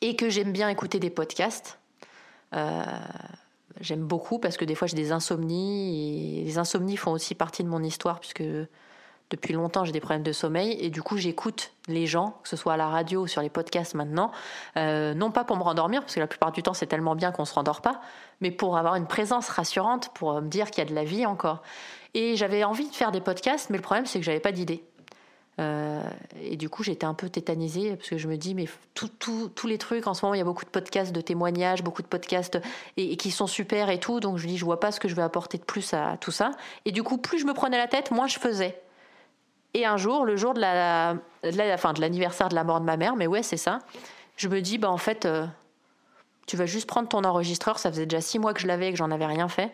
et 0.00 0.16
que 0.16 0.28
j'aime 0.28 0.52
bien 0.52 0.68
écouter 0.68 0.98
des 0.98 1.10
podcasts, 1.10 1.78
j'aime 3.80 4.02
beaucoup 4.02 4.38
parce 4.38 4.56
que 4.56 4.64
des 4.64 4.74
fois 4.74 4.86
j'ai 4.86 4.96
des 4.96 5.12
insomnies. 5.12 6.40
Et 6.40 6.44
les 6.44 6.58
insomnies 6.58 6.96
font 6.96 7.12
aussi 7.12 7.34
partie 7.34 7.64
de 7.64 7.68
mon 7.68 7.82
histoire 7.82 8.20
puisque 8.20 8.44
depuis 9.30 9.54
longtemps 9.54 9.84
j'ai 9.84 9.92
des 9.92 10.00
problèmes 10.00 10.22
de 10.22 10.32
sommeil 10.32 10.76
et 10.80 10.90
du 10.90 11.02
coup 11.02 11.16
j'écoute 11.16 11.72
les 11.88 12.06
gens, 12.06 12.38
que 12.42 12.48
ce 12.48 12.56
soit 12.56 12.74
à 12.74 12.76
la 12.76 12.88
radio 12.88 13.22
ou 13.22 13.26
sur 13.26 13.42
les 13.42 13.48
podcasts 13.48 13.94
maintenant, 13.94 14.30
euh, 14.76 15.14
non 15.14 15.30
pas 15.30 15.44
pour 15.44 15.56
me 15.56 15.62
rendormir, 15.62 16.02
parce 16.02 16.14
que 16.14 16.20
la 16.20 16.26
plupart 16.26 16.52
du 16.52 16.62
temps 16.62 16.74
c'est 16.74 16.86
tellement 16.86 17.14
bien 17.14 17.32
qu'on 17.32 17.44
se 17.44 17.54
rendort 17.54 17.80
pas, 17.80 18.00
mais 18.40 18.50
pour 18.50 18.76
avoir 18.76 18.96
une 18.96 19.06
présence 19.06 19.48
rassurante, 19.48 20.10
pour 20.14 20.40
me 20.40 20.48
dire 20.48 20.70
qu'il 20.70 20.84
y 20.84 20.86
a 20.86 20.90
de 20.90 20.94
la 20.94 21.04
vie 21.04 21.26
encore. 21.26 21.62
Et 22.12 22.36
j'avais 22.36 22.64
envie 22.64 22.88
de 22.88 22.94
faire 22.94 23.12
des 23.12 23.20
podcasts, 23.20 23.70
mais 23.70 23.78
le 23.78 23.82
problème 23.82 24.06
c'est 24.06 24.18
que 24.18 24.24
j'avais 24.24 24.40
pas 24.40 24.52
d'idée. 24.52 24.84
Euh, 25.60 26.02
et 26.40 26.56
du 26.56 26.68
coup, 26.68 26.82
j'étais 26.82 27.06
un 27.06 27.14
peu 27.14 27.28
tétanisée 27.28 27.96
parce 27.96 28.08
que 28.08 28.18
je 28.18 28.26
me 28.26 28.36
dis, 28.36 28.54
mais 28.54 28.66
tous 28.94 29.66
les 29.66 29.78
trucs, 29.78 30.06
en 30.06 30.14
ce 30.14 30.24
moment, 30.24 30.34
il 30.34 30.38
y 30.38 30.40
a 30.40 30.44
beaucoup 30.44 30.64
de 30.64 30.70
podcasts 30.70 31.12
de 31.12 31.20
témoignages, 31.20 31.82
beaucoup 31.82 32.02
de 32.02 32.08
podcasts 32.08 32.58
et, 32.96 33.16
qui 33.16 33.30
sont 33.30 33.46
super 33.46 33.90
et 33.90 34.00
tout. 34.00 34.20
Donc, 34.20 34.38
je 34.38 34.46
dis, 34.46 34.58
je 34.58 34.64
vois 34.64 34.80
pas 34.80 34.92
ce 34.92 35.00
que 35.00 35.08
je 35.08 35.14
vais 35.14 35.22
apporter 35.22 35.58
de 35.58 35.64
plus 35.64 35.94
à 35.94 36.16
tout 36.20 36.32
ça. 36.32 36.50
Et 36.84 36.92
du 36.92 37.02
coup, 37.02 37.18
plus 37.18 37.38
je 37.38 37.46
me 37.46 37.54
prenais 37.54 37.78
la 37.78 37.86
tête, 37.86 38.10
moins 38.10 38.26
je 38.26 38.38
faisais. 38.38 38.80
Et 39.74 39.86
un 39.86 39.96
jour, 39.96 40.24
le 40.24 40.36
jour 40.36 40.54
de 40.54 40.60
la, 40.60 41.16
fin, 41.78 41.92
de 41.92 42.00
l'anniversaire 42.00 42.48
de 42.48 42.54
la 42.54 42.64
mort 42.64 42.80
de 42.80 42.84
ma 42.84 42.96
mère, 42.96 43.16
mais 43.16 43.26
ouais, 43.26 43.42
c'est 43.42 43.56
ça. 43.56 43.80
Je 44.36 44.48
me 44.48 44.60
dis, 44.60 44.78
bah 44.78 44.90
en 44.90 44.98
fait, 44.98 45.24
euh, 45.26 45.46
tu 46.46 46.56
vas 46.56 46.66
juste 46.66 46.88
prendre 46.88 47.08
ton 47.08 47.24
enregistreur. 47.24 47.78
Ça 47.78 47.90
faisait 47.90 48.06
déjà 48.06 48.20
six 48.20 48.38
mois 48.38 48.54
que 48.54 48.60
je 48.60 48.66
l'avais 48.66 48.88
et 48.88 48.92
que 48.92 48.98
j'en 48.98 49.10
avais 49.10 49.26
rien 49.26 49.48
fait. 49.48 49.72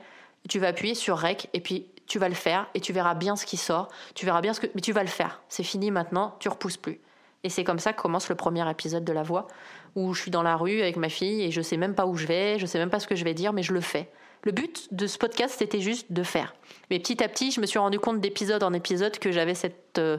tu 0.49 0.59
vas 0.59 0.68
appuyer 0.68 0.95
sur 0.95 1.18
Rec 1.18 1.49
et 1.53 1.61
puis 1.61 1.87
tu 2.11 2.19
vas 2.19 2.29
le 2.29 2.35
faire 2.35 2.67
et 2.75 2.81
tu 2.81 2.93
verras 2.93 3.15
bien 3.15 3.37
ce 3.37 3.47
qui 3.47 3.57
sort. 3.57 3.89
Tu 4.17 4.27
verras 4.27 4.41
bien 4.41 4.53
ce 4.53 4.61
que, 4.61 4.67
mais 4.75 4.81
tu 4.81 4.91
vas 4.93 5.05
le 5.05 5.09
faire. 5.09 5.41
C'est 5.49 5.63
fini 5.63 5.93
maintenant. 5.93 6.35
Tu 6.41 6.49
repousses 6.49 6.77
plus. 6.77 7.01
Et 7.45 7.49
c'est 7.49 7.63
comme 7.63 7.79
ça 7.79 7.93
que 7.93 8.03
commence 8.03 8.29
le 8.29 8.35
premier 8.35 8.69
épisode 8.69 9.05
de 9.05 9.13
La 9.13 9.23
Voix, 9.23 9.47
où 9.95 10.13
je 10.13 10.21
suis 10.21 10.33
dans 10.33 10.43
la 10.43 10.57
rue 10.57 10.81
avec 10.81 10.97
ma 10.97 11.09
fille 11.09 11.43
et 11.43 11.53
je 11.53 11.63
sais 11.63 11.77
même 11.77 11.95
pas 11.95 12.07
où 12.07 12.17
je 12.17 12.27
vais, 12.27 12.59
je 12.59 12.67
sais 12.67 12.79
même 12.79 12.91
pas 12.91 12.99
ce 12.99 13.07
que 13.07 13.15
je 13.15 13.23
vais 13.23 13.33
dire, 13.33 13.53
mais 13.53 13.63
je 13.63 13.73
le 13.73 13.81
fais. 13.81 14.11
Le 14.43 14.51
but 14.51 14.93
de 14.93 15.07
ce 15.07 15.19
podcast, 15.19 15.55
c'était 15.57 15.81
juste 15.81 16.11
de 16.11 16.25
faire. 16.25 16.53
Mais 16.91 16.99
petit 16.99 17.23
à 17.23 17.29
petit, 17.29 17.53
je 17.53 17.61
me 17.61 17.67
suis 17.67 17.79
rendu 17.79 18.01
compte 18.01 18.21
d'épisode 18.21 18.65
en 18.65 18.73
épisode 18.73 19.17
que 19.21 19.31
j'avais 19.31 19.55
cette. 19.55 19.93
Je 19.97 20.03
euh, 20.03 20.19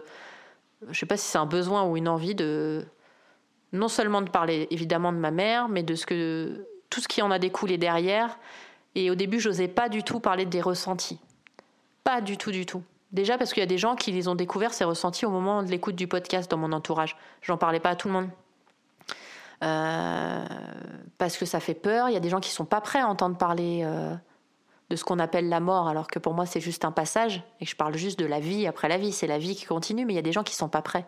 je 0.92 0.98
sais 0.98 1.06
pas 1.06 1.18
si 1.18 1.28
c'est 1.28 1.40
un 1.40 1.46
besoin 1.46 1.84
ou 1.84 1.98
une 1.98 2.08
envie 2.08 2.36
de. 2.36 2.86
Non 3.74 3.90
seulement 3.90 4.22
de 4.22 4.30
parler 4.30 4.68
évidemment 4.72 5.12
de 5.12 5.18
ma 5.18 5.32
mère, 5.32 5.68
mais 5.68 5.84
de 5.84 5.96
ce 5.96 6.06
que. 6.06 6.66
Tout 6.90 7.02
ce 7.02 7.10
qui 7.10 7.22
en 7.22 7.32
a 7.32 7.40
découlé 7.40 7.78
derrière. 7.78 8.40
Et 8.96 9.12
au 9.12 9.16
début, 9.16 9.42
j'osais 9.42 9.68
pas 9.68 9.90
du 9.90 10.04
tout 10.04 10.22
parler 10.22 10.46
des 10.46 10.62
ressentis. 10.62 11.20
Pas 12.04 12.22
du 12.22 12.38
tout, 12.38 12.52
du 12.52 12.66
tout. 12.66 12.84
Déjà 13.12 13.38
parce 13.38 13.54
qu'il 13.54 13.62
y 13.62 13.64
a 13.64 13.68
des 13.68 13.78
gens 13.78 13.96
qui 13.96 14.12
les 14.12 14.28
ont 14.28 14.36
découverts, 14.36 14.74
ces 14.74 14.84
ressentis, 14.84 15.26
au 15.26 15.30
moment 15.30 15.64
de 15.64 15.70
l'écoute 15.70 15.96
du 15.96 16.08
podcast 16.08 16.50
dans 16.50 16.58
mon 16.58 16.72
entourage. 16.72 17.18
J'en 17.42 17.58
parlais 17.58 17.80
pas 17.80 17.90
à 17.90 17.96
tout 17.96 18.08
le 18.08 18.14
monde. 18.14 18.30
parce 21.18 21.38
que 21.38 21.46
ça 21.46 21.60
fait 21.60 21.74
peur. 21.74 22.10
Il 22.10 22.14
y 22.14 22.18
a 22.18 22.22
des 22.22 22.30
gens 22.30 22.40
qui 22.40 22.52
sont 22.52 22.66
pas 22.66 22.82
prêts 22.82 23.00
à 23.00 23.08
entendre 23.08 23.38
parler 23.38 23.86
de 24.92 24.96
ce 24.96 25.04
qu'on 25.04 25.20
appelle 25.20 25.50
la 25.50 25.60
mort, 25.60 25.88
alors 25.88 26.08
que 26.08 26.20
pour 26.20 26.34
moi 26.34 26.46
c'est 26.46 26.60
juste 26.60 26.86
un 26.86 26.92
passage 26.92 27.44
et 27.60 27.66
que 27.66 27.72
je 27.72 27.76
parle 27.76 27.96
juste 27.96 28.20
de 28.20 28.26
la 28.26 28.40
vie 28.40 28.68
après 28.68 28.90
la 28.90 28.98
vie. 28.98 29.12
C'est 29.12 29.28
la 29.28 29.38
vie 29.38 29.56
qui 29.56 29.66
continue, 29.66 30.06
mais 30.06 30.14
il 30.14 30.18
y 30.18 30.20
a 30.20 30.24
des 30.24 30.34
gens 30.34 30.44
qui 30.44 30.56
sont 30.56 30.70
pas 30.70 30.82
prêts. 30.82 31.06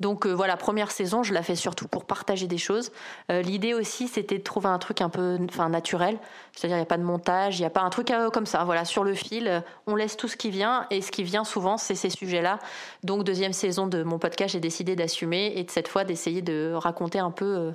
Donc 0.00 0.26
euh, 0.26 0.32
voilà, 0.32 0.56
première 0.56 0.90
saison, 0.90 1.22
je 1.22 1.34
la 1.34 1.42
fais 1.42 1.54
surtout 1.54 1.86
pour 1.86 2.06
partager 2.06 2.46
des 2.46 2.56
choses. 2.56 2.90
Euh, 3.30 3.42
l'idée 3.42 3.74
aussi, 3.74 4.08
c'était 4.08 4.38
de 4.38 4.42
trouver 4.42 4.68
un 4.68 4.78
truc 4.78 5.02
un 5.02 5.10
peu, 5.10 5.38
naturel, 5.68 6.18
c'est-à-dire 6.52 6.78
il 6.78 6.80
n'y 6.80 6.84
a 6.84 6.86
pas 6.86 6.96
de 6.96 7.02
montage, 7.02 7.58
il 7.58 7.62
n'y 7.62 7.66
a 7.66 7.70
pas 7.70 7.82
un 7.82 7.90
truc 7.90 8.10
euh, 8.10 8.30
comme 8.30 8.46
ça. 8.46 8.64
Voilà, 8.64 8.86
sur 8.86 9.04
le 9.04 9.14
fil, 9.14 9.62
on 9.86 9.94
laisse 9.94 10.16
tout 10.16 10.26
ce 10.26 10.38
qui 10.38 10.50
vient 10.50 10.86
et 10.90 11.02
ce 11.02 11.12
qui 11.12 11.22
vient 11.22 11.44
souvent, 11.44 11.76
c'est 11.76 11.94
ces 11.94 12.08
sujets-là. 12.08 12.58
Donc 13.04 13.24
deuxième 13.24 13.52
saison 13.52 13.86
de 13.86 14.02
mon 14.02 14.18
podcast, 14.18 14.54
j'ai 14.54 14.60
décidé 14.60 14.96
d'assumer 14.96 15.52
et 15.56 15.64
de 15.64 15.70
cette 15.70 15.88
fois 15.88 16.04
d'essayer 16.04 16.40
de 16.40 16.72
raconter 16.74 17.18
un 17.18 17.30
peu, 17.30 17.74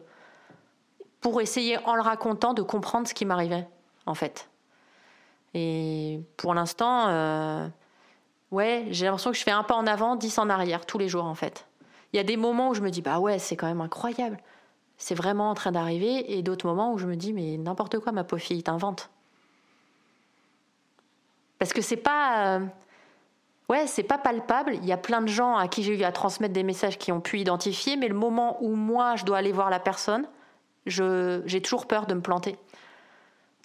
pour 1.21 1.41
essayer 1.41 1.77
en 1.85 1.93
le 1.93 2.01
racontant 2.01 2.55
de 2.55 2.63
comprendre 2.63 3.07
ce 3.07 3.13
qui 3.13 3.25
m'arrivait 3.25 3.67
en 4.07 4.15
fait. 4.15 4.49
Et 5.53 6.19
pour 6.37 6.55
l'instant, 6.55 7.69
ouais, 8.49 8.87
j'ai 8.89 9.05
l'impression 9.05 9.31
que 9.31 9.37
je 9.37 9.43
fais 9.43 9.51
un 9.51 9.63
pas 9.63 9.75
en 9.75 9.85
avant, 9.85 10.15
dix 10.15 10.39
en 10.39 10.49
arrière 10.49 10.87
tous 10.87 10.97
les 10.97 11.07
jours 11.07 11.25
en 11.25 11.35
fait. 11.35 11.67
Il 12.13 12.17
y 12.17 12.19
a 12.19 12.23
des 12.23 12.37
moments 12.37 12.69
où 12.69 12.73
je 12.73 12.81
me 12.81 12.89
dis, 12.89 13.01
bah 13.01 13.19
ouais, 13.19 13.39
c'est 13.39 13.55
quand 13.55 13.67
même 13.67 13.81
incroyable. 13.81 14.37
C'est 14.97 15.15
vraiment 15.15 15.49
en 15.49 15.53
train 15.53 15.71
d'arriver. 15.71 16.37
Et 16.37 16.41
d'autres 16.41 16.67
moments 16.67 16.93
où 16.93 16.97
je 16.97 17.07
me 17.07 17.15
dis, 17.15 17.33
mais 17.33 17.57
n'importe 17.57 17.99
quoi, 17.99 18.11
ma 18.11 18.23
pauvre 18.23 18.41
fille, 18.41 18.63
t'invente. 18.63 19.09
Parce 21.59 21.73
que 21.73 21.81
c'est 21.81 21.97
pas. 21.97 22.57
Euh, 22.57 22.65
ouais, 23.69 23.87
c'est 23.87 24.03
pas 24.03 24.17
palpable. 24.17 24.75
Il 24.75 24.85
y 24.85 24.91
a 24.91 24.97
plein 24.97 25.21
de 25.21 25.27
gens 25.27 25.55
à 25.55 25.67
qui 25.67 25.83
j'ai 25.83 25.97
eu 25.97 26.03
à 26.03 26.11
transmettre 26.11 26.53
des 26.53 26.63
messages 26.63 26.97
qui 26.97 27.11
ont 27.11 27.21
pu 27.21 27.39
identifier, 27.39 27.97
mais 27.97 28.07
le 28.07 28.15
moment 28.15 28.57
où 28.61 28.75
moi, 28.75 29.15
je 29.15 29.25
dois 29.25 29.37
aller 29.37 29.51
voir 29.51 29.69
la 29.69 29.79
personne, 29.79 30.27
j'ai 30.85 31.61
toujours 31.61 31.87
peur 31.87 32.05
de 32.05 32.13
me 32.13 32.21
planter. 32.21 32.57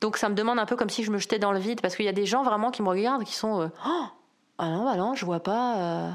Donc 0.00 0.16
ça 0.16 0.28
me 0.28 0.34
demande 0.34 0.58
un 0.58 0.66
peu 0.66 0.76
comme 0.76 0.88
si 0.88 1.04
je 1.04 1.10
me 1.10 1.18
jetais 1.18 1.38
dans 1.38 1.52
le 1.52 1.58
vide, 1.58 1.80
parce 1.80 1.94
qu'il 1.94 2.06
y 2.06 2.08
a 2.08 2.12
des 2.12 2.26
gens 2.26 2.42
vraiment 2.42 2.70
qui 2.70 2.82
me 2.82 2.88
regardent, 2.88 3.24
qui 3.24 3.34
sont. 3.34 3.60
Euh, 3.60 3.68
oh, 3.86 4.04
ah 4.58 4.68
non, 4.68 4.84
bah 4.84 4.96
non, 4.96 5.14
je 5.14 5.24
vois 5.26 5.40
pas. 5.40 5.76
Euh. 5.76 6.10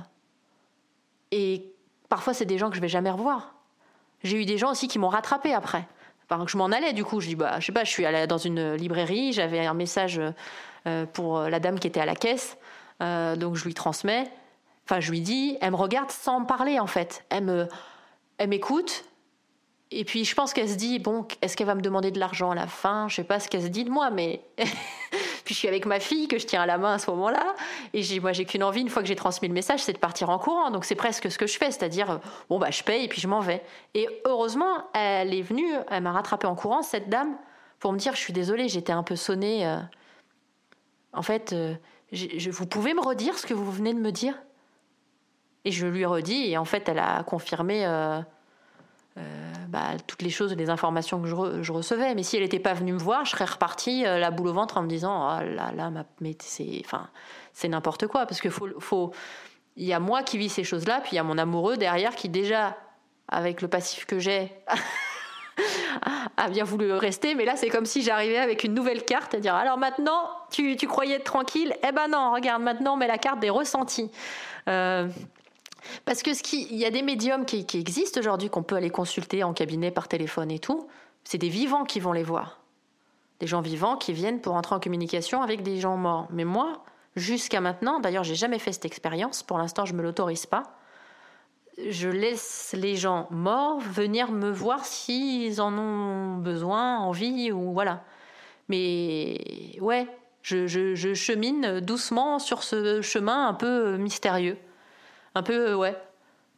Et 1.31 1.74
Parfois, 2.09 2.33
c'est 2.33 2.45
des 2.45 2.57
gens 2.57 2.69
que 2.69 2.75
je 2.75 2.81
vais 2.81 2.87
jamais 2.87 3.09
revoir. 3.09 3.53
J'ai 4.23 4.41
eu 4.41 4.45
des 4.45 4.57
gens 4.57 4.71
aussi 4.71 4.87
qui 4.87 4.99
m'ont 4.99 5.09
rattrapé 5.09 5.53
après. 5.53 5.87
Enfin, 6.29 6.45
je 6.47 6.57
m'en 6.57 6.65
allais, 6.65 6.93
du 6.93 7.03
coup, 7.03 7.19
je 7.19 7.27
dis, 7.27 7.35
bah, 7.35 7.59
je 7.59 7.65
sais 7.65 7.71
pas, 7.71 7.83
je 7.83 7.91
suis 7.91 8.05
allée 8.05 8.25
dans 8.27 8.37
une 8.37 8.73
librairie, 8.73 9.33
j'avais 9.33 9.65
un 9.65 9.73
message 9.73 10.19
euh, 10.87 11.05
pour 11.05 11.39
la 11.39 11.59
dame 11.59 11.79
qui 11.79 11.87
était 11.87 11.99
à 11.99 12.05
la 12.05 12.15
caisse, 12.15 12.57
euh, 13.01 13.35
donc 13.35 13.55
je 13.55 13.65
lui 13.65 13.73
transmets. 13.73 14.31
Enfin, 14.85 14.99
je 14.99 15.11
lui 15.11 15.21
dis, 15.21 15.57
elle 15.61 15.71
me 15.71 15.75
regarde 15.75 16.11
sans 16.11 16.39
me 16.39 16.45
parler, 16.45 16.79
en 16.79 16.87
fait. 16.87 17.23
Elle 17.29 17.43
me, 17.43 17.67
elle 18.37 18.49
m'écoute, 18.49 19.05
et 19.91 20.03
puis 20.03 20.25
je 20.25 20.35
pense 20.35 20.53
qu'elle 20.53 20.69
se 20.69 20.75
dit 20.75 20.99
bon, 20.99 21.25
est-ce 21.41 21.55
qu'elle 21.55 21.67
va 21.67 21.75
me 21.75 21.81
demander 21.81 22.11
de 22.11 22.19
l'argent 22.19 22.51
à 22.51 22.55
la 22.55 22.67
fin? 22.67 23.07
Je 23.07 23.15
sais 23.15 23.23
pas 23.23 23.39
ce 23.39 23.47
qu'elle 23.47 23.61
se 23.61 23.67
dit 23.67 23.83
de 23.83 23.89
moi, 23.89 24.09
mais 24.09 24.41
puis 25.45 25.53
je 25.53 25.59
suis 25.59 25.67
avec 25.67 25.85
ma 25.85 25.99
fille 25.99 26.27
que 26.27 26.37
je 26.39 26.45
tiens 26.45 26.63
à 26.63 26.65
la 26.65 26.77
main 26.77 26.95
à 26.95 26.99
ce 26.99 27.09
moment-là, 27.11 27.55
et 27.93 28.19
moi 28.19 28.33
j'ai 28.33 28.45
qu'une 28.45 28.63
envie 28.63 28.81
une 28.81 28.89
fois 28.89 29.03
que 29.03 29.07
j'ai 29.07 29.15
transmis 29.15 29.47
le 29.47 29.53
message, 29.53 29.81
c'est 29.83 29.93
de 29.93 29.99
partir 29.99 30.29
en 30.29 30.39
courant. 30.39 30.71
Donc 30.71 30.83
c'est 30.83 30.95
presque 30.95 31.31
ce 31.31 31.37
que 31.37 31.47
je 31.47 31.57
fais, 31.57 31.71
c'est-à-dire 31.71 32.11
euh, 32.11 32.17
bon 32.49 32.59
bah 32.59 32.71
je 32.71 32.83
paye 32.83 33.05
et 33.05 33.07
puis 33.07 33.21
je 33.21 33.27
m'en 33.27 33.39
vais. 33.39 33.63
Et 33.93 34.09
heureusement, 34.25 34.89
elle 34.93 35.33
est 35.33 35.43
venue, 35.43 35.71
elle 35.89 36.03
m'a 36.03 36.11
rattrapé 36.11 36.47
en 36.47 36.55
courant 36.55 36.81
cette 36.81 37.09
dame 37.09 37.37
pour 37.79 37.93
me 37.93 37.97
dire 37.97 38.13
je 38.13 38.19
suis 38.19 38.33
désolée, 38.33 38.67
j'étais 38.67 38.91
un 38.91 39.03
peu 39.03 39.15
sonnée. 39.15 39.65
Euh. 39.65 39.77
En 41.13 41.21
fait, 41.21 41.53
euh, 41.53 41.75
vous 42.49 42.65
pouvez 42.65 42.93
me 42.93 43.01
redire 43.01 43.37
ce 43.37 43.45
que 43.45 43.53
vous 43.53 43.71
venez 43.71 43.93
de 43.93 43.99
me 43.99 44.11
dire? 44.11 44.35
Et 45.63 45.71
je 45.71 45.87
lui 45.87 46.01
ai 46.01 46.05
redit 46.05 46.51
et 46.51 46.57
en 46.57 46.65
fait 46.65 46.89
elle 46.89 46.99
a 46.99 47.23
confirmé. 47.23 47.85
Bah, 49.75 49.97
toutes 50.07 50.21
les 50.21 50.29
choses, 50.29 50.53
les 50.55 50.69
informations 50.69 51.21
que 51.21 51.27
je, 51.27 51.71
recevais. 51.71 52.15
Mais 52.15 52.23
si 52.23 52.37
elle 52.37 52.43
n'était 52.43 52.59
pas 52.59 52.73
venue 52.73 52.93
me 52.93 52.97
voir, 52.97 53.25
je 53.25 53.31
serais 53.31 53.45
repartie 53.45 54.05
euh, 54.05 54.19
la 54.19 54.31
boule 54.31 54.47
au 54.47 54.53
ventre 54.53 54.77
en 54.77 54.83
me 54.83 54.87
disant 54.87 55.37
oh 55.37 55.43
là 55.43 55.71
là, 55.73 55.91
mais 56.21 56.35
c'est, 56.39 56.81
enfin, 56.85 57.09
c'est 57.53 57.67
n'importe 57.67 58.07
quoi 58.07 58.25
parce 58.25 58.39
que 58.39 58.49
faut, 58.49 59.11
il 59.75 59.85
y 59.85 59.93
a 59.93 59.99
moi 59.99 60.23
qui 60.23 60.37
vis 60.37 60.49
ces 60.49 60.63
choses-là, 60.63 61.01
puis 61.01 61.11
il 61.13 61.15
y 61.15 61.19
a 61.19 61.23
mon 61.23 61.37
amoureux 61.37 61.77
derrière 61.77 62.15
qui 62.15 62.29
déjà, 62.29 62.77
avec 63.27 63.61
le 63.61 63.67
passif 63.67 64.05
que 64.05 64.19
j'ai, 64.19 64.53
a 66.37 66.49
bien 66.49 66.63
voulu 66.63 66.93
rester. 66.93 67.35
Mais 67.35 67.43
là, 67.43 67.55
c'est 67.55 67.69
comme 67.69 67.85
si 67.85 68.01
j'arrivais 68.01 68.37
avec 68.37 68.63
une 68.63 68.73
nouvelle 68.73 69.03
carte 69.03 69.33
à 69.33 69.39
dire 69.39 69.55
alors 69.55 69.77
maintenant, 69.77 70.29
tu, 70.51 70.77
tu 70.77 70.87
croyais 70.87 71.15
être 71.15 71.25
tranquille? 71.25 71.75
Eh 71.85 71.91
ben 71.91 72.07
non, 72.07 72.31
regarde 72.31 72.61
maintenant, 72.61 72.95
mais 72.95 73.07
la 73.07 73.17
carte 73.17 73.39
des 73.39 73.49
ressentis. 73.49 74.09
Euh, 74.69 75.07
parce 76.05 76.23
que 76.23 76.33
ce 76.33 76.43
qui, 76.43 76.67
il 76.71 76.77
y 76.77 76.85
a 76.85 76.91
des 76.91 77.01
médiums 77.01 77.45
qui, 77.45 77.65
existent 77.73 78.19
aujourd'hui 78.19 78.49
qu'on 78.49 78.63
peut 78.63 78.75
aller 78.75 78.89
consulter 78.89 79.43
en 79.43 79.53
cabinet 79.53 79.91
par 79.91 80.07
téléphone 80.07 80.51
et 80.51 80.59
tout. 80.59 80.87
C'est 81.23 81.37
des 81.37 81.49
vivants 81.49 81.85
qui 81.85 81.99
vont 81.99 82.11
les 82.11 82.23
voir. 82.23 82.59
Des 83.39 83.47
gens 83.47 83.61
vivants 83.61 83.97
qui 83.97 84.13
viennent 84.13 84.41
pour 84.41 84.53
entrer 84.53 84.75
en 84.75 84.79
communication 84.79 85.41
avec 85.41 85.63
des 85.63 85.79
gens 85.79 85.97
morts. 85.97 86.27
Mais 86.31 86.45
moi, 86.45 86.83
jusqu'à 87.15 87.61
maintenant, 87.61 87.99
d'ailleurs, 87.99 88.23
j'ai 88.23 88.35
jamais 88.35 88.59
fait 88.59 88.71
cette 88.71 88.85
expérience. 88.85 89.43
Pour 89.43 89.57
l'instant, 89.57 89.85
je 89.85 89.93
me 89.93 90.01
l'autorise 90.01 90.45
pas. 90.45 90.63
Je 91.89 92.07
laisse 92.07 92.73
les 92.77 92.95
gens 92.95 93.27
morts 93.31 93.79
venir 93.79 94.31
me 94.31 94.49
voir 94.49 94.85
s'ils 94.85 95.59
en 95.59 95.77
ont 95.77 96.37
besoin, 96.37 96.99
envie 96.99 97.51
ou 97.51 97.73
voilà. 97.73 98.03
Mais 98.69 99.37
ouais, 99.81 100.07
je 100.41 101.13
chemine 101.13 101.81
doucement 101.81 102.39
sur 102.39 102.63
ce 102.63 103.01
chemin 103.01 103.47
un 103.47 103.53
peu 103.53 103.97
mystérieux 103.97 104.57
un 105.35 105.43
peu, 105.43 105.71
euh, 105.71 105.77
ouais, 105.77 105.95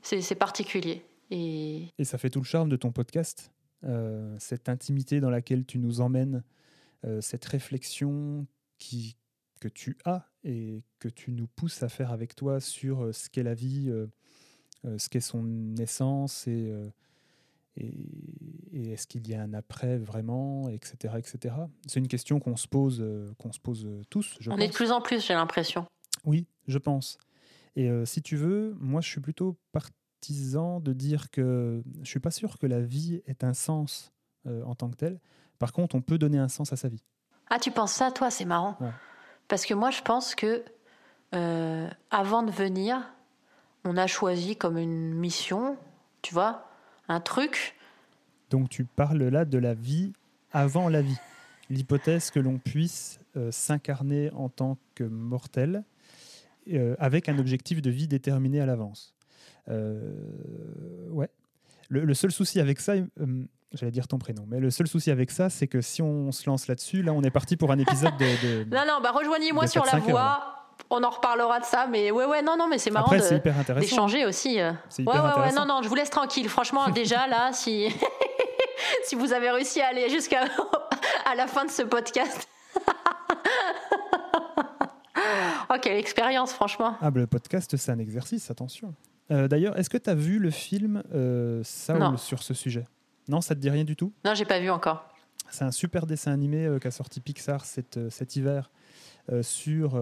c'est 0.01 0.35
particulier. 0.35 1.03
Et... 1.29 1.87
et 1.97 2.05
ça 2.05 2.17
fait 2.17 2.29
tout 2.29 2.39
le 2.39 2.45
charme 2.45 2.69
de 2.69 2.77
ton 2.77 2.91
podcast, 2.91 3.51
euh, 3.83 4.35
cette 4.39 4.69
intimité 4.69 5.19
dans 5.19 5.31
laquelle 5.31 5.65
tu 5.65 5.79
nous 5.79 5.99
emmènes, 5.99 6.43
euh, 7.03 7.19
cette 7.19 7.43
réflexion 7.43 8.45
qui, 8.77 9.17
que 9.59 9.67
tu 9.67 9.97
as 10.05 10.29
et 10.43 10.83
que 10.99 11.09
tu 11.09 11.31
nous 11.31 11.47
pousses 11.47 11.83
à 11.83 11.89
faire 11.89 12.11
avec 12.11 12.35
toi 12.35 12.59
sur 12.59 13.13
ce 13.13 13.29
qu'est 13.29 13.43
la 13.43 13.55
vie, 13.55 13.91
ce 14.85 15.09
qu'est 15.09 15.19
son 15.19 15.75
essence 15.77 16.47
et, 16.47 16.71
et, 17.75 18.91
est-ce 18.91 19.07
qu'il 19.07 19.27
y 19.27 19.33
a 19.33 19.41
un 19.41 19.53
après 19.53 19.97
vraiment, 19.97 20.69
etc. 20.69 21.15
etc. 21.17 21.55
C'est 21.87 21.99
une 21.99 22.07
question 22.07 22.39
qu'on 22.39 22.55
se 22.55 22.67
pose, 22.67 23.03
qu'on 23.39 23.51
se 23.51 23.59
pose 23.59 23.89
tous. 24.09 24.37
On 24.47 24.57
est 24.59 24.69
de 24.69 24.73
plus 24.73 24.91
en 24.91 25.01
plus, 25.01 25.25
j'ai 25.25 25.33
l'impression. 25.33 25.85
Oui, 26.23 26.45
je 26.67 26.77
pense. 26.77 27.17
Et 27.77 27.91
euh, 27.91 28.05
si 28.05 28.23
tu 28.23 28.35
veux, 28.35 28.75
moi 28.79 29.01
je 29.01 29.07
suis 29.07 29.21
plutôt 29.21 29.55
partisan 29.71 30.79
de 30.79 30.93
dire 30.93 31.29
que 31.29 31.83
je 32.01 32.09
suis 32.09 32.19
pas 32.19 32.31
sûr 32.31 32.57
que 32.57 32.65
la 32.65 32.81
vie 32.81 33.21
ait 33.27 33.45
un 33.45 33.53
sens 33.53 34.11
euh, 34.47 34.63
en 34.63 34.73
tant 34.73 34.89
que 34.89 34.95
tel. 34.95 35.19
Par 35.59 35.71
contre, 35.73 35.95
on 35.95 36.01
peut 36.01 36.17
donner 36.17 36.39
un 36.39 36.47
sens 36.47 36.73
à 36.73 36.75
sa 36.75 36.89
vie. 36.89 37.03
Ah, 37.51 37.59
tu 37.59 37.69
penses 37.69 37.93
ça, 37.93 38.11
toi, 38.11 38.31
c'est 38.31 38.45
marrant. 38.45 38.77
Parce 39.47 39.65
que 39.65 39.75
moi, 39.75 39.91
je 39.91 40.01
pense 40.01 40.33
que 40.33 40.65
euh, 41.35 41.87
avant 42.09 42.41
de 42.41 42.51
venir, 42.51 43.13
on 43.85 43.95
a 43.95 44.07
choisi 44.07 44.55
comme 44.55 44.79
une 44.79 45.13
mission, 45.13 45.77
tu 46.23 46.33
vois, 46.33 46.67
un 47.07 47.19
truc. 47.19 47.75
Donc 48.49 48.69
tu 48.69 48.85
parles 48.85 49.23
là 49.23 49.45
de 49.45 49.57
la 49.59 49.75
vie 49.75 50.13
avant 50.51 50.89
la 50.89 51.03
vie. 51.03 51.17
L'hypothèse 51.69 52.31
que 52.31 52.39
l'on 52.39 52.57
puisse 52.57 53.19
s'incarner 53.51 54.31
en 54.31 54.49
tant 54.49 54.77
que 54.95 55.03
mortel 55.03 55.83
euh, 56.73 56.95
avec 56.99 57.29
un 57.29 57.37
objectif 57.39 57.81
de 57.81 57.89
vie 57.89 58.07
déterminé 58.07 58.61
à 58.61 58.65
l'avance. 58.65 59.13
Euh, 59.69 59.99
ouais. 61.09 61.29
Le, 61.89 62.13
seul 62.13 62.31
souci 62.31 62.59
avec 62.59 62.81
ça, 62.81 62.93
euh, 62.93 63.05
j'allais 63.73 63.91
dire 63.91 64.07
ton 64.07 64.17
prénom, 64.17 64.45
mais 64.47 64.59
le 64.59 64.69
seul 64.69 64.87
souci 64.87 65.09
avec 65.09 65.31
ça, 65.31 65.49
c'est 65.49 65.67
que 65.67 65.79
si 65.79 66.01
on 66.01 66.33
se 66.33 66.49
lance 66.49 66.67
là-dessus, 66.67 67.01
là, 67.01 67.13
on 67.13 67.21
est 67.23 67.31
parti 67.31 67.55
pour 67.55 67.71
un 67.71 67.79
épisode 67.79 68.17
de. 68.17 68.63
non, 68.75 68.83
non, 68.85 68.99
bah 69.01 69.11
rejoignez-moi 69.11 69.67
sur 69.67 69.85
la 69.85 69.99
voie. 69.99 70.53
On 70.89 71.03
en 71.03 71.09
reparlera 71.09 71.59
de 71.59 71.65
ça, 71.65 71.87
mais 71.89 72.11
ouais, 72.11 72.25
ouais, 72.25 72.41
non, 72.41 72.55
non, 72.57 72.67
mais 72.67 72.77
c'est 72.77 72.91
marrant 72.91 73.11
d'échanger 73.79 74.25
aussi. 74.25 74.59
C'est 74.89 75.01
hyper 75.01 75.37
ouais, 75.37 75.43
ouais, 75.43 75.51
non, 75.53 75.65
non, 75.65 75.81
je 75.81 75.89
vous 75.89 75.95
laisse 75.95 76.09
tranquille. 76.09 76.47
Franchement, 76.49 76.89
déjà 76.89 77.27
là, 77.27 77.51
si 77.51 77.87
si 79.03 79.15
vous 79.15 79.33
avez 79.33 79.49
réussi 79.49 79.81
à 79.81 79.87
aller 79.87 80.09
jusqu'à 80.09 80.45
à 81.25 81.35
la 81.35 81.47
fin 81.47 81.65
de 81.65 81.71
ce 81.71 81.83
podcast. 81.83 82.47
oh, 85.69 85.75
quelle 85.81 85.97
expérience, 85.97 86.53
franchement. 86.53 86.95
Ah, 87.01 87.11
le 87.13 87.27
podcast, 87.27 87.75
c'est 87.77 87.91
un 87.91 87.99
exercice, 87.99 88.49
attention. 88.51 88.93
Euh, 89.31 89.47
d'ailleurs, 89.47 89.77
est-ce 89.77 89.89
que 89.89 89.97
tu 89.97 90.09
as 90.09 90.15
vu 90.15 90.39
le 90.39 90.51
film 90.51 91.03
euh, 91.13 91.61
Saul 91.63 92.17
sur 92.17 92.43
ce 92.43 92.53
sujet? 92.53 92.85
Non, 93.27 93.41
ça 93.41 93.55
te 93.55 93.59
dit 93.59 93.69
rien 93.69 93.83
du 93.83 93.95
tout? 93.95 94.13
Non, 94.23 94.33
j'ai 94.33 94.45
pas 94.45 94.59
vu 94.59 94.69
encore. 94.69 95.07
C'est 95.49 95.63
un 95.63 95.71
super 95.71 96.05
dessin 96.05 96.31
animé 96.31 96.65
euh, 96.65 96.79
qu'a 96.79 96.91
sorti 96.91 97.19
Pixar 97.19 97.65
cet, 97.65 97.97
euh, 97.97 98.09
cet 98.09 98.35
hiver 98.35 98.71
sur 99.41 100.01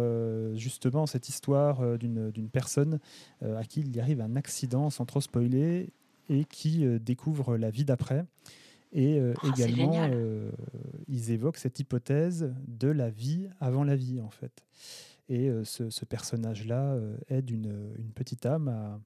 justement 0.53 1.07
cette 1.07 1.29
histoire 1.29 1.97
d'une 1.97 2.49
personne 2.53 2.99
à 3.41 3.63
qui 3.63 3.79
il 3.79 3.95
y 3.95 3.99
arrive 3.99 4.21
un 4.21 4.35
accident 4.35 4.91
sans 4.91 5.05
trop 5.05 5.19
spoiler 5.19 5.89
et 6.29 6.45
qui 6.45 6.85
découvre 6.99 7.57
la 7.57 7.71
vie 7.71 7.85
d'après. 7.85 8.23
Et 8.93 9.19
oh, 9.19 9.47
également, 9.47 10.07
ils 11.07 11.31
évoquent 11.31 11.57
cette 11.57 11.79
hypothèse 11.79 12.53
de 12.67 12.87
la 12.87 13.09
vie 13.09 13.49
avant 13.59 13.83
la 13.83 13.95
vie, 13.95 14.21
en 14.21 14.29
fait. 14.29 14.63
Et 15.27 15.49
euh, 15.49 15.63
ce, 15.63 16.05
personnage-là 16.05 16.93
euh, 16.93 17.17
aide 17.29 17.49
une, 17.49 17.93
petite 18.13 18.45
âme 18.45 19.01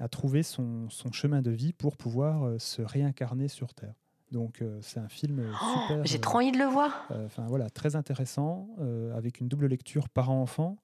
à 0.00 0.08
trouver 0.08 0.42
son, 0.42 0.88
son, 0.88 1.12
chemin 1.12 1.42
de 1.42 1.50
vie 1.50 1.72
pour 1.72 1.96
pouvoir 1.96 2.60
se 2.60 2.82
réincarner 2.82 3.48
sur 3.48 3.74
Terre. 3.74 3.94
Donc 4.30 4.64
c'est 4.80 4.98
un 4.98 5.10
film 5.10 5.44
oh, 5.52 5.66
super. 5.88 6.06
J'ai 6.06 6.18
trop 6.18 6.38
envie 6.38 6.52
de 6.52 6.58
le 6.58 6.64
voir. 6.64 7.06
Enfin 7.26 7.44
voilà, 7.48 7.68
très 7.68 7.96
intéressant, 7.96 8.68
avec 9.14 9.40
une 9.40 9.48
double 9.48 9.66
lecture 9.66 10.08
parent-enfant. 10.08 10.78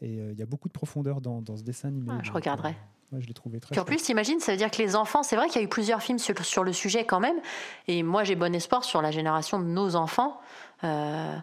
Et 0.00 0.14
il 0.14 0.38
y 0.38 0.42
a 0.42 0.46
beaucoup 0.46 0.68
de 0.68 0.72
profondeur 0.72 1.20
dans, 1.20 1.42
dans 1.42 1.56
ce 1.56 1.64
dessin 1.64 1.88
animé. 1.88 2.12
Ah, 2.12 2.20
je 2.22 2.30
regarderai. 2.30 2.76
Moi, 3.12 3.20
je 3.20 3.26
l'ai 3.26 3.34
trouvé 3.34 3.60
très. 3.60 3.72
Puis 3.72 3.80
en 3.80 3.84
plus, 3.84 3.98
t'imagines, 3.98 4.40
ça 4.40 4.52
veut 4.52 4.58
dire 4.58 4.70
que 4.70 4.80
les 4.80 4.96
enfants, 4.96 5.22
c'est 5.22 5.36
vrai 5.36 5.48
qu'il 5.48 5.60
y 5.60 5.62
a 5.62 5.66
eu 5.66 5.68
plusieurs 5.68 6.00
films 6.00 6.18
sur, 6.18 6.36
sur 6.44 6.64
le 6.64 6.72
sujet 6.72 7.04
quand 7.04 7.20
même. 7.20 7.36
Et 7.86 8.02
moi, 8.02 8.24
j'ai 8.24 8.36
bon 8.36 8.54
espoir 8.54 8.84
sur 8.84 9.02
la 9.02 9.10
génération 9.10 9.58
de 9.58 9.66
nos 9.66 9.96
enfants. 9.96 10.40
Euh, 10.82 10.88
euh, 10.92 11.36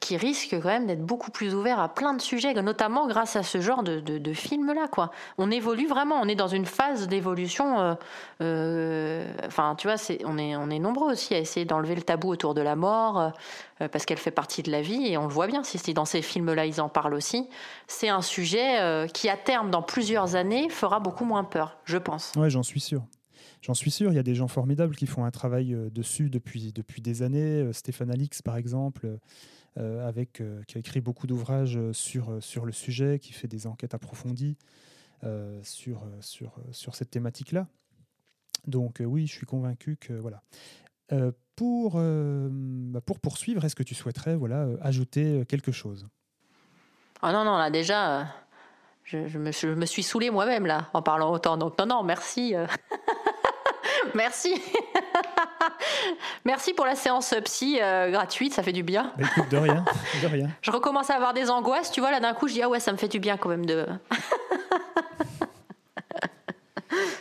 qui 0.00 0.16
risque 0.16 0.50
quand 0.60 0.68
même 0.68 0.86
d'être 0.86 1.04
beaucoup 1.04 1.30
plus 1.30 1.54
ouvert 1.54 1.80
à 1.80 1.88
plein 1.88 2.14
de 2.14 2.20
sujets, 2.20 2.54
notamment 2.54 3.06
grâce 3.06 3.36
à 3.36 3.42
ce 3.42 3.60
genre 3.60 3.82
de, 3.82 4.00
de, 4.00 4.32
film-là. 4.32 4.88
Quoi. 4.88 5.10
On 5.38 5.50
évolue 5.50 5.86
vraiment, 5.86 6.20
on 6.20 6.28
est 6.28 6.34
dans 6.34 6.48
une 6.48 6.66
phase 6.66 7.08
d'évolution. 7.08 7.80
Euh, 7.80 7.94
euh, 8.40 9.32
enfin, 9.46 9.74
tu 9.76 9.86
vois, 9.86 9.96
c'est, 9.96 10.18
on, 10.24 10.38
est, 10.38 10.56
on 10.56 10.70
est 10.70 10.78
nombreux 10.78 11.12
aussi 11.12 11.34
à 11.34 11.38
essayer 11.38 11.64
d'enlever 11.64 11.94
le 11.94 12.02
tabou 12.02 12.28
autour 12.28 12.54
de 12.54 12.60
la 12.60 12.76
mort, 12.76 13.32
parce 13.78 14.04
qu'elle 14.04 14.18
fait 14.18 14.30
partie 14.30 14.62
de 14.62 14.70
la 14.70 14.80
vie, 14.80 15.06
et 15.06 15.16
on 15.16 15.26
le 15.26 15.32
voit 15.32 15.46
bien, 15.46 15.62
si, 15.64 15.94
dans 15.94 16.04
ces 16.04 16.22
films-là, 16.22 16.66
ils 16.66 16.80
en 16.80 16.88
parlent 16.88 17.14
aussi. 17.14 17.48
C'est 17.86 18.08
un 18.08 18.22
sujet 18.22 19.06
qui, 19.12 19.28
à 19.28 19.36
terme, 19.36 19.70
dans 19.70 19.82
plusieurs 19.82 20.36
années, 20.36 20.68
fera 20.68 21.00
beaucoup 21.00 21.24
moins 21.24 21.44
peur, 21.44 21.78
je 21.84 21.98
pense. 21.98 22.32
Ouais, 22.36 22.50
j'en 22.50 22.62
suis 22.62 22.80
sûr. 22.80 23.02
J'en 23.62 23.74
suis 23.74 23.90
sûr, 23.90 24.12
il 24.12 24.16
y 24.16 24.18
a 24.18 24.22
des 24.22 24.34
gens 24.34 24.48
formidables 24.48 24.94
qui 24.94 25.06
font 25.06 25.24
un 25.24 25.30
travail 25.30 25.74
dessus 25.92 26.28
depuis, 26.28 26.72
depuis 26.72 27.00
des 27.00 27.22
années. 27.22 27.72
Stéphane 27.72 28.10
Alix, 28.10 28.42
par 28.42 28.56
exemple, 28.56 29.18
euh, 29.78 30.06
avec, 30.06 30.42
euh, 30.42 30.62
qui 30.64 30.76
a 30.76 30.80
écrit 30.80 31.00
beaucoup 31.00 31.26
d'ouvrages 31.26 31.78
euh, 31.78 31.94
sur, 31.94 32.42
sur 32.42 32.66
le 32.66 32.72
sujet, 32.72 33.18
qui 33.18 33.32
fait 33.32 33.48
des 33.48 33.66
enquêtes 33.66 33.94
approfondies 33.94 34.56
sur, 35.62 36.04
sur, 36.20 36.56
sur 36.72 36.96
cette 36.96 37.10
thématique-là. 37.10 37.68
Donc 38.66 39.00
oui, 39.00 39.28
je 39.28 39.32
suis 39.32 39.46
convaincu 39.46 39.96
que 39.96 40.12
voilà. 40.14 40.42
pour, 41.54 41.92
bah, 41.92 43.00
pour 43.00 43.20
poursuivre, 43.20 43.64
est-ce 43.64 43.76
que 43.76 43.84
tu 43.84 43.94
souhaiterais 43.94 44.34
voilà, 44.34 44.66
ajouter 44.80 45.44
quelque 45.46 45.70
chose? 45.70 46.08
Ah 47.22 47.32
non, 47.32 47.44
non, 47.44 47.56
là 47.56 47.70
déjà, 47.70 48.34
je, 49.04 49.28
je, 49.28 49.38
me, 49.38 49.52
je, 49.52 49.68
me, 49.68 49.86
suis 49.86 50.02
saoulé 50.02 50.30
moi-même 50.30 50.66
là, 50.66 50.90
en 50.92 51.02
parlant 51.02 51.30
autant. 51.32 51.56
Donc 51.56 51.78
non, 51.78 51.86
non, 51.86 52.02
merci. 52.02 52.56
merci. 54.14 54.54
Merci 56.44 56.74
pour 56.74 56.86
la 56.86 56.94
séance 56.94 57.34
psy 57.44 57.78
euh, 57.80 58.10
gratuite, 58.10 58.52
ça 58.52 58.62
fait 58.62 58.72
du 58.72 58.82
bien. 58.82 59.12
Bah, 59.16 59.26
écoute, 59.30 59.50
de 59.50 59.56
rien, 59.56 59.84
de 60.22 60.26
rien. 60.26 60.50
je 60.62 60.70
recommence 60.70 61.10
à 61.10 61.14
avoir 61.14 61.34
des 61.34 61.50
angoisses, 61.50 61.90
tu 61.90 62.00
vois, 62.00 62.10
là 62.10 62.20
d'un 62.20 62.34
coup 62.34 62.48
je 62.48 62.54
dis 62.54 62.62
ah 62.62 62.68
ouais, 62.68 62.80
ça 62.80 62.92
me 62.92 62.96
fait 62.96 63.08
du 63.08 63.20
bien 63.20 63.36
quand 63.36 63.48
même 63.48 63.66
de... 63.66 63.86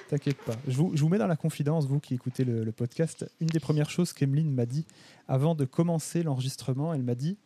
T'inquiète 0.09 0.37
pas. 0.37 0.55
Je 0.67 0.75
vous, 0.75 0.91
je 0.93 1.01
vous, 1.01 1.07
mets 1.07 1.17
dans 1.17 1.27
la 1.27 1.37
confidence, 1.37 1.85
vous 1.85 2.01
qui 2.01 2.13
écoutez 2.13 2.43
le, 2.43 2.69
podcast. 2.73 3.25
Une 3.39 3.47
des 3.47 3.61
premières 3.61 3.89
choses 3.89 4.11
qu'Emeline 4.11 4.53
m'a 4.53 4.65
dit 4.65 4.85
avant 5.29 5.55
de 5.55 5.63
commencer 5.63 6.21
l'enregistrement, 6.23 6.93
elle 6.93 7.03
m'a 7.03 7.15
dit 7.15 7.37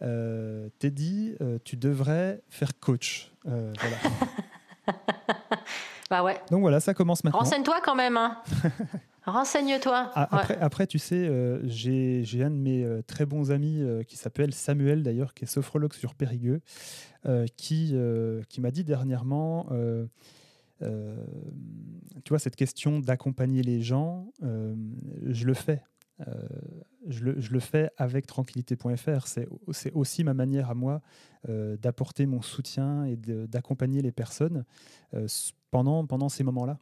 euh, 0.00 0.70
Teddy, 0.78 1.34
euh, 1.42 1.58
tu 1.64 1.76
devrais 1.76 2.40
faire 2.48 2.78
coach. 2.80 3.30
Voilà. 3.44 3.98
Bah 6.10 6.22
ouais. 6.22 6.40
Donc 6.50 6.60
voilà, 6.60 6.80
ça 6.80 6.94
commence 6.94 7.24
maintenant. 7.24 7.40
Renseigne-toi 7.40 7.80
quand 7.82 7.94
même. 7.94 8.16
Hein. 8.16 8.38
Renseigne-toi. 9.26 10.10
Ah, 10.14 10.28
après, 10.60 10.86
tu 10.86 10.98
sais, 10.98 11.26
euh, 11.28 11.66
j'ai 11.66 12.42
un 12.42 12.50
de 12.50 12.56
mes 12.56 12.84
euh, 12.84 13.00
très 13.02 13.24
bons 13.24 13.50
amis 13.50 13.80
euh, 13.80 14.02
qui 14.02 14.18
s'appelle 14.18 14.52
Samuel, 14.52 15.02
d'ailleurs, 15.02 15.32
qui 15.32 15.44
est 15.44 15.48
sophrologue 15.48 15.94
sur 15.94 16.14
Périgueux, 16.14 16.60
qui, 17.56 17.96
qui 18.50 18.60
m'a 18.60 18.70
dit 18.70 18.84
dernièrement, 18.84 19.66
tu 20.80 20.86
vois, 22.28 22.38
cette 22.38 22.56
question 22.56 22.98
d'accompagner 23.00 23.62
les 23.62 23.80
gens, 23.80 24.30
je 24.42 25.46
le 25.46 25.54
fais. 25.54 25.82
Je 27.08 27.24
le, 27.24 27.40
je, 27.40 27.50
le, 27.50 27.60
fais 27.60 27.90
avec 27.96 28.26
tranquillité.fr. 28.26 29.26
C'est 29.26 29.92
aussi 29.94 30.22
ma 30.22 30.34
manière 30.34 30.70
à 30.70 30.74
moi 30.74 31.00
d'apporter 31.48 32.26
mon 32.26 32.42
soutien 32.42 33.06
et 33.06 33.16
d'accompagner 33.16 34.02
les 34.02 34.12
personnes 34.12 34.64
pendant, 35.74 36.06
pendant 36.06 36.28
ces 36.28 36.44
moments-là. 36.44 36.78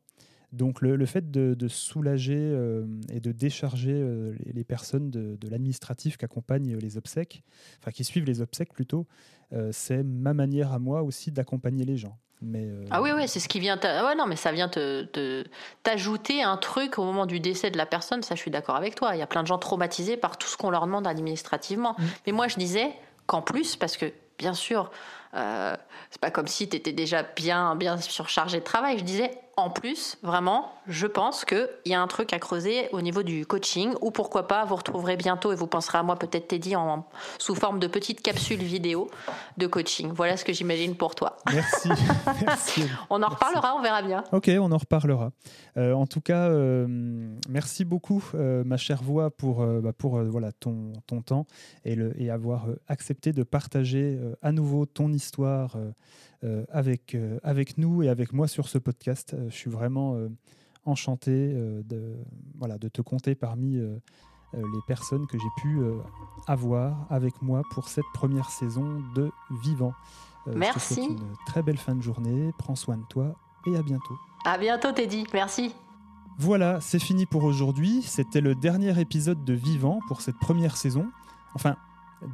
Donc 0.53 0.82
le, 0.82 1.07
fait 1.07 1.30
de, 1.30 1.68
soulager 1.68 2.36
euh, 2.36 2.84
et 3.11 3.20
de 3.20 3.32
décharger 3.32 3.95
euh, 3.95 4.34
les, 4.45 4.64
personnes 4.64 5.11
de, 5.11 5.49
l'administratif 5.49 6.18
qui 6.18 6.26
accompagnent 6.26 6.76
les 6.76 6.99
obsèques, 6.99 7.43
enfin 7.78 7.90
qui 7.90 8.05
suivent 8.05 8.26
les 8.26 8.43
obsèques 8.43 8.74
plutôt, 8.74 9.07
euh, 9.55 9.70
c'est 9.72 10.03
ma 10.03 10.34
manière 10.34 10.72
à 10.72 10.78
moi 10.78 11.03
aussi 11.03 11.32
d'accompagner 11.32 11.86
les 11.86 11.97
gens. 11.97 12.18
Mais 12.43 12.68
ah 12.90 13.01
oui, 13.01 13.12
oui, 13.14 13.28
c'est 13.28 13.40
ce 13.40 13.49
qui 13.49 13.61
vient. 13.61 13.78
Ouais, 13.82 14.14
non, 14.14 14.26
mais 14.26 14.36
ça 14.36 14.53
vient 14.53 14.68
te, 14.68 15.45
t'ajouter 15.84 16.43
un 16.43 16.59
truc 16.59 16.99
au 16.99 17.05
moment 17.05 17.24
du 17.24 17.40
décès 17.40 17.70
de 17.70 17.78
la 17.78 17.86
personne. 17.86 18.22
Ça, 18.22 18.34
je 18.34 18.40
suis 18.40 18.51
d'accord 18.51 18.76
avec 18.76 18.95
toi. 18.95 19.14
Il 19.14 19.20
y 19.20 19.22
a 19.22 19.28
plein 19.28 19.43
de 19.43 19.47
gens 19.47 19.59
traumatisés 19.59 20.18
par 20.18 20.36
tout 20.36 20.49
ce 20.49 20.59
qu'on 20.59 20.68
leur 20.68 20.84
demande 20.84 21.07
administrativement. 21.07 21.95
Mm. 21.97 22.05
Mais 22.26 22.32
moi, 22.32 22.49
je 22.49 22.57
disais 22.57 22.93
qu'en 23.26 23.43
plus, 23.43 23.76
parce 23.76 23.97
que 23.97 24.12
bien 24.38 24.55
sûr, 24.55 24.90
c'est 25.32 26.20
pas 26.20 26.30
comme 26.30 26.46
si 26.46 26.68
tu 26.68 26.76
étais 26.76 26.92
déjà 26.92 27.22
bien, 27.22 27.74
bien 27.74 27.98
surchargé 27.98 28.58
de 28.60 28.64
travail. 28.64 28.98
Je 28.98 29.04
disais 29.04 29.30
en 29.57 29.70
plus, 29.70 30.16
vraiment, 30.22 30.72
je 30.86 31.07
pense 31.07 31.44
qu'il 31.44 31.68
y 31.86 31.94
a 31.94 32.00
un 32.00 32.07
truc 32.07 32.32
à 32.32 32.38
creuser 32.38 32.88
au 32.92 33.03
niveau 33.03 33.22
du 33.22 33.44
coaching, 33.44 33.92
ou 34.00 34.11
pourquoi 34.11 34.48
pas, 34.48 34.64
vous 34.64 34.76
retrouverez 34.76 35.16
bientôt, 35.16 35.53
et 35.53 35.55
vous 35.55 35.66
penserez 35.66 35.98
à 35.98 36.03
moi 36.03 36.16
peut-être 36.16 36.48
Teddy, 36.48 36.74
en, 36.74 37.07
sous 37.38 37.55
forme 37.55 37.78
de 37.78 37.86
petites 37.86 38.22
capsules 38.22 38.62
vidéo 38.62 39.11
de 39.59 39.66
coaching. 39.66 40.11
Voilà 40.14 40.36
ce 40.36 40.44
que 40.44 40.53
j'imagine 40.53 40.96
pour 40.96 41.14
toi. 41.14 41.36
Merci. 41.53 41.90
on 43.11 43.22
en 43.22 43.28
reparlera, 43.28 43.76
on 43.76 43.82
verra 43.82 44.03
bien. 44.03 44.24
Ok, 44.32 44.50
on 44.59 44.72
en 44.72 44.78
reparlera. 44.78 45.32
Euh, 45.76 45.92
en 45.92 46.07
tout 46.07 46.20
cas, 46.20 46.48
euh, 46.48 46.86
merci 47.48 47.84
beaucoup, 47.84 48.24
euh, 48.34 48.64
ma 48.64 48.78
chère 48.78 49.03
voix, 49.03 49.30
pour, 49.30 49.64
bah, 49.66 49.92
pour 49.92 50.22
voilà, 50.22 50.53
ton, 50.53 50.92
ton 51.07 51.20
temps 51.20 51.46
et, 51.84 51.94
le, 51.94 52.18
et 52.20 52.30
avoir 52.30 52.66
accepté 52.88 53.32
de 53.32 53.42
partager 53.42 54.18
à 54.40 54.53
nouveau 54.53 54.86
ton 54.86 55.12
histoire 55.12 55.76
avec, 56.70 57.14
euh, 57.14 57.38
avec 57.43 57.78
nous 57.78 58.03
et 58.03 58.09
avec 58.09 58.32
moi 58.32 58.49
sur 58.49 58.68
ce 58.68 58.78
podcast. 58.78 59.34
Euh, 59.34 59.51
je 59.51 59.55
suis 59.55 59.70
vraiment 59.70 60.16
enchanté 60.84 61.55
de, 61.84 62.16
voilà, 62.59 62.78
de 62.78 62.88
te 62.88 63.03
compter 63.03 63.34
parmi 63.34 63.76
les 63.76 64.80
personnes 64.86 65.26
que 65.26 65.38
j'ai 65.38 65.62
pu 65.62 65.80
avoir 66.47 67.07
avec 67.09 67.40
moi 67.40 67.62
pour 67.70 67.88
cette 67.88 68.05
première 68.12 68.51
saison 68.51 69.01
de 69.14 69.30
Vivant. 69.62 69.95
Merci. 70.47 70.78
Je 70.78 70.88
te 70.88 70.95
souhaite 70.95 71.11
une 71.11 71.36
très 71.47 71.62
belle 71.62 71.78
fin 71.78 71.95
de 71.95 72.03
journée. 72.03 72.53
Prends 72.59 72.74
soin 72.74 72.97
de 72.97 73.05
toi 73.09 73.36
et 73.66 73.76
à 73.76 73.82
bientôt. 73.82 74.18
À 74.45 74.59
bientôt, 74.59 74.90
Teddy. 74.90 75.24
Merci. 75.32 75.72
Voilà, 76.38 76.80
c'est 76.80 76.99
fini 76.99 77.26
pour 77.26 77.45
aujourd'hui. 77.45 78.03
C'était 78.03 78.40
le 78.40 78.57
dernier 78.57 78.99
épisode 79.01 79.45
de 79.45 79.53
Vivant 79.53 80.01
pour 80.09 80.20
cette 80.20 80.38
première 80.38 80.76
saison. 80.76 81.07
Enfin, 81.55 81.76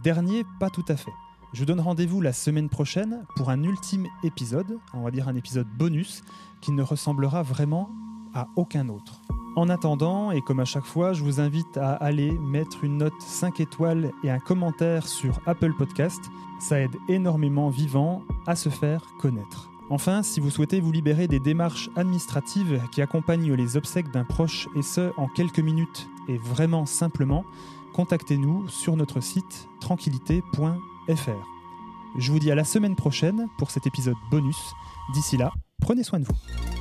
dernier, 0.03 0.45
pas 0.59 0.71
tout 0.71 0.85
à 0.89 0.97
fait. 0.97 1.13
Je 1.55 1.65
donne 1.65 1.81
rendez-vous 1.81 2.21
la 2.21 2.35
semaine 2.35 2.69
prochaine 2.69 3.25
pour 3.35 3.49
un 3.49 3.63
ultime 3.63 4.07
épisode, 4.23 4.79
on 4.93 5.01
va 5.01 5.11
dire 5.11 5.29
un 5.29 5.35
épisode 5.35 5.67
bonus, 5.67 6.23
qui 6.61 6.73
ne 6.73 6.83
ressemblera 6.83 7.43
vraiment 7.43 7.89
à 8.35 8.49
aucun 8.57 8.89
autre. 8.91 9.23
En 9.57 9.71
attendant, 9.71 10.31
et 10.31 10.43
comme 10.43 10.61
à 10.61 10.67
chaque 10.67 10.85
fois, 10.85 11.15
je 11.15 11.25
vous 11.25 11.41
invite 11.41 11.79
à 11.79 11.95
aller 11.95 12.33
mettre 12.33 12.85
une 12.85 12.99
note 12.99 13.21
5 13.21 13.61
étoiles 13.61 14.13
et 14.23 14.31
un 14.31 14.39
commentaire 14.39 15.09
sur 15.09 15.41
Apple 15.47 15.73
Podcast. 15.73 16.21
Ça 16.61 16.81
aide 16.81 16.97
énormément 17.09 17.71
Vivant 17.71 18.23
à 18.47 18.55
se 18.55 18.69
faire 18.69 19.03
connaître. 19.19 19.71
Enfin, 19.91 20.23
si 20.23 20.41
vous 20.41 20.51
souhaitez 20.51 20.81
vous 20.81 20.93
libérer 20.93 21.29
des 21.29 21.41
démarches 21.41 21.89
administratives 21.97 22.83
qui 22.93 23.01
accompagnent 23.01 23.55
les 23.55 23.79
obsèques 23.79 24.13
d'un 24.13 24.25
proche 24.25 24.69
et 24.77 24.83
ce 24.83 25.13
en 25.17 25.29
quelques 25.29 25.61
minutes 25.61 26.11
et 26.29 26.37
vraiment 26.37 26.85
simplement, 26.85 27.45
contactez-nous 27.95 28.69
sur 28.69 28.97
notre 28.97 29.21
site 29.21 29.67
Je 32.19 32.33
vous 32.33 32.39
dis 32.39 32.51
à 32.51 32.55
la 32.55 32.65
semaine 32.65 32.97
prochaine 32.97 33.49
pour 33.59 33.71
cet 33.71 33.87
épisode 33.87 34.17
bonus. 34.31 34.59
D'ici 35.15 35.37
là, 35.37 35.53
prenez 35.81 36.03
soin 36.03 36.21
de 36.21 36.25
vous. 36.25 36.78